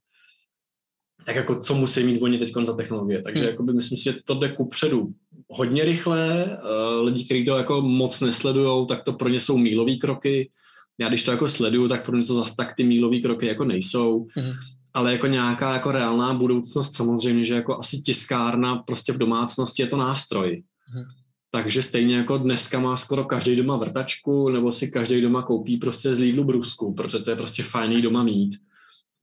tak 1.25 1.35
jako 1.35 1.55
co 1.55 1.75
musí 1.75 2.03
mít 2.03 2.21
oni 2.21 2.37
teď 2.37 2.53
za 2.65 2.75
technologie. 2.75 3.21
Takže 3.21 3.55
hmm. 3.59 3.75
myslím 3.75 3.97
si, 3.97 4.03
že 4.03 4.15
to 4.25 4.35
jde 4.35 4.49
kupředu 4.49 5.13
hodně 5.49 5.83
rychle. 5.83 6.45
Uh, 6.45 7.05
lidi, 7.05 7.25
kteří 7.25 7.45
to 7.45 7.57
jako 7.57 7.81
moc 7.81 8.21
nesledují, 8.21 8.87
tak 8.87 9.03
to 9.03 9.13
pro 9.13 9.29
ně 9.29 9.39
jsou 9.39 9.57
mílové 9.57 9.95
kroky. 9.95 10.49
Já 10.97 11.07
když 11.07 11.23
to 11.23 11.31
jako 11.31 11.47
sleduju, 11.47 11.87
tak 11.87 12.05
pro 12.05 12.17
ně 12.17 12.25
to 12.25 12.33
zase 12.33 12.53
tak 12.57 12.75
ty 12.75 12.83
mílové 12.83 13.19
kroky 13.19 13.47
jako 13.47 13.65
nejsou. 13.65 14.25
Hmm. 14.35 14.51
Ale 14.93 15.11
jako 15.11 15.27
nějaká 15.27 15.73
jako 15.73 15.91
reálná 15.91 16.33
budoucnost 16.33 16.95
samozřejmě, 16.95 17.43
že 17.43 17.55
jako 17.55 17.79
asi 17.79 18.01
tiskárna 18.01 18.75
prostě 18.75 19.13
v 19.13 19.17
domácnosti 19.17 19.83
je 19.83 19.87
to 19.87 19.97
nástroj. 19.97 20.63
Hmm. 20.87 21.03
takže 21.51 21.81
stejně 21.81 22.15
jako 22.15 22.37
dneska 22.37 22.79
má 22.79 22.97
skoro 22.97 23.25
každý 23.25 23.55
doma 23.55 23.77
vrtačku, 23.77 24.49
nebo 24.49 24.71
si 24.71 24.91
každý 24.91 25.21
doma 25.21 25.41
koupí 25.41 25.77
prostě 25.77 26.13
z 26.13 26.19
Lidlu 26.19 26.43
brusku, 26.43 26.93
protože 26.93 27.19
to 27.19 27.29
je 27.29 27.35
prostě 27.35 27.63
fajný 27.63 28.01
doma 28.01 28.23
mít. 28.23 28.55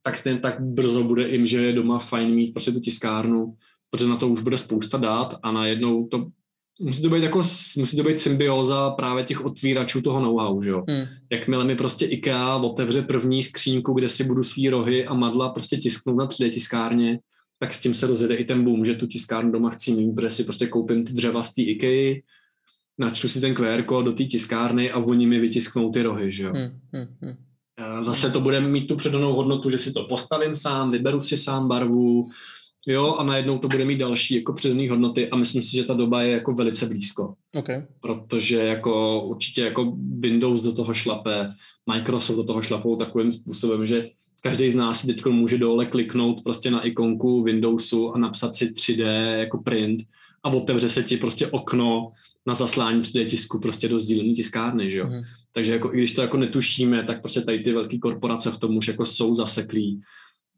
Tak 0.02 0.16
stejně 0.16 0.38
tak 0.38 0.60
brzo 0.60 1.04
bude 1.04 1.28
jim, 1.28 1.46
že 1.46 1.64
je 1.64 1.72
doma 1.72 1.98
fajn 1.98 2.30
mít 2.34 2.52
prostě 2.52 2.72
tu 2.72 2.80
tiskárnu, 2.80 3.54
protože 3.90 4.08
na 4.08 4.16
to 4.16 4.28
už 4.28 4.40
bude 4.40 4.58
spousta 4.58 4.98
dát 4.98 5.38
a 5.42 5.52
najednou 5.52 6.06
to 6.06 6.30
musí 6.80 7.02
to 7.02 7.08
být 7.08 7.22
jako, 7.22 7.38
musí 7.78 7.96
to 7.96 8.02
být 8.02 8.20
symbioza 8.20 8.90
právě 8.90 9.24
těch 9.24 9.44
otvíračů 9.44 10.02
toho 10.02 10.20
know-how, 10.20 10.62
že 10.62 10.70
jo. 10.70 10.84
Hmm. 10.88 11.04
Jakmile 11.30 11.64
mi 11.64 11.76
prostě 11.76 12.06
IKEA 12.06 12.56
otevře 12.56 13.02
první 13.02 13.42
skřínku, 13.42 13.92
kde 13.92 14.08
si 14.08 14.24
budu 14.24 14.42
svý 14.42 14.68
rohy 14.68 15.06
a 15.06 15.14
madla 15.14 15.48
prostě 15.48 15.76
tisknout 15.76 16.18
na 16.18 16.26
3D 16.26 16.50
tiskárně, 16.50 17.18
tak 17.58 17.74
s 17.74 17.80
tím 17.80 17.94
se 17.94 18.06
rozjede 18.06 18.34
i 18.34 18.44
ten 18.44 18.64
boom, 18.64 18.84
že 18.84 18.94
tu 18.94 19.06
tiskárnu 19.06 19.52
doma 19.52 19.70
chci 19.70 19.92
mít, 19.92 20.12
protože 20.14 20.30
si 20.30 20.44
prostě 20.44 20.66
koupím 20.66 21.04
ty 21.04 21.12
dřeva 21.12 21.44
z 21.44 21.54
té 21.54 21.62
IKEA, 21.62 22.14
načtu 22.98 23.28
si 23.28 23.40
ten 23.40 23.54
QR 23.54 23.82
kód 23.82 24.04
do 24.04 24.12
té 24.12 24.24
tiskárny 24.24 24.90
a 24.90 24.98
oni 24.98 25.26
mi 25.26 25.38
vytisknou 25.38 25.90
ty 25.90 26.02
rohy, 26.02 26.32
že 26.32 26.44
jo. 26.44 26.52
Hmm, 26.52 26.80
hmm, 26.92 27.16
hmm. 27.22 27.36
Zase 28.00 28.30
to 28.30 28.40
bude 28.40 28.60
mít 28.60 28.86
tu 28.86 28.96
předanou 28.96 29.32
hodnotu, 29.32 29.70
že 29.70 29.78
si 29.78 29.92
to 29.92 30.04
postavím 30.04 30.54
sám, 30.54 30.90
vyberu 30.90 31.20
si 31.20 31.36
sám 31.36 31.68
barvu, 31.68 32.28
jo, 32.86 33.14
a 33.14 33.24
najednou 33.24 33.58
to 33.58 33.68
bude 33.68 33.84
mít 33.84 33.98
další 33.98 34.34
jako 34.34 34.52
předané 34.52 34.90
hodnoty 34.90 35.30
a 35.30 35.36
myslím 35.36 35.62
si, 35.62 35.76
že 35.76 35.84
ta 35.84 35.94
doba 35.94 36.22
je 36.22 36.32
jako 36.32 36.52
velice 36.52 36.86
blízko. 36.86 37.34
Okay. 37.54 37.84
Protože 38.00 38.56
jako 38.56 39.22
určitě 39.22 39.62
jako 39.62 39.92
Windows 40.18 40.62
do 40.62 40.72
toho 40.72 40.94
šlape, 40.94 41.50
Microsoft 41.92 42.36
do 42.36 42.44
toho 42.44 42.62
šlapou 42.62 42.96
takovým 42.96 43.32
způsobem, 43.32 43.86
že 43.86 44.08
každý 44.40 44.70
z 44.70 44.74
nás 44.74 45.06
teď 45.06 45.24
může 45.26 45.58
dole 45.58 45.86
kliknout 45.86 46.42
prostě 46.42 46.70
na 46.70 46.82
ikonku 46.82 47.42
Windowsu 47.42 48.10
a 48.10 48.18
napsat 48.18 48.54
si 48.54 48.66
3D 48.66 49.04
jako 49.38 49.58
print 49.58 50.02
a 50.42 50.48
otevře 50.48 50.88
se 50.88 51.02
ti 51.02 51.16
prostě 51.16 51.46
okno 51.46 52.12
na 52.46 52.54
zaslání 52.54 53.02
3D 53.02 53.26
tisku 53.26 53.60
prostě 53.60 53.88
do 53.88 53.98
sdílené 53.98 54.34
tiskárny, 54.34 54.90
že 54.90 54.98
jo. 54.98 55.06
Mm. 55.06 55.20
Takže 55.52 55.72
jako, 55.72 55.94
i 55.94 55.96
když 55.96 56.14
to 56.14 56.22
jako 56.22 56.36
netušíme, 56.36 57.04
tak 57.04 57.20
prostě 57.20 57.40
tady 57.40 57.58
ty 57.58 57.72
velké 57.72 57.98
korporace 57.98 58.50
v 58.50 58.58
tom 58.58 58.76
už 58.76 58.88
jako 58.88 59.04
jsou 59.04 59.34
zaseklí. 59.34 60.00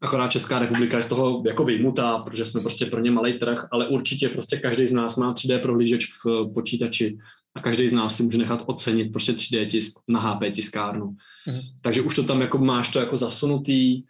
Akorát 0.01 0.31
Česká 0.31 0.59
republika 0.59 0.97
je 0.97 1.03
z 1.03 1.07
toho 1.07 1.43
jako 1.45 1.63
vyjmutá, 1.63 2.17
protože 2.17 2.45
jsme 2.45 2.61
prostě 2.61 2.85
pro 2.85 2.99
ně 2.99 3.11
malý 3.11 3.39
trh, 3.39 3.67
ale 3.71 3.87
určitě 3.87 4.29
prostě 4.29 4.57
každý 4.57 4.87
z 4.87 4.93
nás 4.93 5.17
má 5.17 5.33
3D 5.33 5.61
prohlížeč 5.61 6.07
v 6.25 6.51
počítači 6.53 7.17
a 7.55 7.61
každý 7.61 7.87
z 7.87 7.93
nás 7.93 8.17
si 8.17 8.23
může 8.23 8.37
nechat 8.37 8.63
ocenit 8.65 9.11
prostě 9.11 9.31
3D 9.31 9.67
tisk 9.67 9.99
na 10.07 10.19
HP 10.19 10.51
tiskárnu. 10.51 11.05
Mm. 11.47 11.59
Takže 11.81 12.01
už 12.01 12.15
to 12.15 12.23
tam 12.23 12.41
jako 12.41 12.57
máš 12.57 12.89
to 12.89 12.99
jako 12.99 13.17
zasunutý 13.17 14.03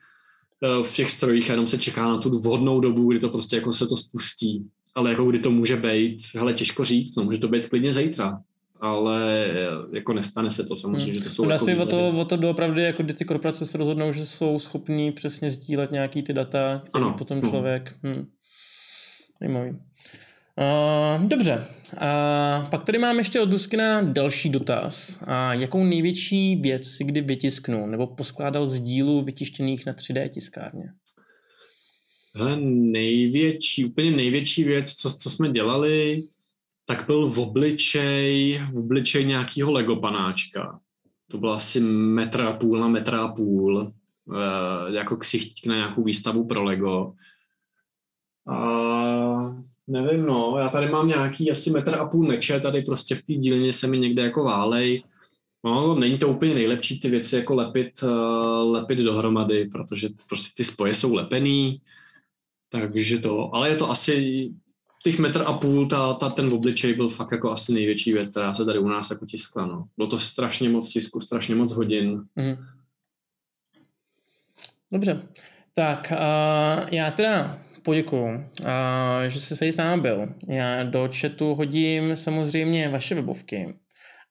eh, 0.63 0.83
v 0.83 0.95
těch 0.95 1.11
strojích 1.11 1.49
jenom 1.49 1.67
se 1.67 1.77
čeká 1.77 2.07
na 2.07 2.17
tu 2.17 2.39
vhodnou 2.39 2.79
dobu, 2.79 3.11
kdy 3.11 3.19
to 3.19 3.29
prostě 3.29 3.55
jako 3.55 3.73
se 3.73 3.87
to 3.87 3.95
spustí. 3.95 4.65
Ale 4.95 5.09
jako 5.09 5.25
kdy 5.25 5.39
to 5.39 5.51
může 5.51 5.75
být, 5.75 6.19
hele, 6.35 6.53
těžko 6.53 6.83
říct, 6.83 7.15
no 7.15 7.23
může 7.23 7.39
to 7.39 7.47
být 7.47 7.69
klidně 7.69 7.93
zítra 7.93 8.39
ale 8.83 9.47
jako 9.93 10.13
nestane 10.13 10.51
se 10.51 10.63
to 10.63 10.75
samozřejmě, 10.75 11.05
hmm. 11.05 11.13
že 11.13 11.23
to 11.23 11.29
jsou 11.29 11.43
jako 11.43 11.53
asi 11.53 11.75
o 11.75 11.85
to, 11.85 12.09
o 12.09 12.25
to 12.25 12.37
doopravdy, 12.37 12.83
jako 12.83 13.03
kdy 13.03 13.13
ty 13.13 13.25
korporace 13.25 13.65
se 13.65 13.77
rozhodnou, 13.77 14.11
že 14.11 14.25
jsou 14.25 14.59
schopní 14.59 15.11
přesně 15.11 15.49
sdílet 15.49 15.91
nějaký 15.91 16.23
ty 16.23 16.33
data, 16.33 16.81
který 16.85 17.03
ano. 17.03 17.15
potom 17.17 17.41
člověk... 17.41 17.93
Hmm. 18.03 18.27
Zajímavý. 19.39 19.69
Uh, 19.69 21.25
dobře, 21.27 21.67
uh, 21.93 22.69
pak 22.69 22.83
tady 22.83 22.97
mám 22.97 23.17
ještě 23.17 23.41
od 23.41 23.49
Duskina 23.49 24.01
další 24.01 24.49
dotaz. 24.49 25.19
Uh, 25.21 25.27
jakou 25.51 25.83
největší 25.83 26.55
věc 26.55 26.87
si 26.87 27.03
kdy 27.03 27.21
vytisknul 27.21 27.87
nebo 27.87 28.07
poskládal 28.07 28.67
z 28.67 28.79
dílů 28.79 29.21
vytištěných 29.21 29.85
na 29.85 29.93
3D 29.93 30.29
tiskárně? 30.29 30.83
Hele, 32.35 32.57
největší, 32.61 33.85
úplně 33.85 34.11
největší 34.11 34.63
věc, 34.63 34.93
co, 34.93 35.09
co 35.09 35.29
jsme 35.29 35.49
dělali, 35.49 36.23
tak 36.85 37.05
byl 37.05 37.27
v 37.27 37.39
obličej, 37.39 38.61
v 38.71 38.77
obličej 38.77 39.25
nějakého 39.25 39.71
Lego 39.71 39.95
panáčka. 39.95 40.79
To 41.31 41.37
bylo 41.37 41.53
asi 41.53 41.79
metra 41.79 42.47
a 42.47 42.57
půl 42.57 42.79
na 42.79 42.87
metra 42.87 43.23
a 43.23 43.27
půl, 43.27 43.91
uh, 44.25 44.35
jako 44.87 45.17
ksicht 45.17 45.65
na 45.65 45.75
nějakou 45.75 46.03
výstavu 46.03 46.47
pro 46.47 46.63
Lego. 46.63 47.13
A 48.47 48.57
nevím, 49.87 50.25
no, 50.25 50.55
já 50.59 50.69
tady 50.69 50.89
mám 50.89 51.07
nějaký 51.07 51.51
asi 51.51 51.69
metr 51.69 51.95
a 51.95 52.05
půl 52.05 52.27
meče, 52.27 52.59
tady 52.59 52.81
prostě 52.81 53.15
v 53.15 53.23
té 53.23 53.33
dílně 53.33 53.73
se 53.73 53.87
mi 53.87 53.99
někde 53.99 54.21
jako 54.21 54.43
válej. 54.43 55.03
No, 55.63 55.95
není 55.95 56.17
to 56.17 56.27
úplně 56.27 56.53
nejlepší 56.53 56.99
ty 56.99 57.09
věci 57.09 57.35
jako 57.35 57.55
lepit, 57.55 58.03
uh, 58.03 58.71
lepit 58.71 58.99
dohromady, 58.99 59.65
protože 59.65 60.09
prostě 60.29 60.51
ty 60.55 60.63
spoje 60.63 60.93
jsou 60.93 61.13
lepený, 61.13 61.81
takže 62.81 63.19
to, 63.19 63.55
ale 63.55 63.69
je 63.69 63.75
to 63.75 63.89
asi 63.89 64.49
těch 65.03 65.19
metr 65.19 65.43
a 65.45 65.53
půl, 65.53 65.87
ta, 65.87 66.13
ta, 66.13 66.29
ten 66.29 66.53
obličej 66.53 66.93
byl 66.93 67.09
fakt 67.09 67.31
jako 67.31 67.51
asi 67.51 67.73
největší 67.73 68.13
věc, 68.13 68.27
která 68.27 68.53
se 68.53 68.65
tady 68.65 68.79
u 68.79 68.87
nás 68.87 69.09
jako 69.11 69.25
tiskla. 69.25 69.65
No. 69.65 69.87
Bylo 69.97 70.09
to 70.09 70.19
strašně 70.19 70.69
moc 70.69 70.89
tisku, 70.89 71.19
strašně 71.19 71.55
moc 71.55 71.73
hodin. 71.73 72.23
Mm. 72.35 72.55
Dobře. 74.91 75.21
Tak 75.73 76.11
uh, 76.11 76.89
já 76.91 77.11
teda 77.11 77.59
poděkuju, 77.83 78.23
uh, 78.23 78.37
že 79.27 79.39
jsi 79.39 79.55
se 79.55 79.65
s 79.65 79.77
námi 79.77 80.01
byl. 80.01 80.27
Já 80.47 80.83
do 80.83 81.09
chatu 81.19 81.55
hodím 81.55 82.15
samozřejmě 82.15 82.89
vaše 82.89 83.15
webovky. 83.15 83.75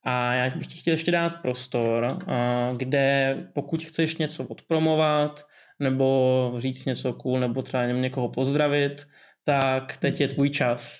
A 0.04 0.32
já 0.32 0.56
bych 0.56 0.66
ti 0.66 0.78
chtěl 0.78 0.92
ještě 0.92 1.10
dát 1.10 1.42
prostor, 1.42 2.04
uh, 2.04 2.76
kde 2.76 3.36
pokud 3.52 3.84
chceš 3.84 4.16
něco 4.16 4.46
odpromovat, 4.46 5.44
nebo 5.82 6.54
říct 6.58 6.84
něco 6.84 7.12
cool, 7.12 7.40
nebo 7.40 7.62
třeba 7.62 7.86
někoho 7.86 8.28
pozdravit, 8.28 9.06
tak 9.44 9.96
teď 9.96 10.20
je 10.20 10.28
tvůj 10.28 10.50
čas. 10.50 10.98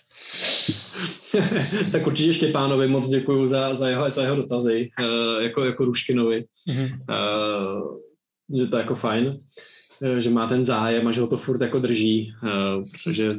tak 1.92 2.06
určitě 2.06 2.32
Štěpánovi 2.32 2.88
moc 2.88 3.08
děkuji 3.08 3.46
za, 3.46 3.74
za, 3.74 3.88
jeho, 3.88 4.10
za 4.10 4.22
jeho 4.22 4.36
dotazy, 4.36 4.90
uh, 5.00 5.42
jako, 5.42 5.64
jako 5.64 5.84
Ruškinovi, 5.84 6.44
mm-hmm. 6.68 6.90
uh, 6.90 7.96
že 8.60 8.66
to 8.66 8.76
je 8.76 8.80
jako 8.80 8.94
fajn, 8.94 9.26
uh, 9.26 10.16
že 10.18 10.30
má 10.30 10.46
ten 10.48 10.64
zájem 10.64 11.08
a 11.08 11.12
že 11.12 11.20
ho 11.20 11.26
to 11.26 11.36
furt 11.36 11.60
jako 11.60 11.78
drží, 11.78 12.34
uh, 12.42 12.84
protože 12.90 13.32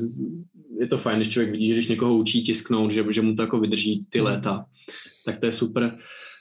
je 0.80 0.88
to 0.88 0.98
fajn, 0.98 1.18
když 1.18 1.30
člověk 1.30 1.52
vidí, 1.52 1.68
že 1.68 1.74
když 1.74 1.88
někoho 1.88 2.16
učí 2.16 2.44
tisknout, 2.44 2.92
že, 2.92 3.06
že 3.10 3.22
mu 3.22 3.36
to 3.36 3.42
jako 3.42 3.60
vydrží 3.60 4.06
ty 4.10 4.22
mhm. 4.22 4.28
léta, 4.28 4.66
tak 5.26 5.38
to 5.38 5.46
je 5.46 5.52
super. 5.52 5.96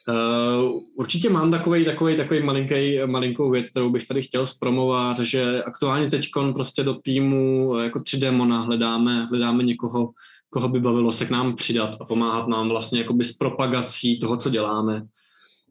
Uh, 0.09 0.81
určitě 0.95 1.31
mám 1.31 1.51
takový, 1.51 1.85
takový, 1.85 2.17
takový 2.17 2.43
malinký, 2.43 2.99
malinkou 3.07 3.51
věc, 3.51 3.71
kterou 3.71 3.91
bych 3.91 4.07
tady 4.07 4.23
chtěl 4.23 4.47
zpromovat, 4.47 5.19
že 5.19 5.63
aktuálně 5.63 6.11
teď 6.11 6.31
prostě 6.55 6.83
do 6.83 6.95
týmu 6.95 7.77
jako 7.79 7.99
3D 7.99 8.33
Mona 8.33 8.63
hledáme, 8.63 9.25
hledáme 9.25 9.63
někoho, 9.63 10.11
koho 10.51 10.69
by 10.69 10.81
bavilo 10.81 11.13
se 11.13 11.27
k 11.27 11.31
nám 11.31 11.57
přidat 11.57 11.97
a 12.01 12.05
pomáhat 12.05 12.49
nám 12.49 12.69
vlastně 12.69 12.99
jakoby 13.01 13.25
s 13.25 13.33
propagací 13.33 14.19
toho, 14.19 14.37
co 14.37 14.51
děláme. 14.51 15.03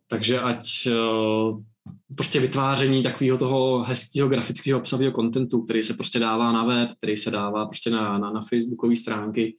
Takže 0.07 0.39
ať 0.39 0.63
uh, 0.87 1.61
prostě 2.15 2.39
vytváření 2.39 3.03
takového 3.03 3.37
toho 3.37 3.83
hezkého 3.83 4.29
grafického 4.29 4.79
obsahového 4.79 5.11
kontentu, 5.11 5.61
který 5.61 5.81
se 5.81 5.93
prostě 5.93 6.19
dává 6.19 6.51
na 6.51 6.65
web, 6.65 6.89
který 6.97 7.17
se 7.17 7.31
dává 7.31 7.65
prostě 7.65 7.89
na, 7.89 8.17
na, 8.17 8.31
na 8.31 8.41
facebookové 8.49 8.95
stránky, 8.95 9.55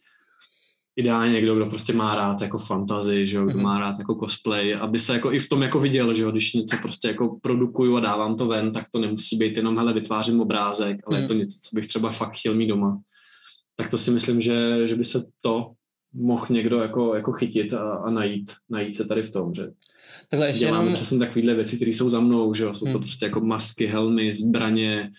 ideálně 0.96 1.32
někdo, 1.32 1.54
kdo 1.54 1.66
prostě 1.66 1.92
má 1.92 2.14
rád 2.14 2.40
jako 2.40 2.58
fantazy, 2.58 3.26
že 3.26 3.36
jo, 3.36 3.44
kdo 3.44 3.54
mhm. 3.54 3.62
má 3.62 3.78
rád 3.78 3.98
jako 3.98 4.14
cosplay, 4.14 4.74
aby 4.74 4.98
se 4.98 5.12
jako 5.12 5.32
i 5.32 5.38
v 5.38 5.48
tom 5.48 5.62
jako 5.62 5.80
viděl, 5.80 6.14
že 6.14 6.22
jo, 6.22 6.30
když 6.30 6.54
něco 6.54 6.76
prostě 6.82 7.08
jako 7.08 7.38
produkuju 7.42 7.96
a 7.96 8.00
dávám 8.00 8.36
to 8.36 8.46
ven, 8.46 8.72
tak 8.72 8.86
to 8.90 8.98
nemusí 8.98 9.36
být 9.36 9.56
jenom, 9.56 9.78
hele, 9.78 9.92
vytvářím 9.92 10.40
obrázek, 10.40 10.96
ale 11.06 11.20
je 11.20 11.26
to 11.26 11.34
mhm. 11.34 11.40
něco, 11.40 11.58
co 11.62 11.76
bych 11.76 11.86
třeba 11.86 12.10
fakt 12.10 12.36
chtěl 12.36 12.54
mít 12.54 12.66
doma. 12.66 13.00
Tak 13.76 13.90
to 13.90 13.98
si 13.98 14.10
myslím, 14.10 14.40
že, 14.40 14.86
že 14.86 14.94
by 14.94 15.04
se 15.04 15.24
to 15.40 15.72
mohl 16.14 16.46
někdo 16.50 16.78
jako, 16.78 17.14
jako 17.14 17.32
chytit 17.32 17.72
a, 17.72 17.92
a 17.92 18.10
najít, 18.10 18.52
najít 18.70 18.96
se 18.96 19.04
tady 19.04 19.22
v 19.22 19.30
tom, 19.30 19.54
že 19.54 19.68
Takhle 20.32 20.48
ještě 20.48 20.64
děláme 20.64 20.84
jenom... 20.84 20.94
přesně 20.94 21.18
takovéhle 21.18 21.54
věci, 21.54 21.76
které 21.76 21.90
jsou 21.90 22.08
za 22.08 22.20
mnou, 22.20 22.54
že 22.54 22.62
jo, 22.62 22.74
jsou 22.74 22.84
to 22.84 22.90
hmm. 22.90 23.00
prostě 23.00 23.24
jako 23.24 23.40
masky, 23.40 23.86
helmy, 23.86 24.32
zbraně, 24.32 25.10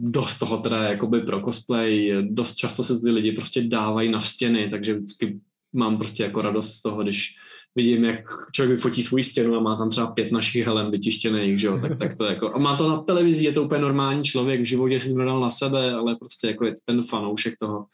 dost 0.00 0.38
toho 0.38 0.58
teda 0.58 0.82
jakoby 0.82 1.20
pro 1.20 1.42
cosplay, 1.42 2.12
dost 2.22 2.54
často 2.54 2.84
se 2.84 3.00
ty 3.00 3.10
lidi 3.10 3.32
prostě 3.32 3.62
dávají 3.62 4.10
na 4.10 4.22
stěny, 4.22 4.68
takže 4.70 4.94
vždycky 4.94 5.40
mám 5.72 5.98
prostě 5.98 6.22
jako 6.22 6.42
radost 6.42 6.72
z 6.72 6.82
toho, 6.82 7.02
když 7.02 7.36
vidím, 7.74 8.04
jak 8.04 8.20
člověk 8.52 8.76
vyfotí 8.76 9.02
svůj 9.02 9.22
stěnu 9.22 9.56
a 9.56 9.60
má 9.60 9.76
tam 9.76 9.90
třeba 9.90 10.06
pět 10.06 10.32
našich 10.32 10.66
helem 10.66 10.90
vytištěných, 10.90 11.60
že 11.60 11.66
jo, 11.66 11.78
tak, 11.82 11.98
tak 11.98 12.16
to 12.16 12.24
jako, 12.24 12.54
a 12.54 12.58
má 12.58 12.76
to 12.76 12.88
na 12.88 12.96
televizi, 12.96 13.46
je 13.46 13.52
to 13.52 13.62
úplně 13.64 13.80
normální 13.80 14.24
člověk, 14.24 14.60
v 14.60 14.64
životě 14.64 15.00
si 15.00 15.14
to 15.14 15.40
na 15.40 15.50
sebe, 15.50 15.92
ale 15.92 16.16
prostě 16.16 16.46
jako 16.46 16.64
je 16.64 16.74
ten 16.86 17.02
fanoušek 17.02 17.54
toho, 17.60 17.86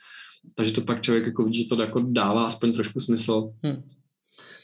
takže 0.55 0.72
to 0.72 0.80
pak 0.80 1.02
člověk 1.02 1.26
jako 1.26 1.44
vidí, 1.44 1.62
že 1.62 1.68
to 1.68 1.80
jako 1.80 2.01
dává 2.01 2.47
aspoň 2.47 2.72
trošku 2.72 3.01
smysl. 3.01 3.52
Hmm 3.62 3.82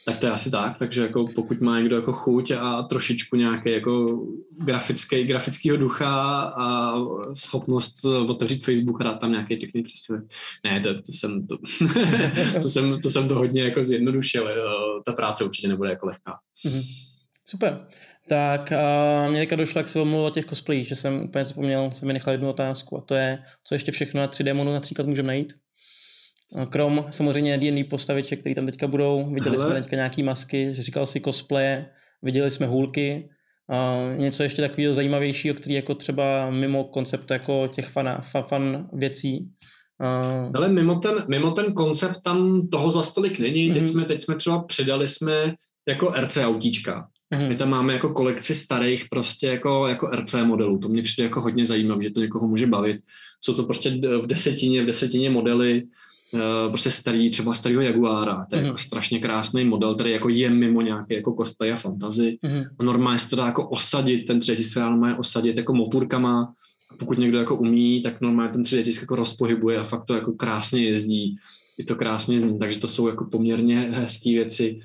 tak 0.09 0.19
to 0.19 0.27
je 0.27 0.33
asi 0.33 0.51
tak, 0.51 0.79
takže 0.79 1.03
jako 1.03 1.29
pokud 1.35 1.61
má 1.61 1.79
někdo 1.79 1.97
jako 1.97 2.13
chuť 2.13 2.51
a 2.51 2.83
trošičku 2.83 3.37
nějaký 3.37 3.71
jako 3.71 4.07
grafický, 4.51 5.25
grafického 5.25 5.77
ducha 5.77 6.41
a 6.43 6.95
schopnost 7.35 8.05
otevřít 8.05 8.65
Facebook 8.65 9.01
a 9.01 9.05
dát 9.05 9.21
tam 9.21 9.31
nějaký 9.31 9.57
pěkný 9.57 9.83
příspěvek. 9.83 10.25
Ne, 10.65 10.81
to, 10.81 10.95
to, 10.95 11.13
jsem, 11.13 11.47
to, 11.47 11.59
to, 12.63 12.69
jsem, 12.69 13.01
to 13.01 13.11
jsem 13.11 13.29
to 13.29 13.35
hodně 13.35 13.63
jako 13.63 13.85
zjednodušil. 13.85 14.49
Ta 15.07 15.13
práce 15.13 15.45
určitě 15.45 15.69
nebude 15.69 15.91
jako 15.91 16.07
lehká. 16.07 16.39
Mm-hmm. 16.67 16.83
Super. 17.47 17.87
Tak 18.29 18.73
uh, 18.73 19.31
mě 19.31 19.41
teďka 19.41 19.57
došlo, 19.57 19.79
jak 19.79 19.89
se 19.89 20.01
omluvil 20.01 20.27
o 20.27 20.31
těch 20.31 20.47
cosplayích, 20.47 20.89
že 20.89 20.97
jsem 20.97 21.23
úplně 21.23 21.45
zapomněl, 21.45 21.91
jsem 21.93 22.07
mi 22.07 22.13
nechal 22.13 22.33
jednu 22.33 22.49
otázku 22.51 22.99
a 22.99 23.01
to 23.01 23.15
je, 23.15 23.39
co 23.65 23.75
ještě 23.75 23.93
všechno 23.93 24.21
na 24.21 24.29
3D 24.29 24.55
monu 24.55 24.73
například 24.73 25.07
můžeme 25.09 25.27
najít? 25.27 25.53
Krom 26.71 27.05
samozřejmě 27.11 27.59
D&D 27.59 27.85
postaviček, 27.85 28.41
které 28.41 28.55
tam 28.55 28.67
teďka 28.67 28.87
budou. 28.87 29.31
Viděli 29.35 29.57
Hele. 29.57 29.71
jsme 29.71 29.83
teďka 29.83 29.97
nějaký 29.97 30.23
masky, 30.23 30.75
říkal 30.75 31.07
si 31.07 31.21
cosplaye, 31.21 31.87
viděli 32.23 32.51
jsme 32.51 32.67
hůlky. 32.67 33.29
Uh, 33.71 34.19
něco 34.19 34.43
ještě 34.43 34.63
takového 34.63 34.95
zajímavějšího, 34.95 35.55
který 35.55 35.75
jako 35.75 35.95
třeba 35.95 36.51
mimo 36.51 36.85
koncept 36.85 37.31
jako 37.31 37.69
těch 37.69 37.89
fan, 37.89 38.19
fan, 38.21 38.45
fan 38.49 38.89
věcí. 38.93 39.49
Uh, 40.01 40.51
Ale 40.55 40.69
mimo 40.69 40.95
ten, 40.95 41.25
mimo 41.29 41.51
ten 41.51 41.75
koncept 41.75 42.23
tam 42.25 42.69
toho 42.69 42.91
za 42.91 43.03
stolik 43.03 43.39
není. 43.39 43.69
Teď, 43.69 43.83
Mhm. 43.83 43.87
jsme, 43.87 44.05
teď 44.05 44.23
jsme 44.23 44.35
třeba 44.37 44.63
přidali 44.63 45.07
jsme 45.07 45.55
jako 45.89 46.13
RC 46.21 46.37
autíčka. 46.37 47.09
My 47.39 47.45
mhm. 47.45 47.57
tam 47.57 47.69
máme 47.69 47.93
jako 47.93 48.09
kolekci 48.09 48.55
starých 48.55 49.05
prostě 49.11 49.47
jako, 49.47 49.87
jako 49.87 50.07
RC 50.07 50.35
modelů. 50.35 50.79
To 50.79 50.89
mě 50.89 51.03
přijde 51.03 51.25
jako 51.25 51.41
hodně 51.41 51.65
zajímavé, 51.65 52.03
že 52.03 52.11
to 52.11 52.21
někoho 52.21 52.49
může 52.49 52.67
bavit. 52.67 53.01
Jsou 53.45 53.55
to 53.55 53.65
prostě 53.65 53.91
v 54.23 54.27
desetině, 54.27 54.83
v 54.83 54.87
desetině 54.87 55.31
modely, 55.31 55.83
eh, 55.83 55.87
prostě 56.69 56.91
starý, 56.91 57.31
třeba 57.31 57.55
starého 57.55 57.81
Jaguára. 57.83 58.47
To 58.51 58.57
je 58.57 58.61
Mhm. 58.61 58.67
jako 58.67 58.79
strašně 58.79 59.19
krásný 59.19 59.65
model, 59.65 59.95
který 59.95 60.11
jako 60.11 60.29
je 60.29 60.51
mimo 60.51 60.81
nějaké 60.83 61.15
jako 61.15 61.33
cosplay 61.35 61.73
a 61.73 61.77
fantazy. 61.77 62.39
Mhm. 62.43 62.65
A 62.79 62.83
normálně 62.85 63.19
se 63.19 63.31
to 63.31 63.37
dá 63.37 63.47
jako 63.47 63.69
osadit, 63.69 64.25
ten 64.27 64.39
3D 64.39 64.57
tisk 64.57 64.73
se 64.73 64.81
dá 64.81 64.91
normálně 64.91 65.17
osadit 65.17 65.57
jako 65.57 65.75
motorkama. 65.75 66.53
A 66.91 66.95
pokud 66.97 67.19
někdo 67.19 67.39
jako 67.39 67.57
umí, 67.57 68.03
tak 68.03 68.21
normálně 68.21 68.53
ten 68.53 68.63
3D 68.63 68.83
tisk 68.85 69.01
jako 69.03 69.15
rozpohybuje 69.17 69.79
a 69.79 69.83
fakt 69.85 70.05
to 70.05 70.15
jako 70.15 70.33
krásně 70.33 70.85
jezdí. 70.85 71.37
Je 71.79 71.85
to 71.85 71.97
krásně 71.97 72.39
zní, 72.39 72.59
takže 72.59 72.79
to 72.81 72.89
jsou 72.89 73.09
jako 73.09 73.25
poměrně 73.25 73.81
hezké 73.81 74.31
věci. 74.31 74.81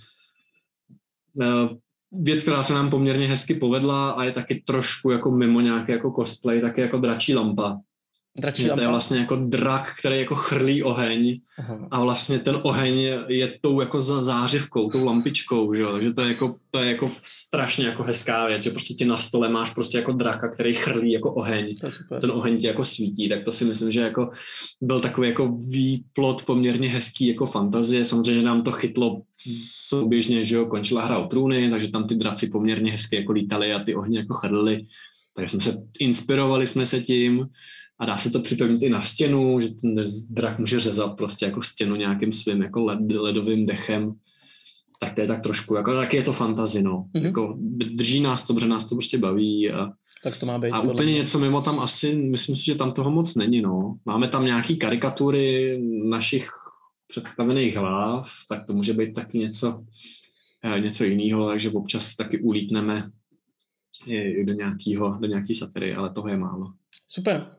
Eh, 1.41 1.69
Věc, 2.15 2.41
která 2.41 2.63
se 2.63 2.73
nám 2.73 2.89
poměrně 2.89 3.27
hezky 3.27 3.53
povedla 3.55 4.11
a 4.11 4.23
je 4.23 4.31
taky 4.31 4.63
trošku 4.65 5.11
jako 5.11 5.31
mimo 5.31 5.61
nějaký 5.61 5.91
jako 5.91 6.11
cosplay, 6.11 6.61
tak 6.61 6.77
je 6.77 6.81
jako 6.83 6.97
dračí 6.97 7.35
lampa. 7.35 7.79
Dračí 8.37 8.63
Že 8.63 8.69
to 8.69 8.81
je 8.81 8.87
vlastně 8.87 9.19
jako 9.19 9.35
drak, 9.35 9.95
který 9.99 10.19
jako 10.19 10.35
chrlí 10.35 10.83
oheň. 10.83 11.39
Aha. 11.59 11.87
a 11.91 12.01
vlastně 12.01 12.39
ten 12.39 12.59
oheň 12.63 12.97
je 13.27 13.59
tou 13.61 13.81
jako 13.81 13.99
zářivkou, 13.99 14.89
tou 14.89 15.05
lampičkou, 15.05 15.73
že 15.73 15.81
jo? 15.81 15.91
takže 15.91 16.13
to 16.13 16.21
je, 16.21 16.27
jako, 16.27 16.55
to 16.71 16.79
je 16.79 16.91
jako 16.91 17.11
strašně 17.23 17.85
jako 17.85 18.03
hezká 18.03 18.47
věc, 18.47 18.63
že 18.63 18.69
prostě 18.69 18.93
ti 18.93 19.05
na 19.05 19.17
stole 19.17 19.49
máš 19.49 19.69
prostě 19.69 19.97
jako 19.97 20.11
draka, 20.11 20.49
který 20.49 20.73
chrlí 20.73 21.11
jako 21.11 21.33
oheň, 21.33 21.75
ten 22.21 22.31
oheň 22.31 22.57
ti 22.57 22.67
jako 22.67 22.83
svítí, 22.83 23.29
tak 23.29 23.43
to 23.43 23.51
si 23.51 23.65
myslím, 23.65 23.91
že 23.91 24.01
jako 24.01 24.29
byl 24.81 24.99
takový 24.99 25.27
jako 25.27 25.57
výplot 25.69 26.45
poměrně 26.45 26.89
hezký 26.89 27.27
jako 27.27 27.45
fantazie, 27.45 28.05
samozřejmě 28.05 28.43
nám 28.43 28.63
to 28.63 28.71
chytlo 28.71 29.21
souběžně, 29.87 30.43
že 30.43 30.55
jo, 30.55 30.65
končila 30.65 31.05
hra 31.05 31.17
o 31.17 31.27
trůny, 31.27 31.69
takže 31.69 31.91
tam 31.91 32.07
ty 32.07 32.15
draci 32.15 32.47
poměrně 32.47 32.91
hezky 32.91 33.15
jako 33.15 33.31
lítali 33.31 33.73
a 33.73 33.83
ty 33.83 33.95
ohně 33.95 34.19
jako 34.19 34.33
chrlili, 34.33 34.85
takže 35.35 35.51
jsme 35.51 35.61
se 35.61 35.83
inspirovali 35.99 36.67
jsme 36.67 36.85
se 36.85 37.01
tím, 37.01 37.47
a 37.99 38.05
dá 38.05 38.17
se 38.17 38.29
to 38.29 38.39
připevnit 38.39 38.81
i 38.83 38.89
na 38.89 39.01
stěnu, 39.01 39.61
že 39.61 39.69
ten 39.69 39.95
drak 40.29 40.59
může 40.59 40.79
řezat 40.79 41.17
prostě 41.17 41.45
jako 41.45 41.61
stěnu 41.61 41.95
nějakým 41.95 42.31
svým 42.31 42.61
jako 42.61 42.83
led, 42.83 42.99
ledovým 43.11 43.65
dechem. 43.65 44.13
Tak 44.99 45.13
to 45.15 45.21
je 45.21 45.27
tak 45.27 45.41
trošku, 45.41 45.75
jako 45.75 45.93
taky 45.93 46.17
je 46.17 46.23
to 46.23 46.33
fantazi, 46.33 46.83
no. 46.83 46.91
Mhm. 47.13 47.23
Mm-hmm. 47.23 47.25
Jako 47.25 47.57
drží 47.95 48.21
nás 48.21 48.47
to, 48.47 48.53
protože 48.53 48.67
nás 48.67 48.89
to 48.89 48.95
prostě 48.95 49.17
baví 49.17 49.71
a, 49.71 49.89
Tak 50.23 50.37
to 50.39 50.45
má 50.45 50.59
být. 50.59 50.71
a 50.71 50.79
úplně 50.81 51.11
mě. 51.11 51.19
něco 51.19 51.39
mimo 51.39 51.61
tam 51.61 51.79
asi, 51.79 52.15
myslím 52.15 52.55
si, 52.55 52.65
že 52.65 52.75
tam 52.75 52.91
toho 52.91 53.11
moc 53.11 53.35
není, 53.35 53.61
no. 53.61 53.97
Máme 54.05 54.27
tam 54.27 54.45
nějaký 54.45 54.75
karikatury 54.77 55.79
našich 56.05 56.49
představených 57.07 57.75
hlav, 57.77 58.31
tak 58.49 58.65
to 58.65 58.73
může 58.73 58.93
být 58.93 59.13
taky 59.13 59.37
něco, 59.37 59.83
eh, 60.63 60.79
něco 60.79 61.03
jiného, 61.03 61.47
takže 61.47 61.69
občas 61.69 62.15
taky 62.15 62.39
ulítneme 62.39 63.11
i 64.07 64.45
do 64.45 64.53
nějakého, 64.53 65.17
do 65.21 65.27
nějaký 65.27 65.53
satiry, 65.53 65.95
ale 65.95 66.09
toho 66.13 66.27
je 66.27 66.37
málo. 66.37 66.73
Super. 67.09 67.55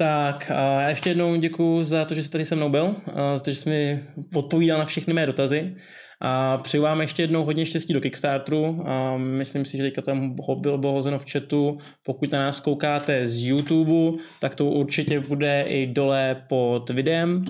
Tak 0.00 0.50
a 0.50 0.80
já 0.80 0.88
ještě 0.88 1.10
jednou 1.10 1.36
děkuji 1.36 1.82
za 1.82 2.04
to, 2.04 2.14
že 2.14 2.22
jsi 2.22 2.30
tady 2.30 2.44
se 2.44 2.56
mnou 2.56 2.68
byl, 2.68 2.96
za 3.34 3.44
to, 3.44 3.50
že 3.50 3.56
jsi 3.56 3.68
mi 3.68 4.04
odpovídal 4.34 4.78
na 4.78 4.84
všechny 4.84 5.14
mé 5.14 5.26
dotazy. 5.26 5.76
A 6.20 6.58
přeju 6.58 6.82
vám 6.82 7.00
ještě 7.00 7.22
jednou 7.22 7.44
hodně 7.44 7.66
štěstí 7.66 7.92
do 7.92 8.00
Kickstarteru. 8.00 8.88
A 8.88 9.16
myslím 9.16 9.64
si, 9.64 9.76
že 9.76 9.82
teďka 9.82 10.02
tam 10.02 10.36
bylo 10.60 10.78
bylo 10.78 10.92
hozeno 10.92 11.18
v 11.18 11.30
chatu. 11.32 11.78
Pokud 12.04 12.32
na 12.32 12.38
nás 12.38 12.60
koukáte 12.60 13.26
z 13.26 13.46
YouTube, 13.46 14.22
tak 14.40 14.54
to 14.54 14.66
určitě 14.66 15.20
bude 15.20 15.64
i 15.66 15.86
dole 15.86 16.44
pod 16.48 16.90
videem. 16.90 17.44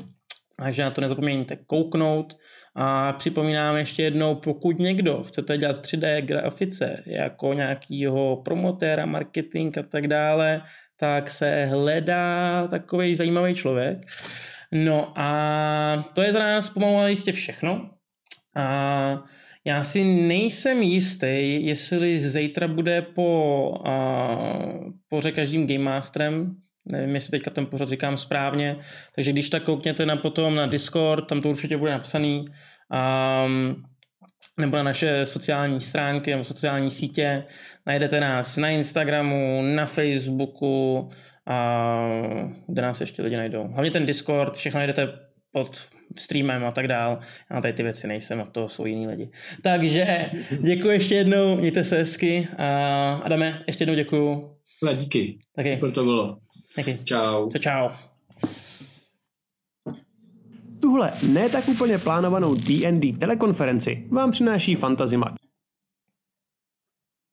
Takže 0.58 0.82
na 0.82 0.90
to 0.90 1.00
nezapomeňte 1.00 1.56
kouknout. 1.56 2.36
A 2.76 3.12
připomínám 3.12 3.76
ještě 3.76 4.02
jednou, 4.02 4.34
pokud 4.34 4.78
někdo 4.78 5.24
chcete 5.24 5.58
dělat 5.58 5.76
3D 5.76 6.20
grafice 6.22 7.02
jako 7.06 7.52
nějakýho 7.52 8.36
promotéra, 8.36 9.06
marketing 9.06 9.78
a 9.78 9.82
tak 9.82 10.06
dále, 10.06 10.60
tak 11.00 11.30
se 11.30 11.64
hledá 11.64 12.66
takový 12.66 13.14
zajímavý 13.14 13.54
člověk. 13.54 13.98
No 14.72 15.12
a 15.16 16.10
to 16.14 16.22
je 16.22 16.32
za 16.32 16.38
nás 16.38 16.68
pomalu 16.68 17.08
jistě 17.08 17.32
všechno. 17.32 17.90
A 18.56 19.24
já 19.64 19.84
si 19.84 20.04
nejsem 20.04 20.82
jistý, 20.82 21.66
jestli 21.66 22.20
zítra 22.20 22.68
bude 22.68 23.02
po 23.02 23.72
a, 23.84 24.28
poře 25.08 25.32
každým 25.32 25.66
Game 25.66 25.84
Masterem, 25.84 26.56
nevím, 26.92 27.14
jestli 27.14 27.30
teďka 27.30 27.50
ten 27.50 27.66
pořad 27.66 27.88
říkám 27.88 28.16
správně, 28.16 28.76
takže 29.14 29.32
když 29.32 29.50
tak 29.50 29.62
koukněte 29.62 30.06
na 30.06 30.16
potom 30.16 30.54
na 30.54 30.66
Discord, 30.66 31.26
tam 31.26 31.42
to 31.42 31.48
určitě 31.48 31.76
bude 31.76 31.90
napsaný, 31.92 32.44
um, 33.46 33.82
nebo 34.58 34.76
na 34.76 34.82
naše 34.82 35.24
sociální 35.24 35.80
stránky 35.80 36.30
nebo 36.30 36.44
sociální 36.44 36.90
sítě. 36.90 37.44
Najdete 37.86 38.20
nás 38.20 38.56
na 38.56 38.68
Instagramu, 38.68 39.62
na 39.62 39.86
Facebooku 39.86 41.08
a 41.46 42.08
kde 42.66 42.82
nás 42.82 43.00
ještě 43.00 43.22
lidi 43.22 43.36
najdou. 43.36 43.68
Hlavně 43.68 43.90
ten 43.90 44.06
Discord, 44.06 44.56
všechno 44.56 44.78
najdete 44.78 45.08
pod 45.52 45.88
streamem 46.16 46.64
a 46.64 46.70
tak 46.70 46.88
dál. 46.88 47.18
Já 47.50 47.60
tady 47.60 47.74
ty 47.74 47.82
věci 47.82 48.08
nejsem, 48.08 48.40
a 48.40 48.44
to 48.44 48.68
jsou 48.68 48.86
jiní 48.86 49.06
lidi. 49.08 49.30
Takže 49.62 50.30
děkuji 50.60 50.90
ještě 50.90 51.14
jednou, 51.14 51.56
mějte 51.56 51.84
se 51.84 51.96
hezky 51.96 52.48
a 52.58 53.12
Adame, 53.14 53.62
ještě 53.66 53.82
jednou 53.82 53.94
děkuji. 53.94 54.58
Ale 54.82 54.96
díky, 54.96 55.38
Taky. 55.56 55.74
super 55.74 55.92
to 55.92 56.04
bylo. 56.04 56.38
Taky. 56.76 56.98
Čau. 57.04 57.48
Čau, 57.50 57.58
čau. 57.58 57.88
Tuhle 60.88 61.12
ne 61.28 61.48
tak 61.48 61.68
úplně 61.68 61.98
plánovanou 61.98 62.54
D&D 62.54 63.12
telekonferenci 63.12 64.06
vám 64.10 64.30
přináší 64.30 64.74
Fantazimak. 64.74 65.32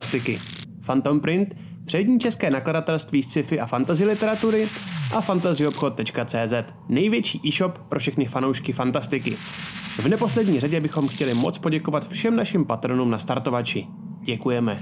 Styky. 0.03 0.39
Phantom 0.85 1.19
Print, 1.19 1.55
přední 1.85 2.19
české 2.19 2.49
nakladatelství 2.49 3.23
sci-fi 3.23 3.59
a 3.59 3.65
fantasy 3.65 4.05
literatury 4.05 4.67
a 5.15 5.21
fantazyobchod.cz, 5.21 6.53
největší 6.89 7.41
e-shop 7.47 7.77
pro 7.89 7.99
všechny 7.99 8.25
fanoušky 8.25 8.73
fantastiky. 8.73 9.31
V 9.97 10.07
neposlední 10.07 10.59
řadě 10.59 10.81
bychom 10.81 11.07
chtěli 11.07 11.33
moc 11.33 11.57
poděkovat 11.57 12.09
všem 12.09 12.35
našim 12.35 12.65
patronům 12.65 13.11
na 13.11 13.19
startovači. 13.19 13.87
Děkujeme. 14.21 14.81